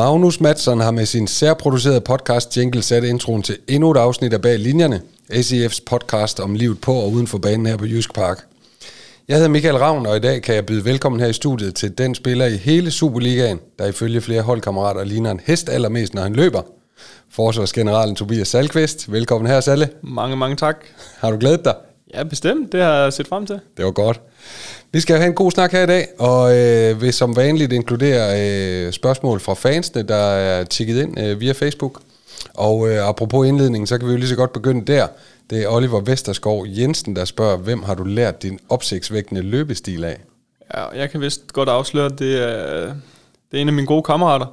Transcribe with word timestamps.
Magnus 0.00 0.40
Madsen 0.40 0.80
har 0.80 0.90
med 0.90 1.06
sin 1.06 1.26
særproducerede 1.26 2.00
podcast 2.00 2.56
Jingle 2.56 2.82
sat 2.82 3.04
introen 3.04 3.42
til 3.42 3.58
endnu 3.68 3.90
et 3.90 3.96
afsnit 3.96 4.32
af 4.32 4.42
Bag 4.42 4.58
Linjerne, 4.58 5.02
ACF's 5.32 5.78
podcast 5.86 6.40
om 6.40 6.54
livet 6.54 6.80
på 6.80 6.92
og 6.92 7.10
uden 7.10 7.26
for 7.26 7.38
banen 7.38 7.66
her 7.66 7.76
på 7.76 7.84
Jysk 7.84 8.14
Park. 8.14 8.46
Jeg 9.28 9.36
hedder 9.36 9.48
Michael 9.48 9.76
Ravn, 9.76 10.06
og 10.06 10.16
i 10.16 10.20
dag 10.20 10.42
kan 10.42 10.54
jeg 10.54 10.66
byde 10.66 10.84
velkommen 10.84 11.20
her 11.20 11.28
i 11.28 11.32
studiet 11.32 11.74
til 11.74 11.98
den 11.98 12.14
spiller 12.14 12.46
i 12.46 12.56
hele 12.56 12.90
Superligaen, 12.90 13.60
der 13.78 13.86
ifølge 13.86 14.20
flere 14.20 14.42
holdkammerater 14.42 15.04
ligner 15.04 15.30
en 15.30 15.40
hest 15.46 15.68
allermest, 15.68 16.14
når 16.14 16.22
han 16.22 16.32
løber. 16.32 16.62
Forsvarsgeneralen 17.30 18.16
Tobias 18.16 18.48
Salkvist. 18.48 19.12
Velkommen 19.12 19.50
her, 19.50 19.60
Salle. 19.60 19.88
Mange, 20.02 20.36
mange 20.36 20.56
tak. 20.56 20.76
Har 21.18 21.30
du 21.30 21.38
glædet 21.38 21.64
dig? 21.64 21.74
Ja, 22.14 22.22
bestemt. 22.22 22.72
Det 22.72 22.82
har 22.82 22.94
jeg 22.94 23.12
set 23.12 23.28
frem 23.28 23.46
til. 23.46 23.60
Det 23.76 23.84
var 23.84 23.90
godt. 23.90 24.20
Vi 24.92 25.00
skal 25.00 25.16
have 25.16 25.26
en 25.26 25.34
god 25.34 25.50
snak 25.50 25.72
her 25.72 25.82
i 25.82 25.86
dag, 25.86 26.08
og 26.18 26.56
øh, 26.56 27.02
vil 27.02 27.12
som 27.12 27.36
vanligt 27.36 27.72
inkludere 27.72 28.40
øh, 28.40 28.92
spørgsmål 28.92 29.40
fra 29.40 29.54
fansene, 29.54 30.02
der 30.02 30.14
er 30.16 30.64
tjekket 30.64 31.02
ind 31.02 31.20
øh, 31.20 31.40
via 31.40 31.52
Facebook. 31.52 32.00
Og 32.54 32.88
øh, 32.88 33.08
apropos 33.08 33.48
indledningen, 33.48 33.86
så 33.86 33.98
kan 33.98 34.08
vi 34.08 34.12
jo 34.12 34.18
lige 34.18 34.28
så 34.28 34.36
godt 34.36 34.52
begynde 34.52 34.92
der. 34.92 35.06
Det 35.50 35.62
er 35.62 35.68
Oliver 35.68 36.00
Vesterskov 36.00 36.66
Jensen, 36.68 37.16
der 37.16 37.24
spørger, 37.24 37.56
hvem 37.56 37.82
har 37.82 37.94
du 37.94 38.04
lært 38.04 38.42
din 38.42 38.58
opsigtsvækkende 38.68 39.42
løbestil 39.42 40.04
af? 40.04 40.20
Ja, 40.74 40.88
jeg 40.88 41.10
kan 41.10 41.20
vist 41.20 41.52
godt 41.52 41.68
afsløre, 41.68 42.06
at 42.06 42.18
det 42.18 42.42
er, 42.42 42.76
øh, 42.76 42.88
det 43.50 43.56
er 43.56 43.60
en 43.60 43.68
af 43.68 43.74
mine 43.74 43.86
gode 43.86 44.02
kammerater. 44.02 44.46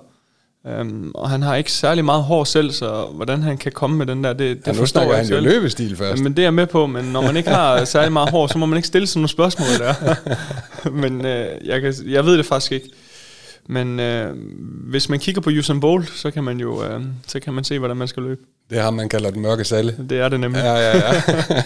Um, 0.81 1.11
og 1.15 1.29
han 1.29 1.41
har 1.41 1.55
ikke 1.55 1.71
særlig 1.71 2.05
meget 2.05 2.23
hår 2.23 2.43
selv, 2.43 2.71
så 2.71 3.05
hvordan 3.13 3.43
han 3.43 3.57
kan 3.57 3.71
komme 3.71 3.97
med 3.97 4.05
den 4.05 4.23
der, 4.23 4.33
det, 4.33 4.57
det 4.57 4.67
ja, 4.67 4.71
nu 4.71 4.77
forstår 4.77 5.01
jeg 5.01 5.15
han 5.15 5.27
selv. 5.27 5.45
jo 5.45 5.51
løbestil 5.51 5.97
først. 5.97 6.17
Ja, 6.17 6.23
men 6.23 6.31
det 6.31 6.39
er 6.39 6.45
jeg 6.45 6.53
med 6.53 6.67
på, 6.67 6.87
men 6.87 7.05
når 7.05 7.21
man 7.21 7.37
ikke 7.37 7.49
har 7.49 7.85
særlig 7.95 8.13
meget 8.13 8.29
hår, 8.29 8.47
så 8.47 8.57
må 8.57 8.65
man 8.65 8.77
ikke 8.77 8.87
stille 8.87 9.07
sådan 9.07 9.19
nogle 9.19 9.29
spørgsmål 9.29 9.67
der. 9.67 10.15
men 11.01 11.15
uh, 11.19 11.67
jeg, 11.67 11.81
kan, 11.81 11.93
jeg 12.07 12.25
ved 12.25 12.37
det 12.37 12.45
faktisk 12.45 12.71
ikke. 12.71 12.89
Men 13.67 13.99
uh, 13.99 14.37
hvis 14.89 15.09
man 15.09 15.19
kigger 15.19 15.41
på 15.41 15.49
Usain 15.49 15.79
Bolt, 15.79 16.09
så 16.15 16.31
kan 16.31 16.43
man 16.43 16.59
jo 16.59 16.95
uh, 16.95 17.03
så 17.27 17.39
kan 17.39 17.53
man 17.53 17.63
se, 17.63 17.79
hvordan 17.79 17.97
man 17.97 18.07
skal 18.07 18.23
løbe. 18.23 18.41
Det 18.69 18.81
ham, 18.81 18.93
man 18.93 19.09
kalder 19.09 19.31
den 19.31 19.41
mørke 19.41 19.63
salle. 19.63 19.95
Det 20.09 20.19
er 20.19 20.29
det 20.29 20.39
nemlig. 20.39 20.59
Ja, 20.59 20.73
ja, 20.73 20.97
ja. 20.97 21.21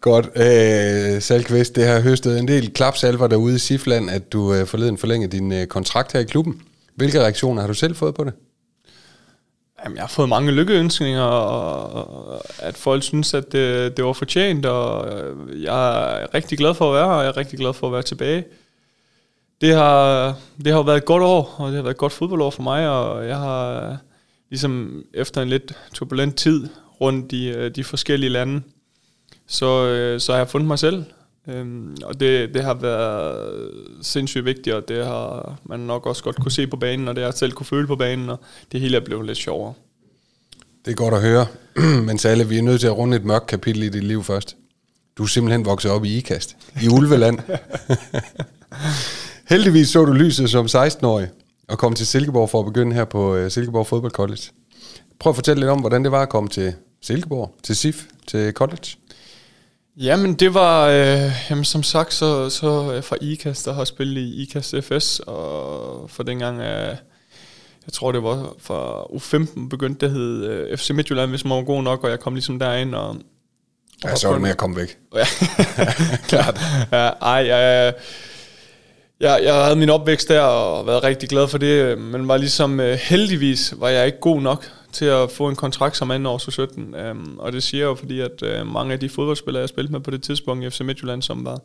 Godt. 0.00 0.28
Øh, 0.36 1.22
Salkvist, 1.22 1.76
det 1.76 1.86
har 1.86 2.00
høstet 2.00 2.38
en 2.38 2.48
del 2.48 2.72
klapsalver 2.72 3.26
derude 3.26 3.54
i 3.54 3.58
Sifland, 3.58 4.10
at 4.10 4.32
du 4.32 4.54
øh, 4.54 4.66
forleden 4.66 4.98
forlængede 4.98 5.32
din 5.32 5.52
øh, 5.52 5.66
kontrakt 5.66 6.12
her 6.12 6.20
i 6.20 6.24
klubben. 6.24 6.60
Hvilke 6.94 7.20
reaktioner 7.20 7.60
har 7.60 7.68
du 7.68 7.74
selv 7.74 7.94
fået 7.94 8.14
på 8.14 8.24
det? 8.24 8.32
Jamen, 9.84 9.96
jeg 9.96 10.02
har 10.02 10.08
fået 10.08 10.28
mange 10.28 10.52
lykkeønskninger, 10.52 11.22
og 11.22 12.42
at 12.58 12.76
folk 12.76 13.02
synes, 13.02 13.34
at 13.34 13.52
det, 13.52 13.96
det 13.96 14.04
var 14.04 14.12
fortjent, 14.12 14.66
og 14.66 15.12
øh, 15.12 15.62
jeg 15.62 16.22
er 16.22 16.34
rigtig 16.34 16.58
glad 16.58 16.74
for 16.74 16.88
at 16.88 16.94
være 16.94 17.06
her, 17.06 17.14
og 17.14 17.22
jeg 17.22 17.28
er 17.28 17.36
rigtig 17.36 17.58
glad 17.58 17.72
for 17.72 17.86
at 17.86 17.92
være 17.92 18.02
tilbage. 18.02 18.44
Det 19.60 19.74
har, 19.74 20.34
det 20.64 20.72
har 20.72 20.82
været 20.82 20.96
et 20.96 21.04
godt 21.04 21.22
år, 21.22 21.54
og 21.58 21.66
det 21.66 21.76
har 21.76 21.82
været 21.82 21.94
et 21.94 21.98
godt 21.98 22.12
fodboldår 22.12 22.50
for 22.50 22.62
mig, 22.62 22.88
og 22.88 23.28
jeg 23.28 23.36
har 23.38 23.90
øh, 23.90 23.96
ligesom 24.50 25.04
efter 25.14 25.42
en 25.42 25.48
lidt 25.48 25.78
turbulent 25.94 26.36
tid 26.36 26.68
rundt 27.00 27.32
i 27.32 27.48
øh, 27.48 27.70
de 27.74 27.84
forskellige 27.84 28.30
lande, 28.30 28.62
så, 29.46 29.68
så 30.18 30.32
har 30.32 30.38
jeg 30.38 30.48
fundet 30.48 30.68
mig 30.68 30.78
selv, 30.78 31.04
Øhm, 31.48 31.96
og 32.04 32.20
det, 32.20 32.54
det 32.54 32.64
har 32.64 32.74
været 32.74 33.70
sindssygt 34.02 34.44
vigtigt, 34.44 34.76
og 34.76 34.88
det 34.88 35.04
har 35.06 35.58
man 35.64 35.80
nok 35.80 36.06
også 36.06 36.22
godt 36.22 36.36
kunne 36.36 36.52
se 36.52 36.66
på 36.66 36.76
banen, 36.76 37.08
og 37.08 37.14
det 37.14 37.22
har 37.22 37.28
jeg 37.28 37.34
selv 37.34 37.52
kunne 37.52 37.66
føle 37.66 37.86
på 37.86 37.96
banen, 37.96 38.30
og 38.30 38.40
det 38.72 38.80
hele 38.80 38.96
er 38.96 39.04
blevet 39.04 39.26
lidt 39.26 39.38
sjovere. 39.38 39.74
Det 40.84 40.90
er 40.90 40.94
godt 40.94 41.14
at 41.14 41.22
høre, 41.22 41.46
men 42.06 42.18
Salle, 42.18 42.48
vi 42.48 42.58
er 42.58 42.62
nødt 42.62 42.80
til 42.80 42.86
at 42.86 42.96
runde 42.96 43.16
et 43.16 43.24
mørkt 43.24 43.46
kapitel 43.46 43.82
i 43.82 43.88
dit 43.88 44.04
liv 44.04 44.24
først. 44.24 44.56
Du 45.18 45.22
er 45.22 45.26
simpelthen 45.26 45.64
vokset 45.64 45.90
op 45.90 46.04
i 46.04 46.16
IKAST, 46.16 46.56
i 46.82 46.88
Ulveland. 46.88 47.38
Heldigvis 49.52 49.88
så 49.88 50.04
du 50.04 50.12
lyset 50.12 50.50
som 50.50 50.66
16-årig, 50.66 51.28
og 51.68 51.78
kom 51.78 51.94
til 51.94 52.06
Silkeborg 52.06 52.50
for 52.50 52.60
at 52.60 52.66
begynde 52.66 52.94
her 52.94 53.04
på 53.04 53.34
øh, 53.34 53.50
Silkeborg 53.50 53.86
Fodbold 53.86 54.12
College. 54.12 54.42
Prøv 55.18 55.30
at 55.30 55.34
fortælle 55.34 55.60
lidt 55.60 55.70
om, 55.70 55.80
hvordan 55.80 56.02
det 56.04 56.12
var 56.12 56.22
at 56.22 56.28
komme 56.28 56.48
til 56.48 56.74
Silkeborg, 57.00 57.54
til 57.62 57.76
SIF, 57.76 58.06
til 58.26 58.52
college. 58.52 58.96
Jamen 59.96 60.34
det 60.34 60.54
var, 60.54 60.88
øh, 60.88 61.30
jamen 61.50 61.64
som 61.64 61.82
sagt, 61.82 62.14
så, 62.14 62.50
så 62.50 63.00
fra 63.02 63.16
IKAS, 63.20 63.62
der 63.62 63.72
har 63.72 63.84
spillet 63.84 64.20
i 64.20 64.42
IKAS 64.42 64.74
FS, 64.82 65.20
og 65.26 66.10
for 66.10 66.22
dengang, 66.22 66.60
øh, 66.60 66.96
jeg 67.86 67.92
tror 67.92 68.12
det 68.12 68.22
var 68.22 68.54
fra 68.58 69.02
U15 69.02 69.68
begyndte, 69.68 70.06
det 70.06 70.14
hed 70.14 70.44
øh, 70.44 70.78
FC 70.78 70.90
Midtjylland, 70.90 71.30
hvis 71.30 71.44
man 71.44 71.56
var 71.56 71.62
god 71.62 71.82
nok, 71.82 72.04
og 72.04 72.10
jeg 72.10 72.20
kom 72.20 72.34
ligesom 72.34 72.58
derind, 72.58 72.94
og... 72.94 73.16
Ja, 74.04 74.16
så 74.16 74.26
var 74.26 74.34
det 74.34 74.42
med 74.42 74.50
at 74.50 74.56
komme 74.56 74.76
væk. 74.76 74.98
Ja, 75.16 75.26
klart. 76.28 76.60
Ja, 76.92 77.08
ej, 77.08 77.46
jeg, 77.46 77.94
jeg, 79.22 79.40
jeg 79.42 79.64
havde 79.64 79.76
min 79.76 79.90
opvækst 79.90 80.28
der, 80.28 80.40
og 80.40 80.86
været 80.86 81.04
rigtig 81.04 81.28
glad 81.28 81.48
for 81.48 81.58
det, 81.58 81.66
øh, 81.66 81.98
men 81.98 82.28
var 82.28 82.36
ligesom, 82.36 82.80
øh, 82.80 82.98
heldigvis 83.02 83.74
var 83.76 83.88
jeg 83.88 84.06
ikke 84.06 84.20
god 84.20 84.40
nok 84.40 84.70
til 84.92 85.04
at 85.04 85.30
få 85.30 85.48
en 85.48 85.56
kontrakt 85.56 85.96
som 85.96 86.10
anden 86.10 86.26
års 86.26 86.46
17. 86.50 86.94
Øhm, 86.94 87.38
og 87.38 87.52
det 87.52 87.62
siger 87.62 87.82
jeg 87.82 87.88
jo, 87.88 87.94
fordi 87.94 88.20
at 88.20 88.42
øh, 88.42 88.66
mange 88.66 88.92
af 88.92 89.00
de 89.00 89.08
fodboldspillere, 89.08 89.60
jeg 89.60 89.68
spillede 89.68 89.92
med 89.92 90.00
på 90.00 90.10
det 90.10 90.22
tidspunkt 90.22 90.64
i 90.64 90.70
FC 90.70 90.80
Midtjylland, 90.80 91.22
som 91.22 91.44
var 91.44 91.60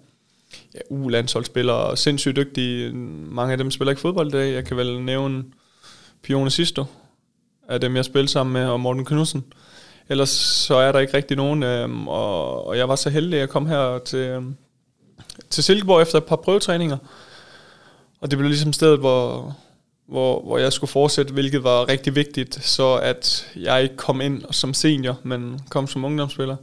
ja, 0.74 0.80
U-landsholdsspillere 0.90 1.78
og 1.78 1.98
sindssygt 1.98 2.36
dygtige, 2.36 2.94
mange 3.30 3.52
af 3.52 3.58
dem 3.58 3.72
spiller 3.72 3.92
ikke 3.92 4.02
fodbold 4.02 4.28
i 4.28 4.32
dag. 4.32 4.54
Jeg 4.54 4.66
kan 4.66 4.78
vel 4.78 5.02
nævne 5.02 5.44
Pione 6.24 6.52
Sisto, 6.52 6.86
af 7.70 7.82
dem 7.82 7.96
jeg 7.96 8.06
spillede 8.06 8.32
sammen 8.32 8.54
med, 8.54 8.66
og 8.66 8.80
Morten 8.80 9.06
Knudsen. 9.06 9.44
Ellers 10.10 10.30
så 10.30 10.76
er 10.76 10.92
der 10.92 11.00
ikke 11.00 11.14
rigtig 11.14 11.38
nogen, 11.38 11.64
um, 11.64 12.08
og, 12.08 12.68
og 12.68 12.78
jeg 12.78 12.90
var 12.90 12.96
så 12.96 13.10
heldig, 13.10 13.34
at 13.34 13.40
jeg 13.40 13.50
kom 13.50 13.66
her 13.66 14.00
til, 14.06 14.20
øhm, 14.20 14.56
til 15.50 15.64
Silkeborg 15.64 16.02
efter 16.02 16.18
et 16.18 16.26
par 16.26 16.36
prøvetræninger. 16.36 16.98
Og 18.22 18.32
det 18.32 18.38
blev 18.40 18.50
ligesom 18.50 18.74
stedet, 18.74 19.00
hvor, 19.00 19.56
hvor, 20.08 20.42
hvor 20.42 20.58
jeg 20.58 20.74
skulle 20.74 20.92
fortsætte, 20.92 21.34
hvilket 21.34 21.64
var 21.64 21.90
rigtig 21.90 22.16
vigtigt, 22.16 22.56
så 22.66 22.96
at 22.96 23.52
jeg 23.56 23.84
ikke 23.84 23.98
kom 23.98 24.22
ind 24.22 24.44
som 24.52 24.74
senior, 24.74 25.20
men 25.24 25.60
kom 25.70 25.88
som 25.88 26.06
ungdomsspiller. 26.06 26.56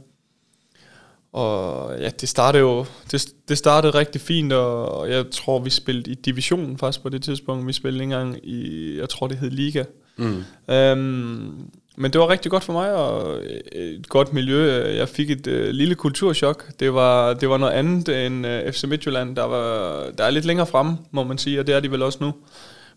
Og 1.33 1.91
ja, 1.99 2.09
det 2.09 2.29
startede 2.29 2.61
jo 2.61 2.85
det, 3.11 3.27
det 3.47 3.57
startede 3.57 3.97
rigtig 3.97 4.21
fint, 4.21 4.53
og 4.53 5.09
jeg 5.09 5.25
tror, 5.31 5.59
vi 5.59 5.69
spillede 5.69 6.11
i 6.11 6.15
divisionen 6.15 6.77
faktisk 6.77 7.03
på 7.03 7.09
det 7.09 7.23
tidspunkt. 7.23 7.67
Vi 7.67 7.73
spillede 7.73 8.03
ikke 8.03 8.13
engang 8.13 8.47
i, 8.47 8.97
jeg 8.97 9.09
tror, 9.09 9.27
det 9.27 9.37
hed 9.37 9.49
Liga. 9.49 9.83
Mm. 10.17 10.43
Um, 10.73 11.69
men 11.97 12.13
det 12.13 12.21
var 12.21 12.29
rigtig 12.29 12.51
godt 12.51 12.63
for 12.63 12.73
mig, 12.73 12.93
og 12.93 13.43
et 13.71 14.09
godt 14.09 14.33
miljø. 14.33 14.85
Jeg 14.95 15.09
fik 15.09 15.29
et 15.29 15.47
uh, 15.47 15.53
lille 15.53 15.95
kulturschok. 15.95 16.79
Det 16.79 16.93
var, 16.93 17.33
det 17.33 17.49
var 17.49 17.57
noget 17.57 17.73
andet 17.73 18.25
end 18.25 18.45
uh, 18.45 18.71
FC 18.71 18.83
Midtjylland, 18.83 19.35
der, 19.35 19.43
var, 19.43 20.03
der 20.17 20.23
er 20.23 20.29
lidt 20.29 20.45
længere 20.45 20.67
fremme, 20.67 20.97
må 21.11 21.23
man 21.23 21.37
sige, 21.37 21.59
og 21.59 21.67
det 21.67 21.75
er 21.75 21.79
de 21.79 21.91
vel 21.91 22.01
også 22.01 22.17
nu 22.21 22.33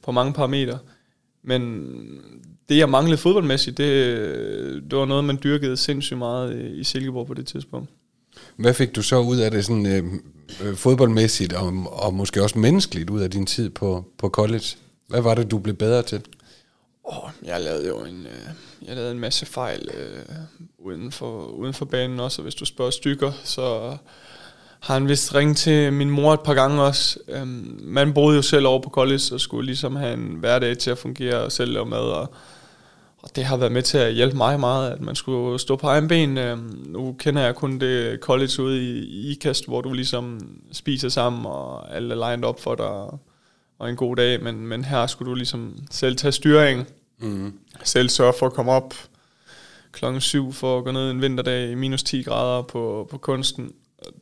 på 0.03 0.13
mange 0.13 0.33
parametre. 0.33 0.79
Men 1.43 1.87
det, 2.69 2.79
jeg 2.79 2.89
manglede 2.89 3.19
fodboldmæssigt, 3.19 3.79
det, 3.79 4.17
det 4.91 4.99
var 4.99 5.05
noget, 5.05 5.25
man 5.25 5.39
dyrkede 5.45 5.77
sindssygt 5.77 6.19
meget 6.19 6.73
i 6.75 6.85
Silkeborg 6.85 7.27
på 7.27 7.35
det 7.35 7.47
tidspunkt. 7.47 7.91
Hvad 8.57 8.75
fik 8.75 8.97
du 8.97 9.03
så 9.03 9.19
ud 9.19 9.37
af 9.37 9.51
det 9.51 9.65
sådan 9.65 9.87
øh, 9.87 10.05
øh, 10.63 10.77
fodboldmæssigt 10.77 11.53
og, 11.53 11.73
og 11.87 12.15
måske 12.15 12.43
også 12.43 12.59
menneskeligt 12.59 13.11
ud 13.11 13.21
af 13.21 13.31
din 13.31 13.47
tid 13.47 13.71
på, 13.71 14.05
på 14.19 14.29
college? 14.29 14.77
Hvad 15.09 15.21
var 15.21 15.35
det, 15.35 15.51
du 15.51 15.59
blev 15.59 15.75
bedre 15.75 16.03
til? 16.03 16.21
Oh, 17.05 17.31
jeg 17.45 17.61
lavede 17.61 17.89
jo 17.89 17.99
en, 17.99 18.27
øh, 18.27 18.49
jeg 18.87 18.95
lavede 18.97 19.13
en 19.13 19.19
masse 19.19 19.47
fejl 19.47 19.89
øh, 19.95 20.35
uden, 20.79 21.13
for, 21.13 21.45
uden 21.45 21.75
for 21.75 21.85
banen 21.85 22.21
også, 22.21 22.43
og 22.43 22.45
hvis 22.45 22.55
du 22.55 22.65
spørger 22.65 22.91
stykker, 22.91 23.33
så 23.45 23.97
har 24.81 24.95
han 24.95 25.09
vist 25.09 25.35
ringet 25.35 25.57
til 25.57 25.93
min 25.93 26.11
mor 26.11 26.35
et 26.35 26.41
par 26.41 26.55
gange 26.55 26.83
også. 26.83 27.19
Øhm, 27.29 27.81
man 27.83 28.15
boede 28.15 28.37
jo 28.37 28.43
selv 28.43 28.67
over 28.67 28.83
på 28.83 28.91
college 28.91 29.23
og 29.33 29.41
skulle 29.41 29.67
ligesom 29.67 29.97
have 29.97 30.15
en 30.15 30.37
hverdag 30.41 30.79
til 30.79 30.91
at 30.91 30.99
fungere 30.99 31.41
og 31.41 31.53
selv 31.53 31.73
lave 31.73 31.87
mad. 31.87 31.99
Og, 31.99 32.33
og 33.19 33.37
det 33.37 33.45
har 33.45 33.57
været 33.57 33.73
med 33.73 33.83
til 33.83 33.99
at 33.99 34.15
hjælpe 34.15 34.37
mig 34.37 34.61
meget, 34.61 34.91
at 34.91 35.01
man 35.01 35.15
skulle 35.15 35.59
stå 35.59 35.77
på 35.77 35.87
egen 35.87 36.09
ben. 36.09 36.39
Øhm, 36.39 36.85
nu 36.87 37.17
kender 37.19 37.43
jeg 37.43 37.55
kun 37.55 37.79
det 37.79 38.21
college 38.21 38.63
ude 38.63 38.83
i, 38.83 38.99
i 38.99 39.31
IKAST, 39.31 39.67
hvor 39.67 39.81
du 39.81 39.93
ligesom 39.93 40.41
spiser 40.73 41.09
sammen, 41.09 41.47
og 41.47 41.97
alle 41.97 42.15
er 42.15 42.31
lined 42.31 42.45
op 42.45 42.61
for 42.61 42.75
dig, 42.75 43.19
og 43.79 43.91
en 43.91 43.97
god 43.97 44.17
dag. 44.17 44.43
Men, 44.43 44.67
men 44.67 44.85
her 44.85 45.07
skulle 45.07 45.31
du 45.31 45.35
ligesom 45.35 45.77
selv 45.91 46.17
tage 46.17 46.33
styringen. 46.33 46.87
Mm. 47.19 47.53
Selv 47.85 48.09
sørge 48.09 48.33
for 48.39 48.47
at 48.47 48.53
komme 48.53 48.73
op 48.73 48.95
klokken 49.93 50.21
7 50.21 50.53
for 50.53 50.79
at 50.79 50.85
gå 50.85 50.91
ned 50.91 51.11
en 51.11 51.23
vinterdag 51.23 51.71
i 51.71 51.75
minus 51.75 52.03
10 52.03 52.23
grader 52.23 52.63
på, 52.63 53.09
på 53.11 53.19
kunsten 53.19 53.73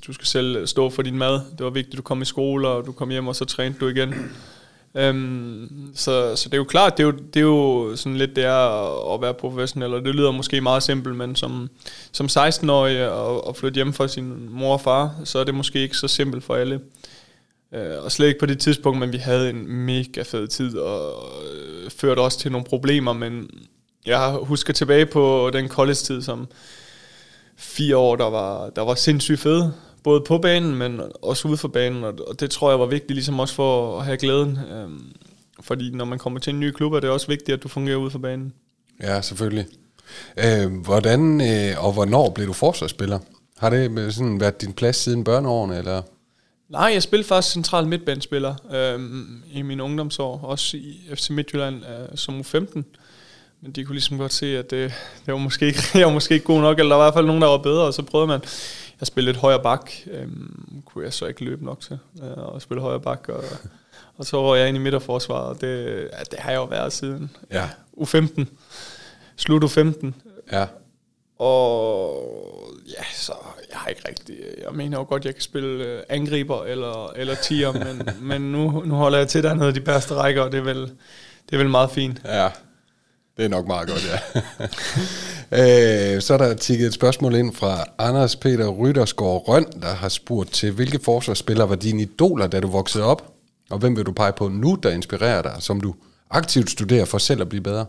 du 0.06 0.12
skal 0.12 0.26
selv 0.26 0.66
stå 0.66 0.90
for 0.90 1.02
din 1.02 1.19
mad. 1.19 1.32
Det 1.32 1.64
var 1.64 1.70
vigtigt, 1.70 1.94
at 1.94 1.98
du 1.98 2.02
kom 2.02 2.22
i 2.22 2.25
skole, 2.25 2.69
og 2.69 2.87
du 2.87 2.93
kom 2.93 3.10
hjem, 3.10 3.28
og 3.28 3.37
så 3.37 3.44
trænede 3.44 3.78
du 3.81 3.88
igen. 3.88 4.14
Um, 5.10 5.90
så, 5.94 6.37
så 6.37 6.48
det 6.48 6.54
er 6.54 6.58
jo 6.58 6.64
klart, 6.64 6.96
det 6.96 7.02
er 7.02 7.06
jo, 7.06 7.12
det 7.12 7.37
er 7.37 7.44
jo 7.44 7.96
sådan 7.96 8.16
lidt 8.16 8.37
det 8.37 8.44
er 8.44 9.14
at 9.14 9.20
være 9.20 9.34
professionel, 9.34 9.94
og 9.94 10.04
det 10.04 10.14
lyder 10.14 10.31
måske 10.31 10.60
meget 10.60 10.82
simpelt, 10.82 11.16
men 11.16 11.37
som, 11.37 11.70
som 12.12 12.26
16-årig 12.26 13.10
og, 13.10 13.46
og 13.46 13.56
flytte 13.56 13.75
hjem 13.75 13.92
fra 13.92 14.08
sin 14.08 14.49
mor 14.50 14.72
og 14.72 14.81
far, 14.81 15.14
så 15.25 15.38
er 15.38 15.44
det 15.44 15.54
måske 15.54 15.78
ikke 15.78 15.96
så 15.96 16.08
simpelt 16.08 16.44
for 16.44 16.54
alle. 16.54 16.81
Øh, 17.74 18.04
og 18.04 18.12
slet 18.12 18.26
ikke 18.26 18.40
på 18.40 18.46
det 18.46 18.58
tidspunkt, 18.58 19.00
men 19.00 19.12
vi 19.12 19.18
havde 19.18 19.50
en 19.50 19.68
mega 19.68 20.22
fed 20.22 20.48
tid, 20.48 20.78
og 20.78 21.16
uh, 21.16 21.90
førte 21.90 22.20
også 22.20 22.38
til 22.38 22.52
nogle 22.52 22.64
problemer, 22.64 23.12
men 23.12 23.50
jeg 24.06 24.38
husker 24.42 24.72
tilbage 24.72 25.06
på 25.06 25.50
den 25.52 25.68
college-tid, 25.68 26.22
som 26.22 26.46
fire 27.56 27.96
år, 27.96 28.16
der 28.16 28.30
var, 28.30 28.70
der 28.70 28.82
var 28.82 28.94
sindssygt 28.94 29.40
fed, 29.40 29.70
Både 30.06 30.20
på 30.20 30.38
banen, 30.38 30.74
men 30.74 31.00
også 31.22 31.48
ude 31.48 31.56
for 31.56 31.68
banen. 31.68 32.04
Og, 32.04 32.14
og 32.28 32.40
det 32.40 32.50
tror 32.50 32.70
jeg 32.70 32.80
var 32.80 32.86
vigtigt, 32.86 33.14
ligesom 33.14 33.40
også 33.40 33.54
for 33.54 33.98
at 33.98 34.04
have 34.04 34.16
glæden. 34.16 34.58
Øhm, 34.72 35.02
Fordi 35.60 35.90
når 35.90 36.04
man 36.04 36.18
kommer 36.18 36.40
til 36.40 36.54
en 36.54 36.60
ny 36.60 36.70
klub, 36.70 36.92
er 36.92 37.00
det 37.00 37.10
også 37.10 37.26
vigtigt, 37.26 37.56
at 37.56 37.62
du 37.62 37.68
fungerer 37.68 37.96
ude 37.96 38.10
for 38.10 38.18
banen. 38.18 38.52
Ja, 39.02 39.20
selvfølgelig. 39.20 39.66
Øh, 40.44 40.80
hvordan 40.84 41.40
øh, 41.40 41.84
og 41.84 41.92
hvornår 41.92 42.30
blev 42.30 42.46
du 42.46 42.52
forsvarsspiller? 42.52 43.18
Har 43.58 43.70
det 43.70 44.14
sådan 44.14 44.40
været 44.40 44.60
din 44.60 44.72
plads 44.72 44.96
siden 44.96 45.24
børneårene, 45.24 45.78
eller? 45.78 46.02
Nej, 46.68 46.90
jeg 46.92 47.02
spillede 47.02 47.28
faktisk 47.28 47.52
central 47.52 47.86
midtbanespiller 47.86 48.54
øh, 48.70 49.00
i 49.52 49.62
min 49.62 49.80
ungdomsår, 49.80 50.40
også 50.42 50.76
i 50.76 51.00
FC 51.14 51.30
Midtjylland 51.30 51.82
øh, 51.84 52.16
som 52.18 52.40
U15. 52.40 52.82
Men 53.60 53.72
de 53.72 53.84
kunne 53.84 53.94
ligesom 53.94 54.18
godt 54.18 54.32
se, 54.32 54.58
at 54.58 54.70
det, 54.70 54.92
det 55.26 55.32
var 55.32 55.38
måske 55.38 55.66
ikke, 55.66 55.80
jeg 55.94 56.06
var 56.06 56.12
måske 56.12 56.34
ikke 56.34 56.46
god 56.46 56.60
nok, 56.60 56.78
eller 56.78 56.88
der 56.88 56.96
var 56.96 57.04
i 57.04 57.06
hvert 57.06 57.14
fald 57.14 57.26
nogen, 57.26 57.42
der 57.42 57.48
var 57.48 57.58
bedre, 57.58 57.84
og 57.84 57.94
så 57.94 58.02
prøvede 58.02 58.26
man, 58.26 58.40
jeg 59.00 59.06
spillede 59.06 59.32
lidt 59.32 59.40
højre 59.40 59.62
bak, 59.62 59.90
øh, 60.10 60.28
kunne 60.84 61.04
jeg 61.04 61.12
så 61.12 61.26
ikke 61.26 61.44
løbe 61.44 61.64
nok 61.64 61.80
til, 61.80 61.98
øh, 62.22 62.36
og 62.36 62.62
spille 62.62 62.80
højre 62.80 63.00
bak, 63.00 63.28
og, 63.28 63.44
og 64.16 64.26
så 64.26 64.36
var 64.36 64.54
jeg 64.54 64.68
ind 64.68 64.76
i 64.76 64.80
midterforsvaret, 64.80 65.48
og 65.48 65.60
det, 65.60 65.86
ja, 66.12 66.22
det 66.30 66.38
har 66.38 66.50
jeg 66.50 66.58
jo 66.58 66.64
været 66.64 66.92
siden 66.92 67.30
ja. 67.50 67.68
U15, 68.00 68.44
slut 69.36 69.64
U15. 69.64 70.06
Ja. 70.52 70.66
Og 71.38 72.75
ja, 72.88 73.05
så 73.15 73.33
jeg 73.71 73.79
har 73.79 73.88
ikke 73.88 74.09
rigtig... 74.09 74.37
Jeg 74.62 74.73
mener 74.73 74.99
jo 74.99 75.05
godt, 75.05 75.25
jeg 75.25 75.35
kan 75.35 75.43
spille 75.43 75.85
øh, 75.85 76.03
angriber 76.09 76.65
eller, 76.65 77.12
eller 77.17 77.35
tier, 77.35 77.73
men, 77.85 78.09
men 78.21 78.53
nu, 78.53 78.83
nu 78.85 78.94
holder 78.94 79.19
jeg 79.19 79.29
til 79.29 79.43
dernede 79.43 79.75
de 79.75 79.81
bedste 79.81 80.15
rækker, 80.15 80.43
og 80.43 80.53
det 80.53 80.59
er 80.59 80.65
vel, 80.65 80.83
det 81.50 81.53
er 81.53 81.59
vel 81.59 81.69
meget 81.71 81.91
fint. 81.91 82.21
Ja, 82.25 82.49
det 83.37 83.44
er 83.44 83.49
nok 83.49 83.67
meget 83.67 83.88
godt, 83.88 84.06
ja. 84.06 84.41
øh, 86.15 86.23
så 86.23 86.35
er 86.35 86.38
der 86.38 86.55
tikket 86.55 86.87
et 86.87 86.94
spørgsmål 86.94 87.35
ind 87.35 87.55
fra 87.55 87.85
Anders 87.99 88.37
Peter 88.37 88.69
Ryttersgaard 88.69 89.49
Røn, 89.49 89.67
der 89.83 89.94
har 89.94 90.09
spurgt 90.09 90.53
til, 90.53 90.73
hvilke 90.73 90.99
forsvarsspillere 91.05 91.69
var 91.69 91.77
dine 91.77 92.03
idoler, 92.03 92.47
da 92.47 92.61
du 92.61 92.69
voksede 92.69 93.05
op? 93.05 93.33
Og 93.71 93.79
hvem 93.79 93.97
vil 93.97 94.06
du 94.06 94.12
pege 94.12 94.33
på 94.33 94.49
nu, 94.49 94.79
der 94.83 94.91
inspirerer 94.91 95.43
dig, 95.43 95.56
som 95.59 95.81
du 95.81 95.94
aktivt 96.31 96.71
studerer 96.71 97.05
for 97.05 97.19
selv 97.19 97.41
at 97.41 97.49
blive 97.49 97.62
bedre? 97.62 97.87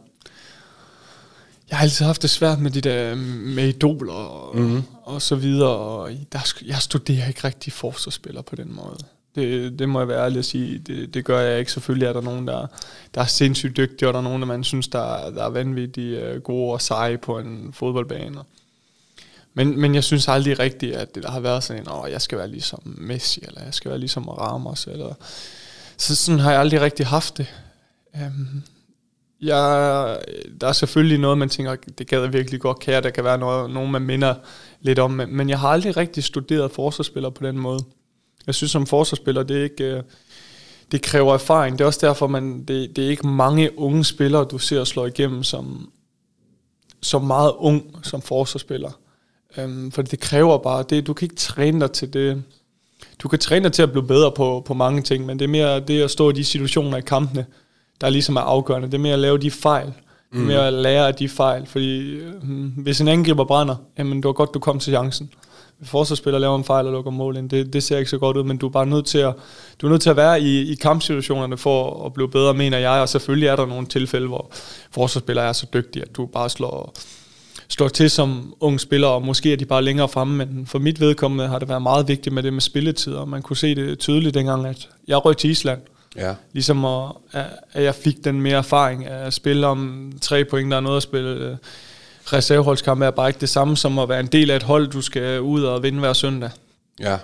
Jeg 1.69 1.77
har 1.77 1.83
altid 1.83 2.05
haft 2.05 2.21
det 2.21 2.29
svært 2.29 2.59
med 2.59 2.71
de 2.71 2.81
der 2.81 3.15
med 3.55 3.67
idoler 3.67 4.13
og, 4.13 4.57
mm-hmm. 4.57 4.83
og 5.03 5.21
så 5.21 5.35
videre, 5.35 5.69
og 5.69 6.11
der, 6.31 6.53
jeg 6.65 6.77
studerer 6.77 7.27
ikke 7.27 7.43
rigtig 7.43 7.73
forsvarsspillere 7.73 8.43
på 8.43 8.55
den 8.55 8.75
måde. 8.75 8.97
Det, 9.35 9.79
det 9.79 9.89
må 9.89 9.99
jeg 9.99 10.07
være 10.07 10.23
ærlig 10.23 10.39
at 10.39 10.45
sige. 10.45 10.77
Det, 10.77 11.13
det 11.13 11.25
gør 11.25 11.39
jeg 11.39 11.59
ikke. 11.59 11.71
Selvfølgelig 11.71 12.05
er 12.07 12.13
der 12.13 12.21
nogen, 12.21 12.47
der, 12.47 12.67
der 13.15 13.21
er 13.21 13.25
sindssygt 13.25 13.77
dygtige, 13.77 14.09
og 14.09 14.13
der 14.13 14.19
er 14.19 14.23
nogen, 14.23 14.41
der 14.41 14.47
man 14.47 14.63
synes, 14.63 14.87
der, 14.87 15.29
der 15.29 15.43
er 15.43 15.49
vanvittigt 15.49 16.19
øh, 16.19 16.41
gode 16.41 16.73
og 16.73 16.81
seje 16.81 17.17
på 17.17 17.39
en 17.39 17.73
fodboldbane. 17.73 18.39
Men, 19.53 19.79
men 19.81 19.95
jeg 19.95 20.03
synes 20.03 20.27
aldrig 20.27 20.59
rigtigt, 20.59 20.95
at 20.95 21.15
det 21.15 21.23
der 21.23 21.31
har 21.31 21.39
været 21.39 21.63
sådan 21.63 21.81
en, 21.81 21.89
åh, 21.91 22.11
jeg 22.11 22.21
skal 22.21 22.37
være 22.37 22.47
ligesom 22.47 22.81
Messi, 22.85 23.43
eller 23.47 23.63
jeg 23.63 23.73
skal 23.73 23.89
være 23.89 23.99
ligesom 23.99 24.27
Ramos, 24.27 24.87
eller... 24.87 25.13
Så 25.97 26.15
sådan 26.15 26.39
har 26.39 26.51
jeg 26.51 26.59
aldrig 26.59 26.81
rigtig 26.81 27.07
haft 27.07 27.37
det. 27.37 27.47
Um, 28.13 28.63
jeg, 29.41 30.17
der 30.61 30.67
er 30.67 30.71
selvfølgelig 30.71 31.17
noget, 31.17 31.37
man 31.37 31.49
tænker, 31.49 31.75
det 31.97 32.07
gad 32.07 32.21
jeg 32.21 32.33
virkelig 32.33 32.59
godt 32.59 32.79
kære, 32.79 33.01
der 33.01 33.09
kan 33.09 33.23
være 33.23 33.37
noget, 33.37 33.71
nogen, 33.71 33.91
man 33.91 34.01
minder 34.01 34.35
lidt 34.81 34.99
om, 34.99 35.11
men 35.11 35.49
jeg 35.49 35.59
har 35.59 35.69
aldrig 35.69 35.97
rigtig 35.97 36.23
studeret 36.23 36.71
forsvarsspillere 36.71 37.31
på 37.31 37.45
den 37.45 37.57
måde. 37.57 37.79
Jeg 38.47 38.55
synes 38.55 38.71
som 38.71 38.87
forsvarsspiller, 38.87 39.43
det 39.43 39.57
er 39.57 39.63
ikke... 39.63 39.83
Øh, 39.83 40.03
det 40.91 41.01
kræver 41.01 41.33
erfaring. 41.33 41.77
Det 41.77 41.83
er 41.83 41.87
også 41.87 42.07
derfor, 42.07 42.27
man, 42.27 42.63
det, 42.63 42.95
det 42.95 43.05
er 43.05 43.09
ikke 43.09 43.27
mange 43.27 43.79
unge 43.79 44.05
spillere, 44.05 44.45
du 44.45 44.57
ser 44.57 44.83
slå 44.83 45.05
igennem 45.05 45.43
som, 45.43 45.91
som 47.01 47.23
meget 47.23 47.51
ung 47.57 47.95
som 48.03 48.21
forsvarsspiller. 48.21 48.91
Um, 49.63 49.91
for 49.91 50.01
det 50.01 50.19
kræver 50.19 50.57
bare, 50.57 50.83
det, 50.89 51.07
du 51.07 51.13
kan 51.13 51.25
ikke 51.25 51.35
træne 51.35 51.79
dig 51.79 51.91
til 51.91 52.13
det. 52.13 52.43
Du 53.19 53.27
kan 53.27 53.39
træne 53.39 53.63
dig 53.63 53.73
til 53.73 53.83
at 53.83 53.91
blive 53.91 54.07
bedre 54.07 54.31
på, 54.31 54.63
på 54.65 54.73
mange 54.73 55.01
ting, 55.01 55.25
men 55.25 55.39
det 55.39 55.45
er 55.45 55.49
mere 55.49 55.79
det 55.79 56.01
at 56.01 56.11
stå 56.11 56.29
i 56.29 56.33
de 56.33 56.43
situationer 56.43 56.97
i 56.97 57.01
kampene, 57.01 57.45
der 58.01 58.09
ligesom 58.09 58.35
er 58.35 58.41
afgørende. 58.41 58.87
Det 58.87 58.93
er 58.93 58.99
mere 58.99 59.13
at 59.13 59.19
lave 59.19 59.37
de 59.37 59.51
fejl. 59.51 59.93
Mm. 60.31 60.49
at 60.49 60.73
lære 60.73 61.07
af 61.07 61.15
de 61.15 61.29
fejl. 61.29 61.65
Fordi 61.65 62.01
øh, 62.01 62.33
hvis 62.77 63.01
en 63.01 63.07
angriber 63.07 63.45
brænder, 63.45 63.75
jamen 63.97 64.17
det 64.17 64.25
var 64.25 64.33
godt, 64.33 64.53
du 64.53 64.59
kom 64.59 64.79
til 64.79 64.93
chancen 64.93 65.29
forsvarsspiller 65.83 66.39
laver 66.39 66.57
en 66.57 66.63
fejl 66.63 66.85
og 66.85 66.91
lukker 66.91 67.11
mål 67.11 67.37
ind. 67.37 67.49
Det, 67.49 67.73
det 67.73 67.83
ser 67.83 67.97
ikke 67.97 68.09
så 68.09 68.17
godt 68.17 68.37
ud, 68.37 68.43
men 68.43 68.57
du 68.57 68.65
er 68.65 68.71
bare 68.71 68.85
nødt 68.85 69.05
til 69.05 69.17
at, 69.17 69.33
du 69.81 69.87
er 69.87 69.91
nødt 69.91 70.01
til 70.01 70.09
at 70.09 70.15
være 70.15 70.41
i, 70.41 70.71
i 70.71 70.75
kampsituationerne 70.75 71.57
for 71.57 72.05
at 72.05 72.13
blive 72.13 72.29
bedre, 72.29 72.53
mener 72.53 72.77
jeg. 72.77 73.01
Og 73.01 73.09
selvfølgelig 73.09 73.47
er 73.47 73.55
der 73.55 73.65
nogle 73.65 73.87
tilfælde, 73.87 74.27
hvor 74.27 74.51
forsvarsspillere 74.91 75.47
er 75.47 75.53
så 75.53 75.67
dygtige, 75.73 76.03
at 76.03 76.15
du 76.15 76.25
bare 76.25 76.49
slår, 76.49 76.93
slår 77.67 77.87
til 77.87 78.09
som 78.09 78.53
ung 78.59 78.79
spiller, 78.79 79.07
og 79.07 79.21
måske 79.21 79.53
er 79.53 79.57
de 79.57 79.65
bare 79.65 79.83
længere 79.83 80.09
fremme, 80.09 80.45
men 80.45 80.65
for 80.65 80.79
mit 80.79 80.99
vedkommende 80.99 81.47
har 81.47 81.59
det 81.59 81.69
været 81.69 81.81
meget 81.81 82.07
vigtigt 82.07 82.35
med 82.35 82.43
det 82.43 82.53
med 82.53 82.61
spilletider. 82.61 83.25
Man 83.25 83.41
kunne 83.41 83.57
se 83.57 83.75
det 83.75 83.99
tydeligt 83.99 84.33
dengang, 84.33 84.65
at 84.65 84.89
jeg 85.07 85.25
røg 85.25 85.37
til 85.37 85.49
Island. 85.49 85.81
Ja. 86.15 86.33
Ligesom 86.53 86.85
at, 86.85 87.11
at 87.73 87.83
jeg 87.83 87.95
fik 87.95 88.23
den 88.23 88.41
mere 88.41 88.57
erfaring 88.57 89.05
at 89.05 89.33
spille 89.33 89.67
om 89.67 90.11
tre 90.21 90.45
point, 90.45 90.71
der 90.71 90.77
er 90.77 90.81
noget 90.81 90.97
at 90.97 91.03
spille 91.03 91.57
reserveholdskamp 92.33 93.01
er 93.01 93.11
bare 93.11 93.29
ikke 93.29 93.39
det 93.39 93.49
samme 93.49 93.77
som 93.77 93.99
at 93.99 94.09
være 94.09 94.19
en 94.19 94.27
del 94.27 94.51
af 94.51 94.55
et 94.55 94.63
hold, 94.63 94.87
du 94.87 95.01
skal 95.01 95.41
ud 95.41 95.63
og 95.63 95.83
vinde 95.83 95.99
hver 95.99 96.13
søndag. 96.13 96.49
Ja, 96.99 97.17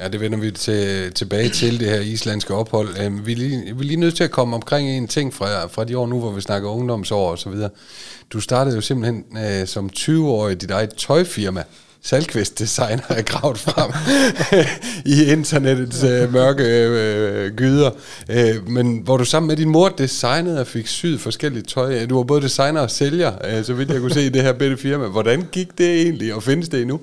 Ja, 0.00 0.08
det 0.08 0.20
vender 0.20 0.38
vi 0.38 0.50
til, 0.50 1.12
tilbage 1.12 1.48
til, 1.48 1.80
det 1.80 1.88
her 1.88 2.00
islandske 2.00 2.54
ophold. 2.54 3.06
Um, 3.06 3.26
vi, 3.26 3.32
er 3.32 3.36
lige, 3.36 3.62
vi 3.62 3.70
er 3.70 3.88
lige 3.88 4.00
nødt 4.00 4.16
til 4.16 4.24
at 4.24 4.30
komme 4.30 4.56
omkring 4.56 4.90
en 4.90 5.08
ting 5.08 5.34
fra, 5.34 5.66
fra 5.66 5.84
de 5.84 5.98
år 5.98 6.06
nu, 6.06 6.20
hvor 6.20 6.30
vi 6.30 6.40
snakker 6.40 6.68
ungdomsår 6.68 7.30
og 7.30 7.38
så 7.38 7.50
videre. 7.50 7.70
Du 8.32 8.40
startede 8.40 8.74
jo 8.74 8.80
simpelthen 8.80 9.24
uh, 9.30 9.66
som 9.66 9.90
20-årig 9.96 10.52
i 10.52 10.54
dit 10.54 10.70
eget 10.70 10.94
tøjfirma. 10.94 11.64
Salkvist 12.02 12.58
Designer 12.58 13.02
er 13.08 13.22
gravet 13.22 13.58
frem 13.58 13.92
i 15.14 15.32
internettets 15.32 16.04
øh, 16.04 16.32
mørke 16.32 16.64
øh, 16.64 17.54
gyder. 17.54 17.90
Øh, 18.28 18.68
men 18.68 18.98
hvor 18.98 19.16
du 19.16 19.24
sammen 19.24 19.48
med 19.48 19.56
din 19.56 19.68
mor 19.68 19.88
designede 19.88 20.60
og 20.60 20.66
fik 20.66 20.86
syet 20.86 21.20
forskellige 21.20 21.62
tøj. 21.62 22.06
Du 22.06 22.16
var 22.16 22.22
både 22.22 22.42
designer 22.42 22.80
og 22.80 22.90
sælger, 22.90 23.32
øh, 23.44 23.64
så 23.64 23.74
vidt 23.74 23.90
jeg 23.90 24.00
kunne 24.00 24.14
se 24.14 24.26
i 24.26 24.28
det 24.28 24.42
her 24.42 24.52
bitte 24.52 24.76
firma. 24.76 25.06
Hvordan 25.06 25.48
gik 25.52 25.78
det 25.78 26.02
egentlig, 26.02 26.34
og 26.34 26.42
findes 26.42 26.68
det 26.68 26.80
endnu? 26.80 27.00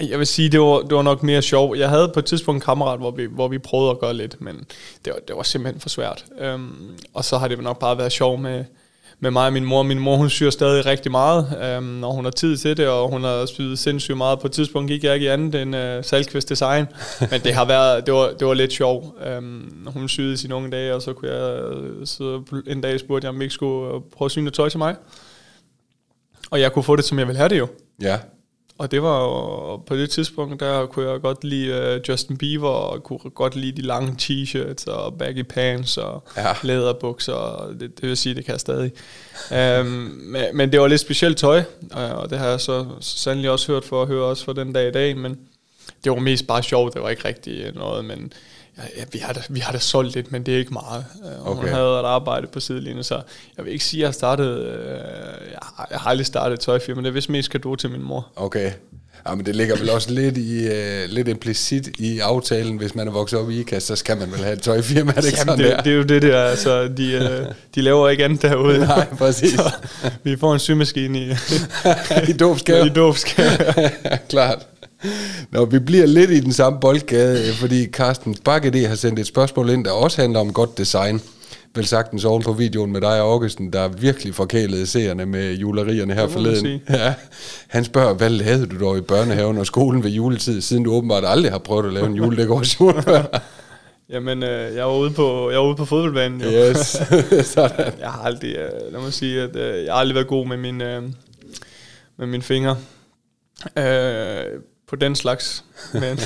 Jeg 0.00 0.18
vil 0.18 0.26
sige, 0.26 0.48
det 0.48 0.60
var, 0.60 0.78
det 0.80 0.96
var 0.96 1.02
nok 1.02 1.22
mere 1.22 1.42
sjovt. 1.42 1.78
Jeg 1.78 1.88
havde 1.88 2.10
på 2.14 2.18
et 2.18 2.24
tidspunkt 2.24 2.56
en 2.56 2.64
kammerat, 2.64 2.98
hvor 2.98 3.10
vi, 3.10 3.26
hvor 3.30 3.48
vi 3.48 3.58
prøvede 3.58 3.90
at 3.90 3.98
gøre 3.98 4.14
lidt, 4.14 4.40
men 4.40 4.64
det 5.04 5.12
var, 5.12 5.18
det 5.28 5.36
var 5.36 5.42
simpelthen 5.42 5.80
for 5.80 5.88
svært. 5.88 6.24
Øhm, 6.40 6.70
og 7.14 7.24
så 7.24 7.38
har 7.38 7.48
det 7.48 7.62
nok 7.62 7.78
bare 7.78 7.98
været 7.98 8.12
sjovt 8.12 8.40
med, 8.40 8.64
med 9.24 9.30
mig 9.30 9.46
og 9.46 9.52
min 9.52 9.64
mor. 9.64 9.82
Min 9.82 9.98
mor, 9.98 10.16
hun 10.16 10.30
syr 10.30 10.50
stadig 10.50 10.86
rigtig 10.86 11.10
meget, 11.10 11.58
øhm, 11.62 11.84
når 11.84 12.12
hun 12.12 12.24
har 12.24 12.30
tid 12.30 12.56
til 12.56 12.76
det, 12.76 12.88
og 12.88 13.08
hun 13.08 13.24
har 13.24 13.46
syet 13.46 13.78
sindssygt 13.78 14.16
meget. 14.16 14.40
På 14.40 14.46
et 14.46 14.52
tidspunkt 14.52 14.90
gik 14.90 15.04
jeg 15.04 15.14
ikke 15.14 15.26
i 15.26 15.28
andet 15.28 15.62
end 15.62 15.76
øh, 15.76 16.04
Salkvist 16.04 16.48
Design, 16.48 16.86
men 17.30 17.40
det 17.40 17.54
har 17.54 17.64
været, 17.64 18.06
det 18.06 18.14
var, 18.14 18.30
det 18.38 18.46
var 18.46 18.54
lidt 18.54 18.72
sjov. 18.72 19.16
Øhm, 19.26 19.86
hun 19.86 20.08
syede 20.08 20.36
sine 20.36 20.54
unge 20.54 20.70
dage, 20.70 20.94
og 20.94 21.02
så 21.02 21.12
kunne 21.12 21.30
jeg 21.30 21.62
øh, 21.62 22.06
så 22.06 22.42
en 22.66 22.80
dag 22.80 23.00
spurgte 23.00 23.26
jeg, 23.26 23.34
om 23.34 23.42
ikke 23.42 23.54
skulle 23.54 23.94
øh, 23.94 24.00
prøve 24.16 24.26
at 24.26 24.30
syne 24.30 24.50
tøj 24.50 24.68
til 24.68 24.78
mig. 24.78 24.96
Og 26.50 26.60
jeg 26.60 26.72
kunne 26.72 26.82
få 26.82 26.96
det, 26.96 27.04
som 27.04 27.18
jeg 27.18 27.26
ville 27.26 27.38
have 27.38 27.48
det 27.48 27.58
jo. 27.58 27.68
Ja. 28.02 28.18
Og 28.78 28.90
det 28.90 29.02
var 29.02 29.20
jo, 29.22 29.76
på 29.76 29.96
det 29.96 30.10
tidspunkt, 30.10 30.60
der 30.60 30.86
kunne 30.86 31.10
jeg 31.10 31.20
godt 31.20 31.44
lide 31.44 31.96
uh, 31.96 32.08
Justin 32.08 32.36
Bieber, 32.36 32.68
og 32.68 33.02
kunne 33.02 33.18
godt 33.18 33.56
lide 33.56 33.82
de 33.82 33.86
lange 33.86 34.16
t-shirts, 34.22 34.90
og 34.90 35.18
baggy 35.18 35.42
pants, 35.42 35.96
og 35.96 36.24
ja. 36.36 36.54
læderbukser, 36.62 37.32
og 37.32 37.80
det, 37.80 38.00
det 38.00 38.08
vil 38.08 38.16
sige, 38.16 38.34
det 38.34 38.44
kan 38.44 38.52
jeg 38.52 38.60
stadig. 38.60 38.92
um, 39.80 39.86
men, 39.86 40.44
men 40.54 40.72
det 40.72 40.80
var 40.80 40.86
lidt 40.86 41.00
specielt 41.00 41.38
tøj, 41.38 41.62
og 41.90 42.30
det 42.30 42.38
har 42.38 42.48
jeg 42.48 42.60
så 42.60 42.86
sandelig 43.00 43.50
også 43.50 43.72
hørt 43.72 43.84
for 43.84 44.02
at 44.02 44.08
høre 44.08 44.24
også 44.24 44.44
for 44.44 44.52
den 44.52 44.72
dag 44.72 44.88
i 44.88 44.92
dag, 44.92 45.16
men 45.16 45.38
det 46.04 46.12
var 46.12 46.18
mest 46.18 46.46
bare 46.46 46.62
sjovt, 46.62 46.94
det 46.94 47.02
var 47.02 47.10
ikke 47.10 47.28
rigtig 47.28 47.72
noget, 47.74 48.04
men 48.04 48.32
ja, 48.78 48.82
ja, 48.96 49.04
vi, 49.12 49.18
har 49.18 49.32
da, 49.32 49.40
vi 49.48 49.60
har 49.60 49.72
da 49.72 49.78
solgt 49.78 50.14
lidt, 50.14 50.32
men 50.32 50.42
det 50.42 50.54
er 50.54 50.58
ikke 50.58 50.72
meget. 50.72 51.04
Og 51.22 51.50
okay. 51.50 51.60
Hun 51.60 51.68
havde 51.68 52.00
et 52.00 52.04
arbejde 52.04 52.46
på 52.46 52.60
sidelinjen, 52.60 53.04
så 53.04 53.22
jeg 53.56 53.64
vil 53.64 53.72
ikke 53.72 53.84
sige, 53.84 54.02
at 54.02 54.06
jeg 54.06 54.14
startede, 54.14 54.58
øh, 54.60 55.50
jeg, 55.50 55.58
har, 55.62 55.88
jeg 55.90 55.98
har 55.98 56.10
aldrig 56.10 56.26
startet 56.26 56.54
et 56.54 56.60
tøjfirma, 56.60 56.96
men 56.96 57.04
det 57.04 57.10
er 57.10 57.14
vist 57.14 57.28
mest 57.28 57.52
du 57.62 57.76
til 57.76 57.90
min 57.90 58.02
mor. 58.02 58.28
Okay. 58.36 58.72
Ja, 59.28 59.34
men 59.34 59.46
det 59.46 59.56
ligger 59.56 59.76
vel 59.76 59.90
også 59.90 60.10
lidt, 60.10 60.38
i, 60.38 60.66
uh, 60.66 61.10
lidt 61.10 61.28
implicit 61.28 61.88
i 61.98 62.18
aftalen, 62.18 62.76
hvis 62.76 62.94
man 62.94 63.08
er 63.08 63.12
vokset 63.12 63.38
op 63.38 63.50
i 63.50 63.60
IKAST, 63.60 63.86
så 63.86 63.96
skal 63.96 64.16
man 64.16 64.32
vel 64.32 64.40
have 64.40 64.52
et 64.52 64.62
tøjfirma, 64.62 65.12
er 65.16 65.20
det 65.20 65.26
ikke 65.26 65.38
Jamen, 65.38 65.58
sådan 65.58 65.64
det, 65.64 65.76
der? 65.76 65.82
det 65.82 65.92
er 65.92 65.96
jo 65.96 66.02
det 66.02 66.22
der, 66.22 66.42
altså, 66.44 66.88
de, 66.88 67.40
uh, 67.46 67.54
de 67.74 67.80
laver 67.80 68.08
ikke 68.08 68.24
andet 68.24 68.42
derude. 68.42 68.78
Nej, 68.86 69.06
præcis. 69.18 69.52
Så, 69.52 69.72
vi 70.22 70.36
får 70.36 70.52
en 70.52 70.58
symaskine 70.58 71.18
i, 71.18 71.30
I 72.30 72.32
dåbskab. 72.32 72.86
I 72.86 72.88
dåbskab. 72.88 73.50
Klart. 74.28 74.66
Nå, 75.50 75.64
vi 75.64 75.78
bliver 75.78 76.06
lidt 76.06 76.30
i 76.30 76.40
den 76.40 76.52
samme 76.52 76.80
boldgade, 76.80 77.52
fordi 77.52 77.86
Carsten 77.86 78.36
Bakkede 78.44 78.86
har 78.86 78.94
sendt 78.94 79.18
et 79.18 79.26
spørgsmål 79.26 79.70
ind, 79.70 79.84
der 79.84 79.90
også 79.90 80.20
handler 80.20 80.40
om 80.40 80.52
godt 80.52 80.78
design. 80.78 81.20
Vel 81.74 81.86
sagtens 81.86 82.24
oven 82.24 82.42
på 82.42 82.52
videoen 82.52 82.92
med 82.92 83.00
dig 83.00 83.22
og 83.22 83.32
Augusten, 83.32 83.72
der 83.72 83.88
virkelig 83.88 84.34
forkælede 84.34 84.86
seerne 84.86 85.26
med 85.26 85.54
julerierne 85.54 86.14
her 86.14 86.28
forleden. 86.28 86.80
Ja. 86.90 87.14
Han 87.68 87.84
spørger, 87.84 88.14
hvad 88.14 88.30
lavede 88.30 88.66
du 88.66 88.80
dog 88.80 88.98
i 88.98 89.00
børnehaven 89.00 89.58
og 89.58 89.66
skolen 89.66 90.04
ved 90.04 90.10
juletid, 90.10 90.60
siden 90.60 90.84
du 90.84 90.92
åbenbart 90.92 91.24
aldrig 91.26 91.52
har 91.52 91.58
prøvet 91.58 91.86
at 91.86 91.92
lave 91.92 92.06
en 92.06 92.14
juledekoration? 92.14 92.94
Jamen, 94.10 94.42
øh, 94.42 94.74
jeg 94.74 94.84
var 94.84 94.96
ude 94.96 95.10
på, 95.10 95.50
jeg 95.50 95.58
var 95.58 95.66
ude 95.66 95.76
på 95.76 95.84
fodboldbanen. 95.84 96.40
Jo. 96.40 96.50
Yes, 96.50 96.96
sådan. 97.54 97.92
Jeg 98.00 98.10
har 98.10 98.22
aldrig, 98.22 98.56
øh, 98.56 98.92
lad 98.92 99.00
mig 99.00 99.12
sige, 99.12 99.42
at 99.42 99.56
øh, 99.56 99.84
jeg 99.84 99.92
har 99.92 100.00
aldrig 100.00 100.14
været 100.14 100.26
god 100.26 100.46
med 100.46 100.56
min, 100.56 100.82
øh, 100.82 101.02
med 102.18 102.26
mine 102.26 102.42
fingre. 102.42 102.76
Øh, 103.78 104.60
på 104.88 104.96
den 104.96 105.16
slags. 105.16 105.64
Men, 105.92 106.18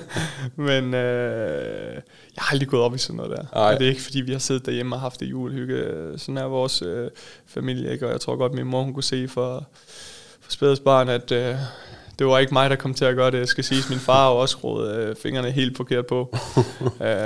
men 0.66 0.94
øh, 0.94 1.94
jeg 2.34 2.38
har 2.38 2.52
aldrig 2.52 2.68
gået 2.68 2.82
op 2.82 2.94
i 2.94 2.98
sådan 2.98 3.16
noget 3.16 3.30
der. 3.30 3.46
Og 3.52 3.78
det 3.78 3.84
er 3.84 3.88
ikke 3.88 4.02
fordi, 4.02 4.20
vi 4.20 4.32
har 4.32 4.38
siddet 4.38 4.66
derhjemme 4.66 4.94
og 4.94 5.00
haft 5.00 5.20
det 5.20 5.26
julehygge. 5.26 5.84
Sådan 6.16 6.38
er 6.38 6.44
vores 6.44 6.82
øh, 6.82 7.10
familie, 7.46 7.92
ikke? 7.92 8.06
Og 8.06 8.12
jeg 8.12 8.20
tror 8.20 8.36
godt, 8.36 8.54
min 8.54 8.66
mor 8.66 8.82
hun 8.82 8.94
kunne 8.94 9.02
se 9.02 9.28
for, 9.28 9.68
for 10.40 10.52
spædesbarn, 10.52 11.08
at 11.08 11.32
øh, 11.32 11.56
det 12.18 12.26
var 12.26 12.38
ikke 12.38 12.54
mig, 12.54 12.70
der 12.70 12.76
kom 12.76 12.94
til 12.94 13.04
at 13.04 13.16
gøre 13.16 13.30
det. 13.30 13.38
Jeg 13.38 13.48
skal 13.48 13.64
sige, 13.64 13.82
min 13.90 13.98
far 13.98 14.22
har 14.22 14.30
også 14.30 14.56
rodet 14.64 14.96
øh, 14.96 15.16
fingrene 15.16 15.50
helt 15.50 15.76
forkert 15.76 16.06
på. 16.06 16.36
øh, 16.84 17.16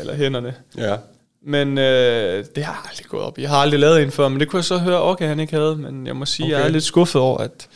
eller 0.00 0.14
hænderne. 0.14 0.54
Ja. 0.76 0.96
Men 1.44 1.78
øh, 1.78 2.44
det 2.56 2.64
har 2.64 2.72
jeg 2.72 2.90
aldrig 2.90 3.06
gået 3.06 3.22
op. 3.22 3.38
Jeg 3.38 3.50
har 3.50 3.56
aldrig 3.56 3.80
lavet 3.80 4.02
en 4.02 4.10
før, 4.10 4.28
men 4.28 4.40
det 4.40 4.48
kunne 4.48 4.58
jeg 4.58 4.64
så 4.64 4.78
høre, 4.78 5.02
okay, 5.02 5.26
han 5.26 5.40
ikke 5.40 5.56
havde. 5.56 5.76
Men 5.76 6.06
jeg 6.06 6.16
må 6.16 6.26
sige, 6.26 6.46
okay. 6.46 6.54
jeg 6.54 6.66
er 6.66 6.68
lidt 6.68 6.84
skuffet 6.84 7.20
over, 7.20 7.38
at, 7.38 7.68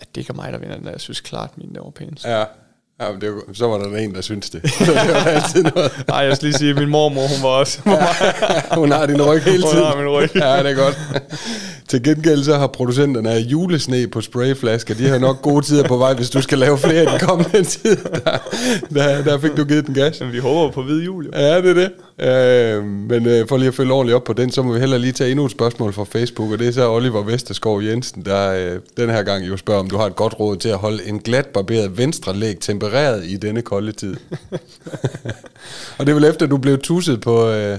at 0.00 0.08
det 0.14 0.20
ikke 0.20 0.30
er 0.30 0.34
mig, 0.34 0.52
der 0.52 0.58
vinder 0.58 0.76
den. 0.76 0.86
Jeg 0.86 1.00
synes 1.00 1.20
klart, 1.20 1.50
min 1.58 1.76
var 1.80 1.90
pænest. 1.90 2.24
Ja, 2.24 2.44
Ja, 3.00 3.12
men 3.12 3.20
det 3.20 3.30
var, 3.32 3.42
så 3.52 3.66
var 3.68 3.78
der 3.78 3.96
en, 3.96 4.14
der 4.14 4.20
synes 4.20 4.50
det. 4.50 4.62
det 4.78 4.88
var 4.88 5.24
altid 5.30 5.62
noget. 5.62 6.04
Nej, 6.08 6.18
jeg 6.18 6.36
skal 6.36 6.46
lige 6.48 6.58
sige, 6.58 6.70
at 6.70 6.76
min 6.76 6.88
mormor, 6.88 7.20
hun 7.20 7.42
var 7.42 7.48
også. 7.48 7.80
ja, 7.90 8.74
hun 8.74 8.90
har 8.90 9.06
din 9.06 9.22
ryg 9.22 9.42
hele 9.42 9.62
tiden. 9.62 9.76
Hun 9.76 9.86
har 9.86 9.96
min 9.96 10.08
ryg. 10.08 10.30
ja, 10.34 10.62
det 10.62 10.70
er 10.70 10.74
godt. 10.74 10.98
Til 11.88 12.02
gengæld 12.02 12.44
så 12.44 12.54
har 12.56 12.66
producenterne 12.66 13.30
af 13.30 13.38
julesne 13.38 14.06
på 14.06 14.20
sprayflasker, 14.20 14.94
de 14.94 15.08
har 15.08 15.18
nok 15.18 15.42
gode 15.42 15.64
tider 15.64 15.88
på 15.88 15.96
vej, 15.96 16.14
hvis 16.14 16.30
du 16.30 16.42
skal 16.42 16.58
lave 16.58 16.78
flere 16.78 17.02
i 17.02 17.06
den 17.06 17.20
kommende 17.20 17.64
tid. 17.74 17.96
Der, 17.96 18.38
der, 18.94 19.24
der 19.24 19.38
fik 19.38 19.56
du 19.56 19.64
givet 19.64 19.86
den 19.86 19.94
gas. 19.94 20.20
Men 20.20 20.32
vi 20.32 20.38
håber 20.38 20.72
på 20.72 20.82
hvid 20.82 21.02
jul, 21.02 21.24
jo. 21.24 21.30
Ja, 21.34 21.62
det 21.62 21.70
er 21.70 21.74
det. 21.74 21.90
Øh, 22.18 22.84
men 22.84 23.26
øh, 23.26 23.48
for 23.48 23.56
lige 23.56 23.68
at 23.68 23.74
følge 23.74 23.92
ordentligt 23.92 24.16
op 24.16 24.24
på 24.24 24.32
den, 24.32 24.50
så 24.50 24.62
må 24.62 24.72
vi 24.72 24.80
heller 24.80 24.98
lige 24.98 25.12
tage 25.12 25.30
endnu 25.30 25.44
et 25.44 25.50
spørgsmål 25.50 25.92
fra 25.92 26.04
Facebook, 26.04 26.52
og 26.52 26.58
det 26.58 26.68
er 26.68 26.72
så 26.72 26.90
Oliver 26.90 27.22
Vesterskov 27.22 27.82
Jensen, 27.82 28.24
der 28.24 28.50
øh, 28.50 28.80
den 28.96 29.10
her 29.10 29.22
gang 29.22 29.48
jo 29.48 29.56
spørger, 29.56 29.80
om 29.80 29.90
du 29.90 29.96
har 29.96 30.06
et 30.06 30.16
godt 30.16 30.40
råd 30.40 30.56
til 30.56 30.68
at 30.68 30.78
holde 30.78 31.08
en 31.08 31.18
glat 31.18 31.46
barberet 31.46 31.98
venstre 31.98 32.36
læg 32.36 32.60
tempereret 32.60 33.24
i 33.26 33.36
denne 33.36 33.62
kolde 33.62 33.92
tid. 33.92 34.16
og 35.98 36.06
det 36.06 36.08
er 36.08 36.14
vel 36.14 36.24
efter, 36.24 36.46
du 36.46 36.56
blev 36.56 36.78
tusset 36.78 37.20
på, 37.20 37.48
øh, 37.48 37.78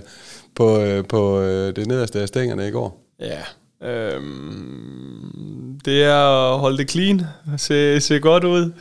på, 0.55 0.81
øh, 0.81 1.03
på 1.09 1.41
øh, 1.41 1.75
det 1.75 1.87
nederste 1.87 2.21
af 2.21 2.27
stængerne 2.27 2.67
i 2.67 2.71
går? 2.71 3.01
Ja, 3.19 3.41
Øhm, 3.83 5.79
det 5.85 6.03
er 6.03 6.53
at 6.53 6.59
holde 6.59 6.77
det 6.77 6.91
clean, 6.91 7.21
se, 7.57 8.01
se 8.01 8.19
godt 8.19 8.43
ud. 8.43 8.71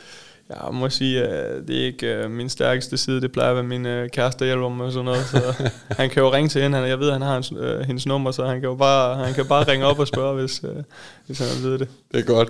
Jeg 0.49 0.73
må 0.73 0.89
sige, 0.89 1.23
at 1.23 1.67
det 1.67 1.81
er 1.81 1.85
ikke 1.85 2.23
uh, 2.25 2.31
min 2.31 2.49
stærkeste 2.49 2.97
side. 2.97 3.21
Det 3.21 3.31
plejer 3.31 3.49
at 3.49 3.55
være 3.55 3.63
min 3.63 3.85
uh, 3.85 4.07
kæreste, 4.13 4.39
der 4.39 4.45
hjælper 4.45 4.69
mig 4.69 4.77
med 4.77 4.91
sådan 4.91 5.05
noget. 5.05 5.25
Så 5.25 5.69
han 5.99 6.09
kan 6.09 6.23
jo 6.23 6.33
ringe 6.33 6.49
til 6.49 6.61
hende. 6.61 6.77
Jeg 6.77 6.99
ved, 6.99 7.07
at 7.07 7.13
han 7.13 7.21
har 7.21 7.33
hans, 7.33 7.51
uh, 7.51 7.79
hendes 7.87 8.05
nummer, 8.05 8.31
så 8.31 8.45
han 8.45 8.59
kan 8.61 8.69
jo 8.69 8.75
bare, 8.75 9.25
han 9.25 9.33
kan 9.33 9.45
bare 9.45 9.63
ringe 9.63 9.85
op 9.85 9.99
og 9.99 10.07
spørge, 10.07 10.39
hvis, 10.39 10.61
hvis 11.25 11.39
han 11.39 11.63
ved 11.63 11.79
det. 11.79 11.87
Det 12.11 12.19
er 12.19 12.23
godt. 12.23 12.49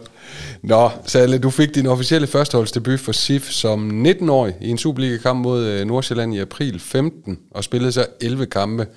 Nå, 0.62 0.90
Salle, 1.06 1.38
du 1.38 1.50
fik 1.50 1.76
din 1.76 1.88
officielle 1.88 2.28
førsteholdsdebut 2.28 3.00
for 3.00 3.12
SIF 3.12 3.50
som 3.50 4.06
19-årig 4.06 4.56
i 4.62 4.70
en 4.70 4.78
Superliga-kamp 4.78 5.40
mod 5.40 5.86
Nordsjælland 5.86 6.34
i 6.34 6.40
april 6.40 6.80
15, 6.80 7.40
og 7.52 7.64
spillede 7.64 7.92
så 7.92 8.06
11 8.22 8.46
kampe 8.46 8.88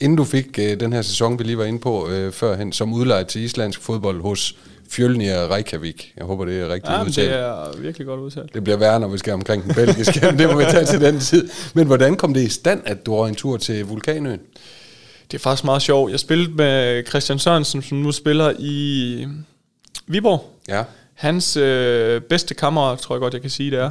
inden 0.00 0.16
du 0.16 0.24
fik 0.24 0.58
øh, 0.58 0.80
den 0.80 0.92
her 0.92 1.02
sæson, 1.02 1.38
vi 1.38 1.44
lige 1.44 1.58
var 1.58 1.64
inde 1.64 1.78
på 1.78 2.08
øh, 2.08 2.32
førhen, 2.32 2.72
som 2.72 2.92
udlejet 2.92 3.26
til 3.26 3.40
islandsk 3.40 3.80
fodbold 3.80 4.22
hos 4.22 4.56
Fjølnir 4.90 5.54
Reykjavik. 5.54 6.12
Jeg 6.16 6.26
håber, 6.26 6.44
det 6.44 6.60
er 6.60 6.68
rigtigt 6.68 6.92
ja, 6.92 7.04
udtalt. 7.04 7.30
det 7.30 7.38
er 7.38 7.78
virkelig 7.80 8.06
godt 8.06 8.20
udtalt. 8.20 8.54
Det 8.54 8.64
bliver 8.64 8.76
værre, 8.76 9.00
når 9.00 9.08
vi 9.08 9.18
skal 9.18 9.32
omkring 9.32 9.64
den 9.64 9.74
belgiske. 9.74 10.20
det 10.38 10.48
må 10.48 10.58
vi 10.58 10.64
tage 10.64 10.84
til 10.84 11.00
den 11.00 11.20
tid. 11.20 11.48
Men 11.74 11.86
hvordan 11.86 12.16
kom 12.16 12.34
det 12.34 12.40
i 12.40 12.48
stand, 12.48 12.82
at 12.84 13.06
du 13.06 13.16
var 13.16 13.26
en 13.26 13.34
tur 13.34 13.56
til 13.56 13.84
Vulkanøen? 13.84 14.40
Det 15.30 15.38
er 15.38 15.42
faktisk 15.42 15.64
meget 15.64 15.82
sjovt. 15.82 16.10
Jeg 16.10 16.20
spillede 16.20 16.50
med 16.50 17.04
Christian 17.06 17.38
Sørensen, 17.38 17.82
som 17.82 17.98
nu 17.98 18.12
spiller 18.12 18.52
i 18.58 19.26
Viborg. 20.06 20.50
Ja. 20.68 20.82
Hans 21.14 21.56
øh, 21.56 22.20
bedste 22.20 22.54
kammerat, 22.54 22.98
tror 22.98 23.14
jeg 23.14 23.20
godt, 23.20 23.34
jeg 23.34 23.40
kan 23.40 23.50
sige, 23.50 23.70
det 23.70 23.78
er 23.78 23.90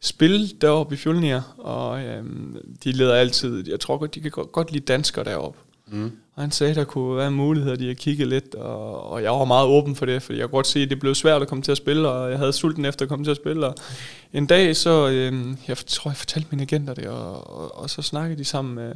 spille 0.00 0.48
deroppe 0.60 0.94
i 0.94 0.98
Fjolnir, 0.98 1.40
og 1.58 2.04
øhm, 2.04 2.56
de 2.84 2.92
leder 2.92 3.14
altid, 3.14 3.68
jeg 3.68 3.80
tror 3.80 3.98
godt, 3.98 4.14
de 4.14 4.20
kan 4.20 4.30
godt, 4.30 4.52
godt 4.52 4.72
lide 4.72 4.84
danskere 4.84 5.24
deroppe. 5.24 5.58
Mm. 5.86 6.12
Og 6.34 6.42
han 6.42 6.50
sagde, 6.50 6.74
der 6.74 6.84
kunne 6.84 7.16
være 7.16 7.30
muligheder, 7.30 7.76
de 7.76 7.86
har 7.86 7.94
kigget 7.94 8.28
lidt, 8.28 8.54
og, 8.54 9.10
og 9.10 9.22
jeg 9.22 9.30
var 9.30 9.44
meget 9.44 9.66
åben 9.66 9.96
for 9.96 10.06
det, 10.06 10.22
fordi 10.22 10.38
jeg 10.38 10.46
kunne 10.46 10.56
godt 10.56 10.66
se, 10.66 10.80
at 10.80 10.90
det 10.90 11.00
blev 11.00 11.14
svært 11.14 11.42
at 11.42 11.48
komme 11.48 11.62
til 11.62 11.70
at 11.70 11.76
spille, 11.76 12.08
og 12.08 12.30
jeg 12.30 12.38
havde 12.38 12.52
sulten 12.52 12.84
efter 12.84 13.04
at 13.04 13.08
komme 13.08 13.24
til 13.24 13.30
at 13.30 13.36
spille. 13.36 13.66
Og 13.66 13.74
en 14.32 14.46
dag, 14.46 14.76
så, 14.76 15.08
øhm, 15.08 15.56
jeg 15.68 15.76
tror, 15.76 16.10
jeg 16.10 16.16
fortalte 16.16 16.48
mine 16.50 16.62
agenter 16.62 16.94
det, 16.94 17.06
og, 17.06 17.50
og, 17.56 17.78
og 17.78 17.90
så 17.90 18.02
snakkede 18.02 18.38
de 18.38 18.44
sammen 18.44 18.74
med, 18.74 18.94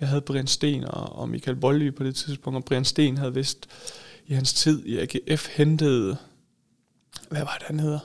jeg 0.00 0.08
havde 0.08 0.20
Brian 0.20 0.46
Sten 0.46 0.84
og, 0.84 1.18
og 1.18 1.28
Michael 1.28 1.56
Bolly 1.56 1.94
på 1.94 2.04
det 2.04 2.14
tidspunkt, 2.14 2.56
og 2.56 2.64
Brian 2.64 2.84
Sten 2.84 3.18
havde 3.18 3.34
vist 3.34 3.68
i 4.26 4.34
hans 4.34 4.54
tid 4.54 4.86
i 4.86 4.98
AGF 4.98 5.48
hentet, 5.56 6.16
hvad 7.28 7.40
var 7.40 7.56
det, 7.58 7.66
han 7.66 7.80
hedder? 7.80 7.98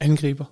Angriber 0.00 0.44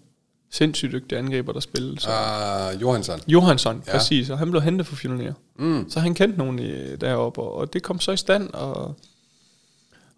sindssygt 0.51 0.93
dygtig 0.93 1.19
angriber, 1.19 1.53
der 1.53 1.61
spillede. 1.61 2.01
Så. 2.01 2.09
Uh, 2.09 2.83
Johansson. 2.83 3.21
Johansson, 3.29 3.83
ja. 3.87 3.93
præcis. 3.93 4.31
Og 4.31 4.39
han 4.39 4.51
blev 4.51 4.63
hentet 4.63 4.87
for 4.87 4.97
Fjolnir. 4.97 5.33
Mm. 5.59 5.91
Så 5.91 6.01
han 6.01 6.15
kendte 6.15 6.39
nogen 6.39 6.59
i, 6.59 6.97
deroppe, 6.97 7.41
og, 7.41 7.55
og 7.55 7.73
det 7.73 7.83
kom 7.83 8.01
så 8.01 8.13
i 8.13 8.17
stand, 8.17 8.51
og, 8.53 8.95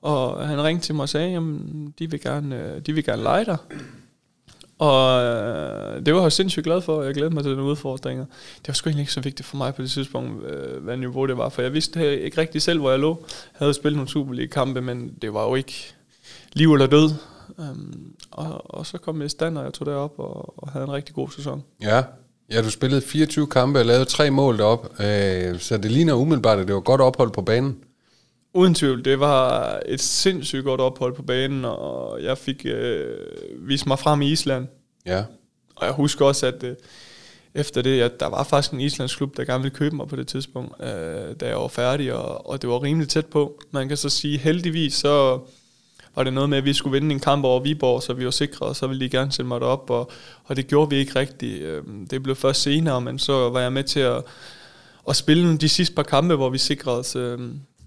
og 0.03 0.49
han 0.49 0.65
ringte 0.65 0.87
til 0.87 0.95
mig 0.95 1.03
og 1.03 1.09
sagde, 1.09 1.31
jamen, 1.31 1.95
de 1.99 2.11
vil 2.11 2.21
gerne, 2.21 2.63
øh, 2.63 2.81
de 2.87 2.93
vil 2.93 3.05
gerne 3.05 3.23
lege 3.23 3.45
dig. 3.45 3.57
Og 4.79 5.23
øh, 5.23 6.07
det 6.07 6.15
var 6.15 6.23
jeg 6.23 6.33
sindssygt 6.33 6.65
glad 6.65 6.81
for, 6.81 6.97
og 6.97 7.07
jeg 7.07 7.15
glæder 7.15 7.31
mig 7.31 7.43
til 7.43 7.53
den 7.53 7.61
udfordring. 7.61 8.19
Det 8.21 8.69
var 8.69 8.75
sgu 8.75 8.89
egentlig 8.89 9.03
ikke 9.03 9.13
så 9.13 9.21
vigtigt 9.21 9.49
for 9.49 9.57
mig 9.57 9.75
på 9.75 9.83
det 9.83 9.91
tidspunkt, 9.91 10.45
øh, 10.47 10.83
hvad 10.85 10.97
niveau 10.97 11.27
det 11.27 11.37
var, 11.37 11.49
for 11.49 11.63
jeg 11.63 11.73
vidste 11.73 12.21
ikke 12.21 12.41
rigtig 12.41 12.63
selv, 12.63 12.81
hvor 12.81 12.91
jeg 12.91 12.99
lå. 12.99 13.19
Jeg 13.29 13.59
havde 13.59 13.75
spillet 13.75 13.97
nogle 13.97 14.09
Superliga-kampe, 14.09 14.81
men 14.81 15.15
det 15.23 15.35
var 15.35 15.49
jo 15.49 15.55
ikke 15.55 15.95
liv 16.53 16.73
eller 16.73 16.87
død. 16.87 17.11
Um, 17.59 18.15
og, 18.31 18.75
og 18.75 18.87
så 18.87 18.99
kom 18.99 19.19
jeg 19.19 19.27
i 19.27 19.29
stand, 19.29 19.59
og 19.59 19.65
jeg 19.65 19.73
tog 19.73 19.87
derop 19.87 20.15
og, 20.19 20.63
og 20.63 20.71
havde 20.71 20.85
en 20.85 20.93
rigtig 20.93 21.15
god 21.15 21.31
sæson. 21.31 21.65
Ja, 21.83 22.03
ja 22.51 22.63
du 22.63 22.71
spillede 22.71 23.01
24 23.01 23.47
kampe 23.47 23.79
og 23.79 23.87
lavede 23.87 24.05
tre 24.05 24.31
mål 24.31 24.59
derop, 24.59 25.01
øh, 25.01 25.59
så 25.59 25.79
det 25.83 25.91
ligner 25.91 26.15
umiddelbart, 26.15 26.59
at 26.59 26.67
det 26.67 26.75
var 26.75 26.81
godt 26.81 27.01
ophold 27.01 27.31
på 27.31 27.43
banen. 27.43 27.77
Uden 28.55 28.75
tvivl, 28.75 29.05
det 29.05 29.21
var 29.21 29.81
et 29.87 30.01
sindssygt 30.01 30.65
godt 30.65 30.81
ophold 30.81 31.15
på 31.15 31.23
banen, 31.23 31.65
og 31.65 32.23
jeg 32.23 32.39
fik 32.39 32.67
øh, 32.67 33.17
vist 33.69 33.87
mig 33.87 33.99
frem 33.99 34.23
i 34.23 34.31
Island. 34.31 34.67
Ja. 35.07 35.25
Og 35.77 35.87
jeg 35.87 35.95
husker 35.95 36.25
også, 36.25 36.47
at 36.47 36.63
øh, 36.63 36.77
efter 37.55 37.83
det, 37.83 38.01
at 38.01 38.21
der 38.21 38.27
var 38.27 38.45
faktisk 38.45 38.73
en 38.73 38.81
islandsk 38.81 39.17
klub, 39.17 39.37
der 39.37 39.45
gerne 39.45 39.63
ville 39.63 39.77
købe 39.77 39.97
mig 39.97 40.09
på 40.09 40.17
det 40.17 40.29
tidspunkt, 40.29 40.75
øh, 40.83 41.37
da 41.41 41.49
jeg 41.49 41.57
var 41.57 41.69
færdig, 41.69 42.13
og, 42.13 42.51
og 42.51 42.63
det 42.63 42.71
var 42.71 42.83
rimelig 42.83 43.09
tæt 43.09 43.27
på. 43.27 43.61
Man 43.71 43.89
kan 43.89 43.97
så 43.97 44.09
sige, 44.09 44.39
heldigvis 44.39 44.95
så 44.95 45.41
var 46.15 46.25
det 46.25 46.33
noget 46.33 46.51
med, 46.51 46.59
at 46.59 46.65
vi 46.65 46.73
skulle 46.73 46.93
vinde 47.01 47.15
en 47.15 47.21
kamp 47.21 47.45
over 47.45 47.61
Viborg, 47.61 48.03
så 48.03 48.13
vi 48.13 48.25
var 48.25 48.31
sikre, 48.31 48.67
og 48.67 48.77
så 48.77 48.87
ville 48.87 49.05
de 49.05 49.11
gerne 49.11 49.33
sende 49.33 49.49
mig 49.49 49.63
op, 49.63 49.91
og, 49.91 50.11
og 50.45 50.57
det 50.57 50.67
gjorde 50.67 50.91
vi 50.91 50.97
ikke 50.97 51.19
rigtigt. 51.19 51.63
Øhm, 51.63 52.07
det 52.07 52.23
blev 52.23 52.37
først 52.37 52.63
senere, 52.63 53.01
men 53.01 53.19
så 53.19 53.51
var 53.51 53.61
jeg 53.61 53.73
med 53.73 53.85
til 53.85 54.01
at, 54.01 54.23
at 55.09 55.17
spille 55.17 55.57
de 55.57 55.69
sidste 55.69 55.95
par 55.95 56.03
kampe, 56.03 56.35
hvor 56.35 56.51
vi 56.51 56.59
sikrede 56.59 56.99
os 56.99 57.17
øh, 57.17 57.39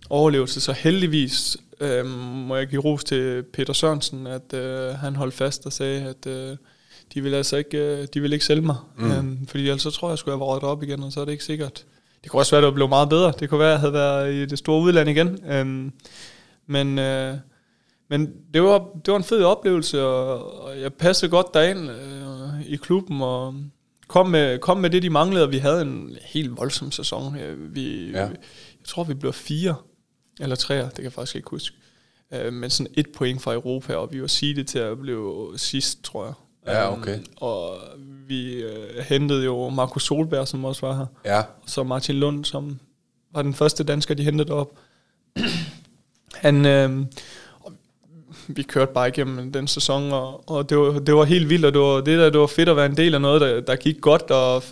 overlevelse, 0.09 0.61
så 0.61 0.71
heldigvis 0.73 1.57
øh, 1.79 2.05
må 2.47 2.55
jeg 2.55 2.67
give 2.67 2.81
ros 2.81 3.03
til 3.03 3.43
Peter 3.53 3.73
Sørensen, 3.73 4.27
at 4.27 4.53
øh, 4.53 4.89
han 4.89 5.15
holdt 5.15 5.33
fast 5.33 5.65
og 5.65 5.73
sagde, 5.73 6.01
at 6.01 6.31
øh, 6.31 6.57
de 7.13 7.21
vil 7.21 7.33
altså 7.33 7.57
ikke, 7.57 7.77
øh, 7.77 8.07
de 8.13 8.21
vil 8.21 8.33
ikke 8.33 8.45
sælge 8.45 8.61
mig, 8.61 8.75
mm. 8.97 9.11
øhm, 9.11 9.47
fordi 9.47 9.63
ellers 9.63 9.81
så 9.81 9.91
tror 9.91 10.07
jeg, 10.07 10.11
jeg 10.11 10.17
skulle 10.17 10.37
have 10.37 10.47
været 10.47 10.63
op 10.63 10.83
igen, 10.83 11.03
og 11.03 11.11
så 11.11 11.21
er 11.21 11.25
det 11.25 11.31
ikke 11.31 11.43
sikkert. 11.43 11.85
Det 12.23 12.31
kunne 12.31 12.41
også 12.41 12.51
være, 12.51 12.61
at 12.61 12.65
det 12.65 12.73
blev 12.73 12.89
meget 12.89 13.09
bedre. 13.09 13.33
Det 13.39 13.49
kunne 13.49 13.59
være, 13.59 13.67
at 13.67 13.71
jeg 13.71 13.79
havde 13.79 13.93
været 13.93 14.33
i 14.33 14.45
det 14.45 14.59
store 14.59 14.81
udland 14.81 15.09
igen. 15.09 15.39
Øhm, 15.45 15.91
men 16.67 16.99
øh, 16.99 17.37
men 18.13 18.33
det 18.53 18.63
var, 18.63 18.89
det 19.05 19.11
var 19.11 19.17
en 19.17 19.23
fed 19.23 19.43
oplevelse, 19.43 20.01
og, 20.01 20.63
og 20.63 20.81
jeg 20.81 20.93
passede 20.93 21.31
godt 21.31 21.53
derind 21.53 21.91
øh, 21.91 22.61
i 22.65 22.75
klubben, 22.75 23.21
og 23.21 23.55
kom 24.07 24.29
med, 24.29 24.59
kom 24.59 24.77
med 24.77 24.89
det, 24.89 25.03
de 25.03 25.09
manglede, 25.09 25.43
og 25.43 25.51
vi 25.51 25.57
havde 25.57 25.81
en 25.81 26.17
helt 26.21 26.57
voldsom 26.57 26.91
sæson. 26.91 27.37
Vi, 27.57 28.11
ja. 28.11 28.19
jeg 28.19 28.35
tror, 28.85 29.03
vi 29.03 29.13
blev 29.13 29.33
fire 29.33 29.75
eller 30.39 30.55
tre, 30.55 30.75
det 30.75 30.95
kan 30.95 31.03
jeg 31.03 31.13
faktisk 31.13 31.35
ikke 31.35 31.49
huske. 31.49 31.75
Øh, 32.33 32.53
men 32.53 32.69
sådan 32.69 32.93
et 32.93 33.07
point 33.17 33.41
fra 33.41 33.53
Europa, 33.53 33.95
og 33.95 34.13
vi 34.13 34.21
var 34.21 34.27
seedet 34.27 34.67
til 34.67 34.79
at 34.79 34.99
blive 34.99 35.53
sidst, 35.57 36.03
tror 36.03 36.25
jeg. 36.25 36.33
Ja, 36.67 36.93
okay. 36.93 37.17
Um, 37.17 37.25
og 37.37 37.77
vi 38.27 38.53
øh, 38.53 39.05
hentede 39.09 39.45
jo 39.45 39.69
Markus 39.69 40.05
Solberg, 40.05 40.47
som 40.47 40.65
også 40.65 40.85
var 40.85 40.97
her. 40.97 41.05
Ja. 41.25 41.39
Og 41.39 41.69
så 41.69 41.83
Martin 41.83 42.15
Lund, 42.15 42.45
som 42.45 42.79
var 43.31 43.41
den 43.41 43.53
første 43.53 43.83
dansker, 43.83 44.15
de 44.15 44.23
hentede 44.23 44.53
op. 44.53 44.79
Han, 46.33 46.65
øh, 46.65 47.05
vi 48.57 48.63
kørte 48.63 48.93
bare 48.93 49.07
igennem 49.07 49.51
den 49.51 49.67
sæson, 49.67 50.11
og, 50.11 50.49
og 50.49 50.69
det, 50.69 50.77
var, 50.77 50.99
det 50.99 51.15
var 51.15 51.23
helt 51.23 51.49
vildt, 51.49 51.65
og 51.65 51.73
det 51.73 51.81
var, 51.81 52.01
det, 52.01 52.19
der, 52.19 52.29
det 52.29 52.39
var 52.39 52.47
fedt 52.47 52.69
at 52.69 52.75
være 52.75 52.85
en 52.85 52.97
del 52.97 53.15
af 53.15 53.21
noget, 53.21 53.41
der, 53.41 53.61
der 53.61 53.75
gik 53.75 54.01
godt, 54.01 54.31
og 54.31 54.63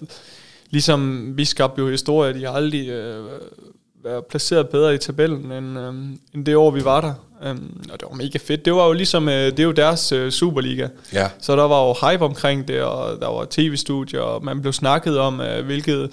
ligesom 0.69 1.31
vi 1.37 1.45
skabte 1.45 1.81
jo 1.81 1.89
historie, 1.89 2.33
de 2.33 2.43
har 2.45 2.51
aldrig 2.51 2.89
øh, 2.89 3.25
været 4.03 4.25
placeret 4.25 4.69
bedre 4.69 4.95
i 4.95 4.97
tabellen, 4.97 5.51
end, 5.51 5.79
øh, 5.79 5.93
end 6.33 6.45
det 6.45 6.55
år, 6.55 6.71
vi 6.71 6.85
var 6.85 7.01
der. 7.01 7.13
Um, 7.51 7.83
og 7.93 7.99
det 7.99 8.07
var 8.09 8.15
mega 8.15 8.37
fedt. 8.37 8.65
Det 8.65 8.73
var 8.73 8.87
jo 8.87 8.93
ligesom, 8.93 9.29
øh, 9.29 9.45
det 9.45 9.59
er 9.59 9.63
jo 9.63 9.71
deres 9.71 10.11
øh, 10.11 10.31
Superliga. 10.31 10.87
Ja. 11.13 11.29
Så 11.39 11.55
der 11.55 11.63
var 11.63 11.87
jo 11.87 12.11
hype 12.11 12.25
omkring 12.25 12.67
det, 12.67 12.81
og 12.81 13.21
der 13.21 13.27
var 13.27 13.47
tv-studier, 13.49 14.21
og 14.21 14.43
man 14.43 14.61
blev 14.61 14.73
snakket 14.73 15.19
om, 15.19 15.41
øh, 15.41 15.65
hvilket 15.65 16.11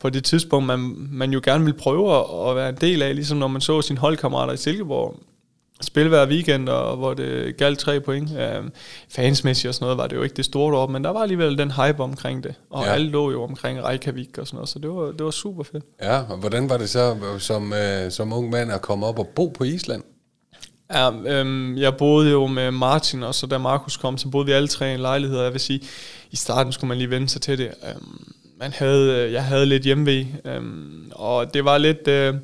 på 0.00 0.10
det 0.10 0.24
tidspunkt, 0.24 0.66
man, 0.66 0.94
man 1.10 1.30
jo 1.30 1.40
gerne 1.44 1.64
ville 1.64 1.78
prøve 1.78 2.16
at, 2.16 2.50
at 2.50 2.56
være 2.56 2.68
en 2.68 2.76
del 2.80 3.02
af, 3.02 3.14
ligesom 3.14 3.38
når 3.38 3.48
man 3.48 3.60
så 3.60 3.82
sine 3.82 3.98
holdkammerater 3.98 4.52
i 4.52 4.56
Silkeborg 4.56 5.16
spille 5.80 6.08
hver 6.08 6.26
weekend, 6.26 6.68
og 6.68 6.96
hvor 6.96 7.14
det 7.14 7.56
galt 7.56 7.78
tre 7.78 8.00
point. 8.00 8.30
Uh, 8.30 8.66
fansmæssigt 9.08 9.68
og 9.68 9.74
sådan 9.74 9.84
noget 9.84 9.98
var 9.98 10.06
det 10.06 10.16
jo 10.16 10.22
ikke 10.22 10.36
det 10.36 10.44
store 10.44 10.76
op, 10.76 10.90
men 10.90 11.04
der 11.04 11.10
var 11.10 11.20
alligevel 11.20 11.58
den 11.58 11.70
hype 11.70 12.02
omkring 12.02 12.44
det. 12.44 12.54
Og 12.70 12.84
ja. 12.84 12.92
alle 12.92 13.10
lå 13.10 13.30
jo 13.30 13.42
omkring 13.42 13.84
Reykjavik 13.84 14.38
og 14.38 14.46
sådan 14.46 14.56
noget, 14.56 14.68
så 14.68 14.78
det 14.78 14.90
var, 14.90 15.12
det 15.12 15.24
var 15.24 15.30
super 15.30 15.62
fedt. 15.62 15.84
Ja, 16.02 16.18
og 16.18 16.36
hvordan 16.36 16.68
var 16.68 16.76
det 16.76 16.88
så 16.88 17.16
som, 17.38 17.72
uh, 17.72 18.10
som 18.10 18.32
ung 18.32 18.50
mand 18.50 18.72
at 18.72 18.82
komme 18.82 19.06
op 19.06 19.18
og 19.18 19.28
bo 19.28 19.46
på 19.48 19.64
Island? 19.64 20.02
Ja, 20.92 21.10
øhm, 21.26 21.76
jeg 21.76 21.96
boede 21.96 22.30
jo 22.30 22.46
med 22.46 22.70
Martin, 22.70 23.22
og 23.22 23.34
så 23.34 23.46
da 23.46 23.58
Markus 23.58 23.96
kom, 23.96 24.18
så 24.18 24.28
boede 24.28 24.46
vi 24.46 24.52
alle 24.52 24.68
tre 24.68 24.90
i 24.90 24.94
en 24.94 25.00
lejlighed. 25.00 25.40
Jeg 25.40 25.52
vil 25.52 25.60
sige, 25.60 25.80
i 26.30 26.36
starten 26.36 26.72
skulle 26.72 26.88
man 26.88 26.98
lige 26.98 27.10
vende 27.10 27.28
sig 27.28 27.42
til 27.42 27.58
det. 27.58 27.70
Øhm, 27.90 28.32
man 28.60 28.72
havde, 28.72 29.32
jeg 29.32 29.44
havde 29.44 29.66
lidt 29.66 29.82
hjemmevæg, 29.82 30.26
øhm, 30.44 31.12
og 31.14 31.54
det 31.54 31.64
var 31.64 31.78
lidt... 31.78 32.08
Øh, 32.08 32.34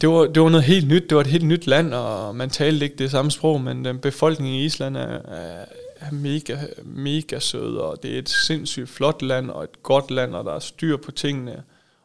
det 0.00 0.08
var, 0.08 0.26
det 0.26 0.42
var 0.42 0.48
noget 0.48 0.64
helt 0.64 0.88
nyt. 0.88 1.02
Det 1.10 1.16
var 1.16 1.20
et 1.20 1.26
helt 1.26 1.46
nyt 1.46 1.66
land, 1.66 1.94
og 1.94 2.36
man 2.36 2.50
talte 2.50 2.84
ikke 2.84 2.96
det 2.96 3.10
samme 3.10 3.30
sprog, 3.30 3.60
men 3.60 3.84
den 3.84 3.98
befolkning 3.98 4.56
i 4.56 4.64
Island 4.64 4.96
er, 4.96 5.18
er, 6.00 6.12
mega, 6.12 6.56
mega 6.84 7.38
sød, 7.38 7.76
og 7.76 8.02
det 8.02 8.14
er 8.14 8.18
et 8.18 8.28
sindssygt 8.28 8.88
flot 8.88 9.22
land, 9.22 9.50
og 9.50 9.64
et 9.64 9.82
godt 9.82 10.10
land, 10.10 10.34
og 10.34 10.44
der 10.44 10.52
er 10.52 10.58
styr 10.58 10.96
på 10.96 11.10
tingene. 11.10 11.62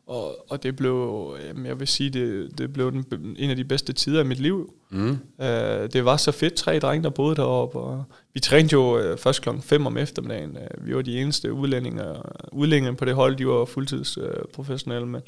Og, 0.08 0.46
og 0.50 0.64
det 0.64 0.76
blev, 0.76 1.28
jamen 1.48 1.66
jeg 1.66 1.80
vil 1.80 1.88
sige, 1.88 2.10
det, 2.10 2.58
det 2.58 2.74
blev 2.74 2.92
den, 2.92 3.36
en 3.40 3.50
af 3.50 3.56
de 3.56 3.64
bedste 3.64 3.94
tider 3.94 4.20
af 4.20 4.26
mit 4.26 4.40
liv. 4.40 4.74
Mm. 4.90 5.10
Uh, 5.38 5.46
det 5.94 6.06
var 6.06 6.18
så 6.18 6.32
fedt, 6.32 6.54
tre 6.54 6.80
drenge, 6.80 7.04
der 7.04 7.10
boede 7.10 7.36
deroppe, 7.36 7.80
og 7.80 8.04
vi 8.34 8.40
trænede 8.40 8.74
jo 8.74 9.12
uh, 9.12 9.18
først 9.18 9.42
klokken 9.42 9.64
5 9.64 9.86
om 9.86 9.98
eftermiddagen. 9.98 10.50
Uh, 10.50 10.88
vi 10.88 10.96
var 10.96 11.02
de 11.02 11.22
eneste 11.22 11.54
udlændinge, 11.54 12.04
udlændinge 12.52 12.98
på 12.98 13.06
det 13.06 13.16
hold, 13.16 13.36
de 13.36 13.48
var 13.48 13.66
fuldtidsprofessionelle, 13.66 15.06
uh, 15.06 15.12
men, 15.12 15.22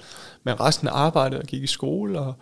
men 0.43 0.60
resten 0.60 0.88
arbejdede 0.88 1.41
og 1.41 1.48
gik 1.48 1.63
i 1.63 1.67
skole, 1.67 2.19
og 2.19 2.34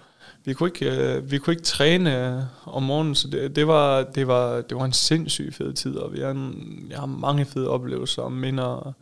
vi 0.46 0.54
kunne 0.54 0.72
ikke, 0.76 1.18
uh, 1.18 1.32
vi 1.32 1.38
kunne 1.38 1.54
ikke 1.54 1.64
træne 1.64 2.48
om 2.66 2.84
morgenen, 2.84 3.16
så 3.16 3.28
det, 3.28 3.56
det, 3.56 3.68
var, 3.68 4.04
det, 4.04 4.28
var, 4.28 4.62
det 4.62 4.78
var 4.78 4.86
en 4.86 4.94
sindssyg 4.94 5.54
fed 5.54 5.74
tid, 5.74 5.96
og 5.96 6.14
vi 6.14 6.20
har, 6.20 6.32
en, 6.32 6.88
jeg 6.90 7.00
har 7.00 7.06
mange 7.06 7.46
fede 7.46 7.70
oplevelser 7.70 8.22
og 8.22 8.32
minder 8.32 8.94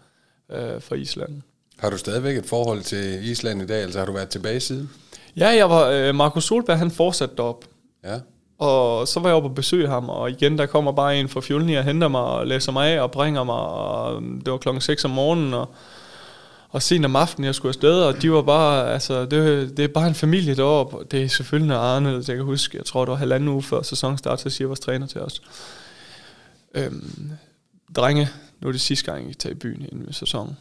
uh, 0.50 0.82
fra 0.82 0.96
Island. 0.96 1.42
Har 1.78 1.90
du 1.90 1.98
stadigvæk 1.98 2.38
et 2.38 2.46
forhold 2.46 2.82
til 2.82 3.30
Island 3.30 3.62
i 3.62 3.66
dag, 3.66 3.84
altså 3.84 4.00
har 4.00 4.06
du 4.06 4.12
været 4.12 4.30
tilbage 4.30 4.60
siden? 4.60 4.90
Ja, 5.38 5.48
jeg 5.48 5.70
var, 5.70 5.90
øh, 5.90 6.16
Markus 6.16 6.44
Solberg, 6.44 6.78
han 6.78 6.92
fortsatte 6.92 7.36
derop. 7.36 7.66
Ja. 8.04 8.20
Og 8.60 9.08
så 9.08 9.20
var 9.20 9.30
jeg 9.30 9.36
oppe 9.36 9.50
og 9.50 9.56
besøge 9.56 9.88
ham, 9.88 10.10
og 10.10 10.30
igen, 10.30 10.58
der 10.58 10.66
kommer 10.66 10.92
bare 10.92 11.20
en 11.20 11.30
fra 11.30 11.42
Fjolni 11.42 11.76
og 11.76 11.84
henter 11.84 12.08
mig 12.08 12.22
og 12.22 12.48
læser 12.48 12.72
mig 12.72 12.90
af 12.90 13.02
og 13.02 13.12
bringer 13.12 13.44
mig, 13.44 13.56
og 13.56 14.22
det 14.22 14.52
var 14.52 14.58
klokken 14.58 14.82
6 14.82 15.06
om 15.06 15.12
morgenen, 15.12 15.54
og, 15.54 15.70
og 16.72 16.82
sent 16.82 17.06
om 17.06 17.16
aftenen, 17.16 17.46
jeg 17.46 17.56
skulle 17.56 17.70
afsted, 17.70 18.02
og 18.02 18.22
de 18.22 18.32
var 18.32 18.42
bare, 18.42 18.94
altså, 18.94 19.26
det, 19.26 19.78
det 19.78 19.84
er 19.84 19.88
bare 19.88 20.08
en 20.08 20.16
familie 20.16 20.56
deroppe, 20.56 20.98
det 21.12 21.24
er 21.24 21.28
selvfølgelig 21.28 21.68
noget 21.68 21.98
anderledes, 21.98 22.30
jeg 22.30 22.36
kan 22.36 22.46
huske, 22.46 22.78
jeg 22.78 22.86
tror, 22.86 23.06
det 23.06 23.12
var 23.12 23.18
halvanden 23.18 23.50
uge 23.50 23.64
før 23.64 23.82
sæsonstart, 23.82 24.42
så 24.42 24.50
siger 24.50 24.68
vores 24.68 24.80
træner 24.80 25.08
til 25.08 25.22
os, 25.22 25.42
øhm, 26.76 27.32
drenge, 27.96 28.30
nu 28.62 28.68
er 28.68 28.72
det 28.72 28.82
sidste 28.82 29.12
gang, 29.12 29.32
I 29.32 29.34
tager 29.34 29.54
i 29.54 29.58
byen 29.58 29.86
inden 29.92 30.14
sæsonen. 30.14 30.58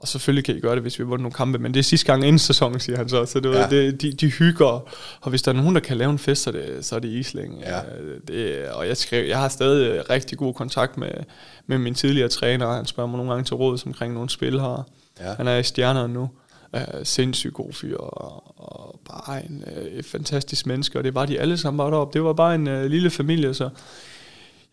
Og 0.00 0.08
selvfølgelig 0.08 0.44
kan 0.44 0.56
I 0.56 0.60
gøre 0.60 0.74
det, 0.74 0.82
hvis 0.82 0.98
vi 0.98 1.04
vundet 1.04 1.22
nogle 1.22 1.34
kampe, 1.34 1.58
men 1.58 1.74
det 1.74 1.80
er 1.80 1.84
sidste 1.84 2.06
gang 2.06 2.22
inden 2.24 2.38
sæsonen, 2.38 2.80
siger 2.80 2.96
han 2.96 3.08
så. 3.08 3.26
Så 3.26 3.40
det, 3.40 3.54
ja. 3.54 3.68
det, 3.68 4.02
de, 4.02 4.12
de 4.12 4.30
hygger, 4.30 4.88
og 5.20 5.30
hvis 5.30 5.42
der 5.42 5.52
er 5.52 5.56
nogen, 5.56 5.74
der 5.74 5.80
kan 5.80 5.96
lave 5.96 6.10
en 6.10 6.18
fest, 6.18 6.42
så 6.42 6.50
er 6.50 6.52
det, 6.52 6.84
så 6.84 6.96
er 6.96 6.98
det 6.98 7.08
Isling. 7.08 7.60
Ja. 7.60 7.80
Det, 8.28 8.68
og 8.68 8.88
jeg, 8.88 8.96
skrev, 8.96 9.26
jeg 9.26 9.38
har 9.38 9.48
stadig 9.48 10.10
rigtig 10.10 10.38
god 10.38 10.54
kontakt 10.54 10.96
med, 10.96 11.10
med 11.66 11.78
min 11.78 11.94
tidligere 11.94 12.28
træner. 12.28 12.72
Han 12.72 12.86
spørger 12.86 13.10
mig 13.10 13.16
nogle 13.16 13.32
gange 13.32 13.44
til 13.44 13.56
råd 13.56 13.82
omkring 13.86 14.14
nogle 14.14 14.30
spil 14.30 14.60
her. 14.60 14.86
Ja. 15.20 15.34
Han 15.34 15.48
er 15.48 15.56
i 15.56 15.62
stjernerne 15.62 16.14
nu. 16.14 16.28
Uh, 16.76 16.82
sindssygt 17.04 17.54
god 17.54 17.72
fyr, 17.72 17.96
og, 17.96 18.60
og 18.60 19.00
bare 19.08 19.46
en 19.46 19.64
uh, 19.66 20.04
fantastisk 20.04 20.66
menneske, 20.66 20.98
og 20.98 21.04
det 21.04 21.14
var 21.14 21.26
de 21.26 21.40
alle 21.40 21.58
sammen 21.58 21.78
bare 21.78 21.90
deroppe. 21.90 22.18
Det 22.18 22.24
var 22.24 22.32
bare 22.32 22.54
en 22.54 22.68
uh, 22.68 22.84
lille 22.84 23.10
familie, 23.10 23.54
så 23.54 23.68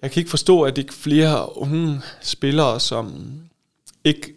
jeg 0.01 0.11
kan 0.11 0.21
ikke 0.21 0.29
forstå, 0.29 0.61
at 0.61 0.75
det 0.75 0.81
ikke 0.81 0.93
flere 0.93 1.57
unge 1.57 2.01
spillere, 2.21 2.79
som 2.79 3.33
ikke 4.03 4.33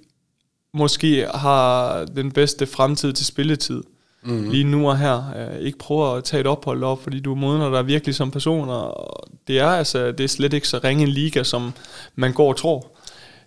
måske 0.73 1.27
har 1.35 2.05
den 2.05 2.33
bedste 2.33 2.67
fremtid 2.67 3.13
til 3.13 3.27
spilletid. 3.27 3.83
Mm-hmm. 4.23 4.51
Lige 4.51 4.65
nu 4.65 4.89
og 4.89 4.99
her. 4.99 5.49
Uh, 5.51 5.61
ikke 5.61 5.79
prøve 5.79 6.17
at 6.17 6.25
tage 6.25 6.41
et 6.41 6.47
ophold 6.47 6.85
op, 6.85 7.03
fordi 7.03 7.21
du 7.21 7.35
modner 7.35 7.71
dig 7.71 7.87
virkelig 7.87 8.15
som 8.15 8.31
person, 8.31 8.69
og 8.69 9.29
det 9.49 9.59
er, 9.59 9.69
altså, 9.69 10.13
det 10.13 10.25
er 10.25 10.29
slet 10.29 10.53
ikke 10.53 10.69
så 10.69 10.81
ringe 10.85 11.03
en 11.03 11.09
liga, 11.09 11.43
som 11.43 11.73
man 12.15 12.33
går 12.33 12.49
og 12.49 12.57
tror. 12.57 12.87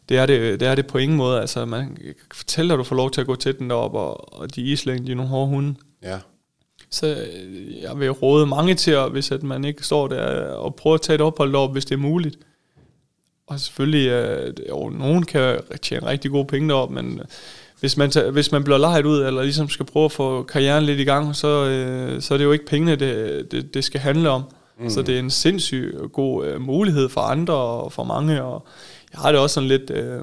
Det 0.10 0.18
er 0.18 0.26
det, 0.26 0.60
det 0.60 0.68
er 0.68 0.76
det 0.76 0.88
på 0.88 0.98
ingen 0.98 1.18
måde. 1.18 1.42
Altså, 1.42 1.66
man 1.66 1.98
fortæller, 2.34 2.74
at 2.74 2.78
du 2.78 2.84
får 2.84 2.96
lov 2.96 3.12
til 3.12 3.22
at 3.22 3.28
gå 3.28 3.36
til 3.36 3.60
den 3.60 3.70
derop, 3.70 3.94
og, 3.94 4.40
og 4.40 4.56
de 4.56 4.62
islængde, 4.62 5.08
de 5.08 5.12
er 5.12 5.16
nogle 5.16 5.30
hårde 5.30 5.48
hunde. 5.48 5.76
Ja. 6.04 6.20
Så 6.90 7.08
øh, 7.08 7.82
jeg 7.82 8.00
vil 8.00 8.12
råde 8.12 8.46
mange 8.46 8.76
til, 8.76 8.92
at, 8.92 9.12
hvis 9.12 9.32
at 9.32 9.44
man 9.44 9.66
ikke 9.66 9.84
står 9.84 10.08
der, 10.08 10.46
og 10.46 10.76
prøve 10.76 10.94
at 10.94 11.02
tage 11.02 11.16
et 11.16 11.22
ophold 11.22 11.56
op, 11.56 11.72
hvis 11.72 11.86
det 11.86 11.96
er 11.96 12.00
muligt. 12.00 12.38
Og 13.48 13.60
selvfølgelig, 13.60 14.08
øh, 14.08 14.54
jo, 14.70 14.90
nogen 14.90 15.24
kan 15.24 15.60
tjene 15.82 16.08
rigtig 16.08 16.32
gode 16.32 16.46
penge 16.46 16.70
derop, 16.70 16.92
men 16.92 17.20
øh, 17.20 17.26
hvis 17.80 17.98
man, 17.98 18.12
tager, 18.12 18.32
hvis 18.32 18.52
man 18.52 18.64
bliver 18.64 18.78
lejet 18.78 19.06
ud, 19.06 19.24
eller 19.24 19.44
ligesom 19.44 19.70
skal 19.70 19.86
prøve 19.86 20.06
at 20.06 20.12
få 20.12 20.44
karrieren 20.44 20.84
lidt 20.84 21.00
i 21.00 21.04
gang, 21.04 21.36
så, 21.36 21.66
øh, 21.66 22.22
så 22.22 22.34
er 22.34 22.38
det 22.38 22.46
jo 22.46 22.52
ikke 22.52 22.66
pengene, 22.66 22.96
det, 22.96 23.52
det, 23.52 23.74
det 23.74 23.84
skal 23.84 24.02
handle 24.02 24.30
om. 24.30 24.44
Mm. 24.80 24.90
Så 24.90 25.02
det 25.02 25.16
er 25.16 25.20
en 25.20 25.30
sindssyg 25.30 25.96
god 26.14 26.46
øh, 26.46 26.62
mulighed 26.62 27.10
for 27.10 27.22
andre 27.22 27.54
og 27.54 27.92
for 27.92 28.04
mange, 28.04 28.44
og 28.44 28.68
jeg 29.14 29.22
har 29.22 29.32
det 29.32 29.42
også 29.42 29.54
sådan 29.54 29.68
lidt 29.68 29.90
øh, 29.90 30.20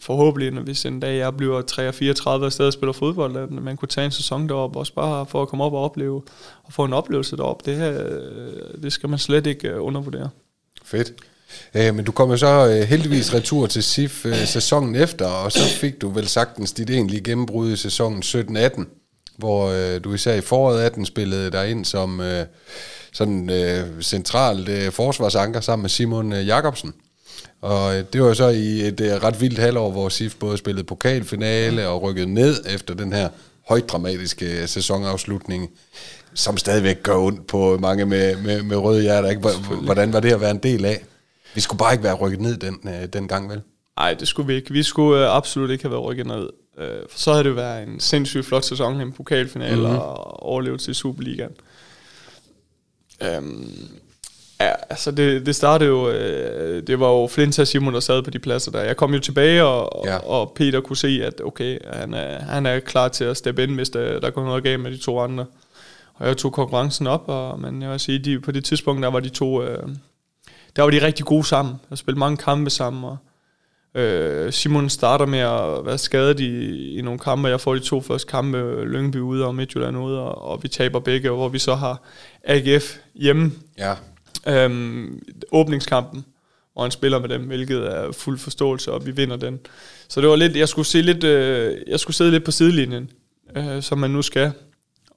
forhåbentlig, 0.00 0.50
når 0.50 0.62
hvis 0.62 0.84
en 0.84 1.00
dag 1.00 1.18
jeg 1.18 1.36
bliver 1.36 1.62
33 1.62 2.46
og 2.46 2.52
stadig 2.52 2.72
spiller 2.72 2.92
fodbold, 2.92 3.36
at 3.36 3.50
man 3.50 3.76
kunne 3.76 3.88
tage 3.88 4.04
en 4.04 4.10
sæson 4.10 4.48
derop, 4.48 4.76
også 4.76 4.94
bare 4.94 5.26
for 5.26 5.42
at 5.42 5.48
komme 5.48 5.64
op 5.64 5.72
og 5.72 5.84
opleve, 5.84 6.22
og 6.64 6.72
få 6.72 6.84
en 6.84 6.92
oplevelse 6.92 7.36
derop. 7.36 7.66
Det, 7.66 7.76
her, 7.76 8.02
øh, 8.04 8.82
det 8.82 8.92
skal 8.92 9.08
man 9.08 9.18
slet 9.18 9.46
ikke 9.46 9.68
øh, 9.68 9.84
undervurdere. 9.84 10.30
Fedt. 10.84 11.12
Øh, 11.74 11.94
men 11.94 12.04
du 12.04 12.12
kom 12.12 12.30
jo 12.30 12.36
så 12.36 12.66
øh, 12.66 12.88
heldigvis 12.88 13.34
retur 13.34 13.66
til 13.66 13.82
SIF 13.82 14.26
øh, 14.26 14.46
sæsonen 14.46 14.94
efter, 14.94 15.26
og 15.26 15.52
så 15.52 15.64
fik 15.64 16.00
du 16.00 16.08
vel 16.08 16.28
sagtens 16.28 16.72
dit 16.72 16.90
egentlige 16.90 17.24
gennembrud 17.24 17.72
i 17.72 17.76
sæsonen 17.76 18.22
17-18, 18.22 18.84
hvor 19.36 19.68
øh, 19.68 20.04
du 20.04 20.14
især 20.14 20.34
i 20.34 20.40
foråret 20.40 20.82
18 20.82 21.06
spillede 21.06 21.50
dig 21.50 21.70
ind 21.70 21.84
som 21.84 22.20
øh, 22.20 22.46
sådan 23.12 23.50
øh, 23.50 24.02
centralt 24.02 24.68
øh, 24.68 24.92
forsvarsanker 24.92 25.60
sammen 25.60 25.82
med 25.82 25.90
Simon 25.90 26.32
øh, 26.32 26.46
Jakobsen. 26.46 26.94
Og 27.60 27.98
øh, 27.98 28.04
det 28.12 28.22
var 28.22 28.34
så 28.34 28.48
i 28.48 28.80
et 28.80 29.00
øh, 29.00 29.12
ret 29.12 29.40
vildt 29.40 29.58
halvår, 29.58 29.90
hvor 29.90 30.08
SIF 30.08 30.34
både 30.34 30.58
spillede 30.58 30.84
pokalfinale 30.84 31.88
og 31.88 32.02
rykkede 32.02 32.34
ned 32.34 32.64
efter 32.66 32.94
den 32.94 33.12
her 33.12 33.28
højt 33.68 33.88
dramatiske 33.88 34.62
øh, 34.62 34.68
sæsonafslutning, 34.68 35.70
som 36.34 36.56
stadigvæk 36.56 37.02
gør 37.02 37.16
ondt 37.16 37.46
på 37.46 37.78
mange 37.78 38.06
med, 38.06 38.36
med, 38.36 38.62
med 38.62 38.76
røde 38.76 39.02
hjerter. 39.02 39.30
Ikke? 39.30 39.48
Hvordan 39.82 40.12
var 40.12 40.20
det 40.20 40.32
at 40.32 40.40
være 40.40 40.50
en 40.50 40.58
del 40.58 40.84
af? 40.84 41.04
Vi 41.54 41.60
skulle 41.60 41.78
bare 41.78 41.92
ikke 41.92 42.04
være 42.04 42.14
rykket 42.14 42.40
ned 42.40 42.56
den, 42.56 42.78
den 43.12 43.28
gang, 43.28 43.50
vel? 43.50 43.60
Nej, 43.98 44.14
det 44.14 44.28
skulle 44.28 44.46
vi 44.46 44.54
ikke. 44.54 44.72
Vi 44.72 44.82
skulle 44.82 45.24
øh, 45.24 45.36
absolut 45.36 45.70
ikke 45.70 45.84
have 45.84 45.90
været 45.90 46.04
rykket 46.04 46.26
ned. 46.26 46.48
Øh, 46.78 47.00
for 47.10 47.18
så 47.18 47.32
havde 47.32 47.44
det 47.44 47.56
været 47.56 47.88
en 47.88 48.00
sindssygt 48.00 48.46
flot 48.46 48.64
sæson, 48.64 49.00
en 49.00 49.12
pokalfinale 49.12 49.76
mm-hmm. 49.76 49.98
og 49.98 50.42
overlevelse 50.42 50.90
i 50.90 50.94
Superligaen. 50.94 51.52
Øhm, 53.22 53.70
ja, 54.60 54.72
altså 54.90 55.10
det, 55.10 55.46
det 55.46 55.56
startede 55.56 55.90
jo, 55.90 56.10
øh, 56.10 56.86
det 56.86 57.00
var 57.00 57.08
jo 57.08 57.26
Flint 57.26 57.58
og 57.58 57.66
Simon, 57.66 57.94
der 57.94 58.00
sad 58.00 58.22
på 58.22 58.30
de 58.30 58.38
pladser 58.38 58.70
der. 58.70 58.80
Jeg 58.80 58.96
kom 58.96 59.14
jo 59.14 59.20
tilbage, 59.20 59.64
og, 59.64 60.06
ja. 60.06 60.16
og 60.16 60.52
Peter 60.54 60.80
kunne 60.80 60.96
se, 60.96 61.20
at 61.24 61.40
okay, 61.44 61.78
han 61.92 62.14
er, 62.14 62.42
han 62.42 62.66
er 62.66 62.80
klar 62.80 63.08
til 63.08 63.24
at 63.24 63.36
steppe 63.36 63.62
ind, 63.62 63.74
hvis 63.74 63.90
der, 63.90 64.20
der 64.20 64.30
går 64.30 64.44
noget 64.44 64.64
galt 64.64 64.80
med 64.80 64.90
de 64.90 64.98
to 64.98 65.20
andre. 65.20 65.46
Og 66.14 66.26
jeg 66.26 66.36
tog 66.36 66.52
konkurrencen 66.52 67.06
op, 67.06 67.24
og, 67.26 67.60
men 67.60 67.82
jeg 67.82 67.90
vil 67.90 68.00
sige, 68.00 68.18
de, 68.18 68.40
på 68.40 68.52
det 68.52 68.64
tidspunkt, 68.64 69.02
der 69.02 69.08
var 69.08 69.20
de 69.20 69.28
to... 69.28 69.62
Øh, 69.62 69.88
der 70.76 70.82
var 70.82 70.90
de 70.90 71.06
rigtig 71.06 71.26
gode 71.26 71.44
sammen. 71.44 71.74
Jeg 71.90 71.98
spillede 71.98 72.18
mange 72.18 72.36
kampe 72.36 72.70
sammen, 72.70 73.04
og 73.04 73.16
øh, 74.00 74.52
Simon 74.52 74.88
starter 74.88 75.26
med 75.26 75.38
at 75.38 75.86
være 75.86 75.98
skadet 75.98 76.40
i, 76.40 76.98
i 76.98 77.02
nogle 77.02 77.18
kampe. 77.18 77.48
Jeg 77.48 77.60
får 77.60 77.74
de 77.74 77.80
to 77.80 78.00
første 78.00 78.30
kampe, 78.30 78.84
Lyngby 78.84 79.16
ude 79.16 79.46
og 79.46 79.54
Midtjylland 79.54 79.98
ude, 79.98 80.20
og, 80.20 80.42
og 80.42 80.62
vi 80.62 80.68
taber 80.68 81.00
begge, 81.00 81.30
hvor 81.30 81.48
vi 81.48 81.58
så 81.58 81.74
har 81.74 82.02
AGF 82.44 82.96
hjemme. 83.14 83.52
Ja. 83.78 83.94
Øhm, 84.48 85.22
åbningskampen, 85.52 86.24
hvor 86.72 86.82
han 86.82 86.90
spiller 86.90 87.18
med 87.18 87.28
dem, 87.28 87.42
hvilket 87.42 87.78
er 87.78 88.12
fuld 88.12 88.38
forståelse, 88.38 88.92
og 88.92 89.06
vi 89.06 89.10
vinder 89.10 89.36
den. 89.36 89.58
Så 90.08 90.20
det 90.20 90.28
var 90.28 90.36
lidt, 90.36 90.56
jeg 90.56 90.68
skulle, 90.68 90.86
se 90.86 91.02
lidt, 91.02 91.24
øh, 91.24 91.76
jeg 91.86 92.00
skulle 92.00 92.16
sidde 92.16 92.30
lidt 92.30 92.44
på 92.44 92.50
sidelinjen, 92.50 93.10
øh, 93.56 93.82
som 93.82 93.98
man 93.98 94.10
nu 94.10 94.22
skal. 94.22 94.52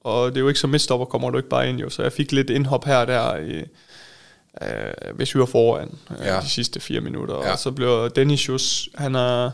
Og 0.04 0.30
det 0.30 0.36
er 0.36 0.40
jo 0.40 0.48
ikke 0.48 0.60
som 0.60 0.70
midtstopper, 0.70 1.06
kommer 1.06 1.30
du 1.30 1.36
ikke 1.36 1.48
bare 1.48 1.68
ind 1.68 1.78
jo, 1.80 1.90
så 1.90 2.02
jeg 2.02 2.12
fik 2.12 2.32
lidt 2.32 2.50
indhop 2.50 2.84
her 2.84 2.96
og 2.96 3.06
der 3.06 3.36
i, 3.36 3.64
øh, 4.62 5.14
hvis 5.14 5.34
vi 5.34 5.40
var 5.40 5.46
foran 5.46 5.98
øh, 6.10 6.26
ja. 6.26 6.40
de 6.40 6.48
sidste 6.48 6.80
fire 6.80 7.00
minutter. 7.00 7.34
Ja. 7.34 7.52
Og 7.52 7.58
så 7.58 7.70
blev 7.70 8.10
Dennis 8.16 8.90
han 8.94 9.14
er, 9.14 9.50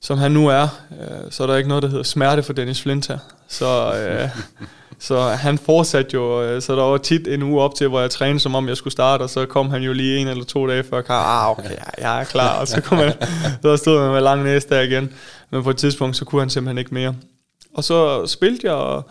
som 0.00 0.18
han 0.18 0.32
nu 0.32 0.48
er, 0.48 0.62
øh, 1.00 1.30
så 1.30 1.42
er 1.42 1.46
der 1.46 1.56
ikke 1.56 1.68
noget, 1.68 1.82
der 1.82 1.88
hedder 1.88 2.02
smerte 2.02 2.42
for 2.42 2.52
Dennis 2.52 2.82
Flint 2.82 3.08
her. 3.08 3.18
Så, 3.48 3.94
øh, 3.94 4.28
så 4.98 5.20
han 5.20 5.58
fortsatte 5.58 6.14
jo, 6.14 6.42
øh, 6.42 6.62
så 6.62 6.76
der 6.76 6.82
var 6.82 6.98
tit 6.98 7.28
en 7.28 7.42
uge 7.42 7.62
op 7.62 7.74
til, 7.74 7.88
hvor 7.88 8.00
jeg 8.00 8.10
trænede, 8.10 8.40
som 8.40 8.54
om 8.54 8.68
jeg 8.68 8.76
skulle 8.76 8.92
starte, 8.92 9.22
og 9.22 9.30
så 9.30 9.46
kom 9.46 9.70
han 9.70 9.82
jo 9.82 9.92
lige 9.92 10.18
en 10.18 10.28
eller 10.28 10.44
to 10.44 10.68
dage 10.68 10.84
før, 10.84 11.02
og 11.08 11.44
ah, 11.44 11.50
okay, 11.50 11.76
jeg 11.98 12.20
er 12.20 12.24
klar, 12.24 12.60
og 12.60 12.68
så, 12.68 12.80
kom 12.80 12.98
han, 12.98 13.12
så 13.62 13.76
stod 13.76 14.02
han 14.02 14.12
med 14.12 14.20
lang 14.20 14.42
næste 14.42 14.74
der 14.74 14.80
igen. 14.80 15.12
Men 15.50 15.62
på 15.62 15.70
et 15.70 15.76
tidspunkt, 15.76 16.16
så 16.16 16.24
kunne 16.24 16.42
han 16.42 16.50
simpelthen 16.50 16.78
ikke 16.78 16.94
mere. 16.94 17.14
Og 17.74 17.84
så 17.84 18.26
spilte 18.26 18.66
jeg, 18.66 18.74
og 18.74 19.08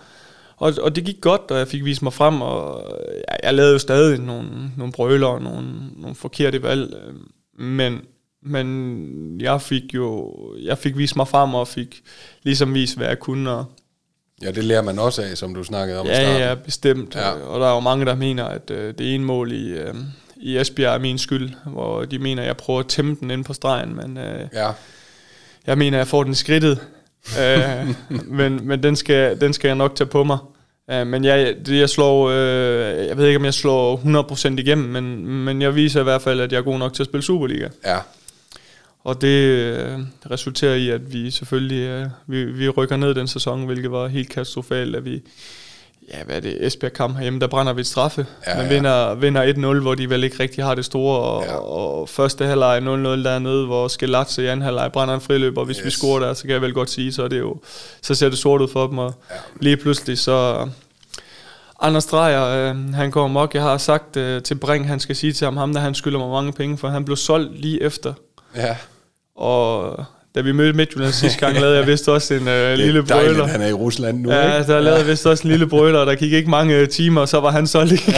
Og, 0.58 0.74
og 0.82 0.96
det 0.96 1.06
gik 1.06 1.22
godt, 1.22 1.52
og 1.52 1.58
jeg 1.58 1.67
fik 1.67 1.86
vist 1.86 2.02
mig 2.02 2.13
frem, 2.13 2.41
og 2.41 2.84
jeg, 3.28 3.38
jeg 3.43 3.54
lavede 3.54 3.74
jo 3.74 3.80
stadig 3.80 4.19
nogle, 4.19 4.50
nogle 4.78 4.93
brøler 4.93 5.28
og 5.28 5.41
nogle, 5.41 5.67
nogle 5.98 6.15
forkerte 6.15 6.63
valg. 6.63 6.93
Øh, 6.93 7.13
men, 7.65 8.02
men 8.41 9.41
jeg 9.41 9.62
fik 9.62 9.84
jo 9.93 10.36
jeg 10.63 10.78
fik 10.78 10.98
vist 10.98 11.15
mig 11.15 11.28
frem 11.28 11.56
og 11.56 11.67
fik 11.67 12.02
ligesom 12.43 12.74
vist, 12.74 12.98
hvad 12.98 13.08
jeg 13.08 13.19
kunne. 13.19 13.52
Og, 13.52 13.65
Ja, 14.41 14.52
det 14.52 14.63
lærer 14.63 14.82
man 14.82 15.00
også 15.00 15.22
af, 15.22 15.38
som 15.38 15.56
du 15.56 15.63
snakkede 15.63 16.00
om 16.00 16.06
i 16.06 16.10
ja, 16.10 16.15
starten. 16.15 16.41
ja, 16.41 16.56
bestemt. 16.56 17.15
Ja. 17.15 17.32
Og 17.32 17.60
der 17.60 17.67
er 17.67 17.74
jo 17.74 17.80
mange, 17.80 18.06
der 18.06 18.15
mener, 18.15 18.46
at 18.46 18.72
øh, 18.72 18.93
det 18.98 19.15
ene 19.15 19.26
mål 19.26 19.52
i, 19.52 19.67
øh, 19.69 19.93
i 20.38 20.58
Esbjerg 20.58 20.93
er 20.96 21.00
min 21.00 21.17
skyld, 21.17 21.50
hvor 21.65 22.06
de 22.06 22.19
mener, 22.19 22.41
at 22.41 22.48
jeg 22.48 22.58
prøver 22.58 22.80
at 22.80 22.88
tæmme 22.88 23.17
den 23.19 23.32
ind 23.32 23.46
på 23.46 23.54
stregen, 23.54 23.96
men 23.96 24.17
øh, 24.17 24.48
Ja, 24.54 24.72
jeg 25.67 25.78
mener, 25.78 25.98
at 25.98 26.00
jeg 26.00 26.08
får 26.08 26.24
den 26.24 26.36
skridtet. 26.36 26.80
øh, 27.41 27.88
men 28.10 28.67
men 28.67 28.84
den, 28.84 28.96
skal, 28.96 29.41
den 29.41 29.54
skal 29.54 29.67
jeg 29.67 29.76
nok 29.76 29.96
tage 29.96 30.08
på 30.08 30.24
mig. 30.24 30.38
Uh, 30.93 31.08
men 31.08 31.26
jeg, 31.26 31.56
det, 31.65 31.80
jeg 31.80 31.89
slår, 31.89 32.30
øh, 32.30 33.08
jeg 33.08 33.17
ved 33.17 33.28
ikke, 33.28 33.38
om 33.38 33.46
jeg 33.46 33.54
slår 33.54 33.98
100% 34.52 34.60
igennem, 34.60 34.89
men, 34.89 35.28
men 35.28 35.62
jeg 35.62 35.76
viser 35.76 36.00
i 36.00 36.04
hvert 36.04 36.22
fald, 36.22 36.39
at 36.39 36.52
jeg 36.52 36.58
er 36.58 36.62
god 36.62 36.78
nok 36.78 36.93
til 36.93 37.04
at 37.04 37.08
spille 37.08 37.24
Superliga. 37.24 37.67
ja, 37.86 37.98
Og 39.04 39.22
det 39.22 39.28
øh, 39.38 40.00
resulterer 40.32 40.76
i, 40.76 40.89
at 40.89 41.13
vi 41.13 41.32
selvfølgelig 41.32 41.82
øh, 41.88 42.06
vi, 42.28 42.44
vi 42.46 42.70
rykker 42.70 42.96
ned 42.98 43.16
den 43.16 43.28
sæson, 43.28 43.66
hvilket 43.66 43.92
var 43.92 44.08
helt 44.08 44.30
katastrofalt, 44.30 44.96
at 44.96 45.06
vi, 45.06 45.22
ja, 46.13 46.24
hvad 46.24 46.36
er 46.36 46.39
det, 46.39 46.66
Esbjerg 46.66 46.94
kamp 46.94 47.16
herhjemme, 47.16 47.39
der 47.39 47.48
brænder 47.48 47.74
vi 47.74 47.82
et 47.82 47.88
straffe. 47.88 48.26
Ja, 48.48 48.56
men 48.58 48.66
ja. 48.66 48.74
vinder, 48.74 49.13
vinder 49.16 49.76
1-0, 49.78 49.82
hvor 49.82 49.96
de 49.96 50.10
vel 50.10 50.24
ikke 50.24 50.39
rigtig 50.39 50.63
har 50.63 50.76
det 50.76 50.86
store, 50.86 51.20
og, 51.20 51.44
Ja. 51.44 51.56
og 51.56 52.10
første 52.10 52.46
halvleg 52.46 52.78
0-0 52.78 52.84
dernede, 52.84 53.66
hvor 53.66 53.88
Skelatse 53.88 54.44
i 54.44 54.48
anden 54.48 54.63
halvleg 54.63 54.92
brænder 54.92 55.16
en 55.16 55.22
friløb, 55.22 55.58
og 55.58 55.66
hvis 55.66 55.78
yes. 55.78 55.86
vi 55.86 55.89
scorer 55.92 56.20
der, 56.20 56.34
så 56.34 56.42
kan 56.44 56.52
jeg 56.52 56.62
vel 56.62 56.74
godt 56.74 56.89
sige, 56.89 57.13
så 57.13 57.24
er 57.24 57.28
det 57.28 57.39
jo, 57.39 57.62
så 58.02 58.16
ser 58.16 58.30
det 58.30 58.38
sort 58.38 58.62
ud 58.62 58.68
for 58.68 58.88
dem, 58.88 58.98
og 58.98 59.13
Ja. 59.30 59.36
lige 59.62 59.78
pludselig 59.78 60.18
så... 60.18 60.70
Anders 61.82 62.06
Dreyer, 62.06 62.46
øh, 62.46 62.94
han 62.94 63.12
går 63.12 63.28
mok. 63.28 63.54
Jeg 63.54 63.62
har 63.62 63.78
sagt 63.78 64.18
øh, 64.18 64.42
til 64.44 64.56
Brink, 64.56 64.86
han 64.86 65.00
skal 65.00 65.16
sige 65.16 65.34
til 65.34 65.46
ham, 65.46 65.58
ham 65.58 65.74
der 65.74 65.80
han 65.80 65.96
skylder 65.96 66.20
mig 66.20 66.30
mange 66.30 66.54
penge, 66.54 66.78
for 66.78 66.88
han 66.88 67.06
blev 67.06 67.18
solgt 67.18 67.60
lige 67.62 67.82
efter 67.84 68.13
ja. 68.56 68.76
Og 69.36 69.96
da 70.36 70.41
vi 70.41 70.52
mødte 70.52 70.74
Midtjylland 70.78 71.13
sidste 71.13 71.39
gang, 71.39 71.60
lavede 71.60 71.78
jeg 71.78 71.88
vist 71.88 72.10
også 72.10 72.34
en 72.34 72.48
øh, 72.48 72.74
lille 72.78 73.02
det 73.02 73.12
er 73.12 73.15
dejligt, 73.15 73.34
brøler. 73.38 73.48
han 73.52 73.62
er 73.62 73.67
i 73.67 73.74
Rusland 73.74 74.22
nu, 74.22 74.32
Ja, 74.32 74.58
ikke? 74.60 74.72
der 74.74 74.80
lavede 74.80 75.00
jeg 75.00 75.08
vist 75.08 75.26
også 75.26 75.43
en 75.43 75.50
lille 75.52 75.67
brøler, 75.67 76.00
og 76.00 76.06
der 76.06 76.15
gik 76.15 76.34
ikke 76.34 76.50
mange 76.50 76.76
øh, 76.76 76.89
timer, 76.89 77.22
og 77.22 77.30
så 77.30 77.39
var 77.39 77.52
han 77.52 77.67
solgt 77.67 77.91
igen. 77.91 78.13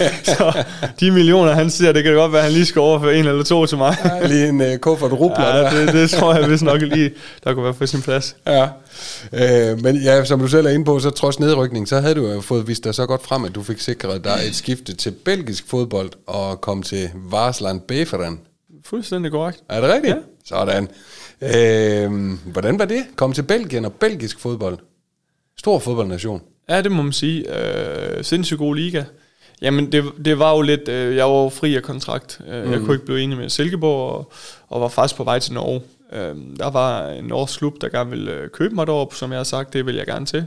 så 0.36 0.64
de 1.00 1.10
millioner, 1.10 1.52
han 1.52 1.70
siger, 1.70 1.92
det 1.92 2.04
kan 2.04 2.14
godt 2.14 2.32
være, 2.32 2.40
at 2.40 2.44
han 2.44 2.52
lige 2.54 2.66
skal 2.66 2.80
overføre 2.80 3.16
en 3.16 3.26
eller 3.26 3.44
to 3.44 3.66
til 3.66 3.78
mig. 3.78 3.96
Ja, 4.04 4.26
Lige 4.26 4.48
en 4.48 4.60
uh, 4.60 4.76
kuffert 4.76 5.12
rubler 5.12 5.56
Ja, 5.56 5.62
der. 5.62 5.70
det, 5.86 5.94
det 5.94 6.10
tror 6.10 6.34
jeg 6.34 6.50
vist 6.50 6.62
nok 6.62 6.80
lige, 6.80 7.10
der 7.44 7.54
kunne 7.54 7.64
være 7.64 7.74
på 7.74 7.86
sin 7.86 8.02
plads. 8.02 8.36
Ja. 8.46 8.68
Øh, 9.32 9.82
men 9.82 9.96
ja, 9.96 10.24
som 10.24 10.40
du 10.40 10.48
selv 10.48 10.66
er 10.66 10.70
inde 10.70 10.84
på, 10.84 10.98
så 10.98 11.10
trods 11.10 11.40
nedrykning, 11.40 11.88
så 11.88 12.00
havde 12.00 12.14
du 12.14 12.26
jo 12.32 12.40
fået 12.40 12.68
vist 12.68 12.84
dig 12.84 12.94
så 12.94 13.06
godt 13.06 13.22
frem, 13.24 13.44
at 13.44 13.54
du 13.54 13.62
fik 13.62 13.80
sikret 13.80 14.24
dig 14.24 14.38
et 14.48 14.54
skifte 14.56 14.96
til 14.96 15.10
belgisk 15.10 15.64
fodbold 15.68 16.10
og 16.26 16.60
kom 16.60 16.82
til 16.82 17.10
Varsland 17.30 17.80
Beferen. 17.80 18.40
Fuldstændig 18.86 19.30
korrekt. 19.32 19.58
Er 19.68 19.80
det 19.80 19.90
rigtigt? 19.94 20.14
Ja. 20.14 20.20
Sådan. 20.50 20.88
Øh, 21.42 22.38
hvordan 22.52 22.78
var 22.78 22.84
det? 22.84 23.04
Kom 23.16 23.32
til 23.32 23.42
Belgien 23.42 23.84
og 23.84 23.92
belgisk 23.92 24.40
fodbold. 24.40 24.78
Stor 25.58 25.78
fodboldnation. 25.78 26.42
Ja, 26.68 26.82
det 26.82 26.92
må 26.92 27.02
man 27.02 27.12
sige. 27.12 27.44
Øh, 27.56 28.24
sindssygt 28.24 28.58
god 28.58 28.76
liga. 28.76 29.04
Jamen, 29.62 29.92
det, 29.92 30.04
det 30.24 30.38
var 30.38 30.54
jo 30.54 30.60
lidt... 30.60 30.88
Øh, 30.88 31.16
jeg 31.16 31.24
var 31.24 31.42
jo 31.42 31.48
fri 31.48 31.76
af 31.76 31.82
kontrakt. 31.82 32.40
Øh, 32.48 32.64
mm. 32.64 32.72
Jeg 32.72 32.80
kunne 32.80 32.94
ikke 32.94 33.06
blive 33.06 33.22
enig 33.22 33.38
med 33.38 33.48
Silkeborg, 33.48 34.12
og, 34.12 34.32
og 34.68 34.80
var 34.80 34.88
faktisk 34.88 35.16
på 35.16 35.24
vej 35.24 35.38
til 35.38 35.52
Norge. 35.54 35.82
Øh, 36.12 36.36
der 36.58 36.70
var 36.70 37.08
en 37.08 37.24
norsk 37.24 37.58
klub, 37.58 37.80
der 37.80 37.88
gerne 37.88 38.10
ville 38.10 38.32
øh, 38.32 38.48
købe 38.48 38.74
mig 38.74 38.86
deroppe, 38.86 39.16
som 39.16 39.30
jeg 39.30 39.38
har 39.38 39.44
sagt, 39.44 39.72
det 39.72 39.86
vil 39.86 39.94
jeg 39.94 40.06
gerne 40.06 40.26
til. 40.26 40.44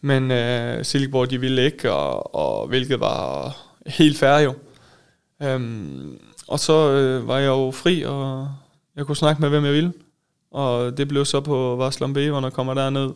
Men 0.00 0.30
øh, 0.30 0.84
Silkeborg, 0.84 1.30
de 1.30 1.40
ville 1.40 1.64
ikke, 1.64 1.92
og, 1.92 2.34
og 2.34 2.68
hvilket 2.68 3.00
var 3.00 3.56
helt 3.86 4.18
fair 4.18 4.38
jo. 4.38 4.54
Øhm, 5.42 6.18
og 6.48 6.60
så 6.60 6.90
øh, 6.90 7.28
var 7.28 7.38
jeg 7.38 7.48
jo 7.48 7.70
fri, 7.70 8.02
og 8.02 8.48
jeg 8.96 9.06
kunne 9.06 9.16
snakke 9.16 9.42
med, 9.42 9.48
hvem 9.48 9.64
jeg 9.64 9.72
ville. 9.72 9.92
Og 10.50 10.96
det 10.96 11.08
blev 11.08 11.24
så 11.24 11.40
på 11.40 11.76
Varslam 11.76 12.12
B, 12.12 12.16
hvor 12.16 12.42
jeg 12.42 12.52
kommer 12.52 12.74
derned 12.74 13.10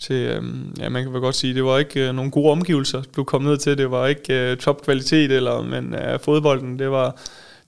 til, 0.00 0.16
øhm, 0.16 0.74
ja, 0.78 0.88
man 0.88 1.02
kan 1.02 1.12
vel 1.12 1.20
godt 1.20 1.34
sige, 1.34 1.54
det 1.54 1.64
var 1.64 1.78
ikke 1.78 2.08
øh, 2.08 2.14
nogle 2.14 2.30
gode 2.30 2.50
omgivelser, 2.52 3.02
du 3.16 3.24
kommet 3.24 3.50
ned 3.50 3.58
til. 3.58 3.78
Det 3.78 3.90
var 3.90 4.06
ikke 4.06 4.50
øh, 4.50 4.56
topkvalitet, 4.56 5.32
eller, 5.32 5.62
men 5.62 5.94
øh, 5.94 6.20
fodbolden, 6.20 6.78
det 6.78 6.90
var, 6.90 7.16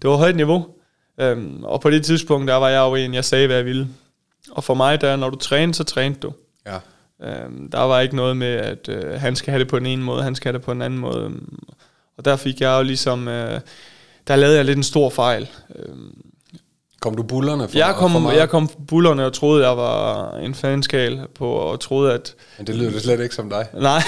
det 0.02 0.10
var 0.10 0.16
højt 0.16 0.36
niveau. 0.36 0.66
Øhm, 1.20 1.64
og 1.64 1.80
på 1.80 1.90
det 1.90 2.04
tidspunkt, 2.04 2.48
der 2.48 2.54
var 2.54 2.68
jeg 2.68 2.80
jo 2.80 2.94
en, 2.94 3.14
jeg 3.14 3.24
sagde, 3.24 3.46
hvad 3.46 3.56
jeg 3.56 3.64
ville. 3.64 3.88
Og 4.50 4.64
for 4.64 4.74
mig, 4.74 5.00
der, 5.00 5.16
når 5.16 5.30
du 5.30 5.36
trænede, 5.36 5.74
så 5.74 5.84
trænede 5.84 6.20
du. 6.20 6.32
Ja. 6.66 6.78
Øhm, 7.22 7.70
der 7.70 7.80
var 7.80 8.00
ikke 8.00 8.16
noget 8.16 8.36
med, 8.36 8.52
at 8.52 8.88
øh, 8.88 9.20
han 9.20 9.36
skal 9.36 9.50
have 9.50 9.60
det 9.60 9.68
på 9.68 9.78
den 9.78 9.86
ene 9.86 10.02
måde, 10.02 10.22
han 10.22 10.34
skal 10.34 10.48
have 10.48 10.58
det 10.58 10.64
på 10.64 10.74
den 10.74 10.82
anden 10.82 11.00
måde. 11.00 11.32
Og 12.18 12.24
der 12.24 12.36
fik 12.36 12.60
jeg 12.60 12.78
jo 12.78 12.82
ligesom, 12.82 13.28
øh, 13.28 13.60
der 14.28 14.36
lavede 14.36 14.56
jeg 14.56 14.64
lidt 14.64 14.76
en 14.76 14.82
stor 14.82 15.10
fejl. 15.10 15.48
Øhm, 15.76 16.25
Kom 17.06 17.16
du 17.16 17.22
bullerne 17.22 17.68
for, 17.68 17.78
jeg, 17.78 17.94
kom, 17.94 18.10
for 18.10 18.18
meget? 18.18 18.38
jeg 18.38 18.48
kom 18.48 18.68
bullerne 18.88 19.26
og 19.26 19.32
troede, 19.32 19.66
jeg 19.68 19.76
var 19.76 20.30
en 20.36 20.54
fanskal 20.54 21.20
på, 21.34 21.48
og 21.48 21.80
troede, 21.80 22.12
at 22.12 22.34
Men 22.58 22.66
det 22.66 22.74
lyder 22.74 22.90
det 22.90 23.02
slet 23.02 23.20
ikke 23.20 23.34
som 23.34 23.50
dig. 23.50 23.66
Nej, 23.74 24.02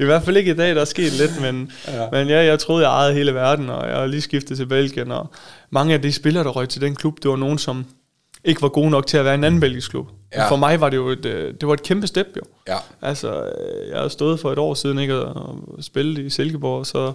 i 0.00 0.04
hvert 0.04 0.22
fald 0.22 0.36
ikke 0.36 0.50
i 0.50 0.54
dag, 0.54 0.74
der 0.74 0.80
er 0.80 0.84
sket 0.84 1.12
lidt, 1.12 1.40
men, 1.40 1.72
Ja. 1.88 2.06
men 2.12 2.28
ja, 2.28 2.44
jeg 2.44 2.58
troede, 2.58 2.88
jeg 2.88 2.94
ejede 2.96 3.14
hele 3.14 3.34
verden, 3.34 3.70
og 3.70 3.88
jeg 3.88 4.08
lige 4.08 4.20
skiftet 4.20 4.56
til 4.56 4.66
Belgien, 4.66 5.12
og 5.12 5.26
mange 5.70 5.94
af 5.94 6.02
de 6.02 6.12
spillere, 6.12 6.44
der 6.44 6.50
røg 6.50 6.68
til 6.68 6.80
den 6.80 6.94
klub, 6.94 7.14
det 7.22 7.30
var 7.30 7.36
nogen, 7.36 7.58
som 7.58 7.84
ikke 8.44 8.62
var 8.62 8.68
gode 8.68 8.90
nok 8.90 9.06
til 9.06 9.16
at 9.16 9.24
være 9.24 9.34
en 9.34 9.44
anden 9.44 9.60
belgisk 9.60 9.90
klub. 9.90 10.06
Ja. 10.32 10.42
Ja. 10.42 10.50
For 10.50 10.56
mig 10.56 10.80
var 10.80 10.88
det 10.90 10.96
jo 10.96 11.08
et, 11.08 11.24
øh, 11.24 11.54
det 11.60 11.68
var 11.68 11.74
et 11.74 11.82
kæmpe 11.82 12.06
step 12.06 12.26
jo. 12.36 12.42
Ja. 12.68 12.76
Altså, 13.02 13.28
øh, 13.42 13.88
jeg 13.90 13.96
havde 13.96 14.10
stået 14.10 14.40
for 14.40 14.52
et 14.52 14.58
år 14.58 14.74
siden 14.74 14.98
ikke 14.98 15.14
og 15.24 15.56
spillet 15.80 16.18
i 16.18 16.30
Silkeborg, 16.30 16.86
så 16.86 17.12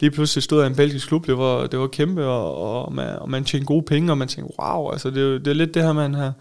lige 0.00 0.10
pludselig 0.10 0.42
stod 0.42 0.58
jeg 0.58 0.66
i 0.66 0.70
en 0.70 0.76
belgisk 0.76 1.08
klub, 1.08 1.26
det 1.26 1.38
var, 1.38 1.66
det 1.66 1.78
var 1.78 1.86
kæmpe, 1.86 2.24
og, 2.24 2.84
og, 2.84 2.92
man, 2.92 3.18
og 3.18 3.30
man 3.30 3.44
tjente 3.44 3.66
gode 3.66 3.82
penge, 3.82 4.12
og 4.12 4.18
man 4.18 4.28
tænkte, 4.28 4.54
wow, 4.60 4.90
altså 4.90 5.10
det, 5.10 5.34
er 5.34 5.38
det 5.38 5.46
er 5.46 5.54
lidt 5.54 5.74
det 5.74 5.82
her, 5.82 5.92
man 5.92 6.14
har, 6.14 6.32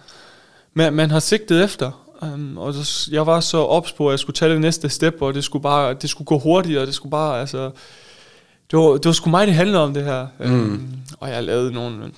man, 0.73 0.93
man 0.93 1.11
har 1.11 1.19
sigtet 1.19 1.63
efter. 1.63 2.05
Um, 2.21 2.57
og 2.57 2.73
så, 2.73 3.09
jeg 3.11 3.25
var 3.25 3.39
så 3.39 3.57
ops 3.57 3.91
på, 3.91 4.07
at 4.07 4.11
jeg 4.11 4.19
skulle 4.19 4.35
tage 4.35 4.51
det 4.51 4.61
næste 4.61 4.89
step, 4.89 5.21
og 5.21 5.33
det 5.33 5.43
skulle 5.43 5.63
bare, 5.63 5.93
det 5.93 6.09
skulle 6.09 6.25
gå 6.25 6.39
hurtigt, 6.39 6.79
og 6.79 6.87
det 6.87 6.95
skulle 6.95 7.11
bare, 7.11 7.39
altså, 7.39 7.71
det 8.71 8.79
var, 8.79 8.93
det 8.93 9.05
var 9.05 9.11
sgu 9.11 9.29
mig, 9.29 9.47
det 9.47 9.55
handlede 9.55 9.83
om 9.83 9.93
det 9.93 10.03
her. 10.03 10.27
Mm. 10.39 10.45
Um, 10.53 10.93
og 11.19 11.29
jeg 11.29 11.43
lavede 11.43 11.71
nogle, 11.71 12.11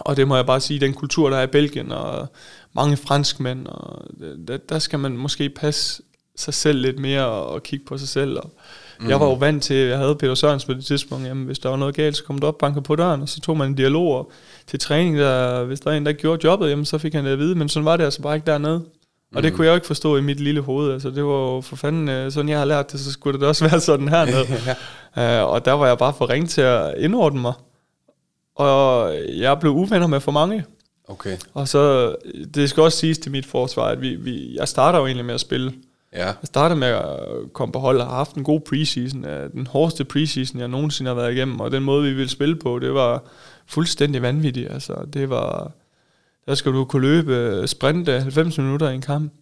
og 0.00 0.16
det 0.16 0.28
må 0.28 0.36
jeg 0.36 0.46
bare 0.46 0.60
sige, 0.60 0.80
den 0.80 0.94
kultur, 0.94 1.30
der 1.30 1.36
er 1.36 1.42
i 1.42 1.46
Belgien, 1.46 1.92
og 1.92 2.28
mange 2.72 2.96
franskmænd, 2.96 3.66
og 3.66 4.06
der, 4.48 4.56
der 4.56 4.78
skal 4.78 4.98
man 4.98 5.16
måske 5.16 5.48
passe 5.48 6.02
sig 6.36 6.54
selv 6.54 6.78
lidt 6.78 6.98
mere, 6.98 7.26
og, 7.26 7.46
og 7.46 7.62
kigge 7.62 7.84
på 7.84 7.98
sig 7.98 8.08
selv, 8.08 8.38
og 8.38 8.52
mm. 9.00 9.08
jeg 9.08 9.20
var 9.20 9.26
jo 9.26 9.32
vant 9.32 9.62
til, 9.62 9.76
jeg 9.76 9.98
havde 9.98 10.14
Peter 10.14 10.34
Sørens 10.34 10.64
på 10.64 10.74
det 10.74 10.84
tidspunkt, 10.84 11.26
jamen 11.26 11.46
hvis 11.46 11.58
der 11.58 11.68
var 11.68 11.76
noget 11.76 11.94
galt, 11.94 12.16
så 12.16 12.24
kom 12.24 12.38
du 12.38 12.46
op, 12.46 12.58
banker 12.58 12.80
på 12.80 12.96
døren, 12.96 13.22
og 13.22 13.28
så 13.28 13.40
tog 13.40 13.56
man 13.56 13.68
en 13.68 13.74
dialog, 13.74 14.18
og 14.18 14.32
til 14.66 14.78
træning, 14.78 15.18
der, 15.18 15.64
hvis 15.64 15.80
der 15.80 15.90
er 15.90 15.96
en, 15.96 16.06
der 16.06 16.12
gjorde 16.12 16.40
jobbet, 16.44 16.70
jamen 16.70 16.84
så 16.84 16.98
fik 16.98 17.14
han 17.14 17.24
det 17.24 17.30
at 17.32 17.38
vide, 17.38 17.54
men 17.54 17.68
sådan 17.68 17.84
var 17.84 17.96
det 17.96 18.04
altså 18.04 18.22
bare 18.22 18.34
ikke 18.34 18.46
dernede. 18.46 18.84
Og 19.34 19.42
det 19.42 19.52
kunne 19.52 19.64
jeg 19.64 19.70
jo 19.70 19.74
ikke 19.74 19.86
forstå 19.86 20.16
i 20.16 20.20
mit 20.20 20.40
lille 20.40 20.60
hoved. 20.60 20.92
Altså, 20.92 21.10
det 21.10 21.24
var 21.24 21.54
jo 21.54 21.60
for 21.60 21.76
fanden, 21.76 22.08
øh, 22.08 22.32
sådan 22.32 22.48
jeg 22.48 22.58
har 22.58 22.64
lært 22.64 22.92
det, 22.92 23.00
så 23.00 23.12
skulle 23.12 23.40
det 23.40 23.48
også 23.48 23.64
være 23.70 23.80
sådan 23.80 24.08
hernede. 24.08 24.42
uh, 25.16 25.50
og 25.52 25.64
der 25.64 25.72
var 25.72 25.86
jeg 25.86 25.98
bare 25.98 26.14
for 26.18 26.30
ringe 26.30 26.46
til 26.46 26.60
at 26.60 26.94
indordne 26.98 27.40
mig. 27.40 27.52
Og 28.54 29.14
jeg 29.28 29.60
blev 29.60 29.72
uvenner 29.72 30.06
med 30.06 30.20
for 30.20 30.32
mange. 30.32 30.64
Okay. 31.08 31.36
Og 31.54 31.68
så, 31.68 32.14
det 32.54 32.70
skal 32.70 32.82
også 32.82 32.98
siges 32.98 33.18
til 33.18 33.32
mit 33.32 33.46
forsvar, 33.46 33.88
at 33.88 34.00
vi, 34.00 34.14
vi, 34.14 34.56
jeg 34.56 34.68
starter 34.68 34.98
jo 34.98 35.06
egentlig 35.06 35.24
med 35.24 35.34
at 35.34 35.40
spille. 35.40 35.72
Ja. 36.12 36.26
Jeg 36.26 36.34
startede 36.44 36.80
med 36.80 36.88
at 36.88 37.04
komme 37.52 37.72
på 37.72 37.78
hold 37.78 38.00
og 38.00 38.06
har 38.06 38.14
haft 38.16 38.34
en 38.34 38.44
god 38.44 38.60
preseason. 38.60 39.24
øh, 39.24 39.52
Den 39.52 39.66
hårdeste 39.66 40.04
preseason, 40.04 40.60
jeg 40.60 40.68
nogensinde 40.68 41.08
har 41.08 41.14
været 41.14 41.32
igennem. 41.32 41.60
Og 41.60 41.70
den 41.72 41.82
måde, 41.82 42.02
vi 42.02 42.12
ville 42.12 42.28
spille 42.30 42.56
på, 42.56 42.78
det 42.78 42.94
var 42.94 43.22
fuldstændig 43.66 44.22
vanvittigt. 44.22 44.70
Altså, 44.72 44.94
det 45.12 45.30
var... 45.30 45.72
Der 46.46 46.54
skal 46.54 46.72
du 46.72 46.84
kunne 46.84 47.02
løbe 47.02 47.34
øh, 47.34 47.66
sprint 47.68 48.08
øh, 48.08 48.22
90 48.22 48.58
minutter 48.58 48.88
i 48.90 48.94
en 48.94 49.00
kamp. 49.00 49.32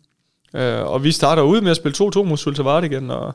Øh, 0.54 0.82
og 0.82 1.04
vi 1.04 1.12
starter 1.12 1.42
ud 1.42 1.60
med 1.60 1.70
at 1.70 1.76
spille 1.76 2.10
2-2 2.16 2.22
mod 2.22 2.36
Sultavart 2.36 2.84
igen, 2.84 3.10
og 3.10 3.34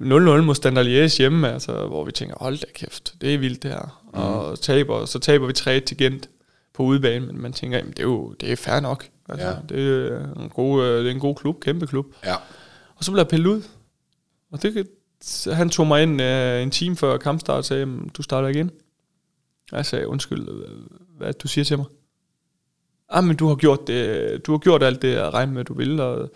0-0 0.00 0.04
mod 0.04 0.54
Standard 0.54 0.86
Liège 0.86 1.18
hjemme, 1.18 1.52
altså, 1.52 1.72
hvor 1.86 2.04
vi 2.04 2.12
tænker, 2.12 2.34
hold 2.40 2.58
da 2.58 2.66
kæft, 2.74 3.14
det 3.20 3.34
er 3.34 3.38
vildt 3.38 3.62
det 3.62 3.70
her. 3.70 4.00
Mm. 4.14 4.20
Og 4.20 4.60
taber, 4.60 5.04
så 5.04 5.18
taber 5.18 5.46
vi 5.46 5.52
3 5.52 5.80
til 5.80 5.96
Gent 5.96 6.28
på 6.74 6.82
udebane, 6.82 7.26
men 7.26 7.42
man 7.42 7.52
tænker, 7.52 7.76
jamen, 7.78 7.90
det 7.92 7.98
er 7.98 8.02
jo 8.04 8.34
det 8.40 8.52
er 8.52 8.56
fair 8.56 8.80
nok. 8.80 9.04
Altså, 9.28 9.46
Ja. 9.46 9.54
det, 9.68 10.08
er 10.12 10.42
en 10.42 10.48
god, 10.48 10.84
det 10.84 11.06
er 11.06 11.10
en 11.10 11.20
god 11.20 11.34
klub, 11.34 11.60
kæmpe 11.60 11.86
klub. 11.86 12.06
Ja. 12.24 12.34
Og 13.02 13.06
så 13.06 13.12
blev 13.12 13.20
jeg 13.20 13.28
pillet 13.28 13.46
ud. 13.46 13.62
Og 14.52 14.62
det, 14.62 14.86
han 15.52 15.70
tog 15.70 15.86
mig 15.86 16.02
ind 16.02 16.22
øh, 16.22 16.62
en 16.62 16.70
time 16.70 16.96
før 16.96 17.16
kampstart 17.16 17.56
og 17.56 17.64
sagde, 17.64 17.86
du 18.16 18.22
starter 18.22 18.48
igen. 18.48 18.70
Og 19.72 19.76
jeg 19.76 19.86
sagde, 19.86 20.08
undskyld, 20.08 20.48
øh, 20.48 20.70
hvad 21.18 21.32
du 21.32 21.48
siger 21.48 21.64
til 21.64 21.76
mig? 21.76 21.86
Ah, 23.08 23.24
men 23.24 23.36
du 23.36 23.48
har 23.48 23.54
gjort 23.54 23.86
det, 23.86 24.46
du 24.46 24.52
har 24.52 24.58
gjort 24.58 24.82
alt 24.82 25.02
det, 25.02 25.14
jeg 25.14 25.34
regnede 25.34 25.54
med, 25.54 25.64
du 25.64 25.74
ville, 25.74 26.02
og, 26.02 26.30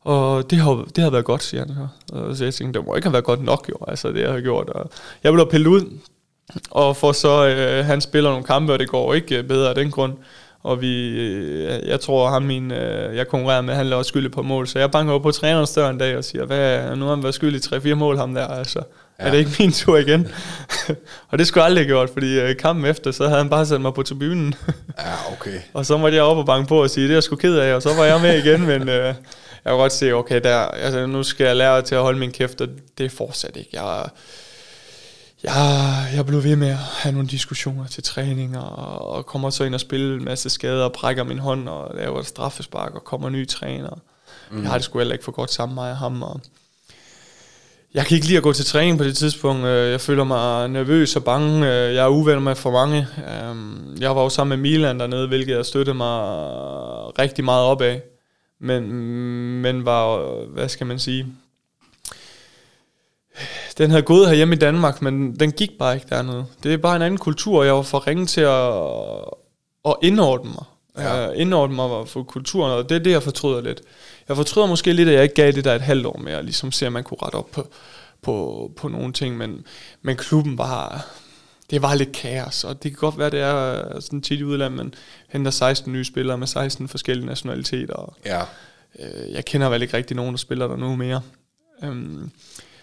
og 0.00 0.50
det 0.50 0.58
har, 0.58 0.88
det 0.96 1.04
har 1.04 1.10
været 1.10 1.24
godt, 1.24 1.42
siger 1.42 1.64
han 1.66 1.74
så. 1.74 1.88
Og 2.16 2.36
så 2.36 2.44
jeg 2.44 2.54
tænkte, 2.54 2.78
det 2.78 2.86
må 2.86 2.94
ikke 2.94 3.06
have 3.06 3.12
været 3.12 3.24
godt 3.24 3.42
nok, 3.42 3.68
jo, 3.68 3.76
altså 3.88 4.12
det, 4.12 4.20
jeg 4.20 4.32
har 4.32 4.40
gjort. 4.40 4.68
Og 4.68 4.90
jeg 5.22 5.32
blev 5.32 5.50
pillet 5.50 5.66
ud, 5.66 5.98
og 6.70 6.96
for 6.96 7.12
så, 7.12 7.48
øh, 7.48 7.84
han 7.84 8.00
spiller 8.00 8.30
nogle 8.30 8.44
kampe, 8.44 8.72
og 8.72 8.78
det 8.78 8.88
går 8.88 9.14
ikke 9.14 9.38
øh, 9.38 9.44
bedre 9.44 9.68
af 9.68 9.74
den 9.74 9.90
grund 9.90 10.16
og 10.62 10.80
vi, 10.80 11.08
øh, 11.08 11.88
jeg 11.88 12.00
tror, 12.00 12.30
ham 12.30 12.42
min, 12.42 12.70
øh, 12.72 13.16
jeg 13.16 13.28
konkurrerer 13.28 13.60
med, 13.60 13.74
han 13.74 13.86
laver 13.86 14.02
skyld 14.02 14.30
på 14.30 14.42
mål, 14.42 14.68
så 14.68 14.78
jeg 14.78 14.90
banker 14.90 15.14
op 15.14 15.22
på 15.22 15.30
trænerens 15.30 15.72
dør 15.72 15.88
en 15.88 15.98
dag 15.98 16.16
og 16.16 16.24
siger, 16.24 16.44
hvad, 16.44 16.96
nu 16.96 17.04
har 17.04 17.14
han 17.14 17.22
været 17.22 17.34
skyld 17.34 17.54
i 17.54 17.92
3-4 17.92 17.94
mål 17.94 18.16
ham 18.16 18.34
der, 18.34 18.46
altså. 18.46 18.82
Ja. 19.20 19.26
Er 19.26 19.30
det 19.30 19.38
ikke 19.38 19.50
min 19.58 19.72
tur 19.72 19.96
igen? 19.96 20.28
og 21.30 21.38
det 21.38 21.46
skulle 21.46 21.62
jeg 21.62 21.66
aldrig 21.66 21.84
have 21.84 21.88
gjort, 21.88 22.10
fordi 22.10 22.40
øh, 22.40 22.56
kampen 22.56 22.84
efter, 22.84 23.10
så 23.10 23.24
havde 23.24 23.38
han 23.38 23.50
bare 23.50 23.66
sat 23.66 23.80
mig 23.80 23.94
på 23.94 24.02
tribunen. 24.02 24.54
ja, 24.98 25.32
okay. 25.32 25.60
og 25.74 25.86
så 25.86 25.96
måtte 25.96 26.16
jeg 26.16 26.24
op 26.24 26.36
og 26.36 26.46
banke 26.46 26.68
på 26.68 26.82
og 26.82 26.90
sige, 26.90 27.04
det 27.04 27.10
er 27.10 27.16
jeg 27.16 27.22
sgu 27.22 27.36
ked 27.36 27.56
af, 27.56 27.74
og 27.74 27.82
så 27.82 27.94
var 27.94 28.04
jeg 28.04 28.20
med 28.20 28.44
igen, 28.44 28.66
men 28.66 28.88
øh, 28.88 29.04
jeg 29.04 29.14
kan 29.66 29.76
godt 29.76 29.92
se, 29.92 30.12
okay, 30.12 30.40
der, 30.44 30.56
altså, 30.58 31.06
nu 31.06 31.22
skal 31.22 31.46
jeg 31.46 31.56
lære 31.56 31.82
til 31.82 31.94
at 31.94 32.00
holde 32.00 32.18
min 32.18 32.32
kæft, 32.32 32.60
og 32.60 32.68
det 32.98 33.06
er 33.06 33.10
fortsat 33.10 33.56
ikke. 33.56 33.70
Jeg, 33.72 34.04
jeg, 35.42 36.10
jeg 36.14 36.26
blev 36.26 36.44
ved 36.44 36.56
med 36.56 36.68
at 36.68 36.76
have 36.76 37.12
nogle 37.12 37.28
diskussioner 37.28 37.86
til 37.86 38.02
træning, 38.02 38.58
og, 38.58 39.08
og 39.08 39.26
kommer 39.26 39.50
så 39.50 39.64
ind 39.64 39.74
og 39.74 39.80
spille 39.80 40.14
en 40.14 40.24
masse 40.24 40.50
skader, 40.50 40.84
og 40.84 40.92
brækker 40.92 41.24
min 41.24 41.38
hånd, 41.38 41.68
og 41.68 41.94
laver 41.94 42.20
et 42.20 42.26
straffespark, 42.26 42.94
og 42.94 43.04
kommer 43.04 43.28
ny 43.28 43.48
træner. 43.48 43.98
Mm. 44.50 44.62
Jeg 44.62 44.70
har 44.70 44.78
det 44.78 44.84
sgu 44.84 44.98
heller 44.98 45.12
ikke 45.12 45.24
for 45.24 45.32
godt 45.32 45.52
sammen 45.52 45.74
med 45.74 45.94
ham, 45.94 46.22
og 46.22 46.40
jeg 47.94 48.06
kan 48.06 48.14
ikke 48.14 48.26
lide 48.26 48.36
at 48.36 48.42
gå 48.42 48.52
til 48.52 48.64
træning 48.64 48.98
på 48.98 49.04
det 49.04 49.16
tidspunkt. 49.16 49.64
Øh, 49.66 49.90
jeg 49.90 50.00
føler 50.00 50.24
mig 50.24 50.68
nervøs 50.68 51.16
og 51.16 51.24
bange. 51.24 51.66
Øh, 51.66 51.94
jeg 51.94 52.04
er 52.04 52.08
uvenner 52.08 52.40
med 52.40 52.54
for 52.54 52.70
mange. 52.70 53.06
Øhm, 53.18 53.96
jeg 54.00 54.16
var 54.16 54.22
jo 54.22 54.28
sammen 54.28 54.60
med 54.60 54.70
Milan 54.70 55.00
dernede, 55.00 55.28
hvilket 55.28 55.56
jeg 55.56 55.66
støttede 55.66 55.96
mig 55.96 56.20
rigtig 57.18 57.44
meget 57.44 57.64
op 57.64 57.82
af. 57.82 58.02
Men, 58.60 58.92
men 59.62 59.84
var, 59.84 60.34
hvad 60.46 60.68
skal 60.68 60.86
man 60.86 60.98
sige, 60.98 61.26
den 63.78 63.90
havde 63.90 64.02
gået 64.02 64.36
hjemme 64.36 64.54
i 64.54 64.58
Danmark, 64.58 65.02
men 65.02 65.36
den 65.36 65.52
gik 65.52 65.70
bare 65.78 65.94
ikke 65.94 66.06
dernede. 66.10 66.46
Det 66.62 66.72
er 66.72 66.76
bare 66.76 66.96
en 66.96 67.02
anden 67.02 67.18
kultur, 67.18 67.58
og 67.58 67.66
jeg 67.66 67.74
var 67.74 67.82
for 67.82 68.06
ringe 68.06 68.26
til 68.26 68.40
at, 68.40 68.74
at 69.84 69.96
indordne 70.02 70.50
mig. 70.50 70.64
Ja. 70.98 71.28
Uh, 71.28 71.40
indordne 71.40 71.76
mig 71.76 72.08
for 72.08 72.22
kulturen, 72.22 72.72
og 72.72 72.88
det 72.88 72.94
er 72.94 72.98
det, 72.98 73.10
jeg 73.10 73.22
fortryder 73.22 73.60
lidt. 73.60 73.80
Jeg 74.28 74.36
fortryder 74.36 74.66
måske 74.66 74.92
lidt, 74.92 75.08
at 75.08 75.14
jeg 75.14 75.22
ikke 75.22 75.34
gav 75.34 75.52
det 75.52 75.64
der 75.64 75.74
et 75.74 75.80
halvt 75.80 76.06
år 76.06 76.18
mere, 76.18 76.42
ligesom 76.42 76.72
se, 76.72 76.86
at 76.86 76.92
man 76.92 77.04
kunne 77.04 77.18
rette 77.22 77.36
op 77.36 77.50
på, 77.50 77.68
på, 78.22 78.70
på 78.76 78.88
nogle 78.88 79.12
ting, 79.12 79.36
men, 79.36 79.64
men 80.02 80.16
klubben 80.16 80.58
var, 80.58 81.06
det 81.70 81.82
var 81.82 81.94
lidt 81.94 82.12
kaos, 82.12 82.64
og 82.64 82.82
det 82.82 82.90
kan 82.90 82.98
godt 82.98 83.18
være, 83.18 83.30
det 83.30 83.40
er 83.40 84.00
sådan 84.00 84.22
tit 84.22 84.40
i 84.40 84.44
udlandet, 84.44 84.76
men 84.76 84.94
henter 85.28 85.50
16 85.50 85.92
nye 85.92 86.04
spillere 86.04 86.38
med 86.38 86.46
16 86.46 86.88
forskellige 86.88 87.26
nationaliteter. 87.26 87.94
Og, 87.94 88.14
ja. 88.24 88.40
øh, 88.98 89.32
jeg 89.32 89.44
kender 89.44 89.68
vel 89.68 89.82
ikke 89.82 89.96
rigtig 89.96 90.16
nogen, 90.16 90.32
der 90.32 90.38
spiller 90.38 90.68
der 90.68 90.76
nu 90.76 90.96
mere. 90.96 91.20
Um, 91.82 92.30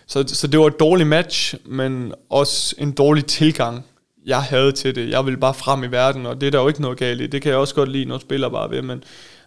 så, 0.08 0.24
så 0.28 0.48
det 0.48 0.60
var 0.60 0.68
et 0.68 0.80
dårligt 0.80 1.10
match, 1.10 1.56
men 1.66 2.14
også 2.30 2.76
en 2.78 2.92
dårlig 2.92 3.26
tilgang, 3.26 3.86
jeg 4.26 4.42
havde 4.42 4.72
til 4.72 4.96
det. 4.96 5.10
Jeg 5.10 5.26
ville 5.26 5.40
bare 5.40 5.54
frem 5.54 5.84
i 5.84 5.88
verden, 5.88 6.26
og 6.26 6.42
det 6.42 6.48
er 6.48 6.52
der 6.52 6.62
jo 6.62 6.68
ikke 6.68 6.82
noget 6.82 6.98
galt 6.98 7.22
i. 7.22 7.28
Det 7.28 7.42
kan 7.42 7.52
jeg 7.52 7.60
også 7.60 7.76
godt 7.76 7.90
lide, 7.90 8.06
når 8.06 8.18
spiller 8.18 8.50
bare 8.50 8.70
ved, 8.72 8.82
men 8.82 9.04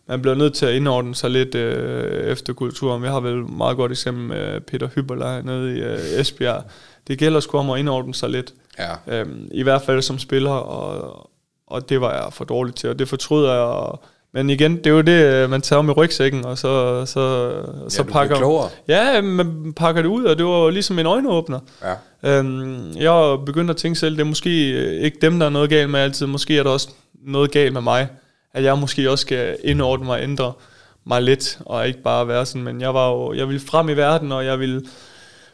man 0.06 0.22
bliver 0.22 0.34
nødt 0.34 0.54
til 0.54 0.66
at 0.66 0.74
indordne 0.74 1.14
sig 1.14 1.30
lidt 1.30 1.54
øh, 1.54 2.32
efter 2.32 2.52
kulturen. 2.52 3.02
Vi 3.02 3.08
har 3.08 3.20
vel 3.20 3.36
meget 3.36 3.76
godt 3.76 3.92
eksempel 3.92 4.24
med 4.24 4.60
Peter 4.60 4.88
Hyberler 4.94 5.42
nede 5.42 5.76
i 5.76 5.80
øh, 5.80 6.20
Esbjerg. 6.20 6.64
Det 7.08 7.18
gælder 7.18 7.40
sgu 7.40 7.58
om 7.58 7.70
at 7.70 7.78
indordne 7.78 8.14
sig 8.14 8.30
lidt. 8.30 8.54
Ja. 8.78 9.20
Øhm, 9.20 9.48
I 9.52 9.62
hvert 9.62 9.82
fald 9.82 10.02
som 10.02 10.18
spiller, 10.18 10.50
og, 10.50 11.30
og 11.66 11.88
det 11.88 12.00
var 12.00 12.14
jeg 12.22 12.32
for 12.32 12.44
dårligt 12.44 12.76
til, 12.76 12.90
og 12.90 12.98
det 12.98 13.08
fortryder 13.08 13.52
jeg, 13.52 13.62
og 13.62 14.04
men 14.34 14.50
igen, 14.50 14.76
det 14.76 14.86
er 14.86 14.90
jo 14.90 15.00
det, 15.00 15.24
øh, 15.24 15.50
man 15.50 15.60
tager 15.60 15.82
med 15.82 15.96
rygsækken, 15.96 16.44
og 16.44 16.58
så, 16.58 17.04
så, 17.06 17.52
ja, 17.84 17.88
så 17.88 18.04
pakker... 18.04 18.70
Ja, 18.88 19.20
man 19.20 19.72
pakker 19.76 20.02
det 20.02 20.08
ud, 20.08 20.24
og 20.24 20.38
det 20.38 20.46
var 20.46 20.70
ligesom 20.70 20.98
en 20.98 21.06
øjenåbner. 21.06 21.58
Ja. 21.82 22.38
Øhm, 22.38 22.92
jeg 22.96 23.38
begyndte 23.46 23.70
at 23.70 23.76
tænke 23.76 23.98
selv, 23.98 24.16
det 24.16 24.20
er 24.20 24.26
måske 24.26 24.70
øh, 24.70 25.02
ikke 25.02 25.18
dem, 25.22 25.38
der 25.38 25.46
er 25.46 25.50
noget 25.50 25.70
galt 25.70 25.90
med 25.90 26.00
altid. 26.00 26.26
Måske 26.26 26.58
er 26.58 26.62
der 26.62 26.70
også 26.70 26.88
noget 27.26 27.50
galt 27.50 27.72
med 27.72 27.80
mig. 27.80 28.08
At 28.54 28.64
jeg 28.64 28.78
måske 28.78 29.10
også 29.10 29.22
skal 29.22 29.56
indordne 29.64 30.06
mig 30.06 30.16
og 30.16 30.22
ændre 30.22 30.52
mig 31.06 31.22
lidt, 31.22 31.58
og 31.66 31.88
ikke 31.88 32.02
bare 32.02 32.28
være 32.28 32.46
sådan. 32.46 32.62
Men 32.62 32.80
jeg, 32.80 32.94
var 32.94 33.10
jo, 33.10 33.32
jeg 33.32 33.48
ville 33.48 33.60
frem 33.60 33.88
i 33.88 33.92
verden, 33.92 34.32
og 34.32 34.44
jeg 34.44 34.58
ville 34.58 34.82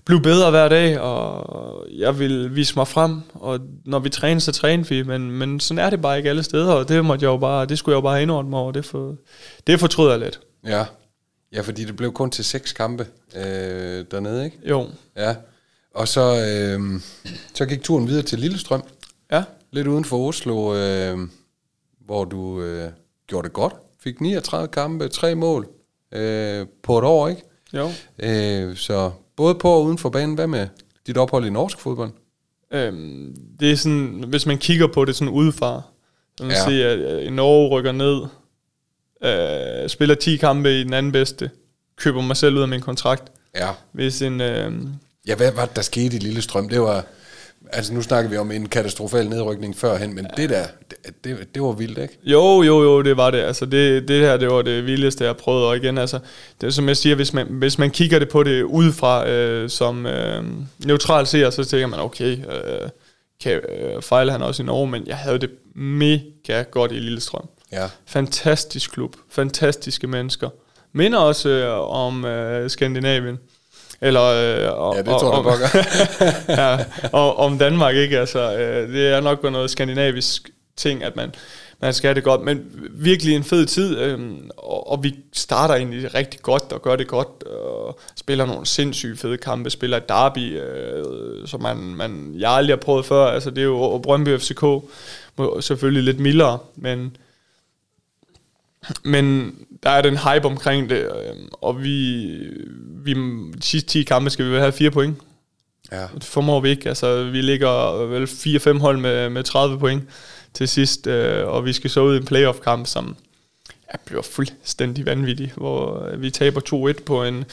blive 0.04 0.22
bedre 0.22 0.50
hver 0.50 0.68
dag, 0.68 1.00
og 1.00 1.86
jeg 1.90 2.18
vil 2.18 2.56
vise 2.56 2.74
mig 2.76 2.88
frem, 2.88 3.20
og 3.34 3.60
når 3.84 3.98
vi 3.98 4.08
træner, 4.08 4.40
så 4.40 4.52
træner 4.52 4.84
vi, 4.84 5.02
men, 5.02 5.30
men 5.30 5.60
sådan 5.60 5.84
er 5.84 5.90
det 5.90 6.02
bare 6.02 6.16
ikke 6.16 6.30
alle 6.30 6.42
steder, 6.42 6.72
og 6.72 6.88
det, 6.88 7.04
måtte 7.04 7.24
jeg 7.24 7.32
jo 7.32 7.36
bare, 7.36 7.66
det 7.66 7.78
skulle 7.78 7.92
jeg 7.92 7.96
jo 7.96 8.08
bare 8.08 8.22
indordne 8.22 8.50
mig 8.50 8.58
over, 8.58 8.72
det, 8.72 8.84
for, 8.84 9.16
det 9.66 9.80
fortryder 9.80 10.10
jeg 10.10 10.20
lidt. 10.20 10.40
Ja. 10.66 10.84
ja, 11.52 11.60
fordi 11.60 11.84
det 11.84 11.96
blev 11.96 12.12
kun 12.12 12.30
til 12.30 12.44
seks 12.44 12.72
kampe 12.72 13.06
øh, 13.36 14.04
dernede, 14.10 14.44
ikke? 14.44 14.58
Jo. 14.68 14.88
Ja, 15.16 15.34
og 15.94 16.08
så, 16.08 16.20
øh, 16.20 17.00
så 17.54 17.66
gik 17.66 17.82
turen 17.82 18.08
videre 18.08 18.22
til 18.22 18.38
Lillestrøm. 18.38 18.82
Ja. 19.32 19.44
Lidt 19.72 19.86
uden 19.86 20.04
for 20.04 20.28
Oslo, 20.28 20.74
øh, 20.74 21.18
hvor 22.00 22.24
du 22.24 22.62
øh, 22.62 22.90
gjorde 23.26 23.46
det 23.46 23.52
godt. 23.52 23.74
Fik 24.00 24.20
39 24.20 24.68
kampe, 24.68 25.08
tre 25.08 25.34
mål 25.34 25.68
øh, 26.12 26.66
på 26.82 26.98
et 26.98 27.04
år, 27.04 27.28
ikke? 27.28 27.42
Jo. 27.72 27.90
Øh, 28.18 28.76
så 28.76 29.10
både 29.37 29.55
på 29.55 29.70
og 29.70 29.85
uden 29.85 29.99
for 29.99 30.09
banen. 30.09 30.35
Hvad 30.35 30.47
med 30.47 30.68
dit 31.07 31.18
ophold 31.18 31.47
i 31.47 31.51
norsk 31.51 31.81
fodbold? 31.81 32.11
Øhm, 32.70 33.37
det 33.61 33.73
er 33.73 33.77
sådan, 33.77 34.25
hvis 34.29 34.47
man 34.47 34.59
kigger 34.59 34.87
på 34.87 35.05
det 35.05 35.16
sådan 35.16 35.33
udefra, 35.33 35.83
så 36.38 36.44
man 36.44 36.53
ja. 36.53 36.64
siger, 36.68 37.18
at 37.18 37.33
Norge 37.33 37.68
rykker 37.68 37.92
ned, 37.92 38.23
øh, 39.25 39.88
spiller 39.88 40.14
10 40.14 40.37
kampe 40.37 40.81
i 40.81 40.85
den 40.85 40.92
anden 40.92 41.12
bedste, 41.12 41.51
køber 41.97 42.23
mig 42.23 42.37
selv 42.37 42.57
ud 42.57 42.62
af 42.62 42.68
min 42.68 42.81
kontrakt. 42.81 43.33
Ja. 43.55 43.70
Hvis 43.92 44.23
en... 44.23 44.40
Øh, 44.40 44.73
ja, 45.27 45.35
hvad 45.35 45.53
var 45.53 45.66
det, 45.66 45.77
der 45.77 45.83
skete 45.83 46.16
i 46.16 46.18
Lille 46.18 46.42
Strøm? 46.42 46.68
Det 46.68 46.81
var 46.81 47.07
Altså 47.72 47.94
nu 47.94 48.03
snakker 48.03 48.31
vi 48.31 48.37
om 48.37 48.50
en 48.50 48.68
katastrofal 48.68 49.29
nedrykning 49.29 49.77
førhen, 49.77 50.14
men 50.14 50.27
ja. 50.38 50.42
det 50.42 50.50
der, 50.50 50.64
det, 50.90 51.24
det, 51.24 51.55
det 51.55 51.62
var 51.62 51.72
vildt, 51.72 51.98
ikke? 51.98 52.18
Jo, 52.24 52.62
jo, 52.62 52.83
jo, 52.83 53.03
det 53.03 53.16
var 53.16 53.31
det. 53.31 53.38
Altså 53.38 53.66
det, 53.66 54.09
det 54.09 54.20
her, 54.20 54.37
det 54.37 54.48
var 54.48 54.62
det 54.62 54.87
vildeste, 54.87 55.24
jeg 55.24 55.37
prøvede. 55.37 55.68
Og 55.68 55.77
igen, 55.77 55.98
altså, 55.98 56.18
det 56.61 56.66
er 56.66 56.70
som 56.70 56.88
jeg 56.88 56.96
siger, 56.96 57.16
hvis 57.16 57.33
man, 57.33 57.46
hvis 57.50 57.79
man 57.79 57.90
kigger 57.90 58.18
det 58.18 58.29
på 58.29 58.42
det 58.42 58.62
udefra 58.62 59.29
øh, 59.29 59.70
som 59.70 60.07
øh, 60.07 60.44
neutral 60.79 61.27
seer, 61.27 61.50
så 61.50 61.64
tænker 61.64 61.87
man, 61.87 62.00
okay, 62.00 62.38
øh, 62.38 62.88
kan, 63.42 63.53
øh, 63.53 64.03
fejle 64.03 64.33
han 64.33 64.42
også 64.42 64.62
i 64.62 64.66
Norge, 64.66 64.90
men 64.90 65.07
jeg 65.07 65.16
havde 65.16 65.38
det 65.38 65.50
mega 65.74 66.62
godt 66.70 66.92
i 66.92 66.94
Lillestrøm. 66.94 67.48
Ja. 67.72 67.88
Fantastisk 68.07 68.92
klub, 68.92 69.16
fantastiske 69.31 70.07
mennesker. 70.07 70.48
Minder 70.92 71.18
også 71.18 71.48
øh, 71.48 71.90
om 71.90 72.24
øh, 72.24 72.70
Skandinavien. 72.70 73.38
Eller, 74.04 74.22
øh, 74.22 74.78
og, 74.78 74.94
ja, 74.94 75.02
det 75.02 75.06
tror 75.06 75.30
og, 75.30 75.52
jeg, 75.60 75.86
ja, 76.58 76.78
og, 77.12 77.36
om 77.38 77.58
Danmark, 77.58 77.96
ikke? 77.96 78.18
Altså, 78.18 78.58
øh, 78.58 78.92
det 78.92 79.08
er 79.08 79.20
nok 79.20 79.42
noget 79.42 79.70
skandinavisk 79.70 80.50
ting, 80.76 81.04
at 81.04 81.16
man, 81.16 81.34
man 81.80 81.94
skal 81.94 82.08
have 82.08 82.14
det 82.14 82.24
godt. 82.24 82.40
Men 82.40 82.62
virkelig 82.90 83.36
en 83.36 83.44
fed 83.44 83.66
tid, 83.66 83.98
øh, 83.98 84.18
og, 84.56 84.90
og 84.90 85.02
vi 85.02 85.14
starter 85.32 85.74
egentlig 85.74 86.14
rigtig 86.14 86.40
godt 86.40 86.72
og 86.72 86.82
gør 86.82 86.96
det 86.96 87.08
godt. 87.08 87.42
Og 87.42 88.00
spiller 88.16 88.46
nogle 88.46 88.66
sindssygt 88.66 89.20
fede 89.20 89.36
kampe. 89.36 89.70
Spiller 89.70 89.96
et 89.96 90.08
derby, 90.08 90.60
øh, 90.60 91.04
som 91.46 91.62
man, 91.62 91.76
man, 91.76 92.34
jeg 92.38 92.50
aldrig 92.50 92.76
har 92.76 92.80
prøvet 92.80 93.06
før. 93.06 93.26
Altså, 93.26 93.50
det 93.50 93.58
er 93.58 93.64
jo 93.64 94.00
Brøndby 94.02 94.38
FCK. 94.38 94.64
Selvfølgelig 95.60 96.02
lidt 96.02 96.20
mildere, 96.20 96.58
men 96.76 97.16
men 99.05 99.55
der 99.83 99.90
er 99.90 100.03
den 100.03 100.18
hype 100.18 100.47
omkring 100.47 100.90
det, 100.90 100.99
øh, 100.99 101.37
og 101.53 101.83
vi, 101.83 102.27
vi 103.05 103.14
de 103.14 103.62
sidste 103.62 103.88
10 103.88 104.03
kampe 104.03 104.31
skal 104.31 104.53
vi 104.53 104.57
have 104.57 104.73
4 104.73 104.90
point. 104.90 105.16
Ja. 105.92 106.07
Det 106.14 106.25
formår 106.25 106.61
vi 106.61 106.68
ikke. 106.68 106.88
Altså, 106.88 107.25
vi 107.25 107.40
ligger 107.40 108.05
vel 108.07 108.25
4-5 108.25 108.79
hold 108.79 108.99
med, 108.99 109.31
med 109.31 109.42
30 109.42 109.79
point 109.79 110.03
til 110.55 110.68
sidst, 110.68 111.07
øh, 111.07 111.47
og 111.47 111.64
vi 111.64 111.73
skal 111.73 111.90
så 111.90 112.01
ud 112.01 112.14
i 112.14 112.18
en 112.18 112.25
playoff-kamp, 112.25 112.87
som 112.87 113.16
ja, 113.92 113.99
bliver 114.05 114.23
fuldstændig 114.23 115.07
vanvittig, 115.07 115.53
hvor 115.57 116.11
vi 116.16 116.31
taber 116.31 116.92
2-1 116.99 117.03
på 117.03 117.25
en, 117.25 117.44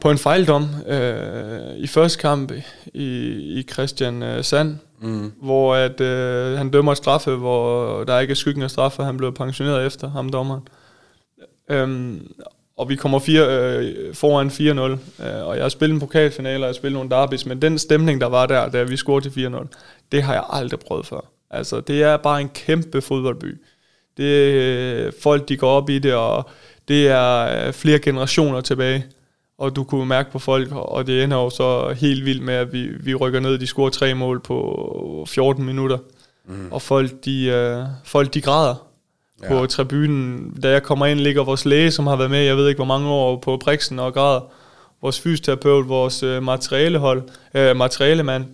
på 0.00 0.10
en 0.10 0.18
fejldom 0.18 0.68
øh, 0.86 1.76
i 1.76 1.86
første 1.86 2.18
kamp 2.18 2.52
i, 2.94 3.06
i 3.58 3.66
Christian 3.72 4.22
øh, 4.22 4.44
Sand, 4.44 4.76
mm. 5.00 5.32
hvor 5.42 5.74
at, 5.74 6.00
øh, 6.00 6.58
han 6.58 6.70
dømmer 6.70 6.92
et 6.92 6.98
straffe, 6.98 7.30
hvor 7.30 8.04
der 8.04 8.20
ikke 8.20 8.30
er 8.30 8.34
skyggen 8.34 8.62
af 8.62 8.70
straffe, 8.70 9.02
han 9.02 9.16
blev 9.16 9.34
pensioneret 9.34 9.86
efter 9.86 10.10
ham 10.10 10.28
dommeren. 10.28 10.68
Øhm, 11.70 12.32
og 12.76 12.88
vi 12.88 12.96
kommer 12.96 13.18
fire, 13.18 13.46
øh, 13.78 14.14
foran 14.14 14.50
4-0, 14.50 15.24
øh, 15.26 15.46
og 15.46 15.56
jeg 15.56 15.64
har 15.64 15.68
spillet 15.68 15.94
en 15.94 16.00
pokalfinale, 16.00 16.56
og 16.56 16.60
jeg 16.60 16.68
har 16.68 16.72
spillet 16.72 16.94
nogle 16.94 17.10
derbys, 17.10 17.46
men 17.46 17.62
den 17.62 17.78
stemning, 17.78 18.20
der 18.20 18.26
var 18.26 18.46
der, 18.46 18.68
da 18.68 18.82
vi 18.82 18.96
scorede 18.96 19.30
til 19.30 19.48
4-0, 19.48 19.66
det 20.12 20.22
har 20.22 20.32
jeg 20.34 20.44
aldrig 20.50 20.80
prøvet 20.80 21.06
før. 21.06 21.20
Altså, 21.50 21.80
det 21.80 22.02
er 22.02 22.16
bare 22.16 22.40
en 22.40 22.48
kæmpe 22.48 23.00
fodboldby. 23.00 23.60
Det 24.16 24.52
øh, 24.54 25.12
folk, 25.22 25.48
de 25.48 25.56
går 25.56 25.70
op 25.70 25.90
i 25.90 25.98
det, 25.98 26.14
og 26.14 26.50
det 26.88 27.08
er 27.08 27.66
øh, 27.66 27.72
flere 27.72 27.98
generationer 27.98 28.60
tilbage 28.60 29.06
og 29.58 29.76
du 29.76 29.84
kunne 29.84 30.06
mærke 30.06 30.32
på 30.32 30.38
folk, 30.38 30.68
og 30.72 31.06
det 31.06 31.24
ender 31.24 31.36
jo 31.36 31.50
så 31.50 31.94
helt 32.00 32.24
vildt 32.24 32.42
med, 32.42 32.54
at 32.54 32.72
vi, 32.72 32.88
vi 33.00 33.14
rykker 33.14 33.40
ned, 33.40 33.58
de 33.58 33.66
scorer 33.66 33.90
tre 33.90 34.14
mål 34.14 34.40
på 34.40 35.24
14 35.28 35.64
minutter, 35.64 35.98
mm. 36.48 36.72
og 36.72 36.82
folk 36.82 37.10
de, 37.24 37.44
øh, 37.44 37.84
folk 38.04 38.34
de 38.34 38.40
græder 38.40 38.74
ja. 39.42 39.48
på 39.48 39.66
tribunen. 39.66 40.54
Da 40.62 40.70
jeg 40.70 40.82
kommer 40.82 41.06
ind, 41.06 41.20
ligger 41.20 41.44
vores 41.44 41.64
læge, 41.64 41.90
som 41.90 42.06
har 42.06 42.16
været 42.16 42.30
med, 42.30 42.38
jeg 42.38 42.56
ved 42.56 42.68
ikke 42.68 42.78
hvor 42.78 42.84
mange 42.84 43.08
år, 43.08 43.36
på 43.36 43.56
Brixen 43.56 43.98
og 43.98 44.14
græder. 44.14 44.40
Vores 45.02 45.20
fysioterapeut, 45.20 45.88
vores 45.88 46.22
øh, 46.22 46.42
materialehold, 46.42 47.22
øh, 47.54 47.76
materialemand, 47.76 48.44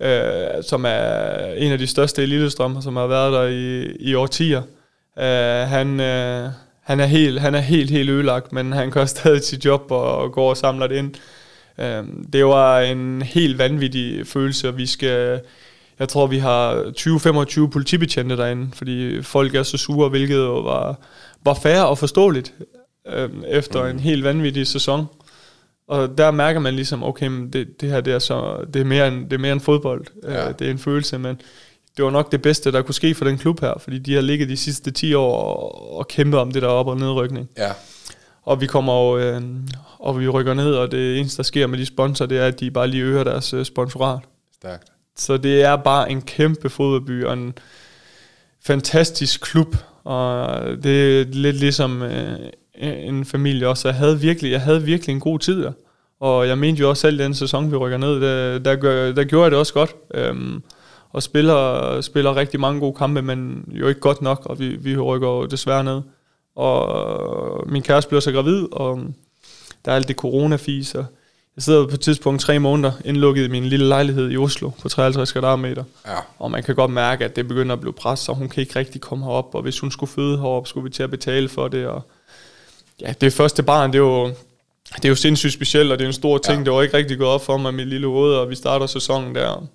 øh, 0.00 0.62
som 0.68 0.84
er 0.84 1.52
en 1.56 1.72
af 1.72 1.78
de 1.78 1.86
største 1.86 2.22
i 2.22 2.26
Lillestrøm, 2.26 2.82
som 2.82 2.96
har 2.96 3.06
været 3.06 3.32
der 3.32 3.42
i, 3.42 3.96
i 4.00 4.14
årtier. 4.14 4.62
Uh, 5.16 5.68
han, 5.68 6.00
uh, 6.00 6.52
han, 6.90 7.00
er 7.00 7.06
helt, 7.06 7.40
han 7.40 7.54
er 7.54 7.60
helt, 7.60 7.90
helt 7.90 8.10
ødelagt, 8.10 8.52
men 8.52 8.72
han 8.72 8.90
gør 8.90 9.04
stadig 9.04 9.42
sit 9.42 9.64
job 9.64 9.90
og, 9.90 10.16
og 10.16 10.32
går 10.32 10.50
og 10.50 10.56
samler 10.56 10.86
det 10.86 10.96
ind. 10.96 11.14
Uh, 11.78 12.24
det 12.32 12.46
var 12.46 12.80
en 12.80 13.22
helt 13.22 13.58
vanvittig 13.58 14.26
følelse, 14.26 14.68
og 14.68 14.76
vi 14.76 14.86
skal... 14.86 15.40
Jeg 15.98 16.08
tror, 16.08 16.26
vi 16.26 16.38
har 16.38 16.82
20-25 17.66 17.70
politibetjente 17.70 18.36
derinde, 18.36 18.68
fordi 18.72 19.22
folk 19.22 19.54
er 19.54 19.62
så 19.62 19.76
sure, 19.76 20.08
hvilket 20.08 20.36
jo 20.36 20.60
var, 20.60 21.00
var 21.44 21.54
fair 21.54 21.80
og 21.80 21.98
forståeligt 21.98 22.54
øh, 23.08 23.28
efter 23.48 23.82
mm. 23.82 23.90
en 23.90 24.00
helt 24.00 24.24
vanvittig 24.24 24.66
sæson. 24.66 25.06
Og 25.88 26.18
der 26.18 26.30
mærker 26.30 26.60
man 26.60 26.74
ligesom, 26.74 27.04
okay, 27.04 27.26
men 27.26 27.52
det, 27.52 27.80
det 27.80 27.90
her 27.90 28.00
det 28.00 28.12
er, 28.12 28.18
så, 28.18 28.64
det 28.74 28.80
er, 28.80 28.84
mere 28.84 29.08
end, 29.08 29.24
det 29.24 29.32
er 29.32 29.38
mere 29.38 29.52
end 29.52 29.60
fodbold. 29.60 30.06
Ja. 30.22 30.48
Øh, 30.48 30.54
det 30.58 30.66
er 30.66 30.70
en 30.70 30.78
følelse, 30.78 31.18
men 31.18 31.40
det 31.96 32.04
var 32.04 32.10
nok 32.10 32.32
det 32.32 32.42
bedste, 32.42 32.72
der 32.72 32.82
kunne 32.82 32.94
ske 32.94 33.14
for 33.14 33.24
den 33.24 33.38
klub 33.38 33.60
her, 33.60 33.74
fordi 33.78 33.98
de 33.98 34.14
har 34.14 34.20
ligget 34.20 34.48
de 34.48 34.56
sidste 34.56 34.90
10 34.90 35.14
år 35.14 35.44
og, 35.44 35.96
og 35.98 36.08
kæmpet 36.08 36.40
om 36.40 36.52
det 36.52 36.62
der 36.62 36.68
op- 36.68 36.86
og 36.86 36.96
nedrykning. 36.96 37.48
Ja. 37.58 37.72
Og 38.42 38.60
vi 38.60 38.66
kommer 38.66 38.92
jo, 38.94 39.18
øh, 39.18 39.42
og 39.98 40.20
vi 40.20 40.28
rykker 40.28 40.54
ned, 40.54 40.74
og 40.74 40.90
det 40.90 41.18
eneste, 41.18 41.36
der 41.36 41.42
sker 41.42 41.66
med 41.66 41.78
de 41.78 41.86
sponsorer, 41.86 42.28
det 42.28 42.38
er, 42.38 42.46
at 42.46 42.60
de 42.60 42.70
bare 42.70 42.88
lige 42.88 43.02
øger 43.02 43.24
deres 43.24 43.54
øh, 43.54 43.64
sponsorat. 43.64 44.20
Stærkt. 44.54 44.88
Så 45.16 45.36
det 45.36 45.62
er 45.62 45.76
bare 45.76 46.10
en 46.10 46.22
kæmpe 46.22 46.70
fodboldby, 46.70 47.24
og 47.24 47.32
en 47.32 47.54
fantastisk 48.64 49.40
klub, 49.40 49.76
og 50.04 50.60
det 50.82 51.20
er 51.20 51.24
lidt 51.24 51.56
ligesom 51.56 52.02
øh, 52.02 52.38
en 52.80 53.24
familie 53.24 53.68
også. 53.68 53.88
Jeg 53.88 53.94
havde 53.94 54.20
virkelig, 54.20 54.52
jeg 54.52 54.60
havde 54.60 54.82
virkelig 54.82 55.12
en 55.12 55.20
god 55.20 55.38
tid 55.38 55.62
der. 55.62 55.72
Og 56.20 56.48
jeg 56.48 56.58
mente 56.58 56.80
jo 56.80 56.88
også 56.88 57.00
selv 57.00 57.18
den 57.18 57.34
sæson, 57.34 57.70
vi 57.70 57.76
rykker 57.76 57.98
ned, 57.98 58.20
der, 58.20 58.58
der, 58.58 58.76
gør, 58.76 59.12
der 59.12 59.24
gjorde 59.24 59.42
jeg 59.42 59.50
det 59.50 59.58
også 59.58 59.72
godt. 59.72 59.94
Øhm, 60.14 60.62
og 61.12 61.22
spiller, 61.22 62.00
spiller 62.00 62.36
rigtig 62.36 62.60
mange 62.60 62.80
gode 62.80 62.94
kampe, 62.94 63.22
men 63.22 63.64
jo 63.72 63.88
ikke 63.88 64.00
godt 64.00 64.22
nok, 64.22 64.46
og 64.46 64.58
vi, 64.58 64.68
vi 64.68 64.98
rykker 64.98 65.28
jo 65.28 65.46
desværre 65.46 65.84
ned. 65.84 66.02
Og 66.56 67.70
min 67.70 67.82
kæreste 67.82 68.08
bliver 68.08 68.20
så 68.20 68.32
gravid, 68.32 68.68
og 68.72 69.00
der 69.84 69.92
er 69.92 69.96
alt 69.96 70.08
det 70.08 70.16
coronafis, 70.16 70.94
og 70.94 71.04
jeg 71.56 71.62
sidder 71.62 71.86
på 71.86 71.94
et 71.94 72.00
tidspunkt 72.00 72.40
tre 72.40 72.58
måneder 72.58 72.92
indlukket 73.04 73.44
i 73.44 73.48
min 73.48 73.64
lille 73.64 73.88
lejlighed 73.88 74.30
i 74.30 74.36
Oslo 74.36 74.70
på 74.82 74.88
53 74.88 75.32
kvadratmeter. 75.32 75.84
Ja. 76.06 76.16
Og 76.38 76.50
man 76.50 76.62
kan 76.62 76.74
godt 76.74 76.90
mærke, 76.90 77.24
at 77.24 77.36
det 77.36 77.48
begynder 77.48 77.72
at 77.72 77.80
blive 77.80 77.92
pres, 77.92 78.28
og 78.28 78.34
hun 78.36 78.48
kan 78.48 78.60
ikke 78.60 78.78
rigtig 78.78 79.00
komme 79.00 79.24
herop, 79.24 79.54
og 79.54 79.62
hvis 79.62 79.80
hun 79.80 79.90
skulle 79.90 80.12
føde 80.12 80.38
herop, 80.38 80.66
skulle 80.66 80.84
vi 80.84 80.90
til 80.90 81.02
at 81.02 81.10
betale 81.10 81.48
for 81.48 81.68
det, 81.68 81.86
og 81.86 82.02
ja, 83.00 83.12
det 83.20 83.32
første 83.32 83.62
barn, 83.62 83.92
det 83.92 83.98
er 83.98 84.02
jo, 84.02 84.26
det 84.96 85.04
er 85.04 85.08
jo 85.08 85.14
sindssygt 85.14 85.52
specielt, 85.52 85.92
og 85.92 85.98
det 85.98 86.04
er 86.04 86.08
en 86.08 86.12
stor 86.12 86.38
ting. 86.38 86.58
Ja. 86.58 86.64
Det 86.64 86.72
var 86.72 86.82
ikke 86.82 86.96
rigtig 86.96 87.18
gået 87.18 87.30
op 87.30 87.44
for 87.44 87.56
mig 87.56 87.74
med 87.74 87.84
lille 87.84 88.06
hoved, 88.06 88.34
og 88.34 88.50
vi 88.50 88.54
starter 88.54 88.86
sæsonen 88.86 89.34
der. 89.34 89.66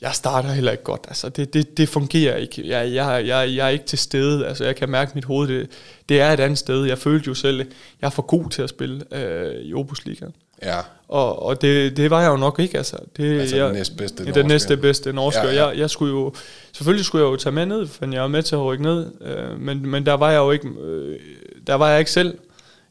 Jeg 0.00 0.14
starter 0.14 0.48
heller 0.48 0.72
ikke 0.72 0.84
godt. 0.84 1.04
Altså, 1.08 1.28
det, 1.28 1.54
det, 1.54 1.78
det 1.78 1.88
fungerer 1.88 2.36
ikke. 2.36 2.68
Jeg, 2.68 2.92
jeg, 2.92 3.26
jeg, 3.26 3.54
jeg 3.56 3.66
er 3.66 3.68
ikke 3.68 3.84
til 3.84 3.98
stede. 3.98 4.46
Altså, 4.46 4.64
jeg 4.64 4.76
kan 4.76 4.88
mærke 4.88 5.12
mit 5.14 5.24
hoved. 5.24 5.48
Det, 5.48 5.70
det 6.08 6.20
er 6.20 6.32
et 6.32 6.40
andet 6.40 6.58
sted. 6.58 6.84
Jeg 6.84 6.98
følte 6.98 7.28
jo 7.28 7.34
selv, 7.34 7.58
jeg 8.00 8.06
er 8.06 8.10
for 8.10 8.22
god 8.22 8.50
til 8.50 8.62
at 8.62 8.68
spille 8.68 9.04
øh, 9.12 9.54
i 9.54 9.74
Ligaen. 10.04 10.34
Ja. 10.62 10.80
Og, 11.08 11.42
og 11.42 11.62
det, 11.62 11.96
det 11.96 12.10
var 12.10 12.22
jeg 12.22 12.28
jo 12.28 12.36
nok 12.36 12.58
ikke. 12.58 12.76
Altså, 12.78 12.96
det, 13.16 13.40
altså 13.40 13.56
jeg, 13.56 13.66
den 13.66 13.74
næstbedste 13.74 14.24
Den 14.24 14.46
næste 14.46 14.76
bedste 14.76 15.12
norske. 15.12 15.46
Ja, 15.46 15.52
ja. 15.52 15.66
Jeg, 15.66 15.78
jeg 15.78 15.90
skulle 15.90 16.12
jo, 16.12 16.34
selvfølgelig 16.72 17.06
skulle 17.06 17.24
jeg 17.24 17.32
jo 17.32 17.36
tage 17.36 17.52
med 17.52 17.66
ned, 17.66 17.86
for 17.86 18.12
jeg 18.12 18.22
var 18.22 18.28
med 18.28 18.42
til 18.42 18.54
at 18.54 18.64
rykke 18.64 18.84
ned. 18.84 19.10
Øh, 19.20 19.60
men, 19.60 19.88
men 19.88 20.06
der 20.06 20.14
var 20.14 20.30
jeg 20.30 20.38
jo 20.38 20.50
ikke, 20.50 20.68
øh, 20.68 21.18
der 21.66 21.74
var 21.74 21.90
jeg 21.90 21.98
ikke 21.98 22.10
selv. 22.10 22.38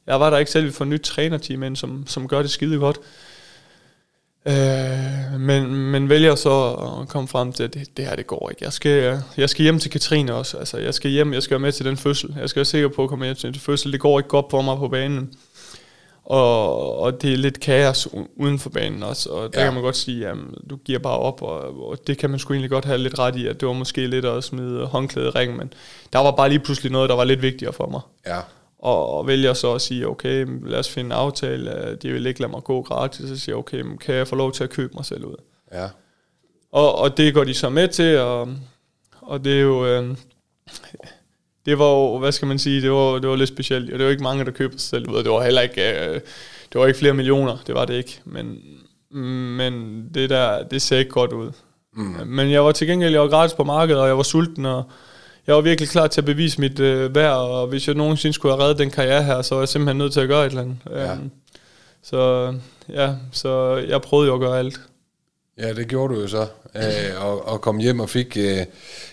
Jeg 0.07 0.19
var 0.19 0.29
der 0.29 0.37
ikke 0.37 0.51
selv, 0.51 0.65
vi 0.65 0.71
får 0.71 0.85
nyt 0.85 1.01
trænerteam 1.01 1.63
ind, 1.63 1.75
som, 1.75 2.07
som 2.07 2.27
gør 2.27 2.41
det 2.41 2.51
skide 2.51 2.77
godt. 2.77 2.99
Øh, 4.45 4.53
men, 5.43 5.75
men 5.75 6.09
vælger 6.09 6.35
så 6.35 6.73
at 7.01 7.07
komme 7.07 7.27
frem 7.27 7.53
til, 7.53 7.63
at 7.63 7.73
det, 7.73 7.97
det 7.97 8.05
her 8.05 8.15
det 8.15 8.27
går 8.27 8.49
ikke. 8.49 8.63
Jeg 8.63 8.73
skal, 8.73 9.21
jeg 9.37 9.49
skal 9.49 9.63
hjem 9.63 9.79
til 9.79 9.91
Katrine 9.91 10.33
også. 10.33 10.57
Altså, 10.57 10.77
jeg 10.77 10.93
skal 10.93 11.11
hjem, 11.11 11.33
jeg 11.33 11.43
skal 11.43 11.51
være 11.51 11.59
med 11.59 11.71
til 11.71 11.85
den 11.85 11.97
fødsel. 11.97 12.35
Jeg 12.39 12.49
skal 12.49 12.59
være 12.59 12.65
sikker 12.65 12.87
på 12.87 13.03
at 13.03 13.09
komme 13.09 13.25
hjem 13.25 13.35
til 13.35 13.53
den 13.53 13.59
fødsel. 13.59 13.91
Det 13.91 13.99
går 13.99 14.19
ikke 14.19 14.29
godt 14.29 14.45
for 14.49 14.61
mig 14.61 14.77
på 14.77 14.87
banen. 14.87 15.33
Og, 16.25 16.99
og 16.99 17.21
det 17.21 17.33
er 17.33 17.37
lidt 17.37 17.59
kaos 17.59 18.07
uden 18.35 18.59
for 18.59 18.69
banen 18.69 19.03
også. 19.03 19.29
Og 19.29 19.53
der 19.53 19.59
ja. 19.59 19.65
kan 19.65 19.73
man 19.73 19.83
godt 19.83 19.97
sige, 19.97 20.27
at 20.27 20.35
du 20.69 20.75
giver 20.75 20.99
bare 20.99 21.17
op. 21.17 21.41
Og, 21.41 21.89
og 21.89 21.97
det 22.07 22.17
kan 22.17 22.29
man 22.29 22.39
sgu 22.39 22.53
egentlig 22.53 22.69
godt 22.69 22.85
have 22.85 22.97
lidt 22.97 23.19
ret 23.19 23.35
i, 23.35 23.47
at 23.47 23.59
det 23.59 23.67
var 23.67 23.73
måske 23.73 24.07
lidt 24.07 24.25
at 24.25 24.43
smide 24.43 24.85
håndklæde 24.85 25.27
i 25.27 25.29
ringen. 25.29 25.57
Men 25.57 25.73
der 26.13 26.19
var 26.19 26.31
bare 26.31 26.49
lige 26.49 26.59
pludselig 26.59 26.91
noget, 26.91 27.09
der 27.09 27.15
var 27.15 27.23
lidt 27.23 27.41
vigtigere 27.41 27.73
for 27.73 27.87
mig. 27.87 28.01
Ja 28.27 28.39
og, 28.83 29.09
og 29.09 29.27
vælger 29.27 29.53
så 29.53 29.73
at 29.73 29.81
sige, 29.81 30.07
okay, 30.07 30.47
lad 30.63 30.79
os 30.79 30.89
finde 30.89 31.07
en 31.07 31.11
aftale, 31.11 31.97
de 32.01 32.11
vil 32.11 32.25
ikke 32.25 32.39
lade 32.39 32.51
mig 32.51 32.63
gå 32.63 32.81
gratis, 32.81 33.29
så 33.29 33.39
siger 33.39 33.55
okay, 33.55 33.83
kan 34.01 34.15
jeg 34.15 34.27
få 34.27 34.35
lov 34.35 34.51
til 34.51 34.63
at 34.63 34.69
købe 34.69 34.93
mig 34.93 35.05
selv 35.05 35.25
ud? 35.25 35.35
Ja. 35.73 35.89
Og, 36.71 36.95
og 36.95 37.17
det 37.17 37.33
går 37.33 37.43
de 37.43 37.53
så 37.53 37.69
med 37.69 37.87
til, 37.87 38.17
og, 38.17 38.49
og 39.21 39.43
det 39.43 39.53
er 39.53 39.61
jo, 39.61 39.85
øh, 39.85 40.17
det 41.65 41.79
var 41.79 41.89
jo, 41.89 42.17
hvad 42.17 42.31
skal 42.31 42.47
man 42.47 42.59
sige, 42.59 42.81
det 42.81 42.91
var, 42.91 43.19
det 43.19 43.29
var 43.29 43.35
lidt 43.35 43.49
specielt, 43.49 43.93
og 43.93 43.99
det 43.99 44.05
var 44.05 44.11
ikke 44.11 44.23
mange, 44.23 44.45
der 44.45 44.51
køber 44.51 44.77
sig 44.77 44.89
selv 44.89 45.09
ud, 45.09 45.23
det 45.23 45.31
var 45.31 45.43
heller 45.43 45.61
ikke, 45.61 46.07
øh, 46.07 46.13
det 46.73 46.81
var 46.81 46.87
ikke 46.87 46.99
flere 46.99 47.13
millioner, 47.13 47.57
det 47.67 47.75
var 47.75 47.85
det 47.85 47.93
ikke, 47.93 48.21
men, 48.25 48.59
men 49.57 50.03
det 50.13 50.29
der, 50.29 50.63
det 50.63 50.81
ser 50.81 50.97
ikke 50.97 51.11
godt 51.11 51.33
ud. 51.33 51.51
Mm. 51.93 52.27
Men 52.27 52.51
jeg 52.51 52.65
var 52.65 52.71
til 52.71 52.87
gengæld, 52.87 53.11
jeg 53.11 53.21
var 53.21 53.27
gratis 53.27 53.53
på 53.53 53.63
markedet, 53.63 54.01
og 54.01 54.07
jeg 54.07 54.17
var 54.17 54.23
sulten, 54.23 54.65
og 54.65 54.83
jeg 55.47 55.55
var 55.55 55.61
virkelig 55.61 55.89
klar 55.89 56.07
til 56.07 56.21
at 56.21 56.25
bevise 56.25 56.61
mit 56.61 56.79
øh, 56.79 57.15
værd, 57.15 57.37
og 57.37 57.67
hvis 57.67 57.87
jeg 57.87 57.95
nogensinde 57.95 58.33
skulle 58.33 58.55
have 58.55 58.63
reddet 58.63 58.77
den 58.77 58.91
karriere 58.91 59.23
her, 59.23 59.41
så 59.41 59.55
var 59.55 59.61
jeg 59.61 59.69
simpelthen 59.69 59.97
nødt 59.97 60.13
til 60.13 60.19
at 60.19 60.27
gøre 60.27 60.45
et 60.45 60.49
eller 60.49 60.61
andet. 60.61 60.77
Ja. 60.91 61.13
Um, 61.13 61.31
så 62.03 62.53
ja, 62.89 63.13
så 63.31 63.75
jeg 63.87 64.01
prøvede 64.01 64.27
jo 64.27 64.33
at 64.33 64.39
gøre 64.39 64.59
alt. 64.59 64.79
Ja, 65.57 65.73
det 65.73 65.87
gjorde 65.87 66.15
du 66.15 66.21
jo 66.21 66.27
så, 66.27 66.47
øh, 66.75 67.25
og, 67.25 67.47
og 67.47 67.61
kom 67.61 67.77
hjem 67.77 67.99
og 67.99 68.09
fik 68.09 68.37
øh, 68.37 68.65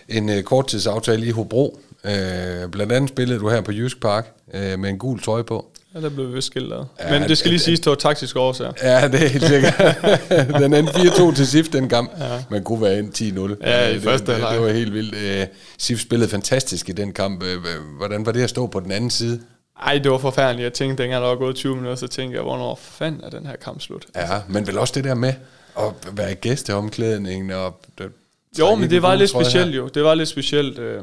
en 0.09 0.29
øh, 0.29 0.43
korttidsaftale 0.43 1.27
i 1.27 1.31
Hobro. 1.31 1.81
Øh, 2.05 2.71
blandt 2.71 2.93
andet 2.93 3.11
spillede 3.11 3.39
du 3.39 3.49
her 3.49 3.61
på 3.61 3.73
Jysk 3.73 4.01
Park 4.01 4.33
øh, 4.55 4.79
med 4.79 4.91
en 4.91 4.99
gul 4.99 5.23
trøje 5.23 5.45
på. 5.45 5.71
Ja, 5.95 6.01
der 6.01 6.11
blev 6.11 6.35
vist 6.35 6.47
skilt 6.47 6.73
ja, 7.01 7.19
Men 7.19 7.29
det 7.29 7.39
skal 7.39 7.51
lige 7.51 7.61
siges, 7.61 7.81
det 7.81 7.91
var 7.91 7.97
taktisk 7.97 8.37
årsager. 8.37 8.73
Ja, 8.83 9.09
det 9.09 9.23
er 9.23 9.29
helt 9.29 9.45
sikkert. 9.45 9.75
den 10.63 10.75
endte 10.75 10.93
4-2 10.93 11.35
til 11.35 11.47
SIF 11.47 11.69
den 11.69 11.89
kamp. 11.89 12.11
Ja. 12.19 12.43
Man 12.51 12.65
kunne 12.65 12.83
være 12.83 12.99
ind 12.99 13.15
10-0. 13.63 13.69
Ja, 13.69 13.89
i 13.89 13.95
det, 13.95 14.03
første 14.03 14.33
det, 14.33 14.43
det, 14.53 14.61
var 14.61 14.69
helt 14.73 14.93
vildt. 14.93 15.15
Øh, 15.15 15.47
SIF 15.79 16.01
spillede 16.01 16.31
fantastisk 16.31 16.89
i 16.89 16.93
den 16.93 17.13
kamp. 17.13 17.43
Øh, 17.43 17.59
hvordan 17.99 18.27
var 18.27 18.33
det 18.33 18.43
at 18.43 18.51
stå 18.51 18.67
på 18.67 18.81
den 18.81 18.93
anden 18.93 19.11
side? 19.11 19.41
Ej, 19.83 19.99
det 19.99 20.11
var 20.11 20.19
forfærdeligt. 20.19 20.65
Jeg 20.65 20.73
tænkte, 20.73 21.03
dengang 21.03 21.23
der 21.23 21.29
var 21.29 21.37
gået 21.37 21.57
20 21.57 21.77
minutter, 21.77 21.97
så 21.97 22.07
tænkte 22.07 22.37
jeg, 22.37 22.43
hvornår 22.43 22.79
fanden 22.83 23.25
er 23.25 23.31
den 23.31 23.47
her 23.47 23.57
kamp 23.57 23.81
slut? 23.81 24.07
Ja, 24.17 24.41
men 24.49 24.67
vel 24.67 24.79
også 24.79 24.93
det 24.97 25.05
der 25.05 25.15
med 25.15 25.35
at 25.79 25.93
være 26.13 26.35
gæst 26.35 26.69
i 26.69 26.73
omklædningen. 26.73 27.51
Og, 27.51 27.81
jo, 28.59 28.75
men 28.75 28.91
det 28.91 29.03
var 29.03 29.15
lidt 29.15 29.31
specielt 29.31 29.77
jo. 29.77 29.89
Det 29.89 30.05
var 30.05 30.15
lidt 30.15 30.29
specielt. 30.29 30.79
Øh, 30.79 31.03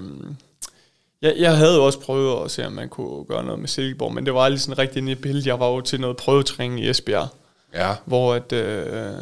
jeg, 1.22 1.36
jeg 1.38 1.58
havde 1.58 1.76
jo 1.76 1.86
også 1.86 2.00
prøvet 2.00 2.46
at 2.46 2.52
se, 2.52 2.66
om 2.66 2.74
man 2.74 2.90
kunne 2.90 3.26
gøre 3.26 3.44
noget 3.44 3.60
med 3.60 3.68
Silkeborg, 3.68 4.14
men 4.14 4.26
det 4.26 4.34
var 4.34 4.42
aldrig 4.42 4.62
sådan 4.62 4.78
rigtig 4.78 4.98
inde 4.98 5.12
i 5.12 5.16
billedet. 5.16 5.48
Jeg 5.48 5.60
var 5.60 5.68
jo 5.68 5.82
til 5.82 6.02
noget 6.02 6.18
prøvetræning 6.18 6.80
i 6.80 6.90
Esbjerg, 6.90 7.28
ja. 7.74 7.96
hvor, 8.06 8.34
at, 8.34 8.54
øh, 8.54 9.14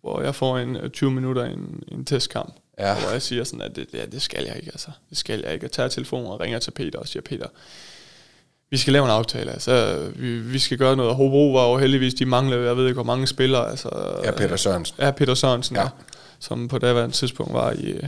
hvor 0.00 0.22
jeg 0.22 0.34
får 0.34 0.58
en 0.58 0.90
20 0.90 1.10
øh, 1.10 1.14
minutter 1.14 1.44
i 1.44 1.52
en, 1.52 1.82
en 1.88 2.04
testkamp. 2.04 2.54
Ja. 2.78 3.00
Hvor 3.00 3.10
jeg 3.10 3.22
siger 3.22 3.44
sådan, 3.44 3.62
at 3.62 3.76
det, 3.76 3.86
ja, 3.94 4.04
det 4.12 4.22
skal 4.22 4.44
jeg 4.44 4.56
ikke, 4.56 4.70
altså. 4.74 4.90
Det 5.10 5.18
skal 5.18 5.40
jeg 5.40 5.52
ikke. 5.52 5.64
Jeg 5.64 5.72
tager 5.72 5.88
telefonen 5.88 6.26
og 6.26 6.40
ringer 6.40 6.58
til 6.58 6.70
Peter 6.70 6.98
og 6.98 7.08
siger, 7.08 7.22
Peter, 7.22 7.46
vi 8.70 8.76
skal 8.76 8.92
lave 8.92 9.04
en 9.04 9.10
aftale. 9.10 9.52
Altså, 9.52 10.06
vi, 10.16 10.38
vi 10.38 10.58
skal 10.58 10.78
gøre 10.78 10.96
noget. 10.96 11.14
Hobro 11.14 11.52
var 11.52 11.68
jo 11.70 11.78
heldigvis, 11.78 12.14
de 12.14 12.26
manglede, 12.26 12.66
jeg 12.66 12.76
ved 12.76 12.84
ikke, 12.84 12.94
hvor 12.94 13.02
mange 13.02 13.26
spillere. 13.26 13.70
Altså, 13.70 14.20
ja, 14.24 14.30
Peter 14.30 14.56
Sørensen. 14.56 14.96
Ja, 14.98 15.10
Peter 15.10 15.34
Sørensen, 15.34 15.76
ja. 15.76 15.82
ja 15.82 15.88
som 16.38 16.68
på 16.68 16.78
daværende 16.78 17.14
tidspunkt 17.14 17.52
var 17.52 17.72
i, 17.72 18.00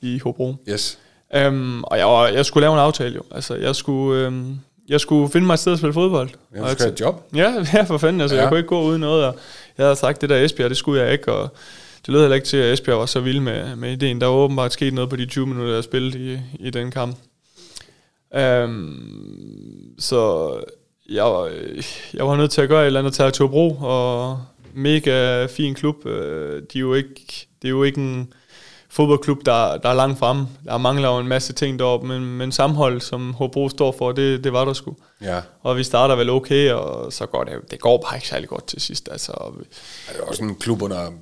i 0.00 0.18
Hobro. 0.18 0.54
Yes. 0.68 0.98
Um, 1.34 1.84
og 1.84 1.98
jeg, 1.98 2.34
jeg 2.34 2.46
skulle 2.46 2.62
lave 2.62 2.74
en 2.74 2.80
aftale 2.80 3.14
jo. 3.14 3.22
Altså, 3.30 3.54
jeg 3.54 3.76
skulle, 3.76 4.26
um, 4.26 4.60
jeg 4.88 5.00
skulle 5.00 5.32
finde 5.32 5.46
mig 5.46 5.54
et 5.54 5.60
sted 5.60 5.72
at 5.72 5.78
spille 5.78 5.92
fodbold. 5.92 6.30
Ja, 6.54 6.60
du 6.60 6.68
skulle 6.68 6.92
et 6.92 7.00
job. 7.00 7.28
Ja, 7.36 7.64
ja, 7.74 7.82
for 7.82 7.98
fanden. 7.98 8.20
Altså, 8.20 8.36
ja. 8.36 8.42
Jeg 8.42 8.50
kunne 8.50 8.58
ikke 8.58 8.68
gå 8.68 8.82
uden 8.82 9.00
noget. 9.00 9.24
Og 9.24 9.36
jeg 9.78 9.86
havde 9.86 9.96
sagt, 9.96 10.20
det 10.20 10.30
der 10.30 10.44
Esbjerg, 10.44 10.70
det 10.70 10.78
skulle 10.78 11.02
jeg 11.02 11.12
ikke. 11.12 11.32
Og 11.32 11.48
det 12.06 12.12
lød 12.12 12.20
heller 12.20 12.34
ikke 12.34 12.46
til, 12.46 12.56
at 12.56 12.72
Esbjerg 12.72 12.98
var 12.98 13.06
så 13.06 13.20
vild 13.20 13.40
med, 13.40 13.76
med 13.76 13.92
ideen. 13.92 14.20
Der 14.20 14.26
var 14.26 14.34
åbenbart 14.34 14.72
sket 14.72 14.94
noget 14.94 15.10
på 15.10 15.16
de 15.16 15.26
20 15.26 15.46
minutter, 15.46 15.74
jeg 15.74 15.84
spillede 15.84 16.18
i, 16.32 16.38
i 16.66 16.70
den 16.70 16.90
kamp. 16.90 17.16
Um, 18.64 19.94
så 19.98 20.52
jeg, 21.08 21.50
jeg 22.14 22.26
var 22.26 22.36
nødt 22.36 22.50
til 22.50 22.60
at 22.60 22.68
gøre 22.68 22.82
et 22.82 22.86
eller 22.86 23.00
andet 23.00 23.34
til 23.34 23.48
Bro, 23.48 23.76
og 23.80 24.40
mega 24.74 25.46
fin 25.46 25.74
klub. 25.74 26.04
De 26.04 26.60
er 26.74 26.80
jo 26.80 26.94
ikke, 26.94 27.46
det 27.62 27.68
er 27.68 27.72
jo 27.72 27.82
ikke 27.82 28.00
en 28.00 28.32
fodboldklub, 28.96 29.46
der, 29.46 29.76
der 29.76 29.88
er 29.88 29.94
langt 29.94 30.18
fremme. 30.18 30.48
Der 30.64 30.78
mangler 30.78 31.08
jo 31.08 31.18
en 31.18 31.28
masse 31.28 31.52
ting 31.52 31.78
deroppe, 31.78 32.06
men, 32.06 32.24
men 32.24 32.52
samhold, 32.52 33.00
som 33.00 33.32
Hobro 33.32 33.68
står 33.68 33.94
for, 33.98 34.12
det, 34.12 34.44
det 34.44 34.52
var 34.52 34.64
der 34.64 34.72
sgu. 34.72 34.96
Ja. 35.20 35.40
Og 35.62 35.76
vi 35.76 35.84
starter 35.84 36.14
vel 36.14 36.30
okay, 36.30 36.72
og 36.72 37.12
så 37.12 37.26
går 37.26 37.44
det, 37.44 37.70
det 37.70 37.80
går 37.80 37.98
bare 38.06 38.16
ikke 38.16 38.28
særlig 38.28 38.48
godt 38.48 38.66
til 38.66 38.80
sidst. 38.80 39.08
Altså, 39.12 39.32
det 40.08 40.20
er 40.20 40.22
også 40.22 40.44
en 40.44 40.54
klub 40.54 40.82
under 40.82 41.12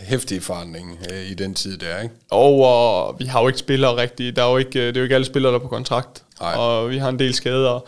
hæftig 0.00 0.42
forandring 0.42 0.98
øh, 1.12 1.30
i 1.30 1.34
den 1.34 1.54
tid 1.54 1.78
der, 1.78 2.00
ikke? 2.00 2.14
Og, 2.30 2.60
og 2.64 3.16
vi 3.18 3.24
har 3.24 3.40
jo 3.40 3.46
ikke 3.46 3.58
spillere 3.58 3.96
rigtigt. 3.96 4.36
Der 4.36 4.44
er 4.44 4.50
jo 4.50 4.56
ikke, 4.56 4.86
det 4.86 4.96
er 4.96 5.00
jo 5.00 5.02
ikke 5.02 5.14
alle 5.14 5.24
spillere, 5.24 5.52
der 5.52 5.58
er 5.58 5.62
på 5.62 5.68
kontrakt. 5.68 6.22
Nej. 6.40 6.54
Og 6.54 6.90
vi 6.90 6.98
har 6.98 7.08
en 7.08 7.18
del 7.18 7.34
skader. 7.34 7.80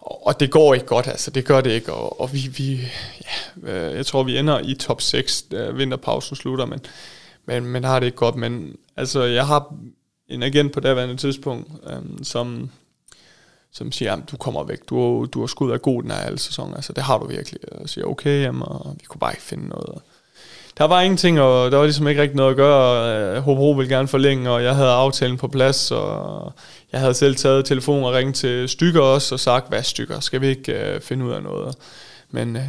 Og 0.00 0.40
det 0.40 0.50
går 0.50 0.74
ikke 0.74 0.86
godt, 0.86 1.06
altså 1.06 1.30
det 1.30 1.44
gør 1.44 1.60
det 1.60 1.70
ikke. 1.70 1.92
Og, 1.92 2.20
og 2.20 2.32
vi, 2.32 2.38
vi 2.56 2.80
ja, 3.64 3.72
øh, 3.72 3.96
jeg 3.96 4.06
tror, 4.06 4.22
vi 4.22 4.38
ender 4.38 4.58
i 4.58 4.74
top 4.74 5.00
6, 5.00 5.42
da 5.42 5.70
vinterpausen 5.70 6.36
slutter, 6.36 6.66
men 6.66 6.80
men, 7.46 7.66
men 7.66 7.84
har 7.84 8.00
det 8.00 8.06
ikke 8.06 8.18
godt. 8.18 8.36
Men 8.36 8.76
altså, 8.96 9.22
jeg 9.22 9.46
har 9.46 9.74
en 10.28 10.42
agent 10.42 10.72
på 10.72 10.80
daværende 10.80 11.16
tidspunkt, 11.16 11.70
øhm, 11.92 12.24
som, 12.24 12.70
som 13.72 13.92
siger, 13.92 14.10
jamen, 14.10 14.24
du 14.30 14.36
kommer 14.36 14.64
væk, 14.64 14.88
du, 14.88 15.26
du 15.32 15.40
har 15.40 15.46
skudt 15.46 15.72
af 15.72 15.82
god 15.82 16.02
den 16.02 16.10
her 16.10 16.18
alle 16.18 16.38
sæson, 16.38 16.74
altså 16.74 16.92
det 16.92 17.02
har 17.02 17.18
du 17.18 17.26
virkelig. 17.26 17.60
Og 17.72 17.88
siger, 17.88 18.04
okay, 18.04 18.42
jamen, 18.42 18.62
og 18.62 18.96
vi 19.00 19.04
kunne 19.06 19.20
bare 19.20 19.32
ikke 19.32 19.42
finde 19.42 19.68
noget. 19.68 20.02
Der 20.78 20.84
var 20.84 21.00
ingenting, 21.00 21.40
og 21.40 21.70
der 21.70 21.76
var 21.76 21.84
ligesom 21.84 22.08
ikke 22.08 22.22
rigtig 22.22 22.36
noget 22.36 22.50
at 22.50 22.56
gøre. 22.56 23.36
Øh, 23.36 23.42
Hobro 23.42 23.70
ville 23.70 23.94
gerne 23.96 24.08
forlænge, 24.08 24.50
og 24.50 24.64
jeg 24.64 24.74
havde 24.74 24.90
aftalen 24.90 25.36
på 25.36 25.48
plads, 25.48 25.90
og 25.90 26.52
jeg 26.92 27.00
havde 27.00 27.14
selv 27.14 27.36
taget 27.36 27.64
telefonen 27.64 28.04
og 28.04 28.12
ringet 28.12 28.34
til 28.34 28.68
Stykker 28.68 29.00
også, 29.00 29.34
og 29.34 29.40
sagt, 29.40 29.68
hvad 29.68 29.82
Stykker, 29.82 30.20
skal 30.20 30.40
vi 30.40 30.46
ikke 30.46 30.72
øh, 30.72 31.00
finde 31.00 31.24
ud 31.24 31.32
af 31.32 31.42
noget? 31.42 31.74
Men 32.30 32.56
øh, 32.56 32.68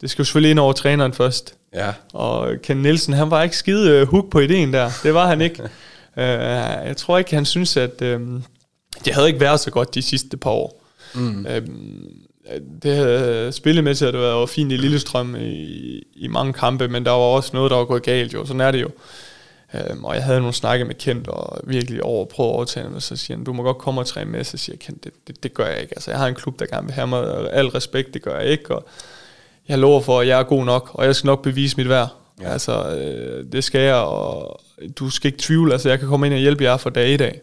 det 0.00 0.10
skal 0.10 0.22
jo 0.22 0.24
selvfølgelig 0.24 0.50
ind 0.50 0.58
over 0.58 0.72
træneren 0.72 1.12
først. 1.12 1.57
Ja. 1.74 1.92
Og 2.12 2.54
Ken 2.62 2.76
Nielsen, 2.76 3.14
han 3.14 3.30
var 3.30 3.42
ikke 3.42 3.56
skide 3.56 4.02
uh, 4.02 4.08
hook 4.08 4.30
på 4.30 4.38
ideen 4.38 4.72
der. 4.72 4.90
Det 5.02 5.14
var 5.14 5.26
han 5.26 5.40
ikke. 5.40 5.62
uh, 5.62 5.68
jeg 6.88 6.94
tror 6.96 7.18
ikke, 7.18 7.34
han 7.34 7.44
synes, 7.44 7.76
at 7.76 8.02
uh, 8.02 8.20
det 9.04 9.14
havde 9.14 9.26
ikke 9.26 9.40
været 9.40 9.60
så 9.60 9.70
godt 9.70 9.94
de 9.94 10.02
sidste 10.02 10.36
par 10.36 10.50
år. 10.50 10.84
Mm. 11.14 11.46
Uh, 11.46 11.74
det 12.82 12.96
havde 12.96 13.52
til, 13.52 14.04
at 14.04 14.14
det 14.14 14.20
var 14.20 14.46
fint 14.46 14.72
i 14.72 14.76
Lillestrøm 14.76 15.36
i, 15.36 16.02
i 16.16 16.28
mange 16.28 16.52
kampe, 16.52 16.88
men 16.88 17.04
der 17.04 17.10
var 17.10 17.18
også 17.18 17.50
noget, 17.52 17.70
der 17.70 17.76
var 17.76 17.84
gået 17.84 18.02
galt 18.02 18.34
jo. 18.34 18.46
Sådan 18.46 18.60
er 18.60 18.70
det 18.70 18.82
jo. 18.82 18.90
Um, 19.92 20.04
og 20.04 20.14
jeg 20.14 20.24
havde 20.24 20.38
nogle 20.38 20.54
snakke 20.54 20.84
med 20.84 20.94
Kent, 20.94 21.28
og 21.28 21.60
virkelig 21.64 22.02
over 22.02 22.24
prøvet 22.24 22.50
at 22.50 22.54
overtale 22.54 22.88
og 22.88 23.02
så 23.02 23.16
siger 23.16 23.36
han, 23.36 23.44
du 23.44 23.52
må 23.52 23.62
godt 23.62 23.78
komme 23.78 24.00
og 24.00 24.06
træne 24.06 24.30
med, 24.30 24.44
så 24.44 24.56
siger 24.56 24.74
jeg, 24.74 24.80
Kent, 24.80 25.04
det, 25.04 25.12
det, 25.26 25.42
det, 25.42 25.54
gør 25.54 25.66
jeg 25.66 25.80
ikke. 25.80 25.94
Altså, 25.96 26.10
jeg 26.10 26.20
har 26.20 26.26
en 26.26 26.34
klub, 26.34 26.58
der 26.58 26.66
gerne 26.66 26.86
vil 26.86 26.94
have 26.94 27.06
mig, 27.06 27.20
og 27.20 27.52
al 27.52 27.66
respekt, 27.66 28.14
det 28.14 28.22
gør 28.22 28.38
jeg 28.38 28.50
ikke, 28.50 28.74
og 28.74 28.88
jeg 29.68 29.78
lover 29.78 30.00
for, 30.00 30.20
at 30.20 30.26
jeg 30.26 30.38
er 30.38 30.42
god 30.42 30.64
nok, 30.64 30.90
og 30.94 31.04
jeg 31.04 31.16
skal 31.16 31.26
nok 31.26 31.42
bevise 31.42 31.76
mit 31.76 31.88
værd. 31.88 32.08
Ja. 32.42 32.48
Altså, 32.52 32.88
øh, 32.90 33.44
det 33.52 33.64
skal 33.64 33.80
jeg, 33.80 33.94
og 33.94 34.60
du 34.98 35.10
skal 35.10 35.28
ikke 35.28 35.42
tvivle, 35.42 35.72
altså 35.72 35.88
jeg 35.88 35.98
kan 35.98 36.08
komme 36.08 36.26
ind 36.26 36.34
og 36.34 36.40
hjælpe 36.40 36.64
jer 36.64 36.76
for 36.76 36.90
dag 36.90 37.10
i 37.10 37.16
dag. 37.16 37.40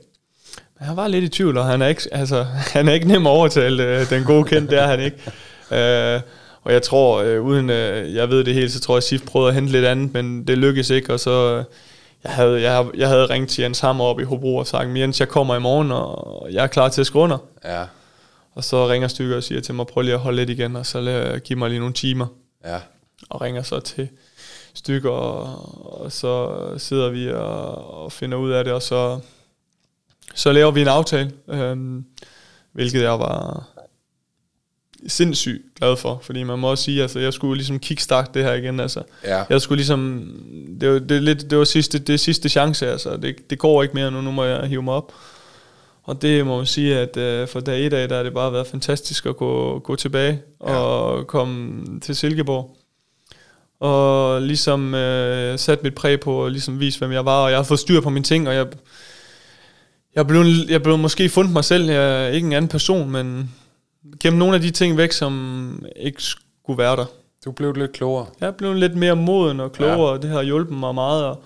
Men 0.80 0.88
han 0.88 0.97
var 0.97 1.07
lidt 1.07 1.23
i 1.23 1.30
tvivl, 1.30 1.57
og 1.57 1.65
han 1.65 1.82
er 1.82 1.88
ikke, 1.88 2.01
altså, 2.11 2.43
han 2.73 2.88
er 2.88 2.93
ikke 2.93 3.07
nem 3.07 3.28
at 3.28 3.32
overtale, 3.32 3.84
øh, 3.84 4.09
den 4.09 4.23
gode 4.23 4.43
kendt, 4.43 4.71
det 4.71 4.80
er 4.80 4.88
han 4.88 4.99
ikke. 4.99 5.17
Øh, 5.71 6.21
og 6.63 6.73
jeg 6.73 6.82
tror, 6.82 7.21
øh, 7.21 7.41
uden 7.41 7.69
øh, 7.69 8.15
jeg 8.15 8.30
ved 8.30 8.43
det 8.43 8.53
helt, 8.53 8.71
så 8.71 8.80
tror 8.80 8.93
jeg, 8.93 8.97
at 8.97 9.03
Sif 9.03 9.21
prøvede 9.26 9.49
at 9.49 9.55
hente 9.55 9.71
lidt 9.71 9.86
andet, 9.86 10.13
men 10.13 10.47
det 10.47 10.57
lykkedes 10.57 10.89
ikke, 10.89 11.13
og 11.13 11.19
så... 11.19 11.57
Øh, 11.57 11.63
jeg 12.26 12.34
havde, 12.34 12.61
jeg, 12.61 12.86
jeg 12.97 13.07
havde 13.07 13.26
ringet 13.26 13.49
til 13.49 13.61
Jens 13.61 13.80
Hammer 13.80 14.05
op 14.05 14.19
i 14.19 14.23
Hobro 14.23 14.55
og 14.55 14.67
sagt, 14.67 14.97
Jens, 14.97 15.19
jeg 15.19 15.28
kommer 15.28 15.55
i 15.55 15.59
morgen, 15.59 15.91
og 15.91 16.47
jeg 16.51 16.63
er 16.63 16.67
klar 16.67 16.89
til 16.89 17.01
at 17.01 17.07
skrive 17.07 17.23
under. 17.23 17.38
Ja. 17.65 17.84
Og 18.56 18.64
så 18.64 18.89
ringer 18.89 19.08
Stykker 19.08 19.36
og 19.36 19.43
siger 19.43 19.62
til 19.62 19.76
mig, 19.76 19.88
prøv 19.88 20.01
lige 20.01 20.14
at 20.14 20.20
holde 20.20 20.36
lidt 20.36 20.49
igen, 20.49 20.76
og 20.76 20.86
så 20.86 21.01
lad, 21.01 21.39
giv 21.39 21.58
mig 21.58 21.70
lige 21.70 21.80
nogle 21.80 21.93
timer. 21.93 22.28
Ja. 22.66 22.80
Og 23.30 23.41
ringer 23.41 23.64
så 23.64 23.80
til 23.80 24.08
Stykker, 24.74 25.10
og, 25.10 26.01
og 26.01 26.12
så 26.12 26.60
sidder 26.78 27.10
vi 27.10 27.32
og, 27.32 28.03
og 28.03 28.12
finder 28.12 28.38
ud 28.38 28.51
af 28.51 28.64
det, 28.64 28.74
og 28.74 28.82
så, 28.82 29.20
så 30.36 30.51
laver 30.51 30.72
vi 30.72 30.82
en 30.82 30.88
aftale, 30.88 31.32
øhm, 31.47 32.06
hvilket 32.72 33.01
jeg 33.01 33.20
var 33.20 33.68
sindssygt 35.08 35.62
glad 35.76 35.97
for, 35.97 36.20
fordi 36.24 36.43
man 36.43 36.60
må 36.60 36.70
også 36.70 36.84
sige, 36.84 37.01
altså 37.01 37.20
jeg 37.20 37.34
skulle 37.34 37.58
ligesom 37.58 37.80
kickstart 37.80 38.34
det 38.34 38.43
her 38.43 38.53
igen, 38.53 38.80
altså. 38.80 39.03
Ja. 39.24 39.43
Jeg 39.49 39.62
skulle 39.62 39.78
ligesom, 39.78 40.32
det 40.82 40.91
var, 40.91 40.99
det, 40.99 41.24
lidt, 41.24 41.49
det 41.49 41.58
var 41.58 41.64
sidste, 41.64 41.99
det 41.99 42.20
sidste 42.20 42.49
chance, 42.49 42.88
altså. 42.91 43.18
Det, 43.18 43.49
det 43.49 43.60
går 43.60 43.84
ikke 43.84 43.95
mere 43.95 44.12
nu, 44.12 44.22
nu 44.22 44.32
må 44.32 44.43
jeg 44.43 44.68
hive 44.68 44.84
mig 44.84 44.93
op. 44.93 45.14
Og 46.06 46.22
det 46.22 46.45
må 46.45 46.58
man 46.58 46.66
sige, 46.66 46.97
at 46.97 47.18
uh, 47.18 47.49
for 47.49 47.60
dag 47.60 47.82
i 47.82 47.89
dag, 47.89 48.10
der 48.10 48.16
har 48.16 48.24
det 48.24 48.34
bare 48.34 48.53
været 48.53 48.68
fantastisk 48.68 49.26
at 49.26 49.38
gå, 49.38 49.80
gå 49.80 49.95
tilbage 49.95 50.41
ja. 50.68 50.76
og 50.76 51.28
komme 51.28 51.84
til 51.99 52.16
Silkeborg. 52.16 52.78
Og 53.80 54.41
ligesom 54.41 54.93
uh, 54.93 55.60
sat 55.60 55.84
mit 55.84 55.95
præg 55.95 56.20
på 56.20 56.45
at 56.45 56.51
ligesom 56.51 56.80
vise, 56.80 56.99
hvem 56.99 57.12
jeg 57.12 57.26
var, 57.26 57.43
og 57.43 57.49
jeg 57.49 57.58
har 57.58 57.64
fået 57.64 57.80
styr 57.80 58.01
på 58.01 58.10
mine 58.10 58.24
ting, 58.24 58.47
og 58.47 58.56
jeg, 58.56 58.68
jeg 60.16 60.28
blev, 60.28 60.43
jeg 60.70 60.84
blev 60.84 60.97
måske 60.97 61.30
fundet 61.30 61.53
mig 61.53 61.64
selv, 61.64 61.89
jeg 61.89 62.26
er 62.26 62.28
ikke 62.28 62.47
en 62.47 62.53
anden 62.53 62.70
person, 62.70 63.10
men 63.10 63.51
gennem 64.20 64.39
nogle 64.39 64.56
af 64.56 64.62
de 64.62 64.72
ting 64.72 64.97
væk, 64.97 65.12
som 65.12 65.86
ikke 65.95 66.24
skulle 66.24 66.78
være 66.78 66.95
der. 66.95 67.06
Du 67.45 67.51
blev 67.51 67.74
lidt 67.74 67.91
klogere. 67.91 68.26
Jeg 68.41 68.56
blev 68.56 68.74
lidt 68.74 68.95
mere 68.95 69.16
moden 69.16 69.60
og 69.60 69.72
klogere, 69.72 70.08
ja. 70.08 70.12
og 70.12 70.22
det 70.22 70.30
har 70.30 70.41
hjulpet 70.41 70.78
mig 70.78 70.95
meget 70.95 71.32
at, 71.32 71.38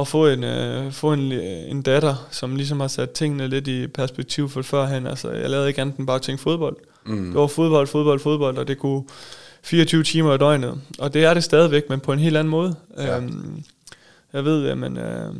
at 0.00 0.08
få, 0.08 0.26
en, 0.26 0.44
uh, 0.44 0.92
få 0.92 1.12
en, 1.12 1.32
en 1.32 1.82
datter, 1.82 2.28
som 2.30 2.56
ligesom 2.56 2.80
har 2.80 2.88
sat 2.88 3.10
tingene 3.10 3.48
lidt 3.48 3.68
i 3.68 3.86
perspektiv 3.86 4.48
for 4.48 4.62
førhen. 4.62 5.06
Altså, 5.06 5.30
jeg 5.30 5.50
lavede 5.50 5.68
ikke 5.68 5.80
andet 5.80 5.96
end 5.96 6.06
bare 6.06 6.18
tænke 6.18 6.42
fodbold. 6.42 6.76
Mm. 7.06 7.26
Det 7.26 7.34
var 7.34 7.46
fodbold, 7.46 7.86
fodbold, 7.86 8.20
fodbold, 8.20 8.58
og 8.58 8.68
det 8.68 8.78
kunne 8.78 9.04
24 9.62 10.02
timer 10.02 10.34
i 10.34 10.38
døgnet. 10.38 10.80
Og 10.98 11.14
det 11.14 11.24
er 11.24 11.34
det 11.34 11.44
stadigvæk, 11.44 11.88
men 11.88 12.00
på 12.00 12.12
en 12.12 12.18
helt 12.18 12.36
anden 12.36 12.50
måde. 12.50 12.74
Ja. 12.96 13.18
Um, 13.18 13.64
jeg 14.32 14.44
ved, 14.44 14.68
at 14.68 14.78
man, 14.78 14.96
uh, 14.96 15.36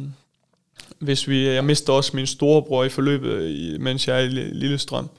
hvis 0.98 1.28
vi, 1.28 1.48
jeg 1.48 1.64
mister 1.64 1.92
også 1.92 2.10
min 2.14 2.26
storebror 2.26 2.84
i 2.84 2.88
forløbet, 2.88 3.80
mens 3.80 4.08
jeg 4.08 4.16
er 4.16 4.24
i 4.24 4.28
Lillestrøm. 4.28 5.10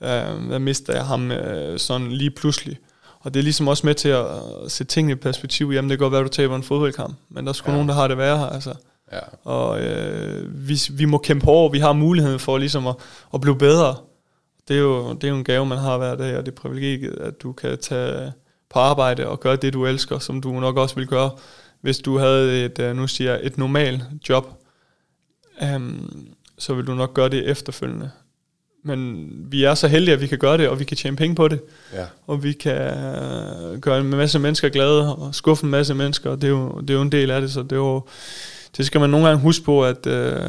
Uh, 0.00 0.08
der 0.50 0.58
mister 0.58 0.92
jeg 0.94 1.06
ham 1.06 1.30
uh, 1.30 1.76
sådan 1.76 2.12
lige 2.12 2.30
pludselig. 2.30 2.78
Og 3.24 3.34
det 3.34 3.40
er 3.40 3.44
ligesom 3.44 3.68
også 3.68 3.86
med 3.86 3.94
til 3.94 4.08
at 4.08 4.26
sætte 4.68 4.92
tingene 4.92 5.12
i 5.12 5.14
perspektiv. 5.14 5.70
Jamen 5.72 5.90
det 5.90 5.98
kan 5.98 6.04
godt 6.04 6.12
være, 6.12 6.20
at 6.20 6.26
du 6.26 6.32
taber 6.32 6.56
en 6.56 6.62
fodboldkamp, 6.62 7.16
men 7.28 7.44
der 7.44 7.50
er 7.50 7.54
sgu 7.54 7.70
ja. 7.70 7.72
nogen, 7.72 7.88
der 7.88 7.94
har 7.94 8.08
det 8.08 8.18
værre 8.18 8.38
her. 8.38 8.46
Altså. 8.46 8.74
Ja. 9.12 9.18
Og 9.44 9.80
øh, 9.80 10.68
vi, 10.68 10.80
vi 10.90 11.04
må 11.04 11.18
kæmpe 11.18 11.44
hårdt, 11.44 11.72
vi 11.72 11.78
har 11.78 11.92
muligheden 11.92 12.38
for 12.38 12.58
ligesom 12.58 12.86
at, 12.86 12.94
at 13.34 13.40
blive 13.40 13.58
bedre. 13.58 13.96
Det 14.68 14.76
er, 14.76 14.80
jo, 14.80 15.12
det 15.12 15.24
er 15.24 15.28
jo 15.28 15.36
en 15.36 15.44
gave, 15.44 15.66
man 15.66 15.78
har 15.78 15.98
hver 15.98 16.14
dag, 16.14 16.36
og 16.36 16.46
det 16.46 16.52
er 16.52 16.56
privilegiet, 16.56 17.18
at 17.18 17.42
du 17.42 17.52
kan 17.52 17.78
tage 17.78 18.32
på 18.70 18.78
arbejde 18.78 19.28
og 19.28 19.40
gøre 19.40 19.56
det, 19.56 19.72
du 19.72 19.86
elsker, 19.86 20.18
som 20.18 20.40
du 20.40 20.60
nok 20.60 20.76
også 20.76 20.94
vil 20.94 21.06
gøre, 21.06 21.30
hvis 21.80 21.98
du 21.98 22.18
havde 22.18 22.64
et, 22.64 22.78
øh, 22.78 22.96
nu 22.96 23.06
siger 23.06 23.32
jeg, 23.32 23.40
et 23.42 23.58
normalt 23.58 24.02
job. 24.28 24.46
Um, 25.74 26.28
så 26.58 26.74
vil 26.74 26.86
du 26.86 26.94
nok 26.94 27.14
gøre 27.14 27.28
det 27.28 27.50
efterfølgende. 27.50 28.10
Men 28.86 29.30
vi 29.50 29.64
er 29.64 29.74
så 29.74 29.88
heldige, 29.88 30.14
at 30.14 30.20
vi 30.20 30.26
kan 30.26 30.38
gøre 30.38 30.58
det, 30.58 30.68
og 30.68 30.78
vi 30.78 30.84
kan 30.84 30.96
tjene 30.96 31.16
penge 31.16 31.34
på 31.34 31.48
det. 31.48 31.60
Ja. 31.92 32.04
Og 32.26 32.42
vi 32.42 32.52
kan 32.52 32.76
øh, 32.76 33.80
gøre 33.80 34.00
en 34.00 34.06
masse 34.06 34.38
mennesker 34.38 34.68
glade, 34.68 35.16
og 35.16 35.34
skuffe 35.34 35.64
en 35.64 35.70
masse 35.70 35.94
mennesker, 35.94 36.30
og 36.30 36.42
det 36.42 36.46
er 36.46 36.50
jo, 36.50 36.80
det 36.80 36.90
er 36.90 36.94
jo 36.94 37.02
en 37.02 37.12
del 37.12 37.30
af 37.30 37.40
det, 37.40 37.52
så 37.52 37.62
det 37.62 37.72
er 37.72 37.76
jo, 37.76 38.02
det 38.76 38.86
skal 38.86 39.00
man 39.00 39.10
nogle 39.10 39.26
gange 39.26 39.42
huske 39.42 39.64
på, 39.64 39.84
at, 39.84 40.06
øh, 40.06 40.40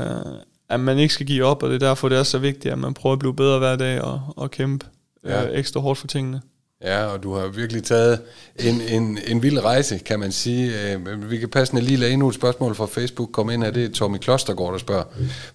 at 0.69 0.79
man 0.79 0.99
ikke 0.99 1.13
skal 1.13 1.25
give 1.25 1.45
op, 1.45 1.63
og 1.63 1.69
det 1.69 1.75
er 1.75 1.87
derfor, 1.87 2.09
det 2.09 2.17
er 2.17 2.23
så 2.23 2.37
vigtigt, 2.37 2.71
at 2.71 2.77
man 2.77 2.93
prøver 2.93 3.13
at 3.13 3.19
blive 3.19 3.35
bedre 3.35 3.59
hver 3.59 3.75
dag, 3.75 4.01
og, 4.01 4.21
og 4.35 4.51
kæmpe 4.51 4.85
ja. 5.25 5.45
øh, 5.45 5.59
ekstra 5.59 5.79
hårdt 5.79 5.99
for 5.99 6.07
tingene. 6.07 6.41
Ja, 6.85 7.05
og 7.05 7.23
du 7.23 7.33
har 7.33 7.47
virkelig 7.47 7.83
taget 7.83 8.21
en, 8.59 8.81
en, 8.81 9.19
en 9.27 9.43
vild 9.43 9.59
rejse, 9.63 9.97
kan 9.97 10.19
man 10.19 10.31
sige. 10.31 10.91
Øh, 10.93 11.31
vi 11.31 11.37
kan 11.37 11.49
passende 11.49 11.81
lige 11.81 11.97
lade 11.97 12.11
endnu 12.11 12.29
et 12.29 12.35
spørgsmål 12.35 12.75
fra 12.75 12.85
Facebook 12.85 13.29
komme 13.31 13.53
ind 13.53 13.63
her. 13.63 13.71
Det 13.71 13.85
er 13.85 13.89
Tommy 13.89 14.17
Klostergaard, 14.17 14.71
der 14.71 14.77
spørger, 14.77 15.03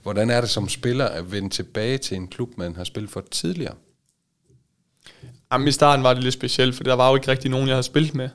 hvordan 0.02 0.30
er 0.30 0.40
det 0.40 0.50
som 0.50 0.68
spiller 0.68 1.06
at 1.06 1.32
vende 1.32 1.48
tilbage 1.48 1.98
til 1.98 2.16
en 2.16 2.28
klub, 2.28 2.48
man 2.56 2.76
har 2.76 2.84
spillet 2.84 3.10
for 3.10 3.24
tidligere? 3.30 3.74
Jamen, 5.52 5.68
i 5.68 5.72
starten 5.72 6.04
var 6.04 6.14
det 6.14 6.22
lidt 6.22 6.34
specielt, 6.34 6.74
for 6.74 6.84
der 6.84 6.94
var 6.94 7.08
jo 7.08 7.14
ikke 7.14 7.28
rigtig 7.28 7.50
nogen, 7.50 7.68
jeg 7.68 7.74
havde 7.74 7.82
spillet 7.82 8.14
med. 8.14 8.28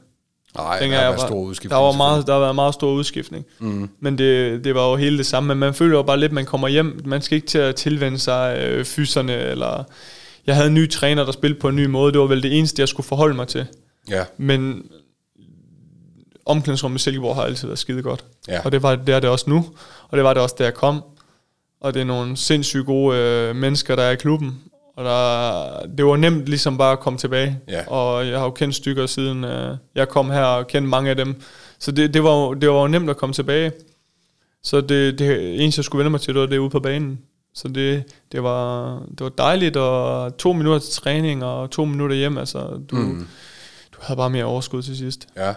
Nej, 0.55 0.79
der 0.79 0.87
har 0.87 1.01
været 1.01 1.19
stor 1.19 1.35
udskiftning. 1.35 1.71
Der, 1.71 1.85
var 1.85 1.91
meget, 1.91 2.27
der 2.27 2.33
har 2.33 2.39
været 2.39 2.55
meget 2.55 2.73
stor 2.73 2.91
udskiftning. 2.91 3.45
Mm. 3.59 3.89
Men 3.99 4.17
det, 4.17 4.63
det 4.63 4.75
var 4.75 4.89
jo 4.89 4.95
hele 4.95 5.17
det 5.17 5.25
samme. 5.25 5.47
Men 5.47 5.57
man 5.57 5.73
føler 5.73 5.97
jo 5.97 6.03
bare 6.03 6.19
lidt, 6.19 6.29
at 6.29 6.33
man 6.33 6.45
kommer 6.45 6.67
hjem. 6.67 7.01
Man 7.05 7.21
skal 7.21 7.35
ikke 7.35 7.47
til 7.47 7.57
at 7.57 7.75
tilvende 7.75 8.19
sig 8.19 8.57
øh, 8.57 8.85
fyserne, 8.85 9.33
eller 9.33 9.83
jeg 10.47 10.55
havde 10.55 10.67
en 10.67 10.73
ny 10.73 10.89
træner, 10.89 11.25
der 11.25 11.31
spillede 11.31 11.59
på 11.59 11.69
en 11.69 11.75
ny 11.75 11.85
måde. 11.85 12.11
Det 12.11 12.21
var 12.21 12.27
vel 12.27 12.43
det 12.43 12.57
eneste, 12.57 12.79
jeg 12.79 12.87
skulle 12.87 13.07
forholde 13.07 13.35
mig 13.35 13.47
til. 13.47 13.67
Ja. 14.09 14.25
Men 14.37 14.85
omklædningsrummet 16.45 16.99
i 16.99 17.03
Silkeborg 17.03 17.35
har 17.35 17.43
altid 17.43 17.67
været 17.67 17.79
skide 17.79 18.01
godt. 18.01 18.25
Ja. 18.47 18.61
Og 18.65 18.71
det 18.71 18.83
var 18.83 18.95
det, 18.95 19.15
er 19.15 19.19
det 19.19 19.29
også 19.29 19.49
nu. 19.49 19.65
Og 20.09 20.17
det 20.17 20.23
var 20.23 20.33
det 20.33 20.43
også, 20.43 20.55
da 20.59 20.63
jeg 20.63 20.73
kom. 20.73 21.03
Og 21.81 21.93
det 21.93 21.99
er 21.99 22.05
nogle 22.05 22.37
sindssygt 22.37 22.85
gode 22.85 23.17
øh, 23.17 23.55
mennesker, 23.55 23.95
der 23.95 24.03
er 24.03 24.11
i 24.11 24.15
klubben. 24.15 24.61
Og 24.97 25.05
der, 25.05 25.85
det 25.97 26.05
var 26.05 26.15
nemt 26.15 26.45
ligesom 26.45 26.77
bare 26.77 26.91
at 26.91 26.99
komme 26.99 27.19
tilbage. 27.19 27.59
Ja. 27.67 27.87
Og 27.87 28.27
jeg 28.27 28.37
har 28.37 28.45
jo 28.45 28.51
kendt 28.51 28.75
stykker 28.75 29.05
siden 29.05 29.43
øh, 29.43 29.77
jeg 29.95 30.09
kom 30.09 30.29
her 30.29 30.43
og 30.43 30.67
kendt 30.67 30.89
mange 30.89 31.09
af 31.09 31.15
dem. 31.15 31.41
Så 31.79 31.91
det, 31.91 32.13
det, 32.13 32.23
var, 32.23 32.53
det 32.53 32.69
var 32.69 32.81
jo 32.81 32.87
nemt 32.87 33.09
at 33.09 33.17
komme 33.17 33.33
tilbage. 33.33 33.71
Så 34.63 34.81
det, 34.81 35.19
det 35.19 35.61
eneste, 35.63 35.79
jeg 35.79 35.85
skulle 35.85 35.99
vende 35.99 36.11
mig 36.11 36.21
til, 36.21 36.33
det 36.33 36.41
var 36.41 36.47
det 36.47 36.57
ude 36.57 36.69
på 36.69 36.79
banen. 36.79 37.19
Så 37.55 37.67
det, 37.67 38.03
det, 38.31 38.43
var, 38.43 38.99
det 39.09 39.19
var 39.19 39.29
dejligt, 39.29 39.77
og 39.77 40.37
to 40.37 40.53
minutter 40.53 40.79
til 40.79 40.93
træning, 40.93 41.43
og 41.43 41.71
to 41.71 41.85
minutter 41.85 42.15
hjem, 42.15 42.37
altså 42.37 42.81
du, 42.91 42.95
mm. 42.95 43.27
du 43.91 43.97
havde 44.01 44.17
bare 44.17 44.29
mere 44.29 44.45
overskud 44.45 44.81
til 44.81 44.97
sidst. 44.97 45.27
Ja. 45.35 45.53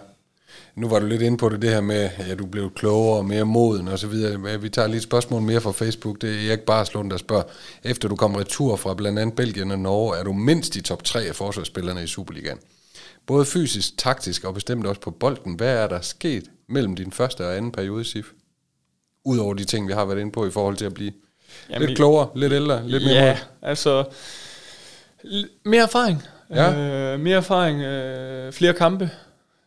Nu 0.74 0.88
var 0.88 0.98
du 0.98 1.06
lidt 1.06 1.22
inde 1.22 1.38
på 1.38 1.48
det, 1.48 1.62
det 1.62 1.70
her 1.70 1.80
med, 1.80 2.10
at 2.16 2.28
ja, 2.28 2.34
du 2.34 2.46
blev 2.46 2.70
klogere 2.74 3.18
og 3.18 3.24
mere 3.24 3.44
moden 3.44 3.88
og 3.88 3.98
så 3.98 4.06
videre. 4.06 4.60
Vi 4.60 4.68
tager 4.68 4.88
lige 4.88 4.96
et 4.96 5.02
spørgsmål 5.02 5.42
mere 5.42 5.60
fra 5.60 5.72
Facebook. 5.72 6.20
Det 6.20 6.30
er 6.30 6.48
Erik 6.48 6.60
Barslund, 6.60 7.10
der 7.10 7.16
spørger, 7.16 7.42
efter 7.84 8.08
du 8.08 8.16
kom 8.16 8.34
retur 8.34 8.76
fra 8.76 8.94
blandt 8.94 9.18
andet 9.18 9.36
Belgien 9.36 9.70
og 9.70 9.78
Norge, 9.78 10.16
er 10.16 10.24
du 10.24 10.32
mindst 10.32 10.76
i 10.76 10.82
top 10.82 11.04
3 11.04 11.22
af 11.22 11.34
forsvarsspillerne 11.34 12.04
i 12.04 12.06
Superligaen. 12.06 12.58
Både 13.26 13.44
fysisk, 13.44 13.98
taktisk 13.98 14.44
og 14.44 14.54
bestemt 14.54 14.86
også 14.86 15.00
på 15.00 15.10
bolden. 15.10 15.54
Hvad 15.54 15.76
er 15.76 15.86
der 15.86 16.00
sket 16.00 16.44
mellem 16.68 16.96
din 16.96 17.12
første 17.12 17.46
og 17.46 17.56
anden 17.56 17.72
periode 17.72 18.04
SIF? 18.04 18.26
Udover 19.24 19.54
de 19.54 19.64
ting, 19.64 19.88
vi 19.88 19.92
har 19.92 20.04
været 20.04 20.20
inde 20.20 20.32
på 20.32 20.46
i 20.46 20.50
forhold 20.50 20.76
til 20.76 20.84
at 20.84 20.94
blive 20.94 21.12
Jamen, 21.70 21.88
lidt 21.88 21.96
klogere, 21.98 22.28
lidt 22.34 22.52
ældre, 22.52 22.88
lidt 22.88 23.04
mere 23.04 23.14
Ja, 23.14 23.32
mod. 23.32 23.68
altså 23.70 24.04
mere 25.64 25.82
erfaring. 25.82 26.22
Ja. 26.54 26.74
Øh, 27.12 27.20
mere 27.20 27.36
erfaring, 27.36 27.82
øh, 27.82 28.52
flere 28.52 28.72
kampe. 28.72 29.10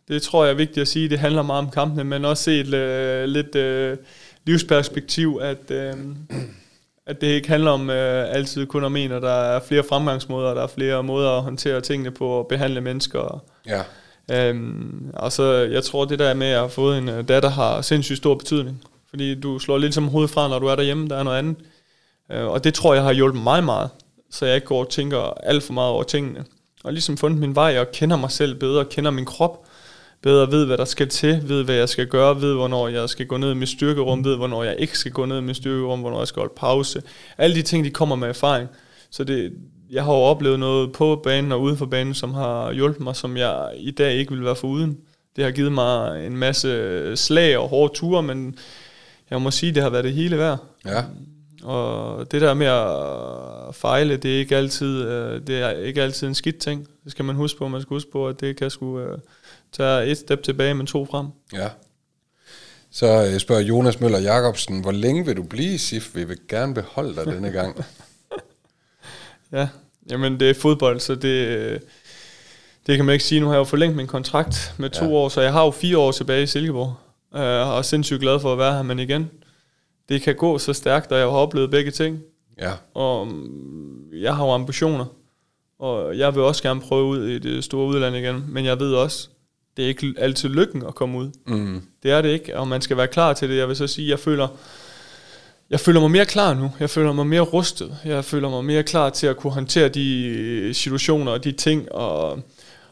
Det 0.08 0.22
tror 0.22 0.44
jeg 0.46 0.52
er 0.52 0.56
vigtigt 0.56 0.82
at 0.82 0.88
sige. 0.88 1.10
Det 1.10 1.20
handler 1.20 1.42
meget 1.42 1.60
om 1.66 1.72
kampene, 1.72 2.04
men 2.04 2.26
også 2.26 2.44
set 2.44 2.74
øh, 2.74 3.26
lidt 3.26 3.56
øh, 3.56 3.98
livsperspektiv, 4.46 5.40
at, 5.42 5.72
øh, 5.72 5.94
at 7.06 7.22
det 7.22 7.28
ikke 7.28 7.48
handler 7.48 7.72
om 7.72 7.90
øh, 7.90 8.36
altid 8.36 8.66
kun 8.66 8.84
om 8.84 8.96
en, 8.96 9.12
og 9.12 9.22
der 9.22 9.32
er 9.32 9.60
flere 9.68 9.84
fremgangsmåder, 9.90 10.54
der 10.54 10.64
er 10.64 10.68
flere 10.68 11.04
måder 11.04 11.30
at 11.30 11.44
håndtere 11.44 11.82
tingene 11.82 12.12
på, 12.12 12.40
at 12.40 12.48
behandle 12.48 12.82
mennesker. 12.82 13.44
Ja. 13.68 13.82
Øhm, 14.32 15.12
og 15.14 15.32
så 15.32 15.44
jeg 15.54 15.84
tror, 15.84 16.06
det 16.06 16.20
der 16.20 16.34
med 16.34 16.48
at 16.48 16.72
fået 16.72 16.98
en 16.98 17.10
øh, 17.10 17.28
datter 17.28 17.50
har 17.50 17.82
sindssygt 17.82 18.18
stor 18.18 18.36
betydning. 18.36 18.84
Fordi 19.10 19.36
du 19.36 19.60
slår 19.60 19.78
lidt 19.78 19.94
som 19.94 20.08
hovedet 20.08 20.30
fra, 20.32 20.48
når 20.48 20.60
du 20.60 20.68
er 20.68 20.76
derhjemme, 20.76 21.08
der 21.08 21.18
er 21.18 21.24
noget 21.24 21.38
andet. 21.38 21.56
Øh, 22.32 22.48
og 22.48 22.64
det 22.64 22.74
tror 22.74 22.94
jeg 22.94 23.04
har 23.04 23.14
hjulpet 23.14 23.44
mig 23.44 23.64
meget, 23.64 23.90
så 24.32 24.46
jeg 24.46 24.56
ikke 24.56 24.68
går 24.68 24.80
og 24.80 24.90
tænker 24.90 25.20
alt 25.20 25.64
for 25.64 25.74
meget 25.74 25.92
over 25.92 26.04
tingene. 26.04 26.46
Og 26.84 26.94
ligesom 26.94 27.18
fundet 27.18 27.40
min 27.40 27.56
vej, 27.56 27.80
og 27.80 27.92
kender 27.92 28.18
mig 28.18 28.32
selv 28.32 28.56
bedre, 28.56 28.86
kender 28.86 29.12
min 29.12 29.26
krop 29.26 29.66
bedre, 30.22 30.52
ved 30.52 30.66
hvad 30.66 30.78
der 30.78 30.86
skal 30.86 31.08
til, 31.08 31.50
ved 31.50 31.64
hvad 31.64 31.76
jeg 31.76 31.90
skal 31.90 32.08
gøre, 32.08 32.42
ved 32.42 32.54
hvornår 32.54 32.88
jeg 32.88 33.10
skal 33.10 33.26
gå 33.26 33.38
ned 33.38 33.52
i 33.52 33.56
mit 33.56 33.70
styrkerum, 33.70 34.26
ved 34.26 34.36
hvornår 34.38 34.64
jeg 34.64 34.76
ikke 34.80 34.98
skal 34.98 35.12
gå 35.12 35.26
ned 35.26 35.38
i 35.38 35.42
mit 35.42 35.56
styrkerum, 35.56 36.00
hvornår 36.00 36.18
jeg 36.18 36.28
skal 36.28 36.40
holde 36.40 36.54
pause. 36.58 37.02
Alle 37.38 37.56
de 37.56 37.62
ting, 37.62 37.86
de 37.86 37.90
kommer 37.90 38.16
med 38.16 38.28
erfaring. 38.28 38.70
Så 39.10 39.24
det, 39.24 39.54
jeg 39.92 40.04
har 40.04 40.14
jo 40.14 40.20
oplevet 40.20 40.60
noget 40.60 40.92
på 40.92 41.22
banen 41.24 41.52
og 41.52 41.62
uden 41.62 41.78
for 41.78 41.86
banen, 41.86 42.14
som 42.14 42.34
har 42.34 42.72
hjulpet 42.74 43.02
mig, 43.02 43.16
som 43.16 43.38
jeg 43.38 43.72
i 43.78 43.92
dag 43.92 44.14
ikke 44.14 44.32
vil 44.32 44.46
være 44.46 44.56
for 44.56 44.68
uden. 44.68 44.98
Det 45.36 45.44
har 45.44 45.52
givet 45.52 45.72
mig 45.72 46.26
en 46.26 46.38
masse 46.38 47.18
slag 47.18 47.58
og 47.58 47.70
hårde 47.70 47.94
ture, 47.94 48.24
men 48.24 48.56
jeg 49.30 49.42
må 49.42 49.52
sige, 49.52 49.72
det 49.72 49.84
har 49.84 49.90
været 49.90 50.04
det 50.04 50.14
hele 50.14 50.38
værd. 50.38 50.58
Ja. 50.86 51.04
Og 51.64 52.32
det 52.32 52.42
der 52.42 52.54
med 52.54 52.68
at 52.68 53.76
fejle, 53.76 54.18
det 54.18 54.36
er 54.36 54.40
ikke 54.40 54.56
altid, 54.56 55.04
øh, 55.04 55.48
det 55.48 55.62
er 55.62 55.70
ikke 55.70 56.02
altid 56.02 56.28
en 56.28 56.36
skidt 56.36 56.58
ting. 56.58 56.88
Det 57.04 57.12
skal 57.12 57.26
man 57.26 57.36
huske 57.36 57.58
på. 57.58 57.68
Man 57.68 57.82
skal 57.82 57.96
huske 57.96 58.12
på, 58.12 58.28
at 58.28 58.40
det 58.40 58.58
kan 58.58 58.70
sgu 58.70 59.00
uh, 59.00 59.18
tage 59.72 60.06
et 60.06 60.18
step 60.18 60.44
tilbage, 60.44 60.74
men 60.74 60.88
to 60.88 61.06
frem. 61.06 61.28
Ja. 61.54 61.70
Så 62.92 63.26
øh, 63.26 63.40
spørger 63.40 63.62
Jonas 63.62 64.00
Møller 64.00 64.20
Jacobsen, 64.20 64.82
hvor 64.82 64.92
længe 64.92 65.26
vil 65.26 65.38
du 65.38 65.44
blive 65.44 65.74
i 65.74 65.78
SIF? 65.78 66.16
Vi 66.16 66.24
vil 66.24 66.38
gerne 66.50 66.74
beholde 66.74 67.16
dig 67.16 67.26
denne 67.26 67.50
gang. 67.50 67.86
ja, 69.52 69.68
jamen 70.10 70.40
det 70.40 70.50
er 70.50 70.54
fodbold, 70.54 71.00
så 71.00 71.16
det, 71.16 71.84
det 72.88 72.96
kan 72.96 73.06
man 73.06 73.14
ikke 73.14 73.26
sige. 73.26 73.42
Nu 73.42 73.46
har 73.46 73.54
jeg 73.54 73.60
jo 73.60 73.64
forlængt 73.64 73.96
min 73.96 74.08
kontrakt 74.08 74.74
med 74.78 74.90
to 74.90 75.06
ja. 75.06 75.12
år, 75.12 75.30
så 75.30 75.42
jeg 75.42 75.52
har 75.52 75.66
jo 75.66 75.72
fire 75.72 75.98
år 75.98 76.12
tilbage 76.12 76.44
i 76.44 76.48
Silkeborg. 76.48 76.96
Uh, 77.32 77.40
og 77.40 77.78
er 77.78 77.82
sindssygt 77.82 78.22
glad 78.22 78.40
for 78.40 78.52
at 78.52 78.58
være 78.58 78.74
her, 78.74 78.82
men 78.82 79.00
igen, 79.00 79.32
det 80.12 80.22
kan 80.22 80.36
gå 80.36 80.58
så 80.58 80.74
stærkt, 80.74 81.12
og 81.12 81.18
jeg 81.18 81.28
har 81.28 81.32
oplevet 81.32 81.72
begge 81.72 81.92
ting. 81.92 82.20
Ja. 82.62 82.72
Og 82.94 83.28
mm, 83.28 84.14
jeg 84.14 84.36
har 84.36 84.46
jo 84.46 84.52
ambitioner, 84.52 85.06
og 85.80 86.18
jeg 86.18 86.36
vil 86.36 86.44
også 86.44 86.64
gerne 86.64 86.82
prøve 86.82 87.06
ud 87.06 87.28
i 87.28 87.40
det 87.40 87.64
store 87.64 87.88
udland 87.88 88.16
igen, 88.16 88.46
men 88.48 88.66
jeg 88.66 88.80
ved 88.80 88.94
også, 88.94 89.30
det 89.78 89.86
er 89.86 89.90
ikke 89.90 90.14
altid 90.18 90.50
lykken 90.50 90.86
at 90.88 90.96
komme 90.96 91.18
ud. 91.18 91.32
Mm. 91.48 91.82
Det 92.04 92.12
er 92.12 92.22
det 92.22 92.30
ikke, 92.30 92.58
og 92.58 92.68
man 92.68 92.82
skal 92.82 92.98
være 92.98 93.08
klar 93.08 93.34
til 93.34 93.50
det. 93.50 93.58
Jeg 93.58 93.68
vil 93.68 93.76
så 93.76 93.88
sige, 93.88 94.10
jeg 94.10 94.20
føler, 94.20 94.48
jeg 95.70 95.80
føler 95.80 96.00
mig 96.00 96.12
mere 96.12 96.26
klar 96.26 96.54
nu. 96.54 96.72
Jeg 96.80 96.90
føler 96.90 97.14
mig 97.14 97.28
mere 97.28 97.42
rustet. 97.42 97.98
Jeg 98.06 98.26
føler 98.26 98.50
mig 98.50 98.66
mere 98.66 98.84
klar 98.84 99.10
til 99.10 99.28
at 99.28 99.38
kunne 99.38 99.54
håndtere 99.54 99.90
de 99.90 100.74
situationer 100.74 101.32
og 101.32 101.44
de 101.44 101.52
ting, 101.52 101.92
og, 101.92 102.40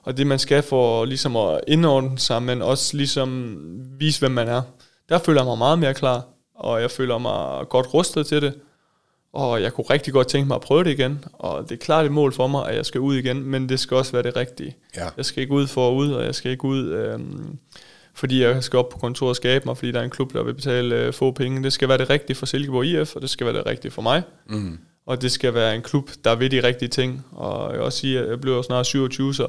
og 0.04 0.18
det 0.18 0.28
man 0.28 0.40
skal 0.40 0.64
for 0.64 1.06
ligesom 1.06 1.36
at 1.36 1.62
indordne 1.68 2.20
sig, 2.20 2.44
men 2.44 2.62
også 2.62 2.98
ligesom 2.98 3.58
vise, 4.00 4.20
hvem 4.20 4.32
man 4.32 4.48
er. 4.48 4.62
Der 5.10 5.18
føler 5.18 5.42
jeg 5.42 5.48
mig 5.48 5.58
meget 5.58 5.80
mere 5.80 5.94
klar 5.94 6.26
og 6.60 6.82
jeg 6.82 6.92
føler 6.92 7.18
mig 7.18 7.70
godt 7.70 7.94
rustet 7.94 8.28
til 8.28 8.42
det. 8.42 8.54
Og 9.34 9.62
jeg 9.62 9.74
kunne 9.74 9.86
rigtig 9.90 10.14
godt 10.14 10.28
tænke 10.28 10.48
mig 10.48 10.56
at 10.56 10.62
prøve 10.62 10.84
det 10.84 10.92
igen. 10.92 11.26
Og 11.34 11.64
det 11.64 11.72
er 11.72 11.86
klart 11.86 12.06
et 12.06 12.12
mål 12.12 12.34
for 12.34 12.48
mig, 12.48 12.70
at 12.70 12.76
jeg 12.76 12.86
skal 12.86 13.02
ud 13.02 13.16
igen, 13.16 13.44
men 13.44 13.70
det 13.70 13.80
skal 13.80 13.98
også 13.98 14.12
være 14.12 14.24
det 14.24 14.36
rigtige. 14.36 14.76
Ja. 14.96 15.08
Jeg 15.18 15.26
skal 15.26 15.42
ikke 15.42 15.54
ud 15.54 15.68
for 15.68 15.92
at 15.92 15.94
ud, 15.94 16.12
og 16.12 16.26
jeg 16.26 16.36
skal 16.36 16.52
ikke 16.52 16.66
ud, 16.66 16.88
øhm, 16.88 17.58
fordi 18.14 18.44
jeg 18.44 18.64
skal 18.64 18.80
op 18.80 18.90
på 18.90 18.98
kontoret 18.98 19.30
og 19.30 19.36
skabe 19.36 19.66
mig, 19.66 19.78
fordi 19.78 19.92
der 19.92 20.00
er 20.00 20.04
en 20.04 20.10
klub, 20.10 20.34
der 20.34 20.44
vil 20.44 20.54
betale 20.54 20.96
øh, 20.96 21.14
få 21.14 21.32
penge. 21.32 21.64
Det 21.64 21.74
skal 21.74 21.90
være 21.90 21.98
det 21.98 22.10
rigtige 22.10 22.36
for 22.36 22.46
Silkeborg 22.46 22.86
IF, 22.86 23.16
og 23.16 23.22
det 23.22 23.30
skal 23.30 23.48
være 23.48 23.56
det 23.56 23.66
rigtige 23.66 23.92
for 23.92 24.02
mig. 24.02 24.24
Mm. 24.50 24.80
Og 25.06 25.22
det 25.22 25.32
skal 25.32 25.54
være 25.54 25.76
en 25.76 25.82
klub, 25.82 26.10
der 26.24 26.36
vil 26.36 26.52
de 26.52 26.64
rigtige 26.64 26.90
ting. 26.90 27.26
Og 27.32 27.70
jeg 27.70 27.78
vil 27.78 27.86
også 27.86 28.00
sige, 28.00 28.20
at 28.20 28.30
jeg 28.30 28.42
bliver 28.42 28.62
snart 28.62 28.86
27, 28.86 29.34
så 29.34 29.48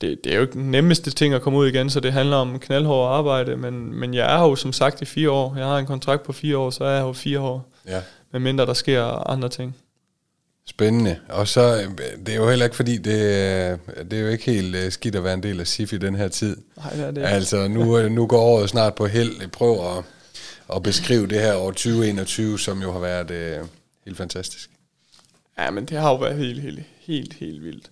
det, 0.00 0.24
det 0.24 0.32
er 0.32 0.36
jo 0.36 0.42
ikke 0.42 0.52
den 0.52 0.70
nemmeste 0.70 1.10
ting 1.10 1.34
at 1.34 1.42
komme 1.42 1.58
ud 1.58 1.68
igen, 1.68 1.90
så 1.90 2.00
det 2.00 2.12
handler 2.12 2.36
om 2.36 2.58
knaldhård 2.58 3.12
arbejde, 3.12 3.56
men, 3.56 3.94
men 3.94 4.14
jeg 4.14 4.34
er 4.36 4.40
jo 4.40 4.56
som 4.56 4.72
sagt 4.72 5.02
i 5.02 5.04
fire 5.04 5.30
år. 5.30 5.56
Jeg 5.56 5.66
har 5.66 5.78
en 5.78 5.86
kontrakt 5.86 6.22
på 6.22 6.32
fire 6.32 6.58
år, 6.58 6.70
så 6.70 6.84
er 6.84 6.94
jeg 6.94 7.02
jo 7.02 7.12
fire 7.12 7.40
år. 7.40 7.72
Ja. 7.88 8.00
Med 8.32 8.40
mindre 8.40 8.66
der 8.66 8.74
sker 8.74 9.02
andre 9.30 9.48
ting. 9.48 9.76
Spændende. 10.66 11.18
Og 11.28 11.48
så, 11.48 11.88
det 12.26 12.28
er 12.28 12.36
jo 12.36 12.48
heller 12.48 12.64
ikke 12.64 12.76
fordi, 12.76 12.96
det, 12.96 13.80
det 14.10 14.12
er 14.12 14.20
jo 14.20 14.28
ikke 14.28 14.44
helt 14.44 14.76
øh, 14.76 14.92
skidt 14.92 15.14
at 15.14 15.24
være 15.24 15.34
en 15.34 15.42
del 15.42 15.60
af 15.60 15.66
SIF 15.66 15.92
i 15.92 15.98
den 15.98 16.14
her 16.14 16.28
tid. 16.28 16.56
Nej, 16.76 16.92
det 16.92 17.04
er 17.04 17.10
det 17.10 17.22
Altså, 17.24 17.68
nu, 17.68 17.98
øh, 17.98 18.10
nu 18.10 18.26
går 18.26 18.40
året 18.40 18.68
snart 18.68 18.94
på 18.94 19.06
held. 19.06 19.48
Prøv 19.48 19.96
at, 19.96 20.04
at 20.76 20.82
beskrive 20.82 21.26
det 21.26 21.40
her 21.40 21.54
år 21.54 21.70
2021, 21.70 22.58
som 22.58 22.82
jo 22.82 22.92
har 22.92 22.98
været 22.98 23.60
uh, 23.60 23.68
helt 24.04 24.16
fantastisk. 24.16 24.70
Ja, 25.58 25.70
men 25.70 25.84
det 25.84 25.98
har 25.98 26.10
jo 26.10 26.16
været 26.16 26.36
helt, 26.36 26.62
helt, 26.62 26.82
helt, 27.00 27.34
helt 27.34 27.64
vildt. 27.64 27.90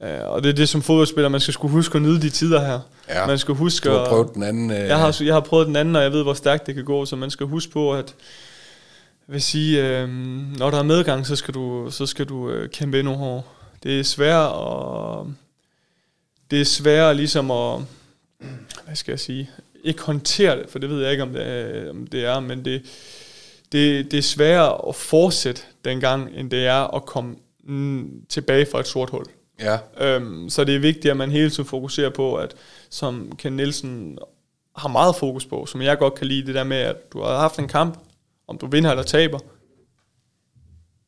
Uh, 0.00 0.32
og 0.32 0.42
det 0.42 0.48
er 0.48 0.52
det 0.52 0.68
som 0.68 0.82
fodboldspiller, 0.82 1.28
man 1.28 1.40
skal 1.40 1.54
skulle 1.54 1.72
huske 1.72 1.96
at 1.96 2.02
nyde 2.02 2.20
de 2.20 2.30
tider 2.30 2.60
her. 2.60 2.80
Ja, 3.08 3.26
man 3.26 3.38
skal 3.38 3.54
huske 3.54 3.88
du 3.88 3.94
har 3.94 4.06
prøvet 4.06 4.34
den 4.34 4.42
anden. 4.42 4.70
Uh, 4.70 4.76
jeg, 4.76 4.98
har, 4.98 5.18
jeg 5.22 5.34
har 5.34 5.40
prøvet 5.40 5.66
den 5.66 5.76
anden, 5.76 5.96
og 5.96 6.02
jeg 6.02 6.12
ved, 6.12 6.22
hvor 6.22 6.34
stærkt 6.34 6.66
det 6.66 6.74
kan 6.74 6.84
gå, 6.84 7.04
så 7.04 7.16
man 7.16 7.30
skal 7.30 7.46
huske 7.46 7.72
på, 7.72 7.94
at 7.94 8.14
vil 9.26 9.42
sige, 9.42 9.88
øh, 9.88 10.08
når 10.58 10.70
der 10.70 10.78
er 10.78 10.82
medgang, 10.82 11.26
så 11.26 11.36
skal 11.36 11.54
du, 11.54 11.88
så 11.90 12.06
skal 12.06 12.26
du 12.26 12.50
øh, 12.50 12.68
kæmpe 12.70 12.98
endnu 12.98 13.14
hårdere. 13.14 13.42
Det 13.82 14.00
er 14.00 14.04
svært 14.04 14.52
og 14.52 15.32
det 16.50 16.60
er 16.60 16.64
svært 16.64 17.16
ligesom 17.16 17.50
at, 17.50 17.80
hvad 18.84 18.94
skal 18.94 19.12
jeg 19.12 19.20
sige, 19.20 19.50
ikke 19.84 20.02
håndtere 20.02 20.58
det, 20.58 20.70
for 20.70 20.78
det 20.78 20.90
ved 20.90 21.02
jeg 21.02 21.10
ikke, 21.10 21.22
om 21.22 21.32
det 21.32 21.42
er, 21.46 21.90
om 21.90 22.06
det 22.06 22.24
er 22.24 22.40
men 22.40 22.64
det, 22.64 22.82
det, 23.72 24.10
det 24.10 24.18
er 24.18 24.22
sværere 24.22 24.88
at 24.88 24.94
fortsætte 24.94 25.62
dengang, 25.84 26.30
end 26.36 26.50
det 26.50 26.66
er 26.66 26.94
at 26.96 27.06
komme 27.06 27.36
mm, 27.64 28.24
tilbage 28.28 28.66
fra 28.72 28.80
et 28.80 28.86
sort 28.86 29.10
hul. 29.10 29.24
Ja. 29.60 29.78
Øhm, 30.00 30.50
så 30.50 30.64
det 30.64 30.74
er 30.74 30.78
vigtigt, 30.78 31.10
at 31.10 31.16
man 31.16 31.30
hele 31.30 31.50
tiden 31.50 31.64
fokuserer 31.64 32.10
på, 32.10 32.34
at 32.34 32.54
som 32.90 33.32
Ken 33.38 33.52
Nielsen 33.52 34.18
har 34.76 34.88
meget 34.88 35.16
fokus 35.16 35.46
på, 35.46 35.66
som 35.66 35.82
jeg 35.82 35.98
godt 35.98 36.14
kan 36.14 36.26
lide, 36.26 36.46
det 36.46 36.54
der 36.54 36.64
med, 36.64 36.76
at 36.76 37.12
du 37.12 37.22
har 37.22 37.38
haft 37.38 37.58
en 37.58 37.68
kamp, 37.68 37.98
om 38.48 38.58
du 38.58 38.66
vinder 38.66 38.90
eller 38.90 39.02
taber, 39.02 39.38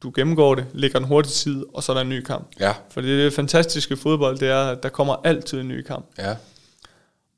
du 0.03 0.13
gennemgår 0.15 0.55
det, 0.55 0.67
lægger 0.73 0.99
den 0.99 1.09
hurtigt 1.09 1.35
tid, 1.35 1.65
og 1.75 1.83
så 1.83 1.93
er 1.93 1.95
der 1.95 2.01
en 2.01 2.09
ny 2.09 2.23
kamp. 2.23 2.49
Ja. 2.61 2.73
For 2.91 3.01
det, 3.01 3.25
det 3.25 3.33
fantastiske 3.33 3.97
fodbold, 3.97 4.39
det 4.39 4.49
er, 4.49 4.63
at 4.63 4.83
der 4.83 4.89
kommer 4.89 5.17
altid 5.25 5.61
en 5.61 5.69
ny 5.69 5.83
kamp. 5.83 6.07
Ja. 6.19 6.37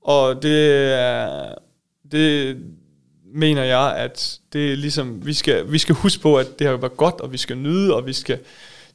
Og 0.02 0.42
det 0.42 0.92
er, 0.92 1.54
det 2.12 2.56
mener 3.34 3.64
jeg, 3.64 3.96
at 3.96 4.38
det 4.52 4.72
er 4.72 4.76
ligesom, 4.76 5.26
vi 5.26 5.34
skal, 5.34 5.72
vi 5.72 5.78
skal 5.78 5.94
huske 5.94 6.22
på, 6.22 6.36
at 6.36 6.58
det 6.58 6.66
har 6.66 6.76
været 6.76 6.96
godt, 6.96 7.20
og 7.20 7.32
vi 7.32 7.38
skal 7.38 7.58
nyde, 7.58 7.94
og 7.94 8.06
vi 8.06 8.12
skal 8.12 8.38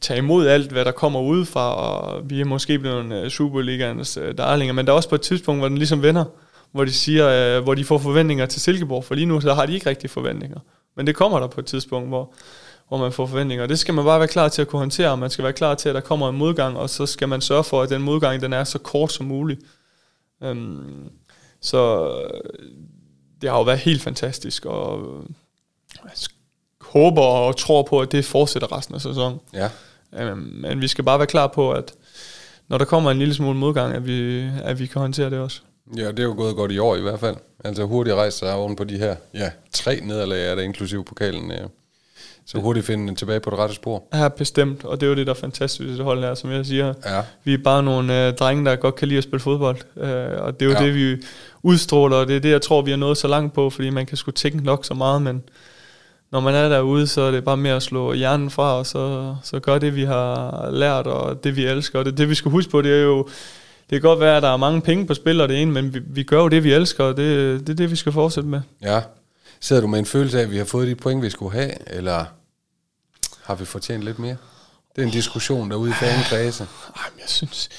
tage 0.03 0.17
imod 0.17 0.47
alt, 0.47 0.71
hvad 0.71 0.85
der 0.85 0.91
kommer 0.91 1.19
udefra, 1.19 1.75
og 1.75 2.29
vi 2.29 2.41
er 2.41 2.45
måske 2.45 2.79
blevet 2.79 3.23
en 3.23 3.29
Superligaens 3.29 4.17
øh, 4.17 4.37
darlinger, 4.37 4.73
men 4.73 4.85
der 4.85 4.91
er 4.91 4.95
også 4.95 5.09
på 5.09 5.15
et 5.15 5.21
tidspunkt, 5.21 5.61
hvor 5.61 5.67
den 5.67 5.77
ligesom 5.77 6.01
vender, 6.01 6.25
hvor 6.71 6.85
de 6.85 6.91
siger, 6.91 7.57
øh, 7.57 7.63
hvor 7.63 7.73
de 7.73 7.85
får 7.85 7.97
forventninger 7.97 8.45
til 8.45 8.61
Silkeborg, 8.61 9.03
for 9.03 9.15
lige 9.15 9.25
nu 9.25 9.41
så 9.41 9.53
har 9.53 9.65
de 9.65 9.73
ikke 9.73 9.89
rigtig 9.89 10.09
forventninger. 10.09 10.59
Men 10.95 11.07
det 11.07 11.15
kommer 11.15 11.39
der 11.39 11.47
på 11.47 11.59
et 11.59 11.65
tidspunkt, 11.65 12.07
hvor, 12.07 12.33
hvor 12.87 12.97
man 12.97 13.11
får 13.11 13.25
forventninger. 13.25 13.67
Det 13.67 13.79
skal 13.79 13.93
man 13.93 14.05
bare 14.05 14.19
være 14.19 14.27
klar 14.27 14.47
til 14.47 14.61
at 14.61 14.67
kunne 14.67 14.79
håndtere. 14.79 15.17
Man 15.17 15.29
skal 15.29 15.43
være 15.43 15.53
klar 15.53 15.75
til, 15.75 15.89
at 15.89 15.95
der 15.95 16.01
kommer 16.01 16.29
en 16.29 16.37
modgang, 16.37 16.77
og 16.77 16.89
så 16.89 17.05
skal 17.05 17.29
man 17.29 17.41
sørge 17.41 17.63
for, 17.63 17.81
at 17.81 17.89
den 17.89 18.01
modgang 18.01 18.41
den 18.41 18.53
er 18.53 18.63
så 18.63 18.79
kort 18.79 19.11
som 19.11 19.25
muligt. 19.25 19.61
Um, 20.41 21.09
så 21.61 22.11
det 23.41 23.49
har 23.49 23.57
jo 23.57 23.63
været 23.63 23.79
helt 23.79 24.01
fantastisk, 24.01 24.65
og 24.65 25.01
jeg 26.03 26.11
håber 26.81 27.21
og 27.21 27.57
tror 27.57 27.83
på, 27.83 27.99
at 27.99 28.11
det 28.11 28.25
fortsætter 28.25 28.77
resten 28.77 28.95
af 28.95 29.01
sæsonen. 29.01 29.39
Ja. 29.53 29.69
Um, 30.21 30.37
men 30.37 30.81
vi 30.81 30.87
skal 30.87 31.03
bare 31.03 31.19
være 31.19 31.27
klar 31.27 31.47
på, 31.47 31.71
at 31.71 31.93
når 32.67 32.77
der 32.77 32.85
kommer 32.85 33.11
en 33.11 33.19
lille 33.19 33.33
smule 33.33 33.57
modgang, 33.57 33.95
at 33.95 34.07
vi, 34.07 34.47
at 34.63 34.79
vi 34.79 34.85
kan 34.85 35.01
håndtere 35.01 35.29
det 35.29 35.39
også. 35.39 35.61
Ja, 35.97 36.07
det 36.07 36.19
er 36.19 36.23
jo 36.23 36.33
gået 36.37 36.55
godt 36.55 36.71
i 36.71 36.79
år 36.79 36.95
i 36.95 37.01
hvert 37.01 37.19
fald. 37.19 37.35
Altså 37.63 37.83
hurtigt 37.83 38.15
rejse 38.15 38.37
sig 38.37 38.53
oven 38.53 38.75
på 38.75 38.83
de 38.83 38.97
her 38.97 39.15
ja, 39.33 39.51
tre 39.73 39.99
nederlag, 40.03 40.51
er 40.51 40.55
der 40.55 40.61
inklusiv 40.61 41.05
pokalen. 41.05 41.51
Ja. 41.51 41.65
Så 42.45 42.59
hurtigt 42.59 42.85
finde 42.85 43.15
tilbage 43.15 43.39
på 43.39 43.49
det 43.49 43.59
rette 43.59 43.75
spor. 43.75 44.03
Ja, 44.13 44.27
bestemt. 44.27 44.85
Og 44.85 45.01
det 45.01 45.05
er 45.05 45.09
jo 45.09 45.15
det, 45.15 45.27
der 45.27 45.33
er 45.33 45.37
fantastisk 45.37 45.89
ved 45.89 45.97
det 45.97 46.05
hold 46.05 46.19
her, 46.19 46.35
som 46.35 46.51
jeg 46.51 46.65
siger. 46.65 46.93
Ja. 47.05 47.21
Vi 47.43 47.53
er 47.53 47.57
bare 47.63 47.83
nogle 47.83 48.27
øh, 48.27 48.33
drenge, 48.33 48.65
der 48.65 48.75
godt 48.75 48.95
kan 48.95 49.07
lide 49.07 49.17
at 49.17 49.23
spille 49.23 49.39
fodbold. 49.39 49.77
Øh, 49.97 50.41
og 50.41 50.59
det 50.59 50.65
er 50.65 50.69
jo 50.69 50.77
ja. 50.79 50.85
det, 50.85 50.95
vi 50.95 51.25
udstråler, 51.63 52.17
og 52.17 52.27
det 52.27 52.35
er 52.35 52.39
det, 52.39 52.49
jeg 52.49 52.61
tror, 52.61 52.81
vi 52.81 52.91
har 52.91 52.97
nået 52.97 53.17
så 53.17 53.27
langt 53.27 53.53
på, 53.53 53.69
fordi 53.69 53.89
man 53.89 54.05
kan 54.05 54.17
sgu 54.17 54.31
tænke 54.31 54.63
nok 54.63 54.85
så 54.85 54.93
meget, 54.93 55.21
men 55.21 55.43
når 56.33 56.39
man 56.39 56.55
er 56.55 56.69
derude, 56.69 57.07
så 57.07 57.21
er 57.21 57.31
det 57.31 57.43
bare 57.43 57.57
mere 57.57 57.75
at 57.75 57.83
slå 57.83 58.13
hjernen 58.13 58.49
fra, 58.49 58.77
og 58.77 58.85
så, 58.85 59.35
så 59.43 59.59
gør 59.59 59.79
det, 59.79 59.95
vi 59.95 60.03
har 60.03 60.69
lært, 60.71 61.07
og 61.07 61.43
det, 61.43 61.55
vi 61.55 61.65
elsker. 61.65 61.99
Og 61.99 62.05
det, 62.05 62.17
det, 62.17 62.29
vi 62.29 62.35
skal 62.35 62.51
huske 62.51 62.71
på, 62.71 62.81
det 62.81 62.91
er 62.91 63.01
jo, 63.01 63.27
det 63.89 64.01
kan 64.01 64.01
godt 64.01 64.19
være, 64.19 64.37
at 64.37 64.43
der 64.43 64.49
er 64.49 64.57
mange 64.57 64.81
penge 64.81 65.07
på 65.07 65.13
spil 65.13 65.41
og 65.41 65.49
det 65.49 65.61
ene, 65.61 65.71
men 65.71 65.93
vi, 65.93 65.99
vi 66.07 66.23
gør 66.23 66.41
jo 66.41 66.47
det, 66.47 66.63
vi 66.63 66.73
elsker, 66.73 67.03
og 67.03 67.17
det, 67.17 67.59
det 67.59 67.69
er 67.69 67.73
det, 67.75 67.91
vi 67.91 67.95
skal 67.95 68.11
fortsætte 68.11 68.49
med. 68.49 68.61
Ja. 68.81 69.01
Sidder 69.59 69.81
du 69.81 69.87
med 69.87 69.99
en 69.99 70.05
følelse 70.05 70.39
af, 70.39 70.43
at 70.43 70.51
vi 70.51 70.57
har 70.57 70.65
fået 70.65 70.87
de 70.87 70.95
point, 70.95 71.21
vi 71.21 71.29
skulle 71.29 71.53
have, 71.53 71.93
eller 71.93 72.25
har 73.43 73.55
vi 73.55 73.65
fortjent 73.65 74.03
lidt 74.03 74.19
mere? 74.19 74.35
Det 74.95 75.01
er 75.01 75.05
en 75.05 75.11
diskussion 75.11 75.71
derude 75.71 75.89
i 75.89 75.93
fankredse. 75.93 76.63
Ej, 76.95 77.01
jeg 77.19 77.27
synes... 77.27 77.69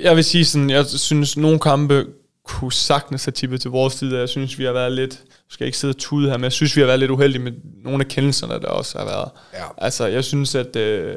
Jeg 0.00 0.16
vil 0.16 0.24
sige 0.24 0.44
sådan, 0.44 0.70
jeg 0.70 0.86
synes, 0.86 1.36
nogle 1.36 1.58
kampe 1.58 2.06
kunne 2.44 2.72
sagtens 2.72 3.24
have 3.24 3.32
tippet 3.32 3.60
til 3.60 3.70
vores 3.70 3.94
side. 3.94 4.18
Jeg 4.18 4.28
synes, 4.28 4.58
vi 4.58 4.64
har 4.64 4.72
været 4.72 4.92
lidt, 4.92 5.20
jeg 5.24 5.34
skal 5.48 5.66
ikke 5.66 5.78
sidde 5.78 5.92
og 5.92 5.98
tude 5.98 6.30
her, 6.30 6.36
men 6.36 6.44
jeg 6.44 6.52
synes, 6.52 6.76
vi 6.76 6.80
har 6.80 6.86
været 6.86 6.98
lidt 6.98 7.10
uheldige 7.10 7.42
med 7.42 7.52
nogle 7.84 8.04
af 8.04 8.08
kendelserne, 8.08 8.54
der 8.54 8.66
også 8.68 8.98
har 8.98 9.04
været. 9.04 9.30
Ja. 9.54 9.64
Altså, 9.78 10.06
jeg 10.06 10.24
synes, 10.24 10.54
at, 10.54 10.76
øh, 10.76 11.16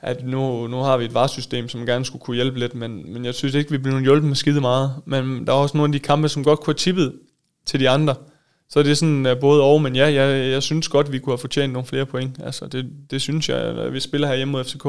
at 0.00 0.24
nu, 0.24 0.66
nu 0.66 0.76
har 0.76 0.96
vi 0.96 1.04
et 1.04 1.14
varsystem, 1.14 1.68
som 1.68 1.86
gerne 1.86 2.04
skulle 2.04 2.22
kunne 2.22 2.34
hjælpe 2.34 2.58
lidt, 2.58 2.74
men, 2.74 3.12
men 3.12 3.24
jeg 3.24 3.34
synes 3.34 3.54
ikke, 3.54 3.70
vi 3.70 3.78
bliver 3.78 4.00
hjulpet 4.00 4.28
med 4.28 4.36
skide 4.36 4.60
meget. 4.60 4.92
Men 5.06 5.46
der 5.46 5.52
er 5.52 5.56
også 5.56 5.76
nogle 5.76 5.94
af 5.94 6.00
de 6.00 6.06
kampe, 6.06 6.28
som 6.28 6.44
godt 6.44 6.60
kunne 6.60 6.72
have 6.74 6.78
tippet 6.78 7.12
til 7.66 7.80
de 7.80 7.88
andre. 7.88 8.14
Så 8.68 8.82
det 8.82 8.90
er 8.90 8.94
sådan 8.94 9.26
uh, 9.26 9.32
både 9.40 9.62
og, 9.62 9.82
men 9.82 9.96
ja, 9.96 10.12
jeg, 10.12 10.50
jeg 10.50 10.62
synes 10.62 10.88
godt, 10.88 11.12
vi 11.12 11.18
kunne 11.18 11.32
have 11.32 11.38
fortjent 11.38 11.72
nogle 11.72 11.86
flere 11.86 12.06
point. 12.06 12.36
Altså, 12.44 12.66
det, 12.66 12.86
det 13.10 13.22
synes 13.22 13.48
jeg, 13.48 13.58
at 13.58 13.92
vi 13.92 14.00
spiller 14.00 14.28
her 14.28 14.34
hjemme 14.34 14.52
mod 14.52 14.64
FCK. 14.64 14.86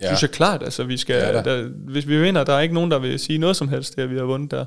Ja. 0.00 0.06
synes 0.06 0.22
jeg 0.22 0.30
klart, 0.30 0.62
altså 0.62 0.84
vi 0.84 0.96
skal, 0.96 1.14
ja, 1.14 1.42
der, 1.42 1.68
hvis 1.68 2.08
vi 2.08 2.20
vinder, 2.20 2.44
der 2.44 2.52
er 2.52 2.60
ikke 2.60 2.74
nogen, 2.74 2.90
der 2.90 2.98
vil 2.98 3.18
sige 3.18 3.38
noget 3.38 3.56
som 3.56 3.68
helst, 3.68 3.96
det 3.96 4.02
at 4.02 4.10
vi 4.10 4.16
har 4.16 4.24
vundet 4.24 4.50
der. 4.50 4.64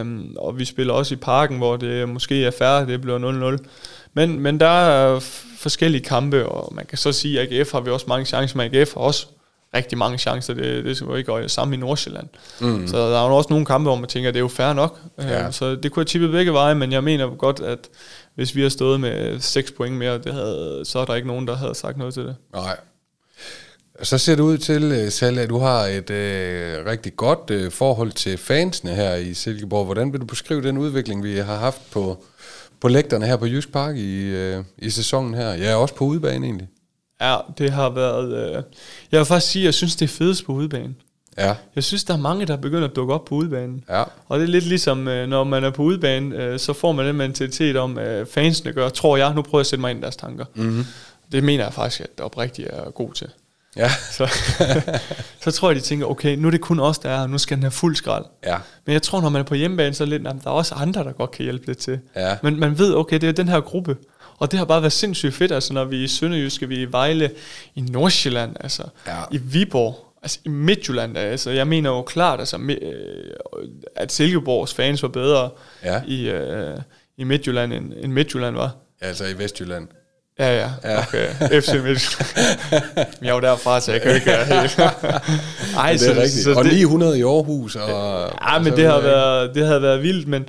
Um, 0.00 0.36
og 0.38 0.58
vi 0.58 0.64
spiller 0.64 0.94
også 0.94 1.14
i 1.14 1.16
parken, 1.16 1.56
hvor 1.58 1.76
det 1.76 2.08
måske 2.08 2.44
er 2.44 2.50
færre, 2.50 2.86
det 2.86 3.00
bliver 3.00 3.56
0-0. 3.58 3.66
Men, 4.14 4.40
men 4.40 4.60
der 4.60 4.66
er 4.68 5.20
forskellige 5.58 6.04
kampe, 6.04 6.48
og 6.48 6.74
man 6.74 6.86
kan 6.86 6.98
så 6.98 7.12
sige, 7.12 7.40
at 7.40 7.52
AGF 7.52 7.72
har 7.72 7.80
vi 7.80 7.90
også 7.90 8.06
mange 8.08 8.26
chancer, 8.26 8.56
men 8.56 8.74
AGF 8.74 8.94
har 8.94 9.00
også 9.00 9.26
rigtig 9.74 9.98
mange 9.98 10.18
chancer. 10.18 10.54
Det, 10.54 10.84
det 10.84 10.96
skal 10.96 11.06
jo 11.06 11.14
ikke 11.14 11.32
gøre 11.32 11.48
samme 11.48 11.74
i 11.74 11.78
Nordsjælland. 11.78 12.28
Mm. 12.60 12.86
Så 12.86 12.96
der 12.96 13.22
er 13.22 13.28
jo 13.28 13.36
også 13.36 13.50
nogle 13.50 13.66
kampe, 13.66 13.88
hvor 13.88 13.96
man 13.96 14.08
tænker, 14.08 14.28
at 14.28 14.34
det 14.34 14.38
er 14.38 14.42
jo 14.42 14.48
fair 14.48 14.72
nok. 14.72 15.00
Ja. 15.18 15.50
Så 15.50 15.74
det 15.74 15.92
kunne 15.92 16.00
have 16.00 16.04
tippet 16.04 16.30
begge 16.30 16.52
veje, 16.52 16.74
men 16.74 16.92
jeg 16.92 17.04
mener 17.04 17.36
godt, 17.36 17.60
at 17.60 17.78
hvis 18.34 18.54
vi 18.54 18.62
har 18.62 18.68
stået 18.68 19.00
med 19.00 19.40
6 19.40 19.72
point 19.72 19.96
mere, 19.96 20.18
det 20.18 20.32
havde, 20.32 20.82
så 20.84 20.98
er 20.98 21.04
der 21.04 21.14
ikke 21.14 21.28
nogen, 21.28 21.46
der 21.46 21.56
havde 21.56 21.74
sagt 21.74 21.96
noget 21.96 22.14
til 22.14 22.22
det. 22.22 22.36
Nej. 22.52 22.76
Så 24.02 24.18
ser 24.18 24.34
det 24.34 24.42
ud 24.42 24.58
til, 24.58 24.82
øh, 24.82 25.10
Salle, 25.10 25.40
at 25.40 25.48
du 25.48 25.58
har 25.58 25.80
et 25.86 26.10
øh, 26.10 26.86
rigtig 26.86 27.16
godt 27.16 27.50
øh, 27.50 27.70
forhold 27.70 28.12
til 28.12 28.38
fansene 28.38 28.94
her 28.94 29.14
i 29.14 29.34
Silkeborg. 29.34 29.84
Hvordan 29.84 30.12
vil 30.12 30.20
du 30.20 30.26
beskrive 30.26 30.62
den 30.62 30.78
udvikling, 30.78 31.24
vi 31.24 31.36
har 31.36 31.56
haft 31.56 31.90
på, 31.90 32.24
på 32.80 32.88
lægterne 32.88 33.26
her 33.26 33.36
på 33.36 33.46
Jysk 33.46 33.72
Park 33.72 33.96
i, 33.96 34.22
øh, 34.22 34.64
i 34.78 34.90
sæsonen 34.90 35.34
her? 35.34 35.54
Ja, 35.54 35.76
også 35.76 35.94
på 35.94 36.04
udebane 36.04 36.46
egentlig. 36.46 36.68
Ja, 37.20 37.36
det 37.58 37.70
har 37.70 37.90
været... 37.90 38.56
Øh, 38.56 38.62
jeg 39.12 39.18
vil 39.18 39.26
faktisk 39.26 39.52
sige, 39.52 39.62
at 39.62 39.66
jeg 39.66 39.74
synes, 39.74 39.96
det 39.96 40.04
er 40.04 40.08
fedest 40.08 40.46
på 40.46 40.52
udebane. 40.52 40.94
Ja. 41.38 41.54
Jeg 41.74 41.84
synes, 41.84 42.04
der 42.04 42.14
er 42.14 42.18
mange, 42.18 42.46
der 42.46 42.56
begynder 42.56 42.88
at 42.88 42.96
dukke 42.96 43.14
op 43.14 43.24
på 43.24 43.34
udebanen. 43.34 43.84
Ja. 43.88 44.02
Og 44.28 44.38
det 44.38 44.44
er 44.44 44.50
lidt 44.50 44.66
ligesom, 44.66 45.08
øh, 45.08 45.28
når 45.28 45.44
man 45.44 45.64
er 45.64 45.70
på 45.70 45.82
udebane, 45.82 46.36
øh, 46.36 46.58
så 46.58 46.72
får 46.72 46.92
man 46.92 47.06
den 47.06 47.16
mentalitet 47.16 47.76
om, 47.76 47.98
at 47.98 48.28
fansene 48.28 48.72
gør, 48.72 48.88
tror 48.88 49.16
jeg, 49.16 49.34
nu 49.34 49.42
prøver 49.42 49.60
jeg 49.60 49.62
at 49.62 49.66
sætte 49.66 49.80
mig 49.80 49.90
ind 49.90 49.98
i 49.98 50.02
deres 50.02 50.16
tanker. 50.16 50.44
Mm-hmm. 50.54 50.84
Det 51.32 51.44
mener 51.44 51.64
jeg 51.64 51.72
faktisk, 51.72 52.00
at 52.00 52.20
oprigtigt 52.20 52.68
er 52.72 52.90
god 52.90 53.12
til. 53.12 53.28
Ja. 53.76 53.90
Så, 54.10 54.26
så 55.44 55.50
tror 55.50 55.70
jeg, 55.70 55.76
de 55.76 55.80
tænker, 55.80 56.06
okay, 56.06 56.36
nu 56.36 56.46
er 56.46 56.50
det 56.50 56.60
kun 56.60 56.80
os, 56.80 56.98
der 56.98 57.10
er 57.10 57.18
her, 57.20 57.26
nu 57.26 57.38
skal 57.38 57.56
den 57.56 57.62
have 57.62 57.70
fuld 57.70 57.96
skrald. 57.96 58.24
Ja. 58.46 58.56
Men 58.86 58.92
jeg 58.92 59.02
tror, 59.02 59.20
når 59.20 59.28
man 59.28 59.40
er 59.40 59.44
på 59.46 59.54
hjemmebane, 59.54 59.94
så 59.94 60.04
er 60.04 60.08
lidt, 60.08 60.22
jamen, 60.24 60.40
der 60.44 60.50
er 60.50 60.54
også 60.54 60.74
andre, 60.74 61.04
der 61.04 61.12
godt 61.12 61.30
kan 61.30 61.42
hjælpe 61.44 61.66
lidt 61.66 61.78
til. 61.78 62.00
Ja. 62.16 62.36
Men 62.42 62.60
man 62.60 62.78
ved, 62.78 62.94
okay, 62.94 63.18
det 63.20 63.28
er 63.28 63.32
den 63.32 63.48
her 63.48 63.60
gruppe. 63.60 63.96
Og 64.38 64.50
det 64.50 64.58
har 64.58 64.66
bare 64.66 64.82
været 64.82 64.92
sindssygt 64.92 65.34
fedt, 65.34 65.52
altså 65.52 65.72
når 65.72 65.84
vi 65.84 66.00
er 66.00 66.04
i 66.04 66.08
Sønderjyske, 66.08 66.68
vi 66.68 66.76
er 66.82 66.86
i 66.88 66.92
Vejle, 66.92 67.30
i 67.74 67.80
Nordsjælland, 67.80 68.56
altså 68.60 68.82
Ja. 69.06 69.12
i 69.30 69.36
Viborg, 69.38 70.12
altså 70.22 70.38
i 70.44 70.48
Midtjylland, 70.48 71.18
altså 71.18 71.50
jeg 71.50 71.66
mener 71.66 71.90
jo 71.90 72.02
klart, 72.02 72.38
altså, 72.40 72.58
øh, 72.58 72.76
at 73.96 74.12
Silkeborgs 74.12 74.74
fans 74.74 75.02
var 75.02 75.08
bedre 75.08 75.50
Ja. 75.84 76.02
i, 76.06 76.28
øh, 76.28 76.76
i 77.16 77.24
Midtjylland, 77.24 77.72
end, 77.72 77.92
end 78.00 78.12
Midtjylland 78.12 78.56
var. 78.56 78.76
Altså 79.00 79.24
i 79.26 79.38
Vestjylland. 79.38 79.88
Ja, 80.38 80.56
ja, 80.60 80.70
Ja. 80.84 80.98
okay. 80.98 81.26
FC 81.60 81.72
Midtjylland. 81.72 81.98
jeg 83.22 83.28
er 83.30 83.34
jo 83.34 83.40
derfra, 83.40 83.80
så 83.80 83.92
jeg 83.92 84.02
kan 84.02 84.14
ikke 84.14 84.26
være 84.26 84.60
helt... 84.60 84.78
Ej, 85.78 85.92
det 85.92 86.08
er 86.18 86.22
rigtigt. 86.22 86.48
og 86.56 86.64
900 86.64 87.18
i 87.18 87.22
Aarhus. 87.22 87.76
Og, 87.76 87.88
Ja, 87.88 88.56
og 88.56 88.62
men 88.62 88.72
så 88.72 88.76
det 88.76 88.86
har, 88.86 89.00
været, 89.00 89.54
det 89.54 89.66
har 89.66 89.78
været 89.78 90.02
vildt, 90.02 90.28
men 90.28 90.48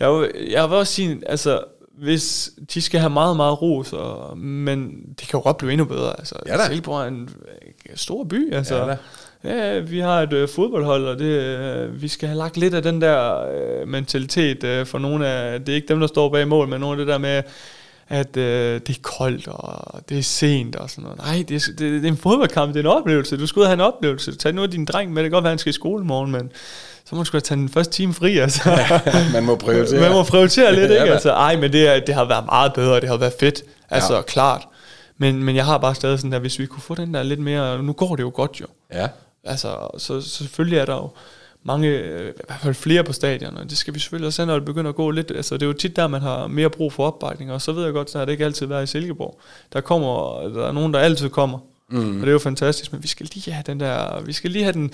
jeg, 0.00 0.28
jeg 0.50 0.70
vil 0.70 0.76
også 0.78 0.92
sige, 0.92 1.18
altså, 1.26 1.60
hvis 1.98 2.50
de 2.74 2.82
skal 2.82 3.00
have 3.00 3.10
meget, 3.10 3.36
meget 3.36 3.62
ros, 3.62 3.92
og, 3.92 4.38
men 4.38 4.90
det 5.08 5.28
kan 5.28 5.38
jo 5.38 5.40
godt 5.42 5.56
blive 5.56 5.72
endnu 5.72 5.84
bedre. 5.84 6.14
Altså, 6.18 6.34
Ja 6.46 6.56
da. 6.56 6.66
Silkeborg 6.66 7.02
er 7.02 7.06
en 7.06 7.28
stor 7.94 8.24
by, 8.24 8.54
altså. 8.54 8.76
Ja 8.76 8.86
da. 8.86 8.96
Ja, 9.44 9.78
vi 9.78 9.98
har 10.00 10.22
et 10.22 10.32
øh, 10.32 10.48
fodboldhold, 10.48 11.04
og 11.04 11.18
det, 11.18 11.24
øh, 11.24 12.02
vi 12.02 12.08
skal 12.08 12.28
have 12.28 12.38
lagt 12.38 12.56
lidt 12.56 12.74
af 12.74 12.82
den 12.82 13.00
der 13.00 13.44
øh, 13.48 13.88
mentalitet 13.88 14.64
øh, 14.64 14.86
for 14.86 14.98
nogle 14.98 15.26
af, 15.28 15.60
det 15.60 15.68
er 15.68 15.74
ikke 15.76 15.88
dem, 15.88 16.00
der 16.00 16.06
står 16.06 16.28
bag 16.28 16.48
mål, 16.48 16.68
men 16.68 16.80
nogle 16.80 17.00
af 17.00 17.06
det 17.06 17.12
der 17.12 17.18
med, 17.18 17.42
at 18.08 18.36
øh, 18.36 18.80
det 18.86 18.96
er 18.96 19.00
koldt, 19.02 19.48
og 19.48 20.00
det 20.08 20.18
er 20.18 20.22
sent, 20.22 20.76
og 20.76 20.90
sådan 20.90 21.02
noget. 21.02 21.18
Nej, 21.18 21.44
det 21.48 21.54
er, 21.56 21.60
det, 21.68 21.78
det 21.78 22.04
er 22.04 22.08
en 22.08 22.16
fodboldkamp, 22.16 22.74
det 22.74 22.86
er 22.86 22.90
en 22.90 22.96
oplevelse. 22.98 23.36
Du 23.36 23.46
skal 23.46 23.60
ud 23.60 23.64
og 23.64 23.68
have 23.68 23.74
en 23.74 23.80
oplevelse. 23.80 24.34
Tag 24.36 24.54
nu 24.54 24.66
din 24.66 24.84
dreng 24.84 25.12
med, 25.12 25.22
det 25.22 25.30
kan 25.30 25.34
godt 25.36 25.44
være, 25.44 25.50
han 25.50 25.58
skal 25.58 25.70
i 25.70 25.72
skole 25.72 26.02
i 26.04 26.06
morgen, 26.06 26.32
men 26.32 26.50
så 27.04 27.14
må 27.14 27.18
du 27.20 27.24
sgu 27.24 27.36
da 27.36 27.40
tage 27.40 27.58
den 27.58 27.68
første 27.68 27.92
time 27.92 28.14
fri, 28.14 28.38
altså. 28.38 28.78
Man 29.32 29.44
må 29.44 29.56
prioritere. 29.56 30.00
Man 30.00 30.12
må 30.12 30.22
prioritere 30.22 30.74
lidt, 30.74 30.90
Ja, 30.92 31.02
ikke? 31.02 31.12
Altså, 31.12 31.30
ej, 31.32 31.56
men 31.56 31.72
det, 31.72 31.88
er, 31.96 32.00
det 32.00 32.14
har 32.14 32.24
været 32.24 32.44
meget 32.46 32.72
bedre, 32.74 33.00
det 33.00 33.08
har 33.08 33.16
været 33.16 33.34
fedt. 33.40 33.62
Altså, 33.90 34.12
Ja. 34.12 34.16
ja. 34.16 34.22
klart. 34.22 34.66
Men, 35.18 35.44
men 35.44 35.56
jeg 35.56 35.64
har 35.64 35.78
bare 35.78 35.94
stadig 35.94 36.18
sådan 36.18 36.32
der, 36.32 36.38
hvis 36.38 36.58
vi 36.58 36.66
kunne 36.66 36.82
få 36.82 36.94
den 36.94 37.14
der 37.14 37.22
lidt 37.22 37.40
mere, 37.40 37.82
nu 37.82 37.92
går 37.92 38.16
det 38.16 38.22
jo 38.22 38.30
godt 38.34 38.60
jo. 38.60 38.66
Ja. 38.92 39.08
Altså, 39.44 39.88
så, 39.98 40.20
så 40.20 40.28
selvfølgelig 40.38 40.78
er 40.78 40.84
der 40.84 40.94
jo 40.94 41.10
mange, 41.66 41.88
øh, 41.88 42.28
i 42.28 42.32
hvert 42.46 42.60
fald 42.62 42.74
flere 42.74 43.04
på 43.04 43.12
stadion, 43.12 43.56
og 43.56 43.70
det 43.70 43.78
skal 43.78 43.94
vi 43.94 43.98
selvfølgelig 43.98 44.26
også 44.26 44.42
have, 44.42 44.46
når 44.46 44.54
det 44.54 44.64
begynder 44.64 44.88
at 44.88 44.94
gå 44.96 45.10
lidt. 45.10 45.30
Altså, 45.36 45.54
det 45.54 45.62
er 45.62 45.66
jo 45.66 45.72
tit 45.72 45.96
der, 45.96 46.06
man 46.06 46.20
har 46.22 46.46
mere 46.46 46.70
brug 46.70 46.92
for 46.92 47.06
opbakning, 47.06 47.52
og 47.52 47.62
så 47.62 47.72
ved 47.72 47.84
jeg 47.84 47.92
godt, 47.92 48.10
så 48.10 48.18
har 48.18 48.24
det 48.24 48.32
ikke 48.32 48.44
altid 48.44 48.66
været 48.66 48.82
i 48.82 48.86
Silkeborg. 48.86 49.38
Der 49.72 49.80
kommer, 49.80 50.40
der 50.48 50.66
er 50.68 50.72
nogen, 50.72 50.94
der 50.94 51.00
altid 51.00 51.28
kommer, 51.28 51.58
mm. 51.90 52.14
og 52.14 52.20
det 52.20 52.28
er 52.28 52.32
jo 52.32 52.38
fantastisk, 52.38 52.92
men 52.92 53.02
vi 53.02 53.08
skal 53.08 53.28
lige 53.34 53.52
have 53.52 53.64
den 53.66 53.80
der, 53.80 54.20
vi 54.20 54.32
skal 54.32 54.50
lige 54.50 54.62
have 54.62 54.72
den 54.72 54.90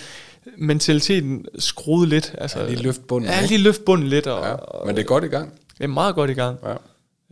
mentaliteten 0.59 1.47
skruet 1.59 2.09
lidt. 2.09 2.35
Altså, 2.39 2.59
Ja, 2.61 2.69
lige 2.69 2.83
løft 2.83 3.07
bunden, 3.07 3.31
Ja, 3.31 3.47
lige 3.47 3.59
løft 3.63 3.85
bunden 3.85 4.09
lidt, 4.09 4.27
og, 4.27 4.45
ja. 4.47 4.55
Men 4.87 4.97
det 4.97 5.03
er 5.03 5.07
godt 5.07 5.25
i 5.25 5.29
gang. 5.29 5.53
det 5.79 5.85
er 5.85 5.89
meget 5.89 6.15
godt 6.15 6.31
i 6.31 6.35
gang. 6.35 6.59
Ja. 6.65 6.73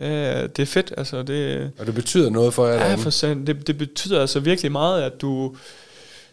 Ja, 0.06 0.46
det 0.46 0.58
er 0.62 0.66
fedt, 0.66 0.92
altså 0.96 1.22
det, 1.22 1.70
Og 1.78 1.86
det 1.86 1.94
betyder 1.94 2.30
noget 2.30 2.54
for 2.54 2.66
jer 2.66 2.74
Ja, 2.74 2.80
derinde. 2.80 3.02
for 3.02 3.10
sandt. 3.10 3.46
Det, 3.46 3.66
det 3.66 3.78
betyder 3.78 4.20
altså 4.20 4.40
virkelig 4.40 4.72
meget, 4.72 5.02
at 5.02 5.20
du, 5.20 5.56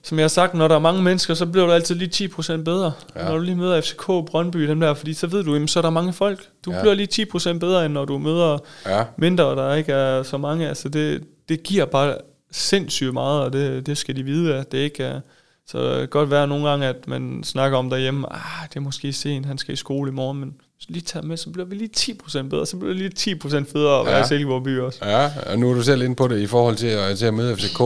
som 0.08 0.18
jeg 0.18 0.24
har 0.24 0.28
sagt, 0.30 0.54
når 0.54 0.68
der 0.68 0.76
er 0.76 0.80
mange 0.80 1.02
mennesker, 1.04 1.34
så 1.34 1.46
bliver 1.46 1.66
du 1.66 1.72
altid 1.72 1.96
lige 1.96 2.28
10% 2.28 2.58
bedre. 2.64 2.92
Ja. 3.16 3.24
Når 3.26 3.38
du 3.38 3.44
lige 3.44 3.56
møder 3.56 3.82
FCK, 3.82 4.06
Brøndby, 4.06 4.68
dem 4.68 4.80
der, 4.80 4.94
fordi 4.94 5.14
så 5.14 5.28
ved 5.28 5.44
du, 5.44 5.54
jamen, 5.54 5.68
så 5.68 5.80
er 5.80 5.82
der 5.82 5.90
mange 5.90 6.14
folk. 6.14 6.48
Du 6.66 6.72
Ja. 6.72 6.82
bliver 6.82 6.94
lige 6.94 7.08
10% 7.08 7.60
bedre, 7.60 7.86
end 7.86 7.94
når 7.94 8.06
du 8.06 8.18
møder 8.18 8.58
Ja. 8.86 9.04
mindre, 9.18 9.46
og 9.46 9.58
der 9.58 9.74
ikke 9.74 9.92
er 9.94 10.24
så 10.24 10.38
mange. 10.38 10.68
Altså 10.68 10.90
det, 10.90 11.24
det 11.50 11.64
giver 11.64 11.86
bare 11.86 12.18
sindssygt 12.52 13.14
meget, 13.14 13.42
og 13.42 13.54
det, 13.54 13.86
det 13.86 13.98
skal 13.98 14.16
de 14.16 14.24
vide, 14.24 14.56
at 14.56 14.72
det 14.72 14.78
ikke 14.78 15.04
er... 15.04 15.20
Så 15.68 15.90
det 15.92 15.98
kan 16.00 16.08
godt 16.10 16.32
være 16.32 16.48
nogle 16.48 16.70
gange, 16.70 16.86
at 16.86 17.08
man 17.08 17.44
snakker 17.44 17.78
om 17.78 17.90
derhjemme, 17.90 18.34
ah, 18.34 18.68
det 18.70 18.76
er 18.76 18.80
måske 18.80 19.14
sent, 19.14 19.46
han 19.46 19.58
skal 19.58 19.74
i 19.74 19.78
skole 19.78 20.12
i 20.12 20.14
morgen, 20.14 20.40
men 20.40 20.54
lige 20.90 21.02
tage 21.02 21.28
med, 21.28 21.38
så 21.38 21.50
bliver 21.50 21.66
vi 21.66 21.76
lige 21.76 21.90
10% 21.98 22.42
bedre, 22.42 22.66
så 22.66 22.78
bliver 22.78 22.94
det 22.94 23.02
lige 23.26 23.36
10% 23.44 23.72
federe 23.72 24.00
at 24.00 24.06
være 24.06 24.14
Ja. 24.14 24.20
ja. 24.20 24.26
i 24.26 24.28
Silkeborg 24.28 24.64
by 24.64 24.80
også. 24.80 25.06
Ja, 25.06 25.32
og 25.46 25.60
nu 25.60 25.70
er 25.70 25.74
du 25.74 25.84
selv 25.84 26.02
inde 26.02 26.16
på 26.16 26.28
det 26.28 26.40
i 26.40 26.48
forhold 26.48 26.76
til 26.76 26.88
at, 26.88 27.18
til 27.18 27.26
at 27.26 27.34
møde 27.34 27.58
FCK. 27.58 27.82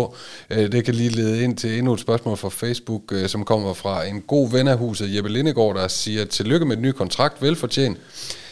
Øh, 0.50 0.72
Det 0.72 0.86
kan 0.86 0.96
lige 0.96 1.10
lede 1.10 1.44
ind 1.44 1.58
til 1.58 1.78
endnu 1.78 1.94
et 1.94 2.00
spørgsmål 2.00 2.38
fra 2.38 2.50
Facebook, 2.50 3.02
øh, 3.12 3.30
som 3.30 3.46
kommer 3.46 3.74
fra 3.74 4.06
en 4.06 4.22
god 4.22 4.52
ven 4.52 4.68
af 4.68 4.78
huset, 4.78 5.16
Jeppe 5.16 5.30
Lindegård, 5.30 5.76
der 5.76 5.88
siger, 5.88 6.26
tillykke 6.26 6.66
med 6.66 6.76
den 6.76 6.84
nye 6.84 6.94
kontrakt, 6.94 7.42
velfortjent. 7.42 7.98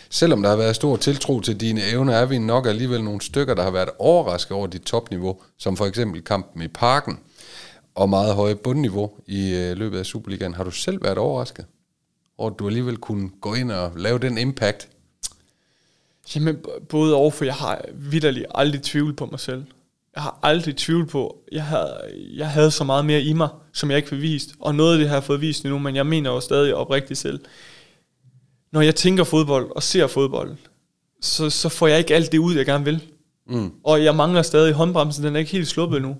Selvom 0.09 0.41
der 0.41 0.49
har 0.49 0.57
været 0.57 0.75
stor 0.75 0.95
tiltro 0.95 1.39
til 1.39 1.59
dine 1.61 1.81
evner, 1.91 2.13
er 2.13 2.25
vi 2.25 2.37
nok 2.37 2.67
alligevel 2.67 3.03
nogle 3.03 3.21
stykker, 3.21 3.53
der 3.53 3.63
har 3.63 3.71
været 3.71 3.89
overrasket 3.99 4.51
over 4.57 4.67
dit 4.67 4.81
topniveau, 4.81 5.37
som 5.59 5.77
for 5.77 5.85
eksempel 5.85 6.21
kampen 6.23 6.61
i 6.61 6.67
parken, 6.67 7.19
og 7.95 8.09
meget 8.09 8.35
høje 8.35 8.55
bundniveau 8.55 9.11
i 9.27 9.53
øh, 9.55 9.77
løbet 9.77 9.99
af 9.99 10.05
Superligaen. 10.05 10.53
Har 10.53 10.63
du 10.63 10.71
selv 10.71 11.03
været 11.03 11.17
overrasket 11.17 11.65
over, 12.39 12.51
at 12.51 12.59
du 12.59 12.67
alligevel 12.67 12.97
kunne 12.97 13.29
gå 13.41 13.53
ind 13.53 13.71
og 13.71 13.91
lave 13.95 14.19
den 14.19 14.37
impact? 14.37 14.89
Jamen, 16.35 16.57
både 16.89 17.15
og, 17.15 17.33
for 17.33 17.45
jeg 17.45 17.53
har 17.53 17.81
vidderligt 17.93 18.45
aldrig 18.55 18.81
tvivlet 18.81 19.15
på 19.15 19.25
mig 19.25 19.39
selv. 19.39 19.63
Jeg 20.15 20.23
har 20.23 20.39
aldrig 20.43 20.77
tvivlet 20.77 21.09
på, 21.09 21.37
jeg 21.51 21.63
havde, 21.63 21.97
jeg 22.33 22.49
havde 22.49 22.71
så 22.71 22.83
meget 22.83 23.05
mere 23.05 23.21
i 23.21 23.33
mig, 23.33 23.49
som 23.73 23.89
jeg 23.89 23.97
ikke 23.97 24.09
fik 24.09 24.21
vist. 24.21 24.49
Og 24.59 24.75
noget 24.75 24.93
af 24.93 24.99
det 24.99 25.07
har 25.07 25.15
jeg 25.15 25.23
fået 25.23 25.41
vist 25.41 25.63
nu, 25.63 25.79
men 25.79 25.95
jeg 25.95 26.05
mener 26.05 26.29
jo 26.29 26.39
stadig 26.39 26.75
oprigtigt 26.75 27.19
selv. 27.19 27.39
Når 28.71 28.81
jeg 28.81 28.95
tænker 28.95 29.23
fodbold 29.23 29.71
og 29.75 29.83
ser 29.83 30.07
fodbold, 30.07 30.57
så, 31.21 31.49
så 31.49 31.69
får 31.69 31.87
jeg 31.87 31.97
ikke 31.97 32.15
alt 32.15 32.31
det 32.31 32.37
ud, 32.37 32.55
jeg 32.55 32.65
gerne 32.65 32.85
vil. 32.85 33.03
Mm. 33.47 33.71
Og 33.83 34.03
jeg 34.03 34.15
mangler 34.15 34.41
stadig 34.41 34.73
håndbremsen, 34.73 35.23
den 35.23 35.35
er 35.35 35.39
ikke 35.39 35.51
helt 35.51 35.67
sluppet 35.67 36.01
nu. 36.01 36.17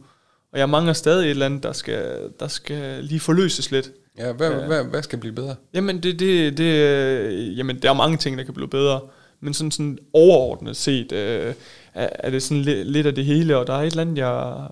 Og 0.54 0.60
jeg 0.60 0.70
mangler 0.70 0.94
stadig 0.94 1.26
et 1.26 1.30
eller 1.30 1.46
andet, 1.46 1.64
der 1.64 1.74
skal, 1.74 2.30
der 2.40 2.48
skal 2.48 3.04
lige 3.04 3.20
forløses 3.20 3.72
lidt. 3.72 3.92
Ja, 4.20 4.32
hvad, 4.32 4.52
Ja. 4.52 4.66
hvad, 4.68 4.84
hvad 4.84 5.04
skal 5.04 5.20
blive 5.20 5.34
bedre? 5.36 5.56
Jamen, 5.74 6.04
det, 6.04 6.20
det, 6.20 6.58
det, 6.58 6.64
øh, 6.64 7.58
jamen, 7.58 7.80
der 7.82 7.90
er 7.90 7.94
mange 7.94 8.18
ting, 8.18 8.38
der 8.38 8.44
kan 8.44 8.54
blive 8.54 8.68
bedre. 8.70 9.00
Men 9.42 9.54
sådan, 9.54 9.72
sådan 9.72 9.98
overordnet 10.14 10.76
set, 10.78 11.12
øh, 11.12 11.54
er, 11.94 12.10
er 12.14 12.30
det 12.30 12.44
sådan 12.44 12.62
lidt, 12.64 12.88
lidt 12.88 13.08
af 13.08 13.16
det 13.16 13.26
hele, 13.26 13.58
og 13.58 13.68
der 13.68 13.74
er 13.74 13.82
et 13.82 13.86
eller 13.88 14.02
andet, 14.02 14.18
jeg 14.18 14.68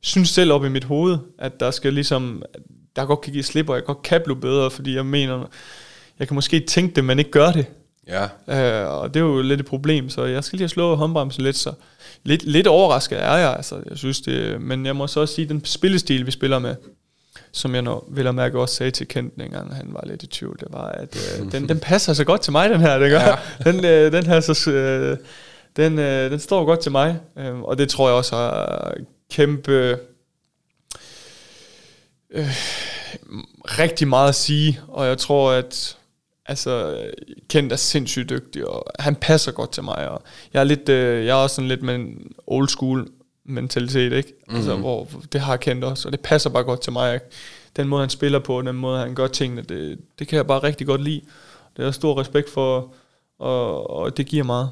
synes 0.00 0.28
selv 0.28 0.52
op 0.52 0.64
i 0.64 0.68
mit 0.68 0.84
hoved, 0.84 1.18
at 1.38 1.60
der 1.60 1.70
skal 1.70 1.92
ligesom, 1.92 2.42
der 2.96 3.04
godt 3.04 3.20
kan 3.20 3.32
give 3.32 3.44
slip, 3.44 3.68
og 3.68 3.76
jeg 3.76 3.84
godt 3.84 4.02
kan 4.02 4.20
blive 4.24 4.40
bedre, 4.40 4.70
fordi 4.70 4.94
jeg 4.94 5.06
mener, 5.06 5.46
jeg 6.18 6.28
kan 6.28 6.34
måske 6.34 6.60
tænke 6.60 6.94
det, 6.94 7.04
men 7.04 7.18
ikke 7.18 7.30
gøre 7.30 7.52
det. 7.52 7.66
Ja, 8.08 8.24
Øh, 8.48 8.88
og 9.00 9.14
det 9.14 9.20
er 9.20 9.24
jo 9.24 9.42
lidt 9.42 9.60
et 9.60 9.66
problem, 9.66 10.08
så 10.08 10.24
jeg 10.24 10.44
skal 10.44 10.56
lige 10.56 10.62
have 10.62 10.68
slået 10.68 10.98
håndbremsen 10.98 11.44
lidt, 11.44 11.56
så 11.56 11.72
lidt, 12.24 12.42
lidt 12.42 12.66
overrasket 12.66 13.22
er 13.22 13.36
jeg, 13.36 13.56
altså, 13.56 13.76
jeg 13.90 13.98
synes 13.98 14.20
det, 14.20 14.60
men 14.62 14.86
jeg 14.86 14.96
må 14.96 15.06
så 15.06 15.20
også 15.20 15.34
sige, 15.34 15.48
den 15.48 15.64
spillestil, 15.64 16.26
vi 16.26 16.30
spiller 16.30 16.58
med, 16.58 16.74
som 17.52 17.74
jeg 17.74 17.82
når, 17.82 18.08
vil 18.10 18.24
jeg 18.24 18.34
mærke 18.34 18.58
også 18.58 18.74
sagde 18.74 18.90
til 18.90 19.08
Kent 19.08 19.36
dengang, 19.38 19.74
han 19.74 19.88
var 19.94 20.04
lidt 20.06 20.22
i 20.22 20.26
tvivl, 20.26 20.56
det 20.60 20.68
var, 20.70 20.88
at 20.88 21.16
øh, 21.16 21.46
den, 21.52 21.68
den 21.68 21.80
passer 21.80 22.12
så 22.12 22.24
godt 22.24 22.40
til 22.40 22.52
mig, 22.52 22.70
den 22.70 22.80
her, 22.80 22.98
det 22.98 23.10
gør. 23.10 23.20
Ja. 23.20 23.36
Den, 23.70 23.84
øh, 23.84 24.12
den 24.12 24.26
her, 24.26 24.40
så, 24.40 24.70
øh, 24.70 25.16
den, 25.76 25.98
øh, 25.98 26.30
den 26.30 26.40
står 26.40 26.64
godt 26.64 26.80
til 26.80 26.92
mig, 26.92 27.20
øh, 27.38 27.60
og 27.60 27.78
det 27.78 27.88
tror 27.88 28.08
jeg 28.08 28.16
også 28.16 28.36
har 28.36 28.94
kæmpe 29.30 29.98
øh, 32.30 32.56
rigtig 33.64 34.08
meget 34.08 34.28
at 34.28 34.34
sige, 34.34 34.80
og 34.88 35.06
jeg 35.06 35.18
tror, 35.18 35.52
at 35.52 35.96
altså, 36.46 37.04
Kent 37.48 37.72
er 37.72 37.76
sindssygt 37.76 38.30
dygtig, 38.30 38.66
og 38.68 38.86
han 38.98 39.16
passer 39.16 39.52
godt 39.52 39.72
til 39.72 39.82
mig, 39.82 40.08
og 40.08 40.22
jeg 40.52 40.60
er, 40.60 40.64
lidt, 40.64 40.88
øh, 40.88 41.26
jeg 41.26 41.32
er 41.38 41.42
også 41.42 41.56
sådan 41.56 41.68
lidt 41.68 41.82
med 41.82 41.94
en 41.94 42.32
old 42.46 42.68
school 42.68 43.08
mentalitet, 43.44 44.12
ikke? 44.12 44.28
Mm-hmm. 44.28 44.56
Altså, 44.56 44.76
hvor 44.76 45.08
det 45.32 45.40
har 45.40 45.56
Kent 45.56 45.84
også, 45.84 46.08
og 46.08 46.12
det 46.12 46.20
passer 46.20 46.50
bare 46.50 46.64
godt 46.64 46.80
til 46.80 46.92
mig, 46.92 47.14
ikke? 47.14 47.26
Den 47.76 47.88
måde, 47.88 48.02
han 48.02 48.10
spiller 48.10 48.38
på, 48.38 48.62
den 48.62 48.76
måde, 48.76 49.00
han 49.00 49.14
gør 49.14 49.26
tingene, 49.26 49.62
det, 49.62 49.98
det 50.18 50.28
kan 50.28 50.36
jeg 50.36 50.46
bare 50.46 50.62
rigtig 50.62 50.86
godt 50.86 51.02
lide. 51.02 51.20
Det 51.76 51.86
er 51.86 51.90
stor 51.90 52.20
respekt 52.20 52.50
for, 52.50 52.94
og, 53.38 53.90
og 53.90 54.16
det 54.16 54.26
giver 54.26 54.44
meget. 54.44 54.70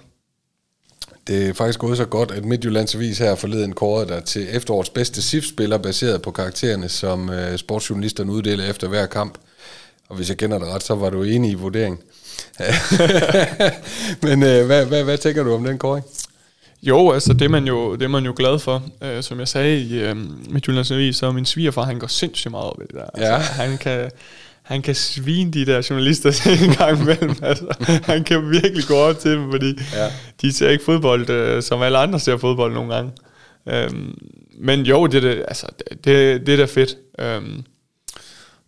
Det 1.27 1.49
er 1.49 1.53
faktisk 1.53 1.79
gået 1.79 1.97
så 1.97 2.05
godt, 2.05 2.31
at 2.31 2.45
Midtjyllands 2.45 2.95
Avis 2.95 3.19
her 3.19 3.35
forleden 3.35 3.73
kårede 3.73 4.09
der 4.09 4.21
til 4.21 4.57
efterårets 4.57 4.91
bedste 4.91 5.23
SIF-spiller, 5.23 5.79
baseret 5.79 6.23
på 6.23 6.31
karaktererne, 6.31 6.89
som 6.89 7.29
uh, 7.29 7.57
sportsjournalisterne 7.57 8.33
uddeler 8.33 8.71
efter 8.71 8.89
hver 8.89 9.07
kamp. 9.07 9.39
Og 10.09 10.17
hvis 10.17 10.29
jeg 10.29 10.37
kender 10.37 10.59
det 10.59 10.69
ret, 10.69 10.83
så 10.83 10.95
var 10.95 11.11
du 11.11 11.23
enig 11.23 11.51
i 11.51 11.55
vurderingen. 11.55 12.01
Men 14.23 14.43
uh, 14.43 14.67
hvad, 14.67 14.87
hvad, 14.87 15.05
hvad 15.05 15.19
tænker 15.19 15.43
du 15.43 15.55
om 15.55 15.65
den 15.65 15.79
kåring? 15.79 16.05
Jo, 16.83 17.11
altså 17.11 17.33
det 17.33 17.43
er 17.43 17.49
man 17.49 17.67
jo, 17.67 17.95
det 17.95 18.03
er 18.03 18.09
man 18.09 18.25
jo 18.25 18.35
glad 18.37 18.59
for. 18.59 18.83
Uh, 19.01 19.21
som 19.21 19.39
jeg 19.39 19.49
sagde 19.49 19.81
i 19.81 20.11
uh, 20.11 20.17
Midtjyllands 20.53 20.91
Avis, 20.91 21.17
så 21.17 21.33
min 21.33 21.45
svigerfar, 21.45 21.83
han 21.83 21.99
går 21.99 22.07
sindssygt 22.07 22.51
meget 22.51 22.67
op 22.67 22.81
i 22.81 22.85
det 22.87 22.95
der. 22.95 23.05
Altså, 23.15 23.27
ja. 23.27 23.35
Altså, 23.35 23.53
han 23.53 23.79
kan 23.79 24.11
han 24.63 24.83
kan 24.83 24.95
svine 24.95 25.51
de 25.51 25.67
der 25.67 25.87
journalister 25.91 26.31
en 26.69 26.77
gang 26.77 27.03
imellem. 27.03 27.37
Altså, 27.43 27.67
han 28.05 28.25
kan 28.25 28.51
virkelig 28.51 28.85
gå 28.89 28.95
op 28.95 29.19
til 29.19 29.31
dem, 29.31 29.51
fordi 29.51 29.79
ja. 29.95 30.09
de 30.43 30.53
ser 30.53 30.71
ikke 30.71 30.85
fodbold, 30.85 31.31
øh, 31.31 31.63
som 31.63 31.83
alle 31.83 31.99
andre 31.99 32.21
ser 32.21 32.37
fodbold 32.37 32.75
nogle 32.75 32.95
gange. 32.95 33.13
Øhm, 33.69 34.19
men 34.61 34.81
jo, 34.81 35.07
det, 35.07 35.23
det, 35.23 35.45
altså, 35.49 35.67
det, 35.79 36.05
det, 36.05 36.47
det 36.47 36.53
er 36.53 36.57
da 36.57 36.65
fedt. 36.65 36.97
Øhm, 37.19 37.65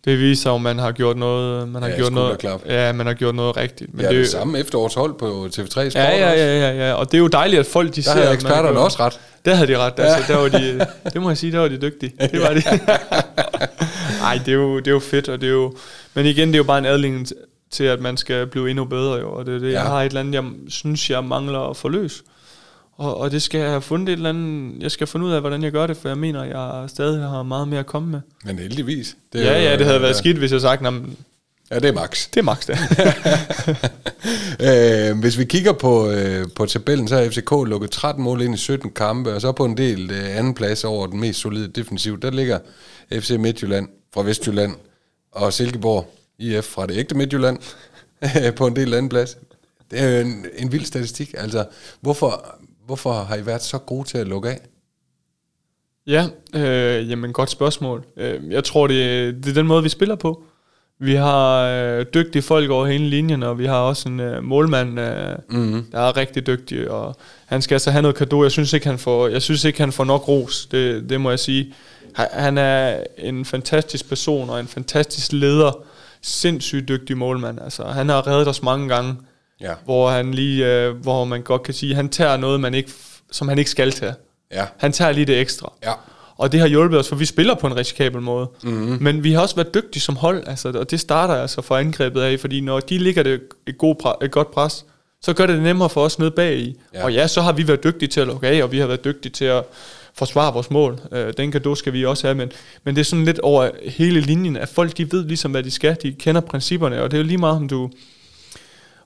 det 0.05 0.19
viser 0.19 0.51
at 0.51 0.61
man 0.61 0.79
har 0.79 0.91
gjort 0.91 1.17
noget, 1.17 1.69
man 1.69 1.81
har 1.81 1.89
ja, 1.89 1.95
gjort 1.95 2.13
noget, 2.13 2.45
ja, 2.65 2.91
man 2.91 3.05
har 3.05 3.13
gjort 3.13 3.35
noget 3.35 3.57
rigtigt. 3.57 3.93
Men 3.93 4.01
ja, 4.01 4.09
det 4.09 4.15
er 4.15 4.19
det 4.19 4.29
samme 4.29 4.59
efterårshold 4.59 5.13
på 5.13 5.47
TV3 5.55 5.65
Sport 5.65 5.95
ja, 5.95 6.17
ja, 6.17 6.31
ja, 6.31 6.59
ja, 6.59 6.87
ja, 6.87 6.93
og 6.93 7.11
det 7.11 7.17
er 7.17 7.21
jo 7.21 7.27
dejligt, 7.27 7.59
at 7.59 7.65
folk 7.65 7.89
de 7.89 7.95
der 7.95 8.01
ser... 8.01 8.23
Der 8.23 8.31
eksperterne 8.31 8.79
også 8.79 8.97
ret. 8.99 9.19
Der 9.45 9.55
havde 9.55 9.71
de 9.71 9.77
ret, 9.77 9.93
altså, 9.97 10.33
der 10.33 10.39
var 10.39 10.47
de, 10.47 10.87
det 11.13 11.21
må 11.21 11.29
jeg 11.29 11.37
sige, 11.37 11.51
der 11.51 11.59
var 11.59 11.67
de 11.67 11.81
dygtige. 11.81 12.13
Det 12.31 12.41
var 12.41 12.53
de. 12.53 12.63
Nej, 14.19 14.39
det 14.45 14.47
er, 14.47 14.57
jo, 14.57 14.77
det 14.79 14.87
er 14.87 14.91
jo 14.91 14.99
fedt, 14.99 15.29
og 15.29 15.41
det 15.41 15.47
er 15.47 15.53
jo... 15.53 15.75
Men 16.13 16.25
igen, 16.25 16.47
det 16.47 16.55
er 16.55 16.57
jo 16.57 16.63
bare 16.63 16.77
en 16.77 16.85
adling 16.85 17.27
til, 17.71 17.83
at 17.83 18.01
man 18.01 18.17
skal 18.17 18.47
blive 18.47 18.69
endnu 18.69 18.85
bedre, 18.85 19.13
jo. 19.13 19.31
Og 19.31 19.45
det 19.45 19.55
er 19.55 19.59
det, 19.59 19.71
ja. 19.71 19.73
jeg 19.73 19.81
har 19.81 20.01
et 20.01 20.05
eller 20.05 20.19
andet, 20.19 20.33
jeg 20.33 20.43
synes, 20.67 21.09
jeg 21.09 21.23
mangler 21.23 21.59
at 21.59 21.77
få 21.77 21.89
løs. 21.89 22.23
Og, 22.97 23.17
og 23.17 23.31
det 23.31 23.41
skal 23.41 23.59
jeg 23.59 23.69
have 23.69 23.81
fundet 23.81 24.09
et 24.09 24.13
eller 24.13 24.29
andet... 24.29 24.83
Jeg 24.83 24.91
skal 24.91 25.07
finde 25.07 25.25
ud 25.25 25.31
af, 25.31 25.41
hvordan 25.41 25.63
jeg 25.63 25.71
gør 25.71 25.87
det, 25.87 25.97
for 25.97 26.09
jeg 26.09 26.17
mener, 26.17 26.43
jeg 26.43 26.89
stadig 26.89 27.21
har 27.21 27.43
meget 27.43 27.67
mere 27.67 27.79
at 27.79 27.85
komme 27.85 28.09
med. 28.11 28.21
Men 28.45 28.59
heldigvis. 28.59 29.17
Det 29.33 29.39
ja, 29.39 29.61
ja, 29.61 29.77
det 29.77 29.85
havde 29.85 30.01
været 30.01 30.15
skidt, 30.15 30.37
hvis 30.37 30.51
jeg 30.51 30.61
sagt, 30.61 30.81
Ja, 31.71 31.79
det 31.79 31.89
er 31.89 31.93
max. 31.93 32.29
Det 32.33 32.39
er 32.39 32.43
max, 32.43 32.67
det. 32.67 32.77
øh, 35.11 35.19
hvis 35.19 35.37
vi 35.37 35.45
kigger 35.45 35.73
på, 35.73 36.09
øh, 36.09 36.47
på 36.55 36.65
tabellen, 36.65 37.07
så 37.07 37.15
har 37.15 37.29
FCK 37.29 37.51
lukket 37.51 37.91
13 37.91 38.23
mål 38.23 38.41
ind 38.41 38.55
i 38.55 38.57
17 38.57 38.91
kampe, 38.91 39.33
og 39.33 39.41
så 39.41 39.51
på 39.51 39.65
en 39.65 39.77
del 39.77 40.11
øh, 40.11 40.37
anden 40.37 40.53
plads 40.53 40.83
over 40.83 41.07
den 41.07 41.19
mest 41.19 41.39
solide 41.39 41.67
defensiv, 41.67 42.19
der 42.19 42.31
ligger 42.31 42.59
FC 43.11 43.29
Midtjylland 43.39 43.87
fra 44.13 44.23
Vestjylland 44.23 44.75
og 45.31 45.53
Silkeborg 45.53 46.13
IF 46.39 46.63
fra 46.63 46.87
det 46.87 46.97
ægte 46.97 47.15
Midtjylland 47.15 47.59
på 48.57 48.67
en 48.67 48.75
del 48.75 48.93
anden 48.93 49.09
plads. 49.09 49.37
Det 49.91 50.01
er 50.01 50.09
jo 50.09 50.25
en, 50.25 50.45
en 50.57 50.71
vild 50.71 50.85
statistik. 50.85 51.33
Altså, 51.37 51.65
hvorfor, 52.01 52.55
hvorfor 52.85 53.13
har 53.13 53.35
I 53.35 53.45
været 53.45 53.61
så 53.61 53.77
gode 53.77 54.07
til 54.07 54.17
at 54.17 54.27
lukke 54.27 54.49
af? 54.49 54.59
Ja, 56.07 56.25
øh, 56.55 57.09
jamen 57.09 57.33
godt 57.33 57.49
spørgsmål. 57.49 58.05
Øh, 58.17 58.51
jeg 58.51 58.63
tror, 58.63 58.87
det, 58.87 59.35
det 59.43 59.49
er 59.49 59.53
den 59.53 59.67
måde, 59.67 59.83
vi 59.83 59.89
spiller 59.89 60.15
på. 60.15 60.43
Vi 60.99 61.15
har 61.15 61.61
øh, 61.61 62.05
dygtige 62.13 62.41
folk 62.41 62.69
over 62.69 62.85
hele 62.85 63.09
linjen, 63.09 63.43
og 63.43 63.59
vi 63.59 63.65
har 63.65 63.79
også 63.79 64.09
en 64.09 64.19
øh, 64.19 64.43
målmand, 64.43 64.99
øh, 64.99 65.35
mm-hmm. 65.49 65.85
der 65.91 65.99
er 65.99 66.17
rigtig 66.17 66.47
dygtig, 66.47 66.91
og 66.91 67.15
han 67.45 67.61
skal 67.61 67.75
altså 67.75 67.91
have 67.91 68.01
noget 68.01 68.17
kado. 68.17 68.43
Jeg 68.43 68.51
synes 68.51 68.73
ikke, 68.73 68.87
han 68.87 68.99
får, 68.99 69.27
jeg 69.27 69.41
synes 69.41 69.63
ikke, 69.63 69.79
han 69.79 69.91
får 69.91 70.03
nok 70.03 70.27
ros, 70.27 70.65
det, 70.65 71.09
det 71.09 71.21
må 71.21 71.29
jeg 71.29 71.39
sige. 71.39 71.73
Han 72.15 72.57
er 72.57 73.03
en 73.17 73.45
fantastisk 73.45 74.09
person 74.09 74.49
og 74.49 74.59
en 74.59 74.67
fantastisk 74.67 75.31
leder. 75.31 75.85
Sindssygt 76.21 76.87
dygtig 76.87 77.17
målmand. 77.17 77.59
Altså, 77.61 77.83
han 77.83 78.09
har 78.09 78.27
reddet 78.27 78.47
os 78.47 78.63
mange 78.63 78.89
gange, 78.89 79.15
ja. 79.61 79.73
hvor 79.85 80.09
han 80.09 80.33
lige, 80.33 80.65
øh, 80.67 80.95
hvor 80.95 81.25
man 81.25 81.41
godt 81.41 81.63
kan 81.63 81.73
sige, 81.73 81.95
han 81.95 82.09
tager 82.09 82.37
noget, 82.37 82.59
man 82.59 82.73
ikke, 82.73 82.91
som 83.31 83.47
han 83.47 83.57
ikke 83.57 83.71
skal 83.71 83.91
tage. 83.91 84.13
Ja. 84.51 84.65
Han 84.77 84.91
tager 84.91 85.11
lige 85.11 85.25
det 85.25 85.39
ekstra. 85.39 85.73
Ja. 85.83 85.93
Og 86.37 86.51
det 86.51 86.59
har 86.59 86.67
hjulpet 86.67 86.99
os, 86.99 87.07
for 87.07 87.15
vi 87.15 87.25
spiller 87.25 87.55
på 87.55 87.67
en 87.67 87.75
risikabel 87.75 88.21
måde. 88.21 88.47
Mm-hmm. 88.63 88.97
Men 89.01 89.23
vi 89.23 89.31
har 89.31 89.41
også 89.41 89.55
været 89.55 89.73
dygtige 89.73 90.01
som 90.01 90.15
hold, 90.15 90.43
altså, 90.47 90.69
og 90.69 90.91
det 90.91 90.99
starter 90.99 91.33
altså 91.33 91.61
fra 91.61 91.79
angrebet 91.79 92.21
af, 92.21 92.39
fordi 92.39 92.61
når 92.61 92.79
de 92.79 92.97
ligger 92.97 93.23
det 93.23 93.41
et, 93.67 93.77
god, 93.77 94.15
et 94.23 94.31
godt 94.31 94.51
pres, 94.51 94.85
så 95.21 95.33
gør 95.33 95.45
det 95.45 95.55
det 95.55 95.63
nemmere 95.63 95.89
for 95.89 96.01
os 96.01 96.19
nede 96.19 96.31
bag 96.31 96.57
i. 96.57 96.79
Ja. 96.93 97.03
Og 97.03 97.13
ja, 97.13 97.27
så 97.27 97.41
har 97.41 97.51
vi 97.51 97.67
været 97.67 97.83
dygtige 97.83 98.09
til 98.09 98.21
at 98.21 98.27
lukke 98.27 98.47
af, 98.47 98.63
og 98.63 98.71
vi 98.71 98.79
har 98.79 98.87
været 98.87 99.05
dygtige 99.05 99.31
til 99.31 99.45
at 99.45 99.63
forsvare 100.13 100.53
vores 100.53 100.71
mål. 100.71 100.99
Øh, 101.11 101.33
den 101.37 101.51
kado 101.51 101.75
skal 101.75 101.93
vi 101.93 102.05
også 102.05 102.27
have, 102.27 102.35
men, 102.35 102.51
men 102.83 102.95
det 102.95 103.01
er 103.01 103.05
sådan 103.05 103.25
lidt 103.25 103.39
over 103.39 103.69
hele 103.85 104.21
linjen, 104.21 104.57
at 104.57 104.69
folk 104.69 104.97
de 104.97 105.11
ved 105.11 105.25
ligesom, 105.25 105.51
hvad 105.51 105.63
de 105.63 105.71
skal, 105.71 105.97
de 106.03 106.13
kender 106.13 106.41
principperne, 106.41 107.03
og 107.03 107.11
det 107.11 107.17
er 107.17 107.21
jo 107.21 107.27
lige 107.27 107.37
meget, 107.37 107.55
om 107.55 107.67
du, 107.67 107.89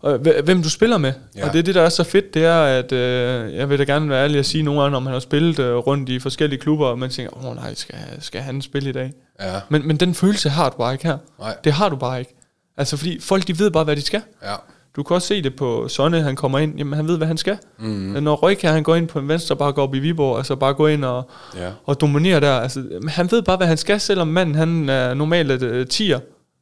og 0.01 0.17
hvem 0.17 0.63
du 0.63 0.69
spiller 0.69 0.97
med. 0.97 1.13
Ja. 1.35 1.47
Og 1.47 1.53
det 1.53 1.59
er 1.59 1.63
det, 1.63 1.75
der 1.75 1.81
er 1.81 1.89
så 1.89 2.03
fedt, 2.03 2.33
det 2.33 2.45
er, 2.45 2.61
at 2.61 2.91
øh, 2.91 3.55
jeg 3.55 3.69
vil 3.69 3.79
da 3.79 3.83
gerne 3.83 4.09
være 4.09 4.23
ærlig 4.23 4.39
at 4.39 4.45
sige 4.45 4.63
nogle 4.63 4.81
gange, 4.81 4.97
om 4.97 5.05
han 5.05 5.13
har 5.13 5.19
spillet 5.19 5.59
øh, 5.59 5.75
rundt 5.75 6.09
i 6.09 6.19
forskellige 6.19 6.59
klubber, 6.59 6.85
og 6.85 6.99
man 6.99 7.09
tænker, 7.09 7.37
åh 7.37 7.45
oh, 7.45 7.55
nej, 7.55 7.73
skal, 7.73 7.95
skal 8.19 8.41
han 8.41 8.61
spille 8.61 8.89
i 8.89 8.93
dag? 8.93 9.11
Ja. 9.41 9.53
Men, 9.69 9.87
men 9.87 9.97
den 9.97 10.13
følelse 10.13 10.49
har 10.49 10.69
du 10.69 10.77
bare 10.77 10.93
ikke 10.93 11.07
her. 11.07 11.17
Nej. 11.39 11.55
Det 11.63 11.73
har 11.73 11.89
du 11.89 11.95
bare 11.95 12.19
ikke. 12.19 12.35
Altså 12.77 12.97
fordi 12.97 13.19
folk, 13.19 13.47
de 13.47 13.59
ved 13.59 13.71
bare, 13.71 13.83
hvad 13.83 13.95
de 13.95 14.01
skal. 14.01 14.21
Ja. 14.43 14.55
Du 14.95 15.03
kan 15.03 15.15
også 15.15 15.27
se 15.27 15.41
det 15.41 15.55
på 15.55 15.87
Sonne, 15.87 16.21
han 16.21 16.35
kommer 16.35 16.59
ind, 16.59 16.77
jamen 16.77 16.93
han 16.93 17.07
ved, 17.07 17.17
hvad 17.17 17.27
han 17.27 17.37
skal. 17.37 17.57
Mm. 17.79 18.23
Når 18.23 18.35
Røykær, 18.35 18.71
han 18.71 18.83
går 18.83 18.95
ind 18.95 19.07
på 19.07 19.19
en 19.19 19.27
venstre, 19.27 19.55
bare 19.55 19.73
går 19.73 19.83
op 19.83 19.95
i 19.95 19.99
Viborg, 19.99 20.37
altså 20.37 20.55
bare 20.55 20.73
gå 20.73 20.87
ind 20.87 21.05
og, 21.05 21.29
ja. 21.55 21.69
og 21.85 22.01
dominere 22.01 22.39
der. 22.39 22.53
Altså, 22.53 22.83
han 23.07 23.31
ved 23.31 23.41
bare, 23.41 23.57
hvad 23.57 23.67
han 23.67 23.77
skal, 23.77 23.99
selvom 23.99 24.27
manden 24.27 24.55
han 24.55 24.89
er 24.89 25.13
normalt 25.13 25.51
et 25.51 25.81
uh, 25.81 25.87
tier. 25.87 26.19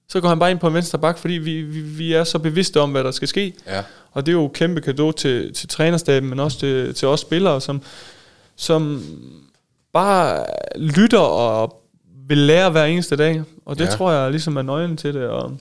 Så 0.08 0.22
går 0.22 0.30
han 0.30 0.40
bare 0.40 0.52
ind 0.52 0.60
på 0.60 0.68
en 0.68 0.74
venstre 0.74 1.00
bak, 1.00 1.18
fordi 1.18 1.34
vi, 1.34 1.62
vi, 1.62 1.82
vi 1.82 2.14
er 2.14 2.24
så 2.24 2.40
bevidste 2.40 2.82
om, 2.82 2.92
hvad 2.92 3.04
der 3.04 3.12
skal 3.12 3.28
ske. 3.28 3.54
Ja. 3.68 3.84
Og 4.12 4.26
det 4.26 4.32
er 4.32 4.36
jo 4.36 4.52
kæmpe 4.54 4.82
kado 4.82 5.12
til, 5.12 5.54
til 5.54 5.70
trænerstaben, 5.70 6.30
men 6.30 6.40
også 6.40 6.60
til, 6.60 6.94
til 6.94 7.08
os 7.08 7.20
spillere, 7.20 7.62
som, 7.62 7.82
som 8.56 9.04
bare 9.94 10.46
lytter 10.76 11.20
og 11.20 11.82
vil 12.28 12.38
lære 12.38 12.70
hver 12.70 12.86
eneste 12.86 13.16
dag. 13.16 13.44
Og 13.66 13.80
det 13.80 13.86
ja. 13.86 13.90
tror 13.90 14.12
jeg 14.12 14.32
ligesom 14.32 14.58
er 14.58 14.62
nøglen 14.62 14.98
til 14.98 15.14
det, 15.14 15.28
og 15.28 15.58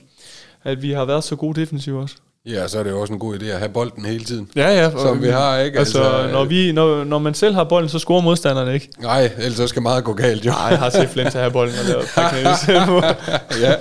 at 0.63 0.81
vi 0.81 0.91
har 0.91 1.05
været 1.05 1.23
så 1.23 1.35
gode 1.35 1.61
defensiv 1.61 1.95
også. 1.97 2.15
Ja, 2.45 2.67
så 2.67 2.79
er 2.79 2.83
det 2.83 2.91
jo 2.91 3.01
også 3.01 3.13
en 3.13 3.19
god 3.19 3.39
idé 3.39 3.45
at 3.45 3.59
have 3.59 3.69
bolden 3.69 4.05
hele 4.05 4.23
tiden. 4.23 4.49
Ja, 4.55 4.83
ja. 4.83 4.91
Som 4.91 5.21
vi 5.21 5.27
har, 5.27 5.57
ikke? 5.57 5.79
Altså, 5.79 6.03
altså 6.03 6.31
når, 6.31 6.45
vi, 6.45 6.71
når, 6.71 7.03
når 7.03 7.19
man 7.19 7.33
selv 7.33 7.55
har 7.55 7.63
bolden, 7.63 7.89
så 7.89 7.99
scorer 7.99 8.21
modstanderne 8.21 8.73
ikke. 8.73 8.89
Nej, 8.99 9.31
ellers 9.37 9.55
så 9.55 9.67
skal 9.67 9.81
meget 9.81 10.03
gå 10.03 10.13
galt, 10.13 10.45
jo. 10.45 10.51
Nej, 10.51 10.61
jeg 10.61 10.79
har 10.79 10.89
set 10.89 11.09
Flint 11.09 11.33
have 11.33 11.51
bolden 11.51 11.75
og 11.79 11.85
lavet 11.85 12.05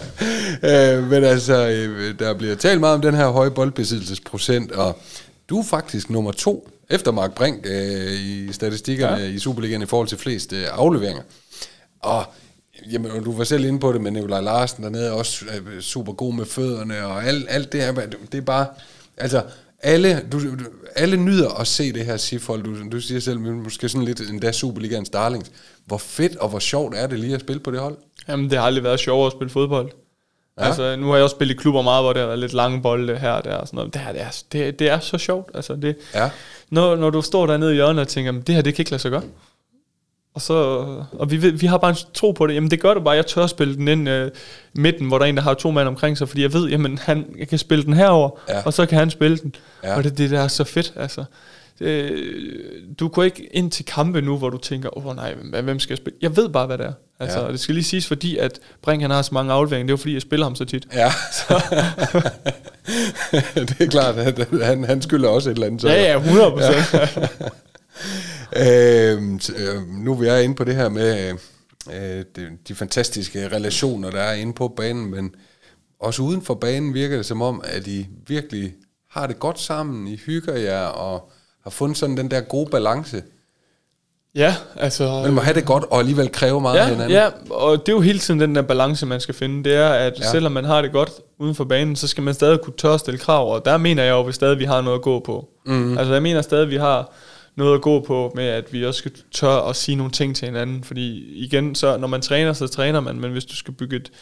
ja, 0.62 0.96
øh, 0.96 1.10
men 1.10 1.24
altså, 1.24 1.68
øh, 1.68 2.18
der 2.18 2.34
bliver 2.34 2.54
talt 2.54 2.80
meget 2.80 2.94
om 2.94 3.00
den 3.00 3.14
her 3.14 3.28
høje 3.28 3.50
boldbesiddelsesprocent, 3.50 4.72
og 4.72 4.98
du 5.48 5.58
er 5.58 5.64
faktisk 5.64 6.10
nummer 6.10 6.32
to 6.32 6.68
efter 6.90 7.12
Mark 7.12 7.34
Brink 7.34 7.66
øh, 7.66 8.12
i 8.12 8.52
statistikkerne 8.52 9.22
ja. 9.22 9.28
i 9.28 9.38
Superligaen 9.38 9.82
i 9.82 9.86
forhold 9.86 10.08
til 10.08 10.18
flest 10.18 10.52
øh, 10.52 10.64
afleveringer. 10.72 11.22
Og 12.00 12.24
Jamen, 12.92 13.24
du 13.24 13.32
var 13.32 13.44
selv 13.44 13.64
inde 13.64 13.80
på 13.80 13.92
det, 13.92 14.00
men 14.00 14.12
Nikolaj 14.12 14.40
Larsen 14.40 14.84
dernede 14.84 15.06
er 15.06 15.12
også 15.12 15.44
øh, 15.44 15.80
super 15.80 16.12
god 16.12 16.34
med 16.34 16.44
fødderne, 16.44 17.06
og 17.06 17.24
alt, 17.24 17.46
alt 17.48 17.72
det 17.72 17.82
her, 17.82 17.92
det 18.32 18.38
er 18.38 18.40
bare, 18.40 18.66
altså, 19.16 19.42
alle, 19.82 20.26
du, 20.32 20.40
alle 20.96 21.16
nyder 21.16 21.50
at 21.60 21.66
se 21.66 21.92
det 21.92 22.06
her 22.06 22.16
Sifhold. 22.16 22.62
Du, 22.62 22.88
du 22.96 23.00
siger 23.00 23.20
selv, 23.20 23.40
måske 23.40 23.88
sådan 23.88 24.04
lidt 24.04 24.20
endda 24.20 24.52
Superligaens 24.52 25.08
darlings. 25.08 25.50
Hvor 25.86 25.98
fedt 25.98 26.36
og 26.36 26.48
hvor 26.48 26.58
sjovt 26.58 26.94
er 26.96 27.06
det 27.06 27.18
lige 27.20 27.34
at 27.34 27.40
spille 27.40 27.60
på 27.60 27.70
det 27.70 27.80
hold? 27.80 27.96
Jamen, 28.28 28.50
det 28.50 28.58
har 28.58 28.66
aldrig 28.66 28.84
været 28.84 29.00
sjovt 29.00 29.26
at 29.26 29.32
spille 29.32 29.50
fodbold. 29.50 29.90
Ja. 30.58 30.64
Altså, 30.64 30.96
nu 30.96 31.06
har 31.06 31.14
jeg 31.14 31.24
også 31.24 31.34
spillet 31.34 31.54
i 31.54 31.58
klubber 31.58 31.82
meget, 31.82 32.04
hvor 32.04 32.12
der 32.12 32.26
er 32.26 32.36
lidt 32.36 32.52
lange 32.52 32.82
bolde 32.82 33.18
her 33.18 33.30
og 33.30 33.44
der 33.44 33.54
og 33.54 33.66
sådan 33.66 33.76
noget. 33.76 33.94
Det, 33.94 34.02
her, 34.02 34.12
det, 34.12 34.20
er, 34.20 34.30
det, 34.52 34.78
det 34.78 34.88
er 34.88 34.98
så 34.98 35.18
sjovt. 35.18 35.50
Altså, 35.54 35.76
det, 35.76 35.96
ja. 36.14 36.30
når, 36.70 36.96
når 36.96 37.10
du 37.10 37.22
står 37.22 37.46
dernede 37.46 37.72
i 37.72 37.74
hjørnet 37.74 38.00
og 38.00 38.08
tænker, 38.08 38.32
det 38.32 38.54
her, 38.54 38.62
det 38.62 38.74
kan 38.74 38.82
ikke 38.82 38.90
lade 38.90 39.02
sig 39.02 39.10
gøre. 39.10 39.22
Og, 40.34 40.42
så, 40.42 40.54
og 41.12 41.30
vi, 41.30 41.36
vi 41.36 41.66
har 41.66 41.78
bare 41.78 41.90
en 41.90 41.96
tro 42.14 42.32
på 42.32 42.46
det. 42.46 42.54
Jamen 42.54 42.70
det 42.70 42.80
gør 42.80 42.94
du 42.94 43.00
bare. 43.00 43.14
Jeg 43.16 43.26
tør 43.26 43.46
spille 43.46 43.76
den 43.76 43.88
ind 43.88 44.08
uh, 44.10 44.28
midten, 44.74 45.08
hvor 45.08 45.18
der 45.18 45.24
er 45.24 45.28
en, 45.28 45.36
der 45.36 45.42
har 45.42 45.54
to 45.54 45.70
mand 45.70 45.88
omkring 45.88 46.18
sig, 46.18 46.28
fordi 46.28 46.42
jeg 46.42 46.52
ved, 46.52 46.68
jamen 46.68 46.98
han 46.98 47.26
jeg 47.38 47.48
kan 47.48 47.58
spille 47.58 47.84
den 47.84 47.92
herover, 47.92 48.30
ja. 48.48 48.62
og 48.64 48.72
så 48.72 48.86
kan 48.86 48.98
han 48.98 49.10
spille 49.10 49.36
den. 49.38 49.54
Ja. 49.84 49.96
Og 49.96 50.04
det, 50.04 50.18
det 50.18 50.30
der 50.30 50.40
er 50.40 50.48
så 50.48 50.64
fedt, 50.64 50.92
altså. 50.96 51.24
Det, 51.78 52.12
du 53.00 53.08
går 53.08 53.22
ikke 53.22 53.48
ind 53.52 53.70
til 53.70 53.84
kampe 53.84 54.20
nu, 54.22 54.38
hvor 54.38 54.50
du 54.50 54.58
tænker, 54.58 54.98
åh 54.98 55.06
oh, 55.06 55.16
nej, 55.16 55.34
hvem 55.62 55.78
skal 55.80 55.92
jeg 55.92 55.98
spille? 55.98 56.18
Jeg 56.22 56.36
ved 56.36 56.48
bare, 56.48 56.66
hvad 56.66 56.78
det 56.78 56.86
er. 56.86 56.92
Altså, 57.20 57.38
Ja. 57.38 57.46
ja. 57.46 57.52
det 57.52 57.60
skal 57.60 57.74
lige 57.74 57.84
siges, 57.84 58.06
fordi 58.06 58.36
at 58.36 58.58
Brink 58.82 59.02
han 59.02 59.10
har 59.10 59.22
så 59.22 59.30
mange 59.34 59.52
afleveringer, 59.52 59.86
det 59.86 59.90
er 59.90 59.92
jo 59.92 59.96
fordi, 59.96 60.14
jeg 60.14 60.22
spiller 60.22 60.46
ham 60.46 60.54
så 60.56 60.64
tit. 60.64 60.86
Ja. 60.94 61.12
det 63.54 63.80
er 63.80 63.86
klart, 63.90 64.18
at 64.18 64.48
han, 64.62 64.84
han 64.84 65.02
skylder 65.02 65.28
også 65.28 65.50
et 65.50 65.54
eller 65.54 65.66
andet. 65.66 65.80
så- 65.80 65.88
Ja, 65.88 66.02
ja, 66.12 66.16
100 66.18 66.50
procent. 66.50 67.16
Øhm, 68.56 69.40
t- 69.42 69.62
øh, 69.62 69.88
nu 69.88 70.12
er 70.12 70.16
vi 70.16 70.26
er 70.26 70.36
inde 70.36 70.54
på 70.54 70.64
det 70.64 70.74
her 70.74 70.88
med 70.88 71.30
øh, 71.92 72.24
de, 72.36 72.46
de 72.68 72.74
fantastiske 72.74 73.48
relationer, 73.48 74.10
der 74.10 74.20
er 74.20 74.34
inde 74.34 74.52
på 74.52 74.68
banen, 74.68 75.10
men 75.10 75.34
også 76.00 76.22
uden 76.22 76.42
for 76.42 76.54
banen 76.54 76.94
virker 76.94 77.16
det 77.16 77.26
som 77.26 77.42
om, 77.42 77.60
at 77.64 77.86
I 77.86 78.06
virkelig 78.26 78.72
har 79.10 79.26
det 79.26 79.38
godt 79.38 79.60
sammen, 79.60 80.06
I 80.08 80.16
hygger 80.26 80.56
jer 80.56 80.84
og 80.84 81.30
har 81.62 81.70
fundet 81.70 81.98
sådan 81.98 82.16
den 82.16 82.30
der 82.30 82.40
gode 82.40 82.70
balance. 82.70 83.22
ja, 84.34 84.54
altså... 84.76 85.04
Man 85.22 85.32
må 85.32 85.40
have 85.40 85.54
det 85.54 85.64
godt 85.66 85.84
og 85.84 85.98
alligevel 85.98 86.32
kræve 86.32 86.60
meget 86.60 86.78
af 86.78 86.84
Ja, 86.84 86.88
hinanden. 86.90 87.10
ja, 87.10 87.28
og 87.50 87.78
det 87.78 87.88
er 87.88 87.96
jo 87.96 88.00
hele 88.00 88.18
tiden 88.18 88.40
den 88.40 88.54
der 88.54 88.62
balance, 88.62 89.06
man 89.06 89.20
skal 89.20 89.34
finde. 89.34 89.64
Det 89.70 89.74
er, 89.78 89.88
at 89.88 90.12
Ja. 90.20 90.30
selvom 90.30 90.52
man 90.52 90.64
har 90.64 90.82
det 90.82 90.92
godt 90.92 91.10
uden 91.38 91.54
for 91.54 91.64
banen, 91.64 91.96
så 91.96 92.08
skal 92.08 92.22
man 92.22 92.34
stadig 92.34 92.60
kunne 92.60 92.76
tør 92.76 92.96
stille 92.96 93.18
krav, 93.18 93.52
og 93.54 93.64
der 93.64 93.76
mener 93.76 94.02
jeg 94.02 94.10
jo, 94.10 94.20
at 94.20 94.26
vi 94.26 94.32
stadig 94.32 94.58
vi 94.58 94.64
har 94.64 94.80
noget 94.80 94.98
at 94.98 95.02
gå 95.02 95.20
på. 95.20 95.48
Mm. 95.66 95.98
Altså 95.98 96.12
jeg 96.12 96.22
mener 96.22 96.42
stadig, 96.42 96.62
at 96.62 96.70
vi 96.70 96.76
har 96.76 97.12
noget 97.56 97.74
at 97.74 97.80
gå 97.80 98.00
på 98.00 98.32
med, 98.34 98.44
at 98.44 98.72
vi 98.72 98.86
også 98.86 98.98
skal 98.98 99.12
tør 99.32 99.68
at 99.68 99.76
sige 99.76 99.96
nogle 99.96 100.12
ting 100.12 100.36
til 100.36 100.46
hinanden, 100.46 100.84
fordi 100.84 101.34
igen, 101.34 101.74
så 101.74 101.96
når 101.96 102.08
man 102.08 102.20
træner, 102.20 102.52
så 102.52 102.66
træner 102.66 103.00
man, 103.00 103.20
men 103.20 103.32
hvis 103.32 103.44
du 103.44 103.56
skal 103.56 103.74
bygge 103.74 103.96
et, 103.96 104.12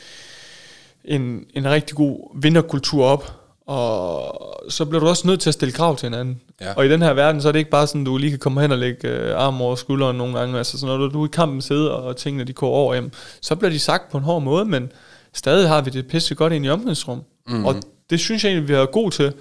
en, 1.05 1.45
en 1.55 1.71
rigtig 1.71 1.97
god 1.97 2.43
vinderkultur 2.43 3.05
op, 3.05 3.43
og 3.67 4.39
så 4.69 4.85
bliver 4.85 5.01
du 5.01 5.09
også 5.09 5.27
nødt 5.27 5.41
til 5.41 5.51
at 5.51 5.55
stille 5.55 5.73
krav 5.73 5.97
til 5.97 6.07
hinanden. 6.07 6.41
Ja. 6.61 6.73
Og 6.73 6.87
i 6.87 6.89
den 6.89 7.03
her 7.03 7.13
verden, 7.13 7.43
så 7.43 7.49
er 7.49 7.53
det 7.53 7.59
ikke 7.59 7.71
bare 7.71 7.87
sådan, 7.87 8.05
du 8.05 8.17
lige 8.17 8.31
kan 8.31 8.39
komme 8.39 8.61
hen 8.61 8.73
og 8.73 8.79
lægge 8.79 9.09
øh, 9.09 9.37
armen 9.37 9.61
over 9.61 9.75
skulderen 9.75 10.17
nogle 10.17 10.39
gange. 10.39 10.59
Altså, 10.59 10.79
så 10.79 10.87
når 10.87 10.97
du, 10.97 11.09
du 11.09 11.23
er 11.23 11.27
i 11.27 11.31
kampen 11.33 11.63
sidder, 11.63 11.91
og 11.91 12.17
tingene 12.17 12.45
de 12.45 12.53
går 12.53 12.69
over 12.69 12.95
hjem, 12.95 13.11
så 13.41 13.57
bliver 13.57 13.71
de 13.71 13.79
sagt 13.79 14.11
på 14.11 14.19
en 14.19 14.25
hård 14.25 14.43
måde, 14.43 14.65
men 14.65 14.93
stadig 15.33 15.69
har 15.69 15.81
vi 15.81 15.91
det 15.91 16.07
pisse 16.07 16.35
godt 16.35 16.53
ind 16.53 16.67
i 16.67 16.69
omklædningsrum. 16.69 17.23
Mm-hmm. 17.47 17.65
Og 17.65 17.75
det 18.11 18.21
synes 18.21 18.45
jeg 18.45 18.51
egentlig, 18.51 18.69
vi 18.69 18.75
har 18.75 18.87
god 18.87 19.11
til 19.11 19.33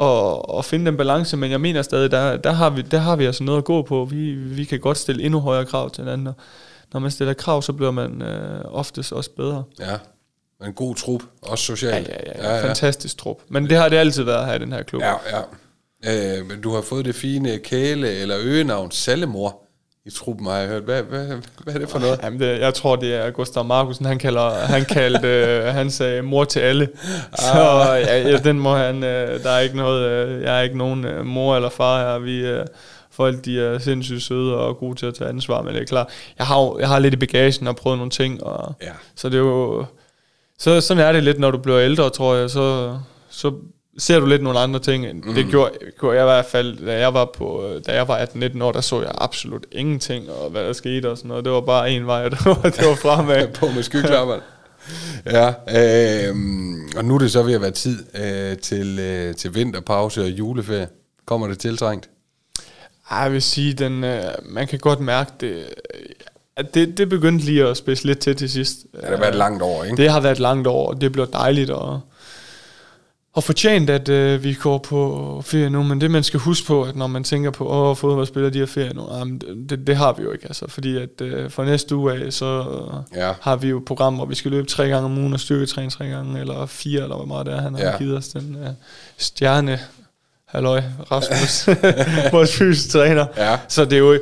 at, 0.00 0.58
at 0.58 0.64
finde 0.64 0.86
den 0.86 0.96
balance, 0.96 1.36
men 1.36 1.50
jeg 1.50 1.60
mener 1.60 1.82
stadig, 1.82 2.10
der, 2.10 2.36
der, 2.36 2.52
har 2.52 2.70
vi, 2.70 2.82
der 2.82 2.98
har 2.98 3.16
vi 3.16 3.24
altså 3.24 3.44
noget 3.44 3.58
at 3.58 3.64
gå 3.64 3.82
på. 3.82 4.04
Vi, 4.10 4.32
vi 4.34 4.64
kan 4.64 4.80
godt 4.80 4.98
stille 4.98 5.22
endnu 5.22 5.40
højere 5.40 5.64
krav 5.64 5.90
til 5.90 6.04
hinanden. 6.04 6.26
og 6.26 6.34
Når 6.92 7.00
man 7.00 7.10
stiller 7.10 7.34
krav, 7.34 7.62
så 7.62 7.72
bliver 7.72 7.90
man 7.90 8.22
øh, 8.22 8.60
oftest 8.64 9.12
også 9.12 9.30
bedre. 9.30 9.64
ja. 9.80 9.96
Men 10.60 10.68
en 10.68 10.74
god 10.74 10.94
trup, 10.94 11.22
også 11.42 11.72
Ja, 11.72 11.76
socialt. 11.76 12.08
ja, 12.08 12.14
ja, 12.42 12.56
ja. 12.56 12.68
Fantastisk 12.68 13.18
trup. 13.18 13.36
Men 13.48 13.68
det 13.70 13.76
har 13.76 13.88
det 13.88 13.96
altid 13.96 14.22
været 14.22 14.46
her 14.46 14.54
i 14.54 14.58
den 14.58 14.72
her 14.72 14.82
klub. 14.82 15.02
Ja, 15.02 15.14
ja. 16.04 16.38
Øh, 16.38 16.46
men 16.46 16.60
du 16.60 16.74
har 16.74 16.80
fået 16.82 17.04
det 17.04 17.14
fine 17.14 17.58
kæle- 17.64 18.08
eller 18.08 18.36
øgenavn 18.40 18.90
Sallemor 18.90 19.63
i 20.06 20.10
truppen, 20.10 20.46
har 20.46 20.56
jeg 20.56 20.68
hørt. 20.68 20.82
Hvad, 20.82 21.02
hvad, 21.02 21.26
hvad 21.64 21.74
er 21.74 21.78
det 21.78 21.88
for 21.88 21.98
noget? 21.98 22.20
Jamen 22.22 22.40
det, 22.40 22.60
jeg 22.60 22.74
tror, 22.74 22.96
det 22.96 23.14
er 23.14 23.30
Gustav 23.30 23.64
Markusen, 23.64 24.06
han, 24.06 24.18
kalder, 24.18 24.50
han 24.50 24.84
kaldte, 24.84 25.28
øh, 25.58 25.64
han 25.64 25.90
sagde 25.90 26.22
mor 26.22 26.44
til 26.44 26.60
alle. 26.60 26.88
Så 27.34 27.58
ja, 28.06 28.28
ja, 28.28 28.36
den 28.36 28.58
må 28.60 28.74
han, 28.74 29.04
øh, 29.04 29.42
der 29.42 29.50
er 29.50 29.60
ikke 29.60 29.76
noget, 29.76 30.08
øh, 30.10 30.42
jeg 30.42 30.58
er 30.58 30.62
ikke 30.62 30.78
nogen 30.78 31.04
øh, 31.04 31.26
mor 31.26 31.56
eller 31.56 31.68
far 31.70 32.00
her. 32.12 32.18
Vi, 32.18 32.46
øh, 32.46 32.66
folk, 33.10 33.44
de 33.44 33.60
er 33.60 33.78
sindssygt 33.78 34.22
søde 34.22 34.56
og 34.58 34.76
gode 34.76 34.94
til 34.98 35.06
at 35.06 35.14
tage 35.14 35.28
ansvar, 35.30 35.62
men 35.62 35.74
det 35.74 35.82
er 35.82 35.86
klart, 35.86 36.06
jeg 36.38 36.46
har, 36.46 36.60
jo- 36.60 36.78
jeg 36.78 36.88
har 36.88 36.98
lidt 36.98 37.14
i 37.14 37.16
bagagen 37.16 37.66
og 37.66 37.76
prøvet 37.76 37.98
nogle 37.98 38.10
ting, 38.10 38.42
og, 38.42 38.74
Ja. 38.82 38.90
så 39.16 39.28
det 39.28 39.34
er 39.34 39.38
jo, 39.38 39.84
så, 40.58 40.80
sådan 40.80 41.04
er 41.04 41.12
det 41.12 41.22
lidt, 41.24 41.38
når 41.38 41.50
du 41.50 41.58
bliver 41.58 41.80
ældre, 41.80 42.10
tror 42.10 42.34
jeg, 42.34 42.50
så, 42.50 42.98
så 43.30 43.52
ser 43.98 44.20
du 44.20 44.26
lidt 44.26 44.42
nogle 44.42 44.58
andre 44.58 44.80
ting. 44.80 45.26
Mm. 45.26 45.34
Det 45.34 45.46
gjorde, 45.46 45.70
gjorde 46.00 46.16
jeg 46.16 46.24
i 46.24 46.30
hvert 46.30 46.44
fald, 46.44 46.86
da 46.86 46.98
jeg 46.98 47.14
var 47.14 47.24
på, 47.24 47.78
da 47.86 47.94
jeg 47.94 48.08
var 48.08 48.18
18-19 48.24 48.62
år, 48.62 48.72
der 48.72 48.80
så 48.80 49.00
jeg 49.00 49.12
absolut 49.18 49.66
ingenting, 49.72 50.30
og 50.30 50.50
hvad 50.50 50.64
der 50.64 50.72
skete 50.72 51.10
og 51.10 51.16
sådan 51.16 51.28
noget. 51.28 51.44
Det 51.44 51.52
var 51.52 51.60
bare 51.60 51.90
en 51.90 52.06
vej, 52.06 52.24
og 52.24 52.30
det 52.34 52.44
var, 52.44 52.54
det 52.54 52.86
var 52.86 52.94
fremad. 52.94 53.48
på 53.58 53.66
med 53.74 53.82
skyklapperne. 53.82 54.42
Ja, 55.26 55.48
øh, 55.48 56.34
og 56.96 57.04
nu 57.04 57.14
er 57.14 57.18
det 57.18 57.32
så 57.32 57.42
ved 57.42 57.54
at 57.54 57.60
være 57.60 57.70
tid 57.70 58.04
øh, 58.14 58.58
til, 58.58 58.98
øh, 58.98 59.34
til 59.34 59.54
vinterpause 59.54 60.22
og 60.22 60.28
juleferie. 60.28 60.88
Kommer 61.26 61.46
det 61.46 61.58
tiltrængt? 61.58 62.10
Ej, 63.10 63.18
jeg 63.18 63.32
vil 63.32 63.42
sige, 63.42 63.72
den, 63.72 64.04
øh, 64.04 64.22
man 64.42 64.66
kan 64.66 64.78
godt 64.78 65.00
mærke 65.00 65.30
det, 65.40 65.64
at 66.56 66.74
det, 66.74 66.98
det 66.98 67.08
begyndte 67.08 67.44
lige 67.44 67.66
at 67.66 67.76
spidse 67.76 68.06
lidt 68.06 68.18
til 68.18 68.36
til 68.36 68.50
sidst. 68.50 68.76
Det 68.92 69.04
har 69.04 69.16
været 69.16 69.28
et 69.28 69.34
langt 69.34 69.62
år, 69.62 69.84
ikke? 69.84 69.96
Det 69.96 70.10
har 70.10 70.20
været 70.20 70.32
et 70.32 70.40
langt 70.40 70.66
år, 70.66 70.88
og 70.88 71.00
det 71.00 71.12
bliver 71.12 71.26
dejligt 71.26 71.70
og, 71.70 72.00
og 73.34 73.44
fortjent, 73.44 73.90
at 73.90 74.08
øh, 74.08 74.44
vi 74.44 74.54
går 74.54 74.78
på 74.78 75.42
ferie 75.46 75.70
nu. 75.70 75.82
Men 75.82 76.00
det, 76.00 76.10
man 76.10 76.22
skal 76.22 76.40
huske 76.40 76.66
på, 76.66 76.82
at 76.82 76.96
når 76.96 77.06
man 77.06 77.24
tænker 77.24 77.50
på, 77.50 77.68
åh, 77.68 77.96
fodboldspillere, 77.96 78.52
de 78.52 78.58
har 78.58 78.66
ferie 78.66 78.92
nu, 78.94 79.08
jamen, 79.18 79.38
det, 79.68 79.86
det 79.86 79.96
har 79.96 80.12
vi 80.12 80.22
jo 80.22 80.32
ikke. 80.32 80.46
Altså, 80.46 80.64
fordi 80.68 80.96
at 80.96 81.20
øh, 81.20 81.50
fra 81.50 81.64
næste 81.64 81.96
uge 81.96 82.12
af, 82.12 82.32
så 82.32 82.64
Ja. 83.14 83.32
har 83.40 83.56
vi 83.56 83.68
jo 83.68 83.78
et 83.78 83.84
program, 83.84 84.14
hvor 84.14 84.24
vi 84.26 84.34
skal 84.34 84.50
løbe 84.50 84.66
tre 84.68 84.88
gange 84.88 85.04
om 85.04 85.18
ugen 85.18 85.32
og 85.32 85.40
styrketræne 85.40 85.90
tre 85.90 86.06
gange, 86.06 86.40
eller 86.40 86.66
fire, 86.66 87.02
eller 87.02 87.16
hvor 87.16 87.24
meget 87.26 87.46
det 87.46 87.54
er, 87.54 87.60
han 87.60 87.74
har 87.74 87.82
Ja. 87.82 87.98
givet 87.98 88.16
os 88.16 88.28
den 88.28 88.56
øh, 88.64 88.68
stjerne. 89.18 89.78
Halløj, 90.48 90.82
Rasmus, 91.12 91.68
vores 92.34 92.56
fysisk 92.56 92.90
træner. 92.90 93.26
Ja. 93.36 93.58
Så 93.68 93.84
det 93.84 93.92
er 93.92 93.98
jo, 93.98 94.18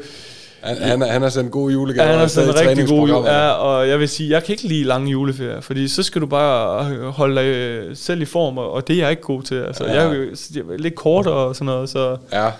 Han, 0.63 0.77
han, 0.77 1.01
han 1.03 1.23
har 1.23 1.29
sendt 1.29 1.53
gode 1.53 1.73
julegaver. 1.73 2.07
Ja, 2.09 2.13
han 2.15 2.23
en 2.23 2.29
stadig 2.29 2.49
rigtig 2.49 2.67
god 2.67 2.77
jul. 2.77 3.09
træningsprogrammer. 3.09 3.31
Ja, 3.31 3.49
og 3.51 3.89
jeg 3.89 3.99
vil 3.99 4.09
sige, 4.09 4.31
jeg 4.31 4.45
kan 4.45 4.53
ikke 4.53 4.69
lide 4.69 4.85
lange 4.85 5.11
juleferier, 5.11 5.61
fordi 5.61 5.89
så 5.89 6.03
skal 6.03 6.21
du 6.21 6.27
bare 6.27 6.85
holde 7.11 7.37
dig 7.41 7.47
øh, 7.47 7.97
selv 7.97 8.23
i 8.23 8.25
form, 8.25 8.59
og 8.59 8.89
det 8.89 8.95
er 8.97 9.01
jeg 9.01 9.11
ikke 9.11 9.23
god 9.23 9.43
til. 9.43 9.55
Altså, 9.55 9.85
Ja. 9.85 9.93
jeg, 10.09 10.29
jeg 10.55 10.61
er 10.61 10.77
lidt 10.79 10.95
kortere 10.95 11.35
og 11.35 11.57
sådan 11.57 11.67
noget, 11.67 11.89
så 11.89 12.17
Ja. 12.33 12.51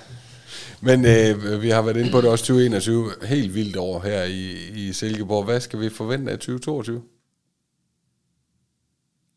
Men 0.81 1.05
øh, 1.07 1.63
vi 1.63 1.71
har 1.71 1.83
været 1.83 1.97
inde 1.97 2.11
på 2.11 2.21
det 2.21 2.31
også 2.31 2.45
2021. 2.45 3.11
Helt 3.25 3.55
vildt 3.55 3.77
år 3.77 4.01
her 4.01 4.23
i, 4.25 4.51
i 4.75 4.93
Silkeborg. 4.93 5.45
Hvad 5.45 5.61
skal 5.61 5.81
vi 5.81 5.89
forvente 5.89 6.33
af 6.33 6.39
2022? 6.39 7.03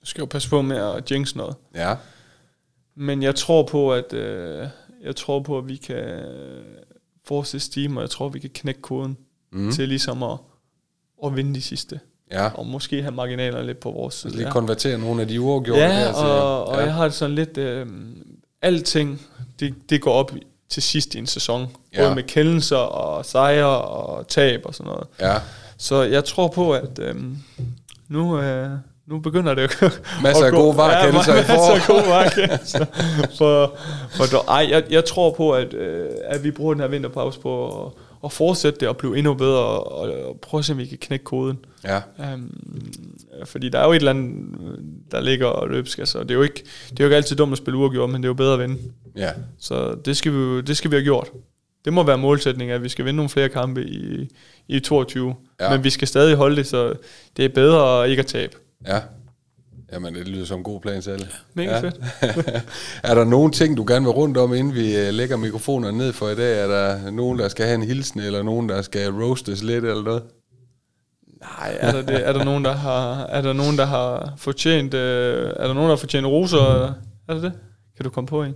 du 0.02 0.10
skal 0.10 0.22
jo 0.22 0.26
passe 0.26 0.50
på 0.50 0.62
med 0.62 0.78
at 0.78 1.12
jinx 1.12 1.36
noget. 1.36 1.56
Ja. 1.76 1.96
Men 2.96 3.24
jeg 3.24 3.36
tror 3.36 3.64
på, 3.64 3.94
at 3.94 4.14
øh, 4.14 4.68
jeg 5.04 5.16
tror 5.16 5.40
på, 5.40 5.58
at 5.58 5.68
vi 5.68 5.76
kan 5.76 6.06
fortsætte 7.28 7.66
steam, 7.66 7.98
og 7.98 8.02
jeg 8.02 8.10
tror, 8.10 8.30
vi 8.30 8.40
kan 8.40 8.50
knække 8.54 8.82
koden 8.82 9.18
mm. 9.52 9.72
til 9.72 9.88
ligesom 9.88 10.24
at, 10.24 10.38
at 11.26 11.36
vinde 11.36 11.56
de 11.56 11.62
sidste. 11.62 12.00
Ja. 12.32 12.48
Og 12.48 12.68
måske 12.68 13.02
have 13.02 13.16
marginaler 13.16 13.64
lidt 13.64 13.80
på 13.80 13.92
vores 13.92 14.16
side. 14.16 14.28
Altså 14.28 14.38
lige 14.38 14.52
konvertere 14.52 14.98
nogle 14.98 15.22
af 15.22 15.28
de 15.28 15.42
uafgjorte 15.42 15.82
Ja, 15.82 16.06
til... 16.06 16.16
og, 16.16 16.66
og 16.68 16.76
ja. 16.76 16.84
jeg 16.84 16.94
har 16.94 17.10
sådan 17.10 17.36
lidt, 17.36 17.58
øh, 17.58 17.88
alting, 18.62 19.22
det, 19.60 19.76
det 19.90 20.02
går 20.02 20.14
op 20.14 20.32
til 20.70 20.84
sidst 20.84 21.16
i 21.16 21.18
en 21.18 21.28
sæson. 21.28 21.68
Ja. 21.94 22.04
Både 22.04 22.16
med 22.16 22.24
kendelser 22.24 22.78
og 22.78 23.26
sejre 23.26 23.82
og 23.82 24.28
tab 24.28 24.62
og 24.66 24.76
sådan 24.76 24.92
noget. 24.92 25.08
Ja. 25.20 25.38
Så 25.78 26.04
jeg 26.04 26.26
tror 26.26 26.48
på, 26.48 26.74
at 26.74 27.00
øh, 27.00 27.16
nu, 28.08 28.40
øh, 28.42 28.70
nu 29.08 29.20
begynder 29.20 29.54
det 29.54 29.62
at 29.62 30.02
Masser 30.24 30.46
af 30.46 30.52
gode 30.52 30.78
varekendelser 30.78 31.34
i 31.34 31.36
masser 31.36 31.74
af 31.74 31.82
gode 31.88 32.08
varekendelser. 32.08 32.86
for, 33.38 33.78
for, 34.12 34.50
ej, 34.52 34.68
jeg, 34.70 34.84
jeg 34.90 35.06
tror 35.06 35.32
på, 35.34 35.52
at, 35.52 35.74
øh, 35.74 36.10
at 36.24 36.44
vi 36.44 36.52
bruger 36.52 36.74
den 36.74 36.82
her 36.82 36.88
vinterpause 36.88 37.40
på 37.40 37.86
at, 37.86 37.92
at 38.24 38.32
fortsætte 38.32 38.80
det 38.80 38.88
og 38.88 38.98
blive 38.98 39.18
endnu 39.18 39.34
bedre 39.34 39.60
og, 39.60 40.02
og 40.28 40.40
prøve 40.42 40.60
at 40.60 40.66
se, 40.66 40.72
om 40.74 40.78
vi 40.78 40.86
kan 40.86 40.98
knække 40.98 41.26
koden. 41.26 41.58
Ja. 41.84 42.02
Um, 42.34 42.52
fordi 43.46 43.70
der 43.70 43.80
er 43.80 43.86
jo 43.86 43.92
et 43.92 43.96
eller 43.96 44.10
andet, 44.12 44.56
der 45.12 45.22
ligger 45.22 45.48
og 45.48 45.70
løbsk. 45.70 46.00
Altså, 46.00 46.20
det, 46.20 46.32
er 46.32 46.36
jo 46.36 46.42
ikke, 46.42 46.64
det 46.90 47.00
er 47.00 47.04
jo 47.04 47.06
ikke 47.06 47.16
altid 47.16 47.36
dumt 47.36 47.52
at 47.52 47.58
spille 47.58 47.78
uafgjort, 47.78 48.10
men 48.10 48.24
det 48.24 48.28
er 48.28 48.30
jo 48.30 48.34
bedre 48.34 48.54
at 48.54 48.60
vinde. 48.60 48.78
Ja. 49.18 49.30
Så 49.60 49.96
det 50.06 50.18
skal 50.18 50.32
vi, 50.32 50.38
jo- 50.38 50.62
det 50.62 50.78
skal 50.78 50.92
vi 50.92 50.96
have 50.96 51.04
gjort. 51.04 51.30
Det 51.86 51.94
må 51.94 52.04
være 52.04 52.18
målsætningen, 52.18 52.76
at 52.76 52.84
vi 52.84 52.90
skal 52.90 53.06
vinde 53.06 53.16
nogle 53.16 53.30
flere 53.30 53.50
kampe 53.50 53.84
i, 53.84 54.30
i 54.68 54.80
22. 54.80 55.36
Ja. 55.60 55.66
Ja. 55.66 55.72
Men 55.72 55.84
vi 55.84 55.90
skal 55.90 56.08
stadig 56.08 56.36
holde 56.36 56.56
det, 56.56 56.68
så 56.68 56.94
det 57.38 57.46
er 57.46 57.50
bedre 57.50 58.10
ikke 58.10 58.20
at 58.20 58.26
tabe. 58.26 58.56
Ja. 58.88 59.02
Jamen, 59.92 60.16
det 60.16 60.28
lyder 60.28 60.46
som 60.46 60.58
en 60.60 60.64
god 60.64 60.82
plan 60.82 61.02
selv. 61.02 61.28
Mega 61.54 61.80
fedt. 61.80 61.96
er 63.10 63.16
der 63.16 63.24
nogle 63.24 63.52
ting, 63.52 63.78
du 63.78 63.86
gerne 63.88 64.06
vil 64.06 64.12
rundt 64.14 64.38
om, 64.38 64.54
inden 64.54 64.76
vi 64.76 64.98
øh, 64.98 65.14
lægger 65.14 65.38
mikrofonerne 65.38 65.98
ned 65.98 66.14
for 66.14 66.30
i 66.30 66.36
dag? 66.36 66.64
Er 66.64 66.68
der 66.68 67.12
nogen, 67.12 67.40
der 67.40 67.48
skal 67.48 67.66
have 67.66 67.76
en 67.76 67.84
hilsen, 67.84 68.20
eller 68.20 68.44
nogen, 68.44 68.70
der 68.70 68.82
skal 68.82 69.12
roastes 69.12 69.64
lidt, 69.64 69.86
eller 69.86 70.04
noget? 70.04 70.24
Nej, 71.42 71.78
er 71.80 71.92
der, 71.92 72.02
det, 72.02 72.28
er 72.28 72.34
der 72.34 72.44
nogen, 72.44 72.66
der 72.66 72.72
har, 72.72 73.26
er 73.26 73.42
der 73.42 73.54
nogen, 73.54 73.78
der 73.78 73.86
har 73.86 74.34
fortjent, 74.38 74.94
øh, 74.94 75.54
er 75.58 75.68
der 75.68 75.74
nogen, 75.74 75.90
der 75.90 75.96
har 75.96 75.96
fortjent 75.96 76.28
roser? 76.28 76.94
Er 77.28 77.34
det 77.34 77.44
det? 77.44 77.54
Kan 77.96 78.04
du 78.04 78.10
komme 78.10 78.28
på 78.28 78.44
en? 78.44 78.54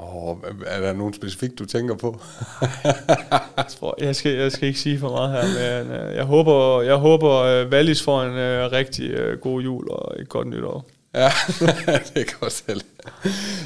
Åh, 0.00 0.36
er 0.66 0.80
der 0.80 0.92
nogen 0.92 1.14
specifikt, 1.14 1.58
du 1.58 1.64
tænker 1.66 1.94
på? 1.94 2.20
Jeg, 3.56 3.66
tror, 3.78 3.94
jeg, 4.00 4.16
skal, 4.16 4.32
jeg 4.32 4.52
skal 4.52 4.68
ikke 4.68 4.80
sige 4.80 4.98
for 4.98 5.10
meget 5.10 5.30
her, 5.32 5.82
men 5.82 5.92
øh, 5.96 6.16
jeg 6.16 6.24
håber, 6.24 6.82
jeg 6.82 6.94
håber 6.94 7.30
øh, 7.36 7.68
Wallis 7.68 8.02
får 8.02 8.22
en 8.22 8.32
øh, 8.36 8.72
rigtig 8.72 9.10
øh, 9.10 9.38
god 9.38 9.60
jul 9.62 9.90
og 9.90 10.14
et 10.20 10.28
godt 10.28 10.46
nytår. 10.48 10.86
Ja, 11.14 11.30
det 12.14 12.26
kan 12.26 12.36
godt 12.40 12.52
selv. 12.52 12.80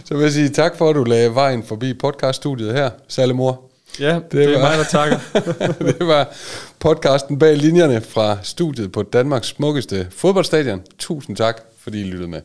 Så 0.05 0.15
vil 0.15 0.23
jeg 0.23 0.33
sige 0.33 0.49
tak 0.49 0.77
for, 0.79 0.91
at 0.91 0.97
du 0.97 1.05
lagde 1.05 1.35
vejen 1.35 1.63
forbi 1.63 1.95
podcaststudiet 1.95 2.73
her, 2.75 2.91
Salemor. 3.09 3.71
Ja, 4.01 4.15
det, 4.15 4.33
det 4.33 4.45
er 4.45 4.53
var- 4.53 4.69
mig, 4.69 4.79
der 4.79 4.85
takker. 4.85 5.19
det 5.99 6.07
var 6.07 6.29
podcasten 6.79 7.39
bag 7.39 7.57
linjerne 7.57 8.01
fra 8.01 8.39
studiet 8.43 8.93
på 8.93 9.03
Danmarks 9.03 9.47
smukkeste 9.49 10.07
fodboldstadion. 10.11 10.83
Tusind 10.99 11.37
tak, 11.37 11.61
fordi 11.79 12.01
I 12.01 12.05
lyttede 12.05 12.29
med. 12.31 12.41